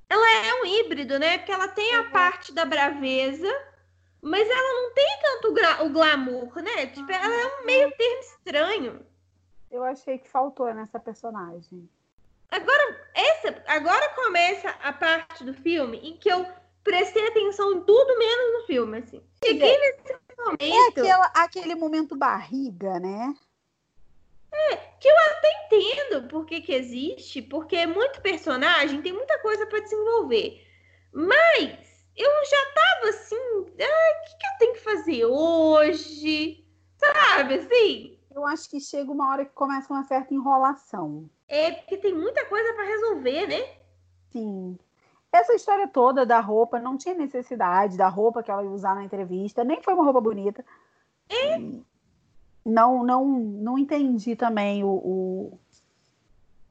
Ela 0.08 0.48
é 0.48 0.62
um 0.62 0.66
híbrido, 0.66 1.20
né? 1.20 1.40
Porque 1.40 1.52
ela 1.52 1.68
tem 1.68 1.94
a 1.96 2.10
parte 2.10 2.54
da 2.54 2.64
braveza, 2.64 3.52
mas 4.22 4.50
ela 4.50 4.82
não 4.82 4.94
tem 4.94 5.20
tanto 5.22 5.50
o 5.86 5.90
glamour, 5.90 6.56
né? 6.62 6.88
Tipo, 6.88 7.12
ela 7.12 7.36
é 7.36 7.48
um 7.48 7.66
meio 7.66 7.92
termo 7.98 8.20
estranho. 8.22 9.06
Eu 9.70 9.84
achei 9.84 10.18
que 10.18 10.30
faltou 10.30 10.74
nessa 10.74 10.98
personagem. 10.98 11.90
Agora, 12.50 13.12
essa, 13.14 13.64
agora 13.68 14.08
começa 14.16 14.70
a 14.82 14.94
parte 14.94 15.44
do 15.44 15.54
filme 15.54 15.98
em 15.98 16.16
que 16.16 16.30
eu 16.30 16.46
prestei 16.82 17.28
atenção 17.28 17.74
em 17.74 17.82
tudo 17.82 18.18
menos 18.18 18.62
no 18.62 18.68
filme, 18.68 19.00
assim. 19.00 19.22
Cheguei 19.44 19.78
nesse 19.78 20.18
momento. 20.38 20.64
É 20.64 20.88
aquela, 20.88 21.26
aquele 21.36 21.76
momento 21.76 22.16
barriga, 22.16 22.98
né? 23.00 23.36
É, 24.54 24.76
que 25.00 25.08
eu 25.08 25.16
até 25.18 25.50
entendo 25.66 26.28
por 26.28 26.46
que, 26.46 26.62
que 26.62 26.74
existe, 26.74 27.42
porque 27.42 27.76
é 27.76 27.88
muito 27.88 28.22
personagem, 28.22 29.02
tem 29.02 29.14
muita 29.14 29.40
coisa 29.40 29.66
para 29.66 29.80
desenvolver. 29.80 30.62
Mas 31.14 32.06
eu 32.16 32.30
já 32.46 32.66
tava 32.74 33.10
assim, 33.10 33.36
ah, 33.36 34.20
o 34.20 34.26
que, 34.26 34.38
que 34.38 34.46
eu 34.46 34.58
tenho 34.60 34.74
que 34.74 34.80
fazer 34.80 35.26
hoje? 35.26 36.66
Sabe 36.98 37.56
assim? 37.56 38.20
Eu 38.34 38.46
acho 38.46 38.70
que 38.70 38.80
chega 38.80 39.12
uma 39.12 39.30
hora 39.30 39.46
que 39.46 39.54
começa 39.54 39.92
uma 39.92 40.04
certa 40.04 40.34
enrolação. 40.34 41.30
É, 41.48 41.72
porque 41.72 41.98
tem 41.98 42.14
muita 42.14 42.46
coisa 42.46 42.74
para 42.74 42.86
resolver, 42.86 43.48
né? 43.48 43.76
Sim. 44.32 44.78
Essa 45.32 45.54
história 45.54 45.88
toda 45.88 46.26
da 46.26 46.42
roupa 46.42 46.80
não 46.80 46.98
tinha 46.98 47.16
necessidade 47.16 47.98
da 47.98 48.10
roupa 48.10 48.44
que 48.44 48.52
ela 48.52 48.64
ia 48.64 48.70
usar 48.70 48.96
na 48.96 49.04
entrevista, 49.04 49.64
nem 49.64 49.82
foi 49.82 49.94
uma 49.94 50.04
roupa 50.04 50.20
bonita. 50.20 50.64
É 51.30 51.58
não 52.66 53.04
não 53.04 53.26
não 53.26 53.78
entendi 53.78 54.36
também 54.36 54.84
o, 54.84 54.90
o, 54.90 55.60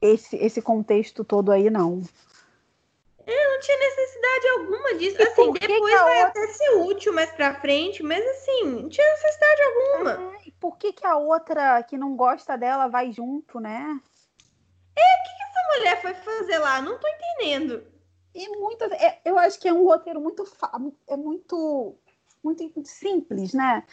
esse 0.01 0.35
esse 0.37 0.61
contexto 0.61 1.23
todo 1.23 1.51
aí 1.51 1.69
não. 1.69 2.01
É, 3.25 3.53
não 3.53 3.59
tinha 3.59 3.77
necessidade 3.77 4.47
alguma 4.47 4.95
disso. 4.95 5.17
E 5.19 5.23
assim 5.23 5.51
depois 5.51 5.93
vai 5.93 6.25
outra... 6.25 6.27
até 6.27 6.47
ser 6.47 6.69
útil 6.77 7.13
mais 7.13 7.31
para 7.31 7.59
frente 7.59 8.01
mas 8.01 8.25
assim 8.25 8.63
não 8.63 8.89
tinha 8.89 9.09
necessidade 9.11 9.61
alguma. 9.61 10.35
É, 10.35 10.47
e 10.47 10.51
por 10.51 10.77
que 10.77 10.93
que 10.93 11.05
a 11.05 11.17
outra 11.17 11.83
que 11.83 11.97
não 11.97 12.15
gosta 12.15 12.57
dela 12.57 12.87
vai 12.87 13.11
junto 13.11 13.59
né? 13.59 13.99
É 14.95 15.01
o 15.01 15.23
que, 15.23 15.35
que 15.35 15.43
essa 15.43 15.77
mulher 15.77 16.01
foi 16.01 16.13
fazer 16.13 16.59
lá? 16.59 16.81
Não 16.81 16.99
tô 16.99 17.07
entendendo. 17.07 17.83
E 18.33 18.47
muito 18.57 18.83
é, 18.85 19.19
eu 19.25 19.37
acho 19.37 19.59
que 19.59 19.67
é 19.67 19.73
um 19.73 19.85
roteiro 19.85 20.21
muito 20.21 20.45
é 21.07 21.17
muito 21.17 21.95
muito 22.43 22.63
simples 22.85 23.53
né 23.53 23.83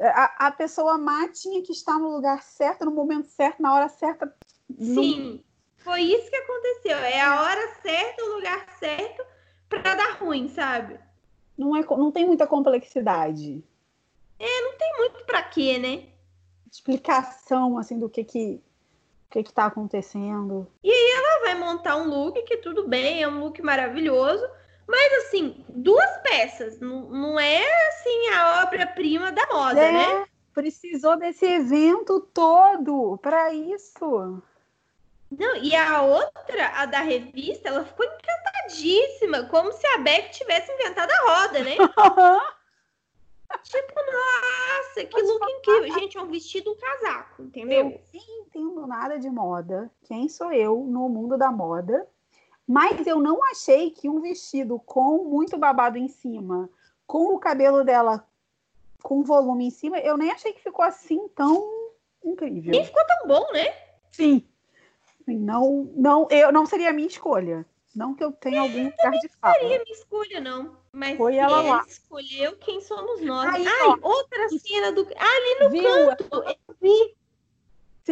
a, 0.00 0.46
a 0.46 0.50
pessoa 0.52 0.96
má 0.96 1.28
tinha 1.28 1.62
que 1.62 1.72
estar 1.72 1.98
no 1.98 2.08
lugar 2.08 2.42
certo, 2.42 2.84
no 2.84 2.90
momento 2.90 3.28
certo, 3.28 3.60
na 3.60 3.74
hora 3.74 3.88
certa. 3.88 4.32
Sim, 4.78 5.42
foi 5.78 6.02
isso 6.02 6.30
que 6.30 6.36
aconteceu. 6.36 6.98
É 6.98 7.20
a 7.20 7.42
hora 7.42 7.74
certa, 7.82 8.22
o 8.24 8.34
lugar 8.34 8.66
certo 8.78 9.24
para 9.68 9.94
dar 9.94 10.18
ruim, 10.18 10.48
sabe? 10.48 10.98
Não, 11.56 11.76
é, 11.76 11.84
não 11.84 12.12
tem 12.12 12.26
muita 12.26 12.46
complexidade. 12.46 13.62
É, 14.38 14.60
não 14.62 14.76
tem 14.76 14.96
muito 14.98 15.24
para 15.24 15.42
quê, 15.42 15.78
né? 15.78 16.06
Explicação, 16.70 17.76
assim, 17.76 17.98
do 17.98 18.08
que 18.08 18.22
que, 18.22 18.62
o 19.26 19.30
que 19.30 19.42
que 19.42 19.52
tá 19.52 19.66
acontecendo. 19.66 20.68
E 20.82 20.90
aí 20.90 21.10
ela 21.10 21.40
vai 21.40 21.54
montar 21.56 21.96
um 21.96 22.08
look 22.08 22.40
que 22.42 22.58
tudo 22.58 22.86
bem, 22.86 23.22
é 23.22 23.28
um 23.28 23.40
look 23.40 23.60
maravilhoso, 23.60 24.46
mas, 24.88 25.12
assim, 25.26 25.62
duas 25.68 26.10
peças. 26.22 26.80
Não, 26.80 27.10
não 27.10 27.38
é, 27.38 27.62
assim, 27.88 28.28
a 28.30 28.62
obra-prima 28.62 29.30
da 29.30 29.46
moda, 29.52 29.80
é, 29.80 29.92
né? 29.92 30.26
Precisou 30.54 31.16
desse 31.18 31.44
evento 31.44 32.20
todo 32.32 33.18
para 33.18 33.52
isso. 33.52 34.42
Não, 35.30 35.56
e 35.56 35.76
a 35.76 36.00
outra, 36.00 36.68
a 36.74 36.86
da 36.86 37.00
revista, 37.00 37.68
ela 37.68 37.84
ficou 37.84 38.06
encantadíssima, 38.06 39.44
como 39.44 39.70
se 39.72 39.86
a 39.88 39.98
Beck 39.98 40.30
tivesse 40.30 40.72
inventado 40.72 41.10
a 41.10 41.30
roda, 41.30 41.62
né? 41.62 41.76
tipo, 43.62 43.94
nossa, 43.94 45.04
que 45.04 45.20
look 45.20 45.50
incrível. 45.50 46.00
Gente, 46.00 46.16
é 46.16 46.22
um 46.22 46.30
vestido, 46.30 46.72
um 46.72 46.76
casaco, 46.76 47.42
entendeu? 47.42 47.78
Eu 47.78 47.84
não 47.84 48.40
entendo 48.40 48.86
nada 48.86 49.18
de 49.18 49.28
moda. 49.28 49.90
Quem 50.04 50.30
sou 50.30 50.50
eu 50.50 50.78
no 50.78 51.10
mundo 51.10 51.36
da 51.36 51.52
moda? 51.52 52.08
Mas 52.68 53.06
eu 53.06 53.18
não 53.18 53.42
achei 53.50 53.90
que 53.90 54.10
um 54.10 54.20
vestido 54.20 54.78
com 54.78 55.24
muito 55.24 55.56
babado 55.56 55.96
em 55.96 56.06
cima, 56.06 56.68
com 57.06 57.34
o 57.34 57.38
cabelo 57.38 57.82
dela 57.82 58.22
com 59.02 59.22
volume 59.22 59.68
em 59.68 59.70
cima, 59.70 59.98
eu 60.00 60.18
nem 60.18 60.30
achei 60.30 60.52
que 60.52 60.62
ficou 60.62 60.84
assim 60.84 61.28
tão 61.28 61.90
incrível. 62.22 62.70
Nem 62.70 62.84
ficou 62.84 63.02
tão 63.06 63.26
bom, 63.26 63.52
né? 63.52 63.74
Sim. 64.10 64.46
Não, 65.26 65.90
não, 65.94 66.26
eu 66.30 66.52
não 66.52 66.66
seria 66.66 66.90
a 66.90 66.92
minha 66.92 67.08
escolha. 67.08 67.64
Não 67.94 68.14
que 68.14 68.22
eu 68.22 68.32
tenha 68.32 68.60
algum 68.60 68.84
lugar 68.84 69.12
de 69.12 69.28
fala. 69.40 69.54
Não 69.54 69.60
seria 69.60 69.82
minha 69.82 69.94
escolha, 69.94 70.40
não. 70.40 70.76
Mas 70.92 71.16
Foi 71.16 71.36
ela 71.36 71.62
lá. 71.62 71.84
escolheu, 71.86 72.56
quem 72.58 72.80
somos 72.80 73.20
nós? 73.22 73.54
Aí, 73.54 73.66
Ai, 73.66 73.88
ó. 73.88 74.08
outra 74.08 74.48
cena 74.50 74.92
do. 74.92 75.00
Ali 75.02 75.64
no 75.64 75.70
Viu? 75.70 75.82
canto, 75.82 76.44
eu 76.44 76.74
vi. 76.80 77.16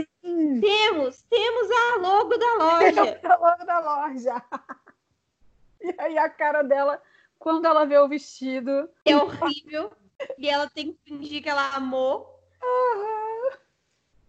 Sim. 0.05 0.61
Temos, 0.61 1.22
temos 1.22 1.68
a 1.70 1.97
logo 1.99 2.36
da 2.36 2.55
loja. 2.55 3.20
É 3.22 3.36
logo 3.36 3.64
da 3.64 3.78
loja. 3.80 4.42
E 5.80 5.94
aí 5.99 6.18
a 6.18 6.28
cara 6.28 6.62
dela, 6.62 7.01
quando 7.38 7.66
ela 7.66 7.84
vê 7.84 7.99
o 7.99 8.09
vestido. 8.09 8.88
É 9.05 9.16
horrível. 9.16 9.92
e 10.38 10.49
ela 10.49 10.68
tem 10.68 10.92
que 10.92 10.99
fingir 11.05 11.42
que 11.42 11.49
ela 11.49 11.74
amou. 11.74 12.40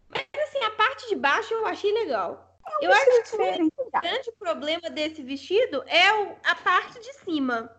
Mas 0.10 0.26
assim, 0.48 0.64
a 0.64 0.72
parte 0.72 1.08
de 1.10 1.16
baixo 1.16 1.54
eu 1.54 1.66
achei 1.66 1.92
legal. 1.94 2.58
Eu 2.82 2.92
acho 2.92 3.06
que 3.06 3.64
o 3.78 3.92
grande 4.02 4.32
problema 4.38 4.90
desse 4.90 5.24
vestido 5.24 5.84
é 5.88 6.14
o- 6.14 6.36
a 6.44 6.56
parte 6.56 7.00
de 7.00 7.14
cima. 7.14 7.72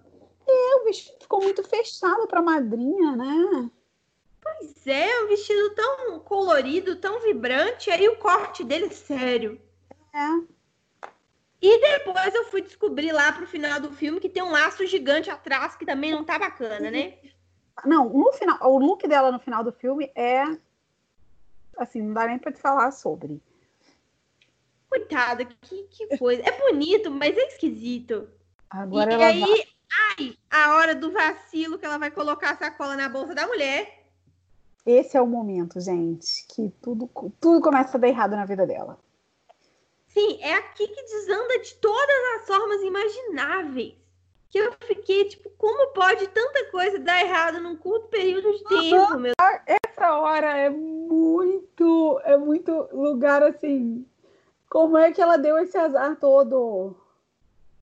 O 0.46 0.84
vestido 0.84 1.18
ficou 1.20 1.42
muito 1.42 1.62
fechado 1.62 2.26
pra 2.26 2.40
madrinha, 2.40 3.14
né? 3.16 3.70
Pois 4.56 4.86
é, 4.86 5.22
um 5.22 5.28
vestido 5.28 5.74
tão 5.74 6.20
colorido, 6.20 6.96
tão 6.96 7.20
vibrante, 7.20 7.90
aí 7.90 8.08
o 8.08 8.16
corte 8.16 8.64
dele, 8.64 8.90
sério. 8.90 9.60
É. 10.14 11.08
E 11.60 11.80
depois 11.80 12.34
eu 12.34 12.44
fui 12.44 12.62
descobrir 12.62 13.12
lá 13.12 13.32
pro 13.32 13.46
final 13.46 13.80
do 13.80 13.92
filme 13.92 14.20
que 14.20 14.28
tem 14.28 14.42
um 14.42 14.52
laço 14.52 14.86
gigante 14.86 15.28
atrás 15.28 15.74
que 15.76 15.84
também 15.84 16.12
não 16.12 16.24
tá 16.24 16.38
bacana, 16.38 16.90
né? 16.90 17.18
Não, 17.84 18.08
no 18.08 18.32
final, 18.32 18.58
o 18.62 18.78
look 18.78 19.06
dela 19.06 19.32
no 19.32 19.38
final 19.38 19.62
do 19.62 19.72
filme 19.72 20.10
é 20.14 20.44
assim, 21.76 22.02
não 22.02 22.14
dá 22.14 22.26
nem 22.26 22.38
pra 22.38 22.52
te 22.52 22.60
falar 22.60 22.90
sobre. 22.92 23.40
Coitada, 24.88 25.44
que, 25.44 25.82
que 25.84 26.16
coisa. 26.16 26.42
É 26.42 26.58
bonito, 26.58 27.10
mas 27.10 27.36
é 27.36 27.46
esquisito. 27.48 28.28
Agora 28.70 29.10
e 29.10 29.14
ela 29.14 29.26
aí, 29.26 29.40
vai. 29.40 29.64
ai, 30.18 30.38
a 30.50 30.76
hora 30.76 30.94
do 30.94 31.12
vacilo 31.12 31.78
que 31.78 31.84
ela 31.84 31.98
vai 31.98 32.10
colocar 32.10 32.50
a 32.50 32.56
sacola 32.56 32.96
na 32.96 33.08
bolsa 33.08 33.34
da 33.34 33.46
mulher. 33.46 33.97
Esse 34.86 35.16
é 35.16 35.20
o 35.20 35.26
momento, 35.26 35.80
gente, 35.80 36.46
que 36.48 36.72
tudo, 36.80 37.10
tudo 37.40 37.60
começa 37.60 37.96
a 37.96 38.00
dar 38.00 38.08
errado 38.08 38.30
na 38.30 38.44
vida 38.44 38.66
dela. 38.66 38.98
Sim, 40.06 40.38
é 40.40 40.54
aqui 40.54 40.88
que 40.88 41.02
desanda 41.02 41.58
de 41.60 41.74
todas 41.74 42.16
as 42.36 42.46
formas 42.46 42.82
imagináveis. 42.82 43.94
Que 44.48 44.58
eu 44.58 44.72
fiquei, 44.80 45.26
tipo, 45.26 45.50
como 45.58 45.92
pode 45.92 46.26
tanta 46.28 46.70
coisa 46.70 46.98
dar 46.98 47.20
errado 47.20 47.60
num 47.60 47.76
curto 47.76 48.08
período 48.08 48.50
de 48.50 48.64
tempo, 48.64 49.18
meu 49.18 49.34
Essa 49.66 50.18
hora 50.18 50.56
é 50.56 50.70
muito, 50.70 52.18
é 52.24 52.36
muito 52.36 52.88
lugar 52.90 53.42
assim. 53.42 54.06
Como 54.70 54.96
é 54.96 55.12
que 55.12 55.20
ela 55.20 55.36
deu 55.36 55.58
esse 55.58 55.76
azar 55.76 56.16
todo? 56.16 56.96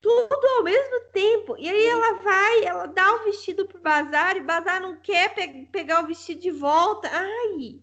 Tudo 0.01 0.47
ao 0.59 0.63
mesmo 0.63 1.01
tempo. 1.13 1.57
E 1.59 1.69
aí 1.69 1.87
ela 1.87 2.13
vai, 2.15 2.65
ela 2.65 2.87
dá 2.87 3.15
o 3.15 3.25
vestido 3.25 3.67
pro 3.67 3.79
bazar 3.81 4.37
e 4.37 4.41
o 4.41 4.45
bazar 4.45 4.81
não 4.81 4.97
quer 4.97 5.35
pe- 5.35 5.69
pegar 5.73 6.05
o 6.05 6.07
vestido 6.07 6.41
de 6.41 6.51
volta. 6.51 7.09
Ai, 7.13 7.81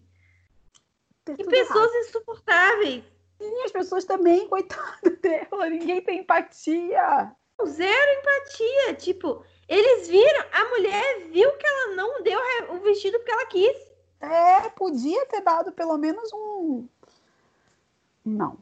Tá 1.24 1.32
que 1.34 1.42
tudo 1.42 1.50
pessoas 1.50 1.90
errado. 1.92 2.06
insuportáveis. 2.08 3.04
E 3.40 3.62
as 3.64 3.72
pessoas 3.72 4.04
também, 4.04 4.46
coitada 4.48 5.10
dela, 5.20 5.68
ninguém 5.68 6.00
tem 6.02 6.20
empatia. 6.20 7.32
Zero 7.66 8.20
empatia. 8.20 8.94
Tipo, 8.94 9.44
eles 9.68 10.08
viram, 10.08 10.44
a 10.52 10.64
mulher 10.70 11.28
viu 11.30 11.50
que 11.56 11.66
ela 11.66 11.94
não 11.94 12.22
deu 12.22 12.38
o 12.70 12.78
vestido 12.80 13.18
porque 13.18 13.32
ela 13.32 13.46
quis. 13.46 13.76
É, 14.20 14.68
podia 14.70 15.26
ter 15.26 15.40
dado 15.42 15.72
pelo 15.72 15.96
menos 15.98 16.30
um. 16.32 16.88
Não. 18.24 18.58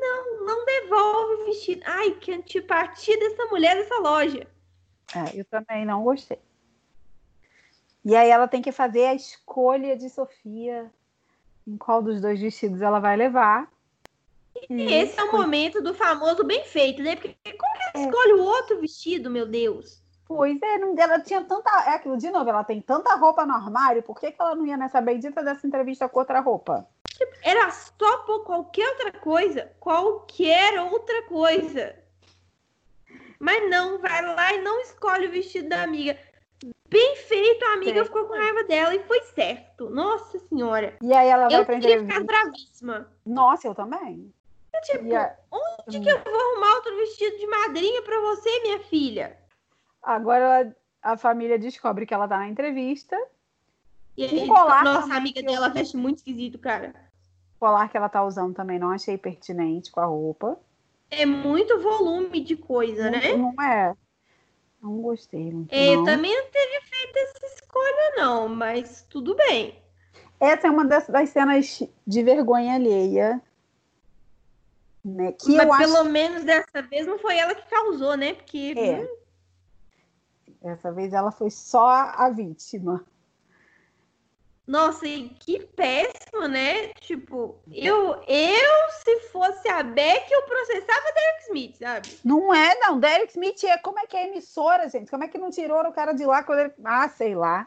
Não, 0.00 0.44
não 0.46 0.64
devolve 0.64 1.34
o 1.34 1.44
vestido. 1.46 1.82
Ai, 1.84 2.12
que 2.12 2.32
antipatia 2.32 3.18
dessa 3.18 3.46
mulher 3.46 3.76
dessa 3.76 3.98
loja. 3.98 4.46
É, 5.14 5.38
eu 5.38 5.44
também 5.44 5.84
não 5.84 6.02
gostei. 6.02 6.38
E 8.04 8.16
aí 8.16 8.30
ela 8.30 8.48
tem 8.48 8.62
que 8.62 8.72
fazer 8.72 9.06
a 9.06 9.14
escolha 9.14 9.96
de 9.96 10.08
Sofia 10.08 10.90
em 11.66 11.76
qual 11.76 12.02
dos 12.02 12.20
dois 12.20 12.40
vestidos 12.40 12.80
ela 12.80 12.98
vai 12.98 13.16
levar. 13.16 13.70
E 14.68 14.92
esse 14.92 15.18
é 15.18 15.24
o 15.24 15.32
momento 15.32 15.82
do 15.82 15.94
famoso 15.94 16.42
bem 16.44 16.64
feito, 16.64 17.02
né? 17.02 17.14
Porque 17.16 17.36
como 17.44 17.72
que 17.74 17.82
ela 17.82 18.04
É. 18.04 18.08
escolhe 18.08 18.32
o 18.34 18.42
outro 18.42 18.80
vestido, 18.80 19.30
meu 19.30 19.46
Deus? 19.46 20.02
Pois 20.26 20.60
é, 20.62 20.78
não, 20.78 20.96
ela 20.96 21.20
tinha 21.20 21.42
tanta. 21.42 21.70
É 21.86 21.94
aquilo 21.94 22.16
de 22.16 22.30
novo, 22.30 22.48
ela 22.48 22.64
tem 22.64 22.80
tanta 22.80 23.14
roupa 23.16 23.44
no 23.44 23.52
armário, 23.52 24.02
por 24.02 24.18
que, 24.18 24.30
que 24.30 24.40
ela 24.40 24.54
não 24.54 24.66
ia 24.66 24.76
nessa 24.76 25.00
bendita 25.00 25.42
dessa 25.42 25.66
entrevista 25.66 26.08
com 26.08 26.20
outra 26.20 26.40
roupa? 26.40 26.86
Era 27.42 27.70
só 27.70 28.18
por 28.18 28.44
qualquer 28.44 28.88
outra 28.90 29.12
coisa, 29.12 29.72
qualquer 29.80 30.80
outra 30.80 31.22
coisa. 31.24 31.94
Mas 33.38 33.68
não, 33.70 33.98
vai 33.98 34.22
lá 34.24 34.52
e 34.54 34.62
não 34.62 34.80
escolhe 34.80 35.26
o 35.26 35.30
vestido 35.30 35.68
da 35.68 35.82
amiga. 35.82 36.18
Bem 36.88 37.16
feito, 37.16 37.64
a 37.66 37.72
amiga 37.74 37.92
Certo. 37.94 38.06
ficou 38.06 38.24
com 38.26 38.34
raiva 38.34 38.64
dela 38.64 38.94
e 38.94 39.02
foi 39.04 39.20
certo. 39.22 39.88
Nossa 39.90 40.38
senhora. 40.40 40.96
E 41.02 41.12
aí 41.12 41.28
ela 41.28 41.48
vai 41.48 41.60
Eu 41.60 41.64
pra 41.64 41.76
entrevista. 41.76 42.06
ficado 42.06 42.26
bravíssima. 42.26 43.12
Nossa, 43.24 43.68
eu 43.68 43.74
também. 43.74 44.32
Tipo, 44.84 45.04
onde 45.50 46.00
que 46.00 46.08
eu 46.10 46.18
vou 46.22 46.40
arrumar 46.40 46.74
outro 46.76 46.96
vestido 46.96 47.36
de 47.36 47.46
madrinha 47.46 48.02
pra 48.02 48.18
você, 48.20 48.60
minha 48.62 48.80
filha? 48.80 49.36
Agora 50.02 50.74
a 51.02 51.16
família 51.16 51.58
descobre 51.58 52.06
que 52.06 52.14
ela 52.14 52.26
tá 52.28 52.38
na 52.38 52.48
entrevista. 52.48 53.16
E 54.16 54.26
Um 54.42 54.48
colar 54.48 54.84
nossa, 54.84 55.14
amiga 55.14 55.40
eu- 55.40 55.46
dela 55.46 55.68
veste 55.68 55.96
muito 55.96 56.18
esquisito, 56.18 56.58
cara. 56.58 56.94
Colar 57.60 57.90
que 57.90 57.96
ela 57.98 58.08
tá 58.08 58.24
usando 58.24 58.54
também 58.54 58.78
não 58.78 58.90
achei 58.90 59.18
pertinente 59.18 59.92
com 59.92 60.00
a 60.00 60.06
roupa. 60.06 60.58
É 61.10 61.26
muito 61.26 61.78
volume 61.78 62.40
de 62.40 62.56
coisa, 62.56 63.10
né? 63.10 63.36
Não, 63.36 63.54
é. 63.62 63.94
Não 64.82 65.02
gostei 65.02 65.52
muito. 65.52 65.70
É, 65.70 65.88
Eu 65.88 65.98
não. 65.98 66.04
também 66.04 66.34
não 66.34 66.50
teria 66.50 66.80
feito 66.80 67.16
essa 67.18 67.54
escolha, 67.54 68.12
não, 68.16 68.48
mas 68.48 69.04
tudo 69.10 69.36
bem. 69.36 69.78
Essa 70.40 70.68
é 70.68 70.70
uma 70.70 70.86
das, 70.86 71.06
das 71.06 71.28
cenas 71.28 71.82
de 72.06 72.22
vergonha 72.22 72.76
alheia. 72.76 73.42
Né? 75.04 75.32
Que 75.32 75.54
mas 75.54 75.66
eu 75.66 75.72
acho 75.74 75.92
pelo 75.92 76.04
menos 76.04 76.44
dessa 76.44 76.80
vez 76.80 77.06
não 77.06 77.18
foi 77.18 77.36
ela 77.36 77.54
que 77.54 77.68
causou, 77.68 78.16
né? 78.16 78.32
Porque 78.32 78.72
É. 78.74 79.00
hum, 79.02 79.20
Dessa 80.62 80.90
vez 80.92 81.12
ela 81.12 81.30
foi 81.30 81.50
só 81.50 81.86
a 81.86 82.30
vítima. 82.30 83.04
Nossa, 84.70 85.04
e 85.04 85.30
que 85.30 85.66
péssimo, 85.66 86.46
né? 86.46 86.92
Tipo, 87.00 87.60
eu, 87.72 88.22
eu 88.28 88.90
se 89.02 89.18
fosse 89.32 89.68
a 89.68 89.82
Beck, 89.82 90.30
eu 90.30 90.42
processava 90.42 91.12
Derek 91.12 91.42
Smith, 91.48 91.76
sabe? 91.76 92.20
Não 92.24 92.54
é, 92.54 92.78
não. 92.78 93.00
Derek 93.00 93.32
Smith 93.32 93.64
é 93.64 93.76
como 93.78 93.98
é 93.98 94.06
que 94.06 94.16
é 94.16 94.28
emissora, 94.28 94.88
gente? 94.88 95.10
Como 95.10 95.24
é 95.24 95.28
que 95.28 95.38
não 95.38 95.50
tirou 95.50 95.80
o 95.82 95.92
cara 95.92 96.12
de 96.12 96.24
lá 96.24 96.44
quando 96.44 96.60
ele. 96.60 96.72
Ah, 96.84 97.08
sei 97.08 97.34
lá. 97.34 97.66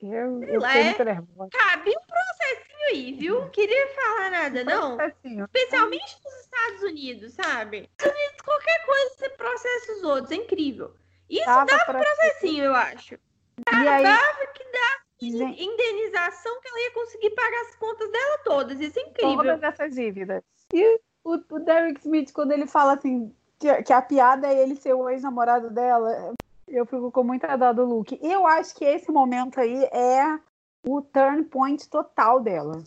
Eu, 0.00 0.42
eu 0.42 0.58
lá, 0.62 0.74
é. 0.74 0.84
muito 0.84 1.04
nervosa. 1.04 1.50
Cabe 1.52 1.90
um 1.90 2.06
processinho 2.06 2.88
aí, 2.88 3.12
viu? 3.12 3.40
Não 3.42 3.50
queria 3.50 3.88
falar 3.88 4.30
nada, 4.30 4.64
não. 4.64 4.96
Especialmente 5.22 6.16
nos 6.24 6.34
Estados 6.40 6.82
Unidos, 6.82 7.34
sabe? 7.34 7.80
Nos 7.80 7.88
Estados 7.90 8.18
Unidos, 8.18 8.40
qualquer 8.42 8.86
coisa 8.86 9.14
você 9.18 9.28
processa 9.28 9.92
os 9.92 10.02
outros, 10.04 10.30
é 10.30 10.36
incrível. 10.36 10.94
Isso 11.28 11.44
Tava 11.44 11.66
dá 11.66 11.84
pra- 11.84 12.00
processinho, 12.00 12.64
eu 12.64 12.74
acho. 12.74 13.16
E 13.16 13.86
aí, 13.86 14.02
Dava 14.02 14.46
que 14.54 14.64
dá 14.72 15.09
indenização 15.26 16.60
que 16.60 16.68
ela 16.68 16.80
ia 16.80 16.90
conseguir 16.92 17.30
pagar 17.30 17.60
as 17.62 17.74
contas 17.76 18.10
dela 18.10 18.38
todas. 18.44 18.80
Isso 18.80 18.98
é 18.98 19.02
incrível. 19.02 19.36
todas 19.36 19.62
essas 19.62 19.94
dívidas. 19.94 20.42
E 20.72 21.00
o, 21.24 21.34
o 21.34 21.58
Derek 21.60 22.00
Smith, 22.00 22.32
quando 22.32 22.52
ele 22.52 22.66
fala 22.66 22.94
assim, 22.94 23.34
que, 23.58 23.82
que 23.82 23.92
a 23.92 24.02
piada 24.02 24.46
é 24.46 24.62
ele 24.62 24.76
ser 24.76 24.94
o 24.94 25.08
ex-namorado 25.08 25.70
dela, 25.70 26.34
eu 26.66 26.86
fico 26.86 27.10
com 27.10 27.22
muita 27.22 27.56
dó 27.56 27.72
do 27.72 27.84
Luke. 27.84 28.18
Eu 28.22 28.46
acho 28.46 28.74
que 28.74 28.84
esse 28.84 29.10
momento 29.10 29.60
aí 29.60 29.84
é 29.92 30.38
o 30.86 31.02
turn 31.02 31.44
point 31.44 31.88
total 31.88 32.40
dela. 32.40 32.82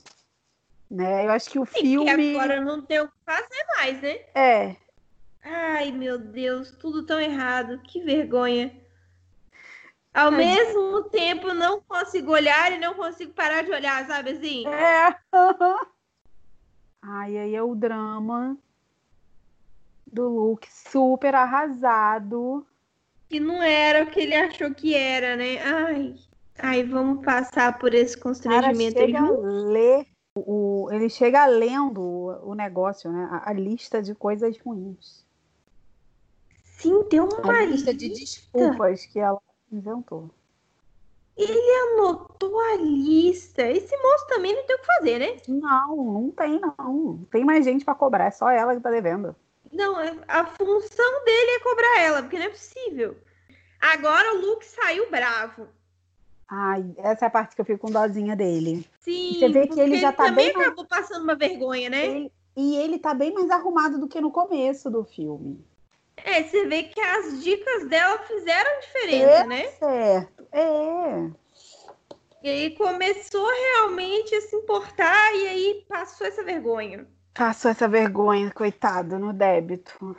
Né? 0.89 1.25
Eu 1.25 1.31
acho 1.31 1.49
que 1.49 1.59
o 1.59 1.65
Sim, 1.65 1.81
filme. 1.81 2.09
porque 2.09 2.35
agora 2.35 2.61
não 2.61 2.81
tem 2.81 3.01
o 3.01 3.07
que 3.07 3.13
fazer 3.25 3.65
mais, 3.77 4.01
né? 4.01 4.19
É, 4.35 4.75
Ai, 5.43 5.91
meu 5.91 6.17
Deus, 6.17 6.71
tudo 6.71 7.05
tão 7.05 7.19
errado. 7.19 7.79
Que 7.79 7.99
vergonha. 8.01 8.73
Ao 10.13 10.29
Ai. 10.29 10.37
mesmo 10.37 11.03
tempo, 11.05 11.53
não 11.53 11.81
consigo 11.81 12.31
olhar 12.31 12.71
e 12.71 12.77
não 12.77 12.93
consigo 12.93 13.33
parar 13.33 13.63
de 13.63 13.71
olhar, 13.71 14.05
sabe 14.05 14.31
assim? 14.31 14.67
É. 14.67 15.15
Ai, 17.01 17.37
aí 17.37 17.55
é 17.55 17.63
o 17.63 17.73
drama 17.73 18.57
do 20.05 20.29
Luke 20.29 20.67
super 20.71 21.33
arrasado. 21.33 22.65
Que 23.27 23.39
não 23.39 23.61
era 23.63 24.03
o 24.03 24.07
que 24.07 24.19
ele 24.19 24.35
achou 24.35 24.73
que 24.73 24.93
era, 24.93 25.35
né? 25.35 25.57
Ai. 25.63 26.15
Ai, 26.59 26.83
vamos 26.83 27.25
passar 27.25 27.79
por 27.79 27.93
esse 27.95 28.15
cara 28.15 28.23
constrangimento 28.23 28.99
aí. 28.99 29.07
chega 29.07 29.19
junto. 29.19 29.41
ler, 29.41 30.05
o, 30.35 30.87
ele 30.91 31.09
chega 31.09 31.45
lendo 31.47 31.99
o, 31.99 32.51
o 32.51 32.53
negócio, 32.53 33.11
né? 33.11 33.27
A, 33.31 33.49
a 33.49 33.53
lista 33.53 34.01
de 34.01 34.13
coisas 34.13 34.55
ruins. 34.59 35.25
Sim, 36.63 37.03
tem 37.05 37.19
uma 37.19 37.41
A 37.49 37.65
lista 37.65 37.93
de 37.93 38.09
desculpas 38.09 39.05
que 39.07 39.19
ela 39.19 39.41
inventou. 39.75 40.29
Ele 41.35 41.59
anotou 41.93 42.59
a 42.59 42.75
lista. 42.75 43.63
Esse 43.63 43.95
moço 43.97 44.27
também 44.27 44.55
não 44.55 44.63
tem 44.65 44.75
o 44.75 44.79
que 44.79 44.85
fazer, 44.85 45.19
né? 45.19 45.37
Não, 45.47 45.95
não 45.95 46.31
tem, 46.31 46.59
não. 46.59 46.73
Não 46.77 47.25
tem 47.31 47.43
mais 47.43 47.65
gente 47.65 47.83
para 47.83 47.95
cobrar, 47.95 48.25
é 48.27 48.31
só 48.31 48.49
ela 48.49 48.75
que 48.75 48.81
tá 48.81 48.91
devendo. 48.91 49.35
Não, 49.71 49.99
é, 49.99 50.15
a 50.27 50.45
função 50.45 51.25
dele 51.25 51.51
é 51.51 51.59
cobrar 51.59 51.99
ela, 52.01 52.21
porque 52.21 52.37
não 52.37 52.45
é 52.45 52.49
possível. 52.49 53.17
Agora 53.81 54.35
o 54.35 54.41
Luke 54.41 54.65
saiu 54.65 55.09
bravo. 55.09 55.67
Ai, 56.47 56.85
essa 56.97 57.25
é 57.25 57.27
a 57.27 57.31
parte 57.31 57.55
que 57.55 57.61
eu 57.61 57.65
fico 57.65 57.79
com 57.87 57.91
dozinha 57.91 58.35
dele. 58.35 58.87
Sim, 58.99 59.39
Você 59.39 59.49
vê 59.49 59.67
que 59.67 59.79
ele 59.79 59.97
já 59.97 60.11
tá 60.11 60.25
também 60.25 60.45
bem 60.47 60.53
mais- 60.53 60.67
acabou 60.67 60.85
passando 60.85 61.23
uma 61.23 61.35
vergonha, 61.35 61.89
né? 61.89 62.05
Ele- 62.05 62.31
e 62.55 62.75
ele 62.75 62.99
tá 62.99 63.15
bem 63.15 63.33
mais 63.33 63.49
arrumado 63.49 63.97
do 63.99 64.07
que 64.07 64.21
no 64.21 64.29
começo 64.29 64.91
do 64.91 65.03
filme. 65.03 65.65
É, 66.17 66.43
você 66.43 66.65
vê 66.65 66.83
que 66.83 66.99
as 66.99 67.43
dicas 67.43 67.87
dela 67.87 68.19
fizeram 68.19 68.79
diferença, 68.79 69.45
né? 69.45 69.67
Certo, 69.71 70.47
é. 70.51 71.31
E 72.43 72.49
aí 72.49 72.75
começou 72.75 73.47
realmente 73.47 74.35
a 74.35 74.41
se 74.41 74.55
importar 74.55 75.33
e 75.35 75.47
aí 75.47 75.85
passou 75.87 76.27
essa 76.27 76.43
vergonha. 76.43 77.07
Passou 77.33 77.71
essa 77.71 77.87
vergonha, 77.87 78.51
coitado, 78.51 79.17
no 79.17 79.33
débito. 79.33 80.15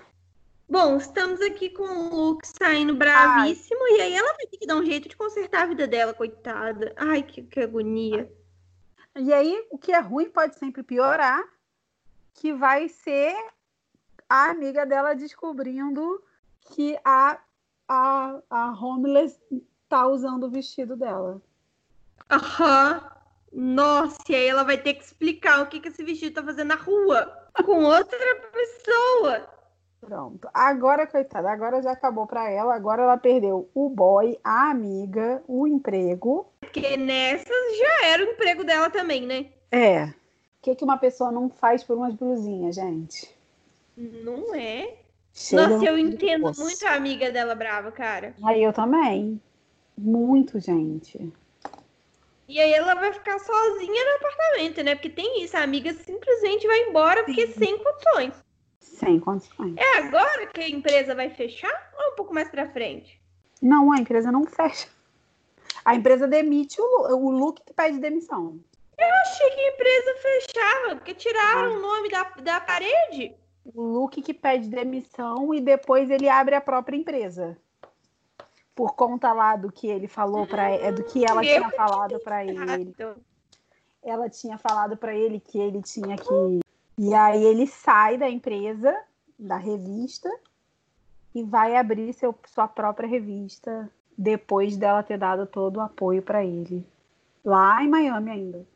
Bom, 0.69 0.97
estamos 0.97 1.41
aqui 1.43 1.69
com 1.69 1.85
o 1.85 2.09
Luke 2.09 2.49
saindo 2.49 2.95
bravíssimo 2.95 3.87
e 3.89 4.01
aí 4.01 4.15
ela 4.15 4.33
vai 4.33 4.47
ter 4.47 4.57
que 4.57 4.67
dar 4.67 4.77
um 4.77 4.85
jeito 4.85 5.09
de 5.09 5.17
consertar 5.17 5.63
a 5.63 5.67
vida 5.67 5.87
dela, 5.87 6.15
coitada. 6.15 6.95
Ai, 6.97 7.23
que, 7.23 7.43
que 7.43 7.61
agonia. 7.61 8.33
E 9.17 9.33
aí, 9.33 9.65
o 9.71 9.79
que 9.79 9.93
é 9.93 10.01
ruim 10.01 10.29
pode 10.31 10.59
sempre 10.59 10.83
piorar, 10.83 11.45
que 12.33 12.53
vai 12.53 12.89
ser 12.89 13.37
a 14.29 14.51
amiga 14.51 14.85
dela 14.85 15.15
descobrindo 15.15 16.23
que 16.61 16.99
a, 17.05 17.39
a, 17.89 18.41
a 18.51 18.71
homeless 18.73 19.39
tá 19.89 20.07
usando 20.07 20.45
o 20.45 20.51
vestido 20.51 20.97
dela. 20.97 21.41
Aham. 22.31 23.11
Nossa, 23.53 24.19
e 24.29 24.35
aí 24.35 24.47
ela 24.47 24.65
vai 24.65 24.77
ter 24.77 24.95
que 24.95 25.05
explicar 25.05 25.63
o 25.63 25.67
que, 25.67 25.79
que 25.79 25.89
esse 25.89 26.03
vestido 26.03 26.35
tá 26.35 26.43
fazendo 26.43 26.69
na 26.69 26.75
rua 26.75 27.33
com 27.65 27.85
outra 27.85 28.19
pessoa. 28.53 29.49
Pronto. 30.01 30.49
Agora, 30.53 31.07
coitada, 31.07 31.51
agora 31.51 31.81
já 31.81 31.93
acabou 31.93 32.27
pra 32.27 32.51
ela. 32.51 32.75
Agora 32.75 33.03
ela 33.03 33.17
perdeu 33.17 33.71
o 33.73 33.89
boy, 33.89 34.39
a 34.43 34.71
amiga, 34.71 35.43
o 35.47 35.67
emprego. 35.67 36.47
Porque 36.61 36.97
nessas 36.97 37.79
já 37.79 38.07
era 38.09 38.25
o 38.25 38.31
emprego 38.31 38.65
dela 38.65 38.91
também, 38.91 39.25
né? 39.25 39.47
É. 39.71 40.07
O 40.07 40.15
que, 40.61 40.75
que 40.75 40.85
uma 40.85 40.99
pessoa 40.99 41.31
não 41.31 41.49
faz 41.49 41.85
por 41.85 41.97
umas 41.97 42.15
blusinhas, 42.15 42.75
gente? 42.75 43.34
Não 43.97 44.55
é? 44.55 44.97
Chega 45.33 45.69
Nossa, 45.69 45.79
no 45.79 45.87
eu 45.87 45.99
entendo 45.99 46.43
poço. 46.43 46.61
muito 46.63 46.87
a 46.87 46.95
amiga 46.95 47.31
dela 47.31 47.55
brava, 47.55 47.91
cara. 47.91 48.35
Aí 48.45 48.63
eu 48.63 48.73
também. 48.73 49.41
Muito, 49.97 50.61
gente. 50.61 51.33
E 52.47 52.61
aí 52.61 52.73
ela 52.73 52.95
vai 52.95 53.13
ficar 53.13 53.39
sozinha 53.39 54.05
no 54.05 54.17
apartamento, 54.17 54.83
né? 54.83 54.95
Porque 54.95 55.09
tem 55.09 55.43
isso, 55.43 55.57
a 55.57 55.63
amiga 55.63 55.93
simplesmente 55.95 56.67
vai 56.67 56.89
embora 56.89 57.25
porque 57.25 57.47
sem 57.49 57.79
condições. 57.79 58.35
Sem 58.81 59.19
condições. 59.19 59.75
É 59.77 59.99
agora 59.99 60.47
que 60.47 60.61
a 60.61 60.69
empresa 60.69 61.15
vai 61.15 61.31
fechar 61.31 61.93
ou 61.99 62.13
um 62.13 62.17
pouco 62.17 62.35
mais 62.35 62.49
pra 62.49 62.71
frente? 62.71 63.21
Não, 63.63 63.91
a 63.91 63.99
empresa 63.99 64.31
não 64.31 64.45
fecha. 64.45 64.89
A 65.85 65.95
empresa 65.95 66.29
demite 66.29 66.81
o, 66.81 67.17
o 67.17 67.31
Luke 67.31 67.63
que 67.65 67.73
pede 67.73 67.99
demissão. 67.99 68.61
Eu 68.97 69.15
achei 69.23 69.51
que 69.51 69.61
a 69.61 69.69
empresa 69.73 70.15
fechava, 70.23 70.97
porque 70.97 71.15
tiraram 71.15 71.77
o 71.77 71.81
nome 71.81 72.09
da, 72.09 72.23
da 72.43 72.61
parede. 72.61 73.35
O 73.65 73.83
Luke 73.83 74.23
que 74.23 74.35
pede 74.35 74.69
demissão 74.69 75.55
e 75.55 75.61
depois 75.61 76.11
ele 76.11 76.29
abre 76.29 76.55
a 76.55 76.61
própria 76.61 76.97
empresa. 76.97 77.57
Por 78.75 78.95
conta 78.95 79.33
lá 79.33 79.57
do 79.57 79.71
que 79.71 79.87
ele 79.87 80.09
falou 80.09 80.47
para 80.47 80.69
é 80.69 80.91
do 80.91 81.05
que 81.05 81.25
ela 81.25 81.41
tinha 81.41 81.71
falado 81.71 82.19
para 82.21 82.45
ele. 82.45 82.95
Ela 84.03 84.29
tinha 84.29 84.59
falado 84.59 84.97
para 84.97 85.15
ele 85.15 85.41
que 85.41 85.59
ele 85.59 85.81
tinha 85.81 86.17
que 86.17 86.29
e 86.97 87.13
aí 87.13 87.43
ele 87.43 87.67
sai 87.67 88.17
da 88.17 88.31
empresa, 88.31 88.97
da 89.37 89.57
revista 89.57 90.31
e 91.35 91.43
vai 91.43 91.77
abrir 91.77 92.13
seu, 92.13 92.35
sua 92.47 92.69
própria 92.69 93.09
revista 93.09 93.91
depois 94.17 94.77
dela 94.77 95.03
ter 95.03 95.19
dado 95.19 95.45
todo 95.45 95.79
o 95.79 95.81
apoio 95.81 96.23
para 96.23 96.45
ele. 96.45 96.87
Lá 97.45 97.83
em 97.83 97.89
Miami 97.89 98.31
ainda. 98.31 98.67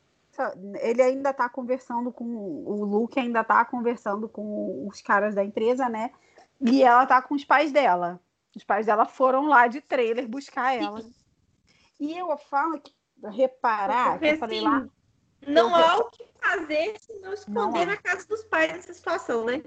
Ele 0.81 1.03
ainda 1.03 1.33
tá 1.33 1.49
conversando 1.49 2.13
com. 2.13 2.25
O 2.25 2.85
Luke 2.85 3.19
ainda 3.19 3.43
tá 3.43 3.65
conversando 3.65 4.29
com 4.29 4.87
os 4.87 5.01
caras 5.03 5.35
da 5.35 5.45
empresa, 5.45 5.89
né? 5.89 6.11
E 6.61 6.83
ela 6.83 7.07
tá 7.07 7.21
com 7.23 7.35
os 7.35 7.45
pais 7.45 7.73
dela. 7.73 8.21
Os 8.57 8.65
pais 8.65 8.87
dela 8.87 9.05
foram 9.05 9.47
lá 9.47 9.67
de 9.67 9.81
trailer 9.81 10.27
buscar 10.29 10.73
ela. 10.77 11.05
E 12.01 12.17
eu 12.17 12.37
falo 12.39 12.81
que 12.81 12.93
reparar, 13.25 14.19
que 14.19 14.27
eu 14.27 14.39
falei 14.39 14.59
assim, 14.59 14.67
lá. 14.69 14.87
Não 15.47 15.69
eu- 15.71 15.75
há 15.75 15.99
o 15.99 16.11
que 16.11 16.25
fazer 16.41 16.99
se 17.01 17.13
não 17.15 17.23
Não 17.23 17.33
esconder 17.33 17.83
há. 17.83 17.87
na 17.87 17.97
casa 17.97 18.27
dos 18.27 18.43
pais 18.45 18.73
nessa 18.73 18.93
situação, 18.93 19.45
né? 19.45 19.63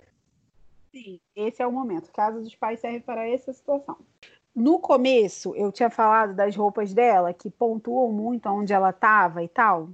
Sim, 0.92 1.20
esse 1.36 1.62
é 1.62 1.68
o 1.68 1.72
momento. 1.72 2.12
Casa 2.12 2.40
dos 2.42 2.56
pais 2.56 2.80
serve 2.80 3.00
para 3.00 3.28
essa 3.28 3.54
situação. 3.54 3.98
No 4.54 4.80
começo, 4.80 5.56
eu 5.56 5.72
tinha 5.72 5.90
falado 5.90 6.34
das 6.34 6.54
roupas 6.56 6.94
dela, 6.94 7.34
que 7.34 7.50
pontuam 7.50 8.12
muito 8.12 8.50
onde 8.50 8.74
ela 8.74 8.90
estava 8.90 9.42
e 9.42 9.48
tal. 9.48 9.90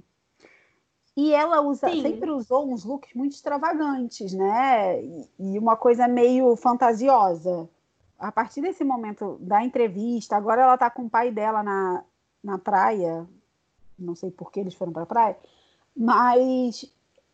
E 1.20 1.34
ela 1.34 1.60
usa, 1.60 1.88
Sim. 1.88 2.00
sempre 2.00 2.30
usou 2.30 2.72
uns 2.72 2.84
looks 2.84 3.12
muito 3.12 3.32
extravagantes, 3.32 4.32
né? 4.32 5.02
E, 5.02 5.58
uma 5.58 5.76
coisa 5.76 6.06
meio 6.06 6.54
fantasiosa. 6.54 7.68
A 8.16 8.30
partir 8.30 8.60
desse 8.60 8.84
momento 8.84 9.36
da 9.40 9.64
entrevista, 9.64 10.36
agora 10.36 10.62
ela 10.62 10.78
tá 10.78 10.88
com 10.88 11.06
o 11.06 11.10
pai 11.10 11.32
dela 11.32 11.60
na, 11.60 12.04
na 12.40 12.56
praia. 12.56 13.28
Não 13.98 14.14
sei 14.14 14.30
por 14.30 14.52
que 14.52 14.60
eles 14.60 14.74
foram 14.74 14.92
para 14.92 15.02
a 15.02 15.06
praia, 15.06 15.36
mas 15.96 16.84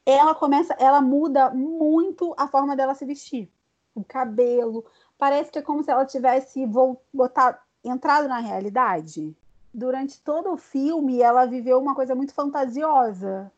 ela 0.07 0.35
começa, 0.35 0.75
ela 0.79 1.03
muda 1.03 1.51
muito 1.51 2.35
a 2.39 2.49
forma 2.49 2.75
dela 2.75 2.95
se 2.95 3.05
vestir. 3.05 3.53
O 3.95 4.03
cabelo, 4.03 4.83
parece 5.19 5.53
que 5.53 5.59
é 5.59 5.63
como 5.63 5.85
se 5.85 5.91
ela 5.91 6.07
tivesse 6.07 6.67
botar, 7.13 7.63
entrado 7.85 8.29
na 8.29 8.39
realidade. 8.39 9.37
Durante 9.75 10.23
todo 10.23 10.55
o 10.55 10.57
filme, 10.57 11.21
ela 11.21 11.45
viveu 11.45 11.79
uma 11.79 11.95
coisa 11.95 12.15
muito 12.15 12.33
fantasiosa. 12.33 13.53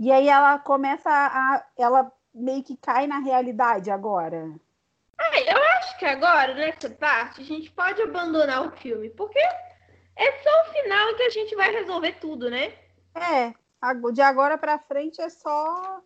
E 0.00 0.10
aí 0.10 0.30
ela 0.30 0.58
começa 0.58 1.10
a, 1.10 1.62
ela 1.76 2.10
meio 2.34 2.64
que 2.64 2.74
cai 2.74 3.06
na 3.06 3.18
realidade 3.18 3.90
agora. 3.90 4.50
Ah, 5.18 5.38
eu 5.38 5.62
acho 5.76 5.98
que 5.98 6.06
agora, 6.06 6.54
nessa 6.54 6.88
parte, 6.88 7.42
a 7.42 7.44
gente 7.44 7.70
pode 7.70 8.00
abandonar 8.00 8.66
o 8.66 8.70
filme, 8.78 9.10
porque 9.10 9.38
é 9.38 10.42
só 10.42 10.50
o 10.62 10.72
final 10.72 11.14
que 11.16 11.22
a 11.24 11.28
gente 11.28 11.54
vai 11.54 11.70
resolver 11.70 12.12
tudo, 12.14 12.48
né? 12.48 12.72
É, 13.14 13.52
de 14.10 14.22
agora 14.22 14.56
pra 14.56 14.78
frente 14.78 15.20
é 15.20 15.28
só 15.28 16.00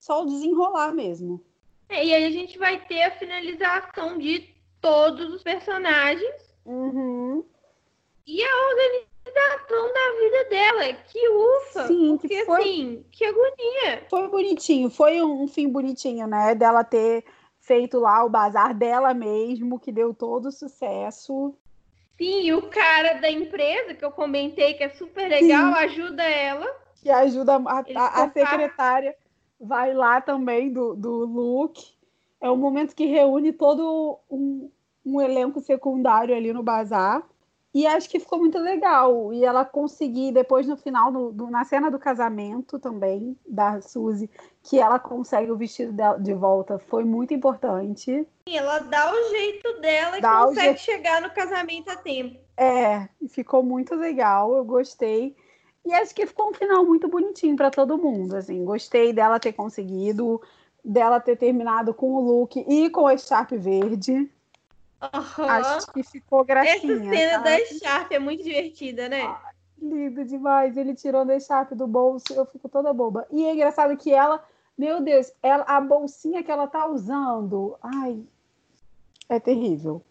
só 0.00 0.24
o 0.24 0.26
desenrolar 0.26 0.90
mesmo. 0.92 1.40
É, 1.88 2.04
e 2.04 2.12
aí 2.12 2.24
a 2.24 2.30
gente 2.32 2.58
vai 2.58 2.84
ter 2.84 3.04
a 3.04 3.16
finalização 3.16 4.18
de 4.18 4.52
todos 4.80 5.32
os 5.32 5.42
personagens 5.44 6.48
Uhum. 6.66 7.44
e 8.26 8.42
a 8.42 9.07
organização 9.28 9.92
da 9.92 10.20
vida 10.20 10.50
dela. 10.50 10.92
Que 11.06 11.28
ufa! 11.28 11.86
Sim, 11.86 12.16
que 12.18 12.28
porque 12.28 12.44
foi- 12.44 12.60
assim, 12.60 13.04
que 13.10 13.24
agonia. 13.24 14.02
Foi 14.08 14.28
bonitinho, 14.28 14.90
foi 14.90 15.22
um, 15.22 15.46
fim 15.46 15.68
bonitinho, 15.68 16.26
né? 16.26 16.54
Dela 16.54 16.84
ter 16.84 17.24
feito 17.60 17.98
lá 18.00 18.24
o 18.24 18.30
bazar 18.30 18.74
dela 18.74 19.12
mesmo, 19.12 19.78
que 19.78 19.92
deu 19.92 20.14
todo 20.14 20.46
o 20.46 20.52
sucesso. 20.52 21.54
Sim, 22.16 22.40
e 22.42 22.52
o 22.52 22.62
cara 22.68 23.14
da 23.14 23.30
empresa, 23.30 23.94
que 23.94 24.04
eu 24.04 24.10
comentei 24.10 24.74
que 24.74 24.82
é 24.82 24.88
super 24.90 25.28
legal, 25.28 25.72
ajuda 25.74 26.22
ela. 26.24 26.66
que 27.00 27.10
ajuda 27.10 27.56
a, 27.56 27.78
a- 27.94 28.24
a 28.24 28.30
secretária 28.30 29.14
vai 29.60 29.94
lá 29.94 30.20
também 30.20 30.72
do, 30.72 30.94
do 30.94 31.24
Luke. 31.24 31.92
É 32.40 32.50
um 32.50 32.56
momento 32.56 32.94
que 32.94 33.06
reúne 33.06 33.52
todo 33.52 34.18
um, 34.30 34.68
um 35.04 35.20
elenco 35.20 35.60
secundário 35.60 36.34
ali 36.34 36.52
no 36.52 36.62
bazar. 36.62 37.22
E 37.78 37.86
acho 37.86 38.10
que 38.10 38.18
ficou 38.18 38.40
muito 38.40 38.58
legal. 38.58 39.32
E 39.32 39.44
ela 39.44 39.64
conseguir, 39.64 40.32
depois 40.32 40.66
no 40.66 40.76
final, 40.76 41.12
do- 41.12 41.48
na 41.48 41.64
cena 41.64 41.88
do 41.88 41.96
casamento 41.96 42.76
também, 42.76 43.38
da 43.46 43.80
Suzy, 43.80 44.28
que 44.64 44.80
ela 44.80 44.98
consegue 44.98 45.52
o 45.52 45.56
vestido 45.56 45.92
dela 45.92 46.18
de 46.18 46.34
volta, 46.34 46.76
foi 46.80 47.04
muito 47.04 47.32
importante. 47.32 48.26
Sim, 48.48 48.56
ela 48.56 48.80
dá 48.80 49.12
o 49.12 49.28
jeito 49.30 49.80
dela 49.80 50.18
e 50.18 50.20
Dá 50.20 50.42
o 50.42 50.48
consegue 50.48 50.66
jeito. 50.66 50.80
chegar 50.80 51.22
no 51.22 51.30
casamento 51.30 51.88
a 51.88 51.94
tempo. 51.94 52.40
É, 52.56 53.08
e 53.22 53.28
ficou 53.28 53.62
muito 53.62 53.94
legal, 53.94 54.56
eu 54.56 54.64
gostei. 54.64 55.36
E 55.86 55.92
acho 55.94 56.12
que 56.12 56.26
ficou 56.26 56.50
um 56.50 56.54
final 56.54 56.84
muito 56.84 57.06
bonitinho 57.06 57.54
para 57.54 57.70
todo 57.70 57.96
mundo, 57.96 58.34
assim. 58.34 58.64
Gostei 58.64 59.12
dela 59.12 59.38
ter 59.38 59.52
conseguido, 59.52 60.42
dela 60.84 61.20
ter 61.20 61.36
terminado 61.36 61.94
com 61.94 62.12
o 62.14 62.20
look 62.20 62.56
e 62.56 62.90
com 62.90 63.06
a 63.06 63.16
Sharp 63.16 63.52
verde. 63.52 64.28
Aham. 65.00 65.48
Acho 65.48 65.92
que 65.92 66.02
ficou 66.02 66.40
Essa 66.40 66.46
gracinha. 66.46 67.12
cena 67.12 67.42
sabe? 67.42 67.44
da 67.44 67.78
Sharp 67.78 68.12
é 68.12 68.18
muito 68.18 68.42
divertida, 68.42 69.08
né? 69.08 69.36
Lindo 69.80 70.24
demais. 70.24 70.76
Ele 70.76 70.94
tirando 70.94 71.30
a 71.30 71.38
Sharp 71.38 71.72
do 71.72 71.86
bolso, 71.86 72.32
eu 72.32 72.44
fico 72.46 72.68
toda 72.68 72.92
boba. 72.92 73.26
E 73.30 73.44
é 73.44 73.54
engraçado 73.54 73.96
que 73.96 74.12
ela, 74.12 74.44
meu 74.76 75.00
Deus, 75.00 75.32
ela, 75.42 75.64
a 75.64 75.80
bolsinha 75.80 76.42
que 76.42 76.50
ela 76.50 76.66
tá 76.66 76.86
usando, 76.88 77.78
ai, 77.82 78.20
é 79.28 79.38
terrível. 79.38 80.02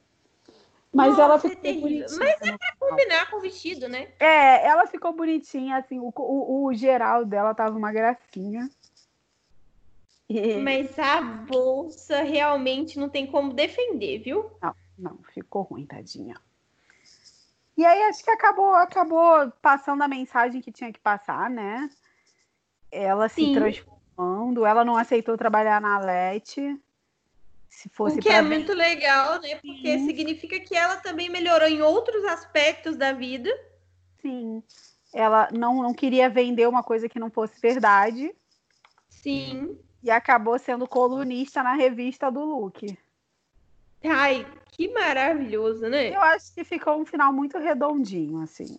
Mas 0.93 1.09
Nossa, 1.09 1.21
ela 1.21 1.35
é 1.35 1.39
ficou 1.39 1.61
terrível. 1.61 1.81
bonitinha. 1.81 2.19
Mas 2.19 2.41
é 2.41 2.57
pra 2.57 2.75
combinar 2.79 3.29
com 3.29 3.37
o 3.37 3.41
vestido, 3.41 3.89
né? 3.89 4.07
É, 4.19 4.65
ela 4.65 4.87
ficou 4.87 5.13
bonitinha, 5.13 5.77
assim, 5.77 5.99
o, 5.99 6.11
o, 6.15 6.65
o 6.65 6.73
geral 6.73 7.25
dela 7.25 7.53
tava 7.53 7.77
uma 7.77 7.91
gracinha. 7.91 8.69
Mas 10.61 10.97
a 10.99 11.21
bolsa 11.21 12.21
realmente 12.21 12.99
não 12.99 13.09
tem 13.09 13.25
como 13.25 13.53
defender, 13.53 14.19
viu? 14.19 14.51
Não, 14.97 15.19
ficou 15.33 15.61
ruim, 15.61 15.85
tadinha. 15.85 16.35
E 17.77 17.85
aí 17.85 18.03
acho 18.03 18.23
que 18.23 18.31
acabou, 18.31 18.73
acabou 18.73 19.51
passando 19.61 20.01
a 20.01 20.07
mensagem 20.07 20.59
que 20.59 20.71
tinha 20.71 20.91
que 20.91 20.99
passar, 20.99 21.49
né? 21.49 21.89
Ela 22.91 23.29
se 23.29 23.35
Sim. 23.35 23.53
transformando, 23.53 24.65
ela 24.65 24.83
não 24.83 24.97
aceitou 24.97 25.37
trabalhar 25.37 25.79
na 25.79 25.99
Lete. 25.99 26.77
Se 27.69 27.87
fosse 27.89 28.17
o 28.17 28.21
que 28.21 28.29
é 28.29 28.41
muito 28.41 28.73
legal, 28.73 29.39
né? 29.39 29.55
Porque 29.55 29.99
significa 29.99 30.59
que 30.59 30.75
ela 30.75 30.97
também 30.97 31.29
melhorou 31.29 31.67
em 31.67 31.81
outros 31.81 32.23
aspectos 32.25 32.95
da 32.95 33.13
vida. 33.13 33.49
Sim. 34.21 34.63
Ela 35.13 35.47
não, 35.53 35.83
não 35.83 35.93
queria 35.93 36.29
vender 36.29 36.67
uma 36.67 36.81
coisa 36.81 37.07
que 37.07 37.19
não 37.19 37.29
fosse 37.29 37.61
verdade 37.61 38.33
Sim. 39.27 39.77
E 40.07 40.11
acabou 40.11 40.57
sendo 40.57 40.87
colunista 40.87 41.61
na 41.61 41.73
revista 41.73 42.31
do 42.31 42.43
Luke. 42.43 42.97
Ai, 44.03 44.47
que 44.71 44.87
maravilhoso, 44.93 45.87
né? 45.87 46.15
Eu 46.15 46.21
acho 46.21 46.53
que 46.53 46.63
ficou 46.63 47.01
um 47.01 47.05
final 47.05 47.33
muito 47.33 47.57
redondinho, 47.57 48.41
assim. 48.41 48.77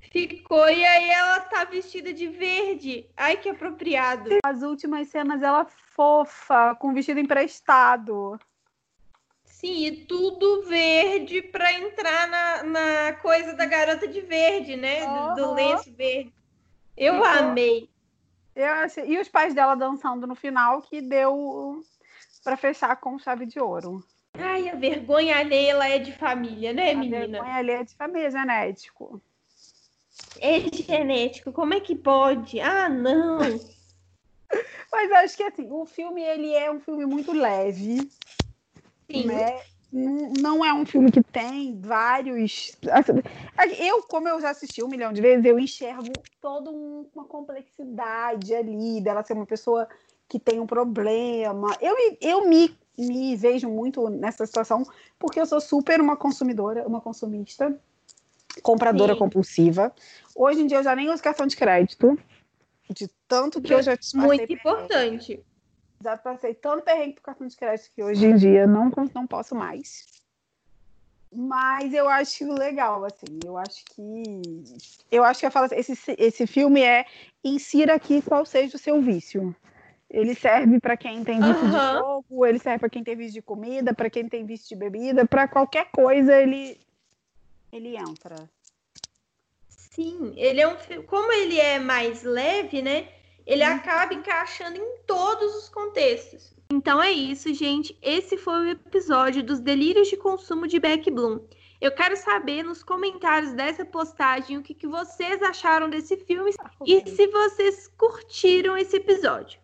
Ficou, 0.00 0.70
e 0.70 0.82
aí 0.82 1.10
ela 1.10 1.40
tá 1.40 1.64
vestida 1.64 2.14
de 2.14 2.28
verde. 2.28 3.06
Ai, 3.14 3.36
que 3.36 3.50
apropriado. 3.50 4.30
As 4.42 4.62
últimas 4.62 5.08
cenas, 5.08 5.42
ela 5.42 5.66
fofa, 5.66 6.74
com 6.76 6.94
vestido 6.94 7.20
emprestado. 7.20 8.40
Sim, 9.44 9.84
e 9.84 10.06
tudo 10.06 10.62
verde 10.62 11.42
pra 11.42 11.72
entrar 11.74 12.26
na, 12.28 12.62
na 12.62 13.12
coisa 13.20 13.52
da 13.52 13.66
garota 13.66 14.08
de 14.08 14.22
verde, 14.22 14.76
né? 14.76 15.06
Do, 15.08 15.34
do 15.34 15.44
Aham. 15.44 15.54
lenço 15.54 15.92
verde. 15.92 16.32
Eu 16.96 17.22
Ficou. 17.22 17.28
amei. 17.28 17.90
Eu 18.58 18.74
achei... 18.74 19.04
E 19.06 19.20
os 19.20 19.28
pais 19.28 19.54
dela 19.54 19.76
dançando 19.76 20.26
no 20.26 20.34
final, 20.34 20.82
que 20.82 21.00
deu 21.00 21.80
para 22.42 22.56
fechar 22.56 22.96
com 22.96 23.16
chave 23.16 23.46
de 23.46 23.60
ouro. 23.60 24.04
Ai, 24.34 24.68
a 24.68 24.74
vergonha 24.74 25.38
alheia 25.38 25.70
ela 25.70 25.88
é 25.88 26.00
de 26.00 26.12
família, 26.12 26.72
né, 26.72 26.90
A 26.90 26.96
menina? 26.96 27.18
vergonha 27.38 27.54
ali 27.54 27.70
é 27.70 27.84
de 27.84 27.94
família, 27.94 28.30
genético. 28.32 29.22
É 30.40 30.58
genético, 30.72 31.52
como 31.52 31.74
é 31.74 31.80
que 31.80 31.94
pode? 31.94 32.60
Ah, 32.60 32.88
não. 32.88 33.38
Mas 34.90 35.12
acho 35.12 35.36
que 35.36 35.44
assim, 35.44 35.70
o 35.70 35.86
filme 35.86 36.20
ele 36.20 36.52
é 36.52 36.68
um 36.68 36.80
filme 36.80 37.06
muito 37.06 37.32
leve, 37.32 38.10
Sim. 39.08 39.26
né? 39.26 39.62
Não 39.90 40.62
é 40.64 40.72
um 40.72 40.84
filme 40.84 41.10
que 41.10 41.22
tem 41.22 41.80
vários. 41.80 42.76
assim, 42.90 43.12
Eu, 43.78 44.02
como 44.02 44.28
eu 44.28 44.40
já 44.40 44.50
assisti 44.50 44.82
um 44.82 44.88
milhão 44.88 45.12
de 45.12 45.20
vezes, 45.22 45.44
eu 45.46 45.58
enxergo 45.58 46.12
toda 46.40 46.70
um- 46.70 47.08
uma 47.14 47.24
complexidade 47.24 48.54
ali 48.54 49.00
dela 49.00 49.24
ser 49.24 49.32
uma 49.32 49.46
pessoa 49.46 49.88
que 50.28 50.38
tem 50.38 50.60
um 50.60 50.66
problema. 50.66 51.74
Eu, 51.80 51.96
me- 51.96 52.18
eu 52.20 52.46
me, 52.48 52.76
me 52.98 53.34
vejo 53.34 53.68
muito 53.70 54.08
nessa 54.10 54.44
situação 54.44 54.82
porque 55.18 55.40
eu 55.40 55.46
sou 55.46 55.60
super 55.60 56.00
uma 56.02 56.16
consumidora, 56.16 56.86
uma 56.86 57.00
consumista, 57.00 57.74
compradora 58.62 59.14
Sim. 59.14 59.18
compulsiva. 59.18 59.92
Hoje 60.34 60.60
em 60.60 60.66
dia 60.66 60.78
eu 60.78 60.82
já 60.84 60.94
nem 60.94 61.08
uso 61.10 61.22
cartão 61.22 61.46
de 61.46 61.56
crédito. 61.56 62.18
De 62.90 63.08
tanto 63.26 63.60
que 63.60 63.72
eu 63.72 63.82
já 63.82 63.92
passei 63.96 64.14
Muito 64.20 64.52
importante. 64.52 65.40
Já 66.02 66.16
passei 66.16 66.54
tanto 66.54 66.84
perrengue 66.84 67.14
pro 67.14 67.22
cartão 67.22 67.46
de 67.46 67.56
crédito 67.56 67.90
que 67.94 68.02
hoje 68.02 68.26
em 68.26 68.36
dia 68.36 68.66
não, 68.66 68.90
não 69.14 69.26
posso 69.26 69.54
mais. 69.54 70.06
Mas 71.30 71.92
eu 71.92 72.08
acho 72.08 72.50
legal, 72.52 73.04
assim. 73.04 73.38
Eu 73.44 73.58
acho 73.58 73.84
que. 73.84 74.64
Eu 75.10 75.24
acho 75.24 75.40
que 75.40 75.46
eu 75.46 75.50
falo 75.50 75.66
assim, 75.66 75.76
esse, 75.76 76.16
esse 76.18 76.46
filme 76.46 76.82
é 76.82 77.04
insira 77.44 77.94
aqui 77.94 78.22
qual 78.22 78.46
seja 78.46 78.76
o 78.76 78.80
seu 78.80 79.00
vício. 79.02 79.54
Ele 80.08 80.34
serve 80.34 80.80
para 80.80 80.96
quem 80.96 81.22
tem 81.22 81.38
vício 81.38 81.68
de 81.68 81.76
Aham. 81.76 81.98
jogo, 81.98 82.46
ele 82.46 82.58
serve 82.58 82.78
para 82.78 82.88
quem 82.88 83.04
tem 83.04 83.14
vício 83.14 83.34
de 83.34 83.42
comida, 83.42 83.92
para 83.92 84.08
quem 84.08 84.26
tem 84.26 84.46
vício 84.46 84.68
de 84.68 84.76
bebida, 84.76 85.26
para 85.26 85.46
qualquer 85.46 85.90
coisa 85.90 86.34
ele 86.34 86.80
ele 87.70 87.94
entra. 87.94 88.48
Sim, 89.68 90.32
ele 90.36 90.60
é 90.62 90.68
um 90.68 90.78
filme. 90.78 91.04
Como 91.04 91.30
ele 91.30 91.60
é 91.60 91.78
mais 91.78 92.22
leve, 92.22 92.80
né? 92.80 93.08
Ele 93.48 93.62
acaba 93.62 94.12
encaixando 94.12 94.76
em 94.76 94.98
todos 95.06 95.54
os 95.56 95.68
contextos. 95.70 96.52
Então 96.70 97.02
é 97.02 97.10
isso, 97.10 97.52
gente. 97.54 97.98
Esse 98.02 98.36
foi 98.36 98.60
o 98.60 98.68
episódio 98.68 99.42
dos 99.42 99.58
delírios 99.58 100.08
de 100.08 100.18
consumo 100.18 100.66
de 100.66 100.78
Beck 100.78 101.10
Bloom. 101.10 101.40
Eu 101.80 101.90
quero 101.94 102.14
saber 102.14 102.62
nos 102.62 102.82
comentários 102.82 103.52
dessa 103.54 103.86
postagem 103.86 104.58
o 104.58 104.62
que, 104.62 104.74
que 104.74 104.86
vocês 104.86 105.42
acharam 105.42 105.88
desse 105.88 106.14
filme 106.18 106.52
e 106.86 107.08
se 107.08 107.26
vocês 107.28 107.88
curtiram 107.96 108.76
esse 108.76 108.96
episódio. 108.96 109.58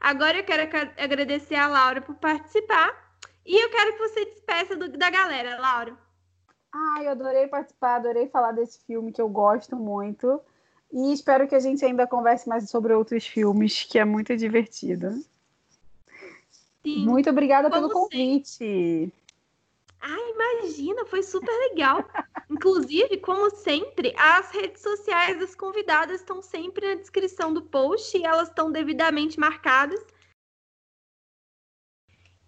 Agora 0.00 0.38
eu 0.38 0.44
quero 0.44 0.62
agradecer 0.96 1.56
a 1.56 1.66
Laura 1.68 2.00
por 2.00 2.14
participar 2.14 3.16
e 3.44 3.62
eu 3.62 3.68
quero 3.68 3.92
que 3.92 3.98
você 4.08 4.24
despeça 4.24 4.76
do- 4.76 4.96
da 4.96 5.10
galera, 5.10 5.60
Laura. 5.60 5.94
Ai, 6.72 7.06
eu 7.06 7.10
adorei 7.10 7.48
participar, 7.48 7.96
adorei 7.96 8.28
falar 8.28 8.52
desse 8.52 8.82
filme 8.86 9.12
que 9.12 9.20
eu 9.20 9.28
gosto 9.28 9.76
muito. 9.76 10.40
E 10.94 11.12
espero 11.12 11.48
que 11.48 11.56
a 11.56 11.58
gente 11.58 11.84
ainda 11.84 12.06
converse 12.06 12.48
mais 12.48 12.70
sobre 12.70 12.94
outros 12.94 13.26
filmes, 13.26 13.82
que 13.82 13.98
é 13.98 14.04
muito 14.04 14.36
divertido. 14.36 15.10
Sim. 16.84 17.04
Muito 17.04 17.28
obrigada 17.28 17.68
pelo 17.68 17.90
Como 17.90 18.04
convite. 18.04 19.12
Ah, 20.00 20.30
imagina, 20.30 21.04
foi 21.06 21.20
super 21.24 21.50
legal. 21.70 21.98
Inclusive, 22.48 23.16
como 23.16 23.50
sempre, 23.50 24.14
as 24.16 24.52
redes 24.52 24.82
sociais 24.82 25.36
das 25.40 25.56
convidadas 25.56 26.20
estão 26.20 26.40
sempre 26.40 26.86
na 26.86 26.94
descrição 27.00 27.52
do 27.52 27.62
post 27.62 28.16
e 28.16 28.24
elas 28.24 28.48
estão 28.48 28.70
devidamente 28.70 29.40
marcadas. 29.40 30.00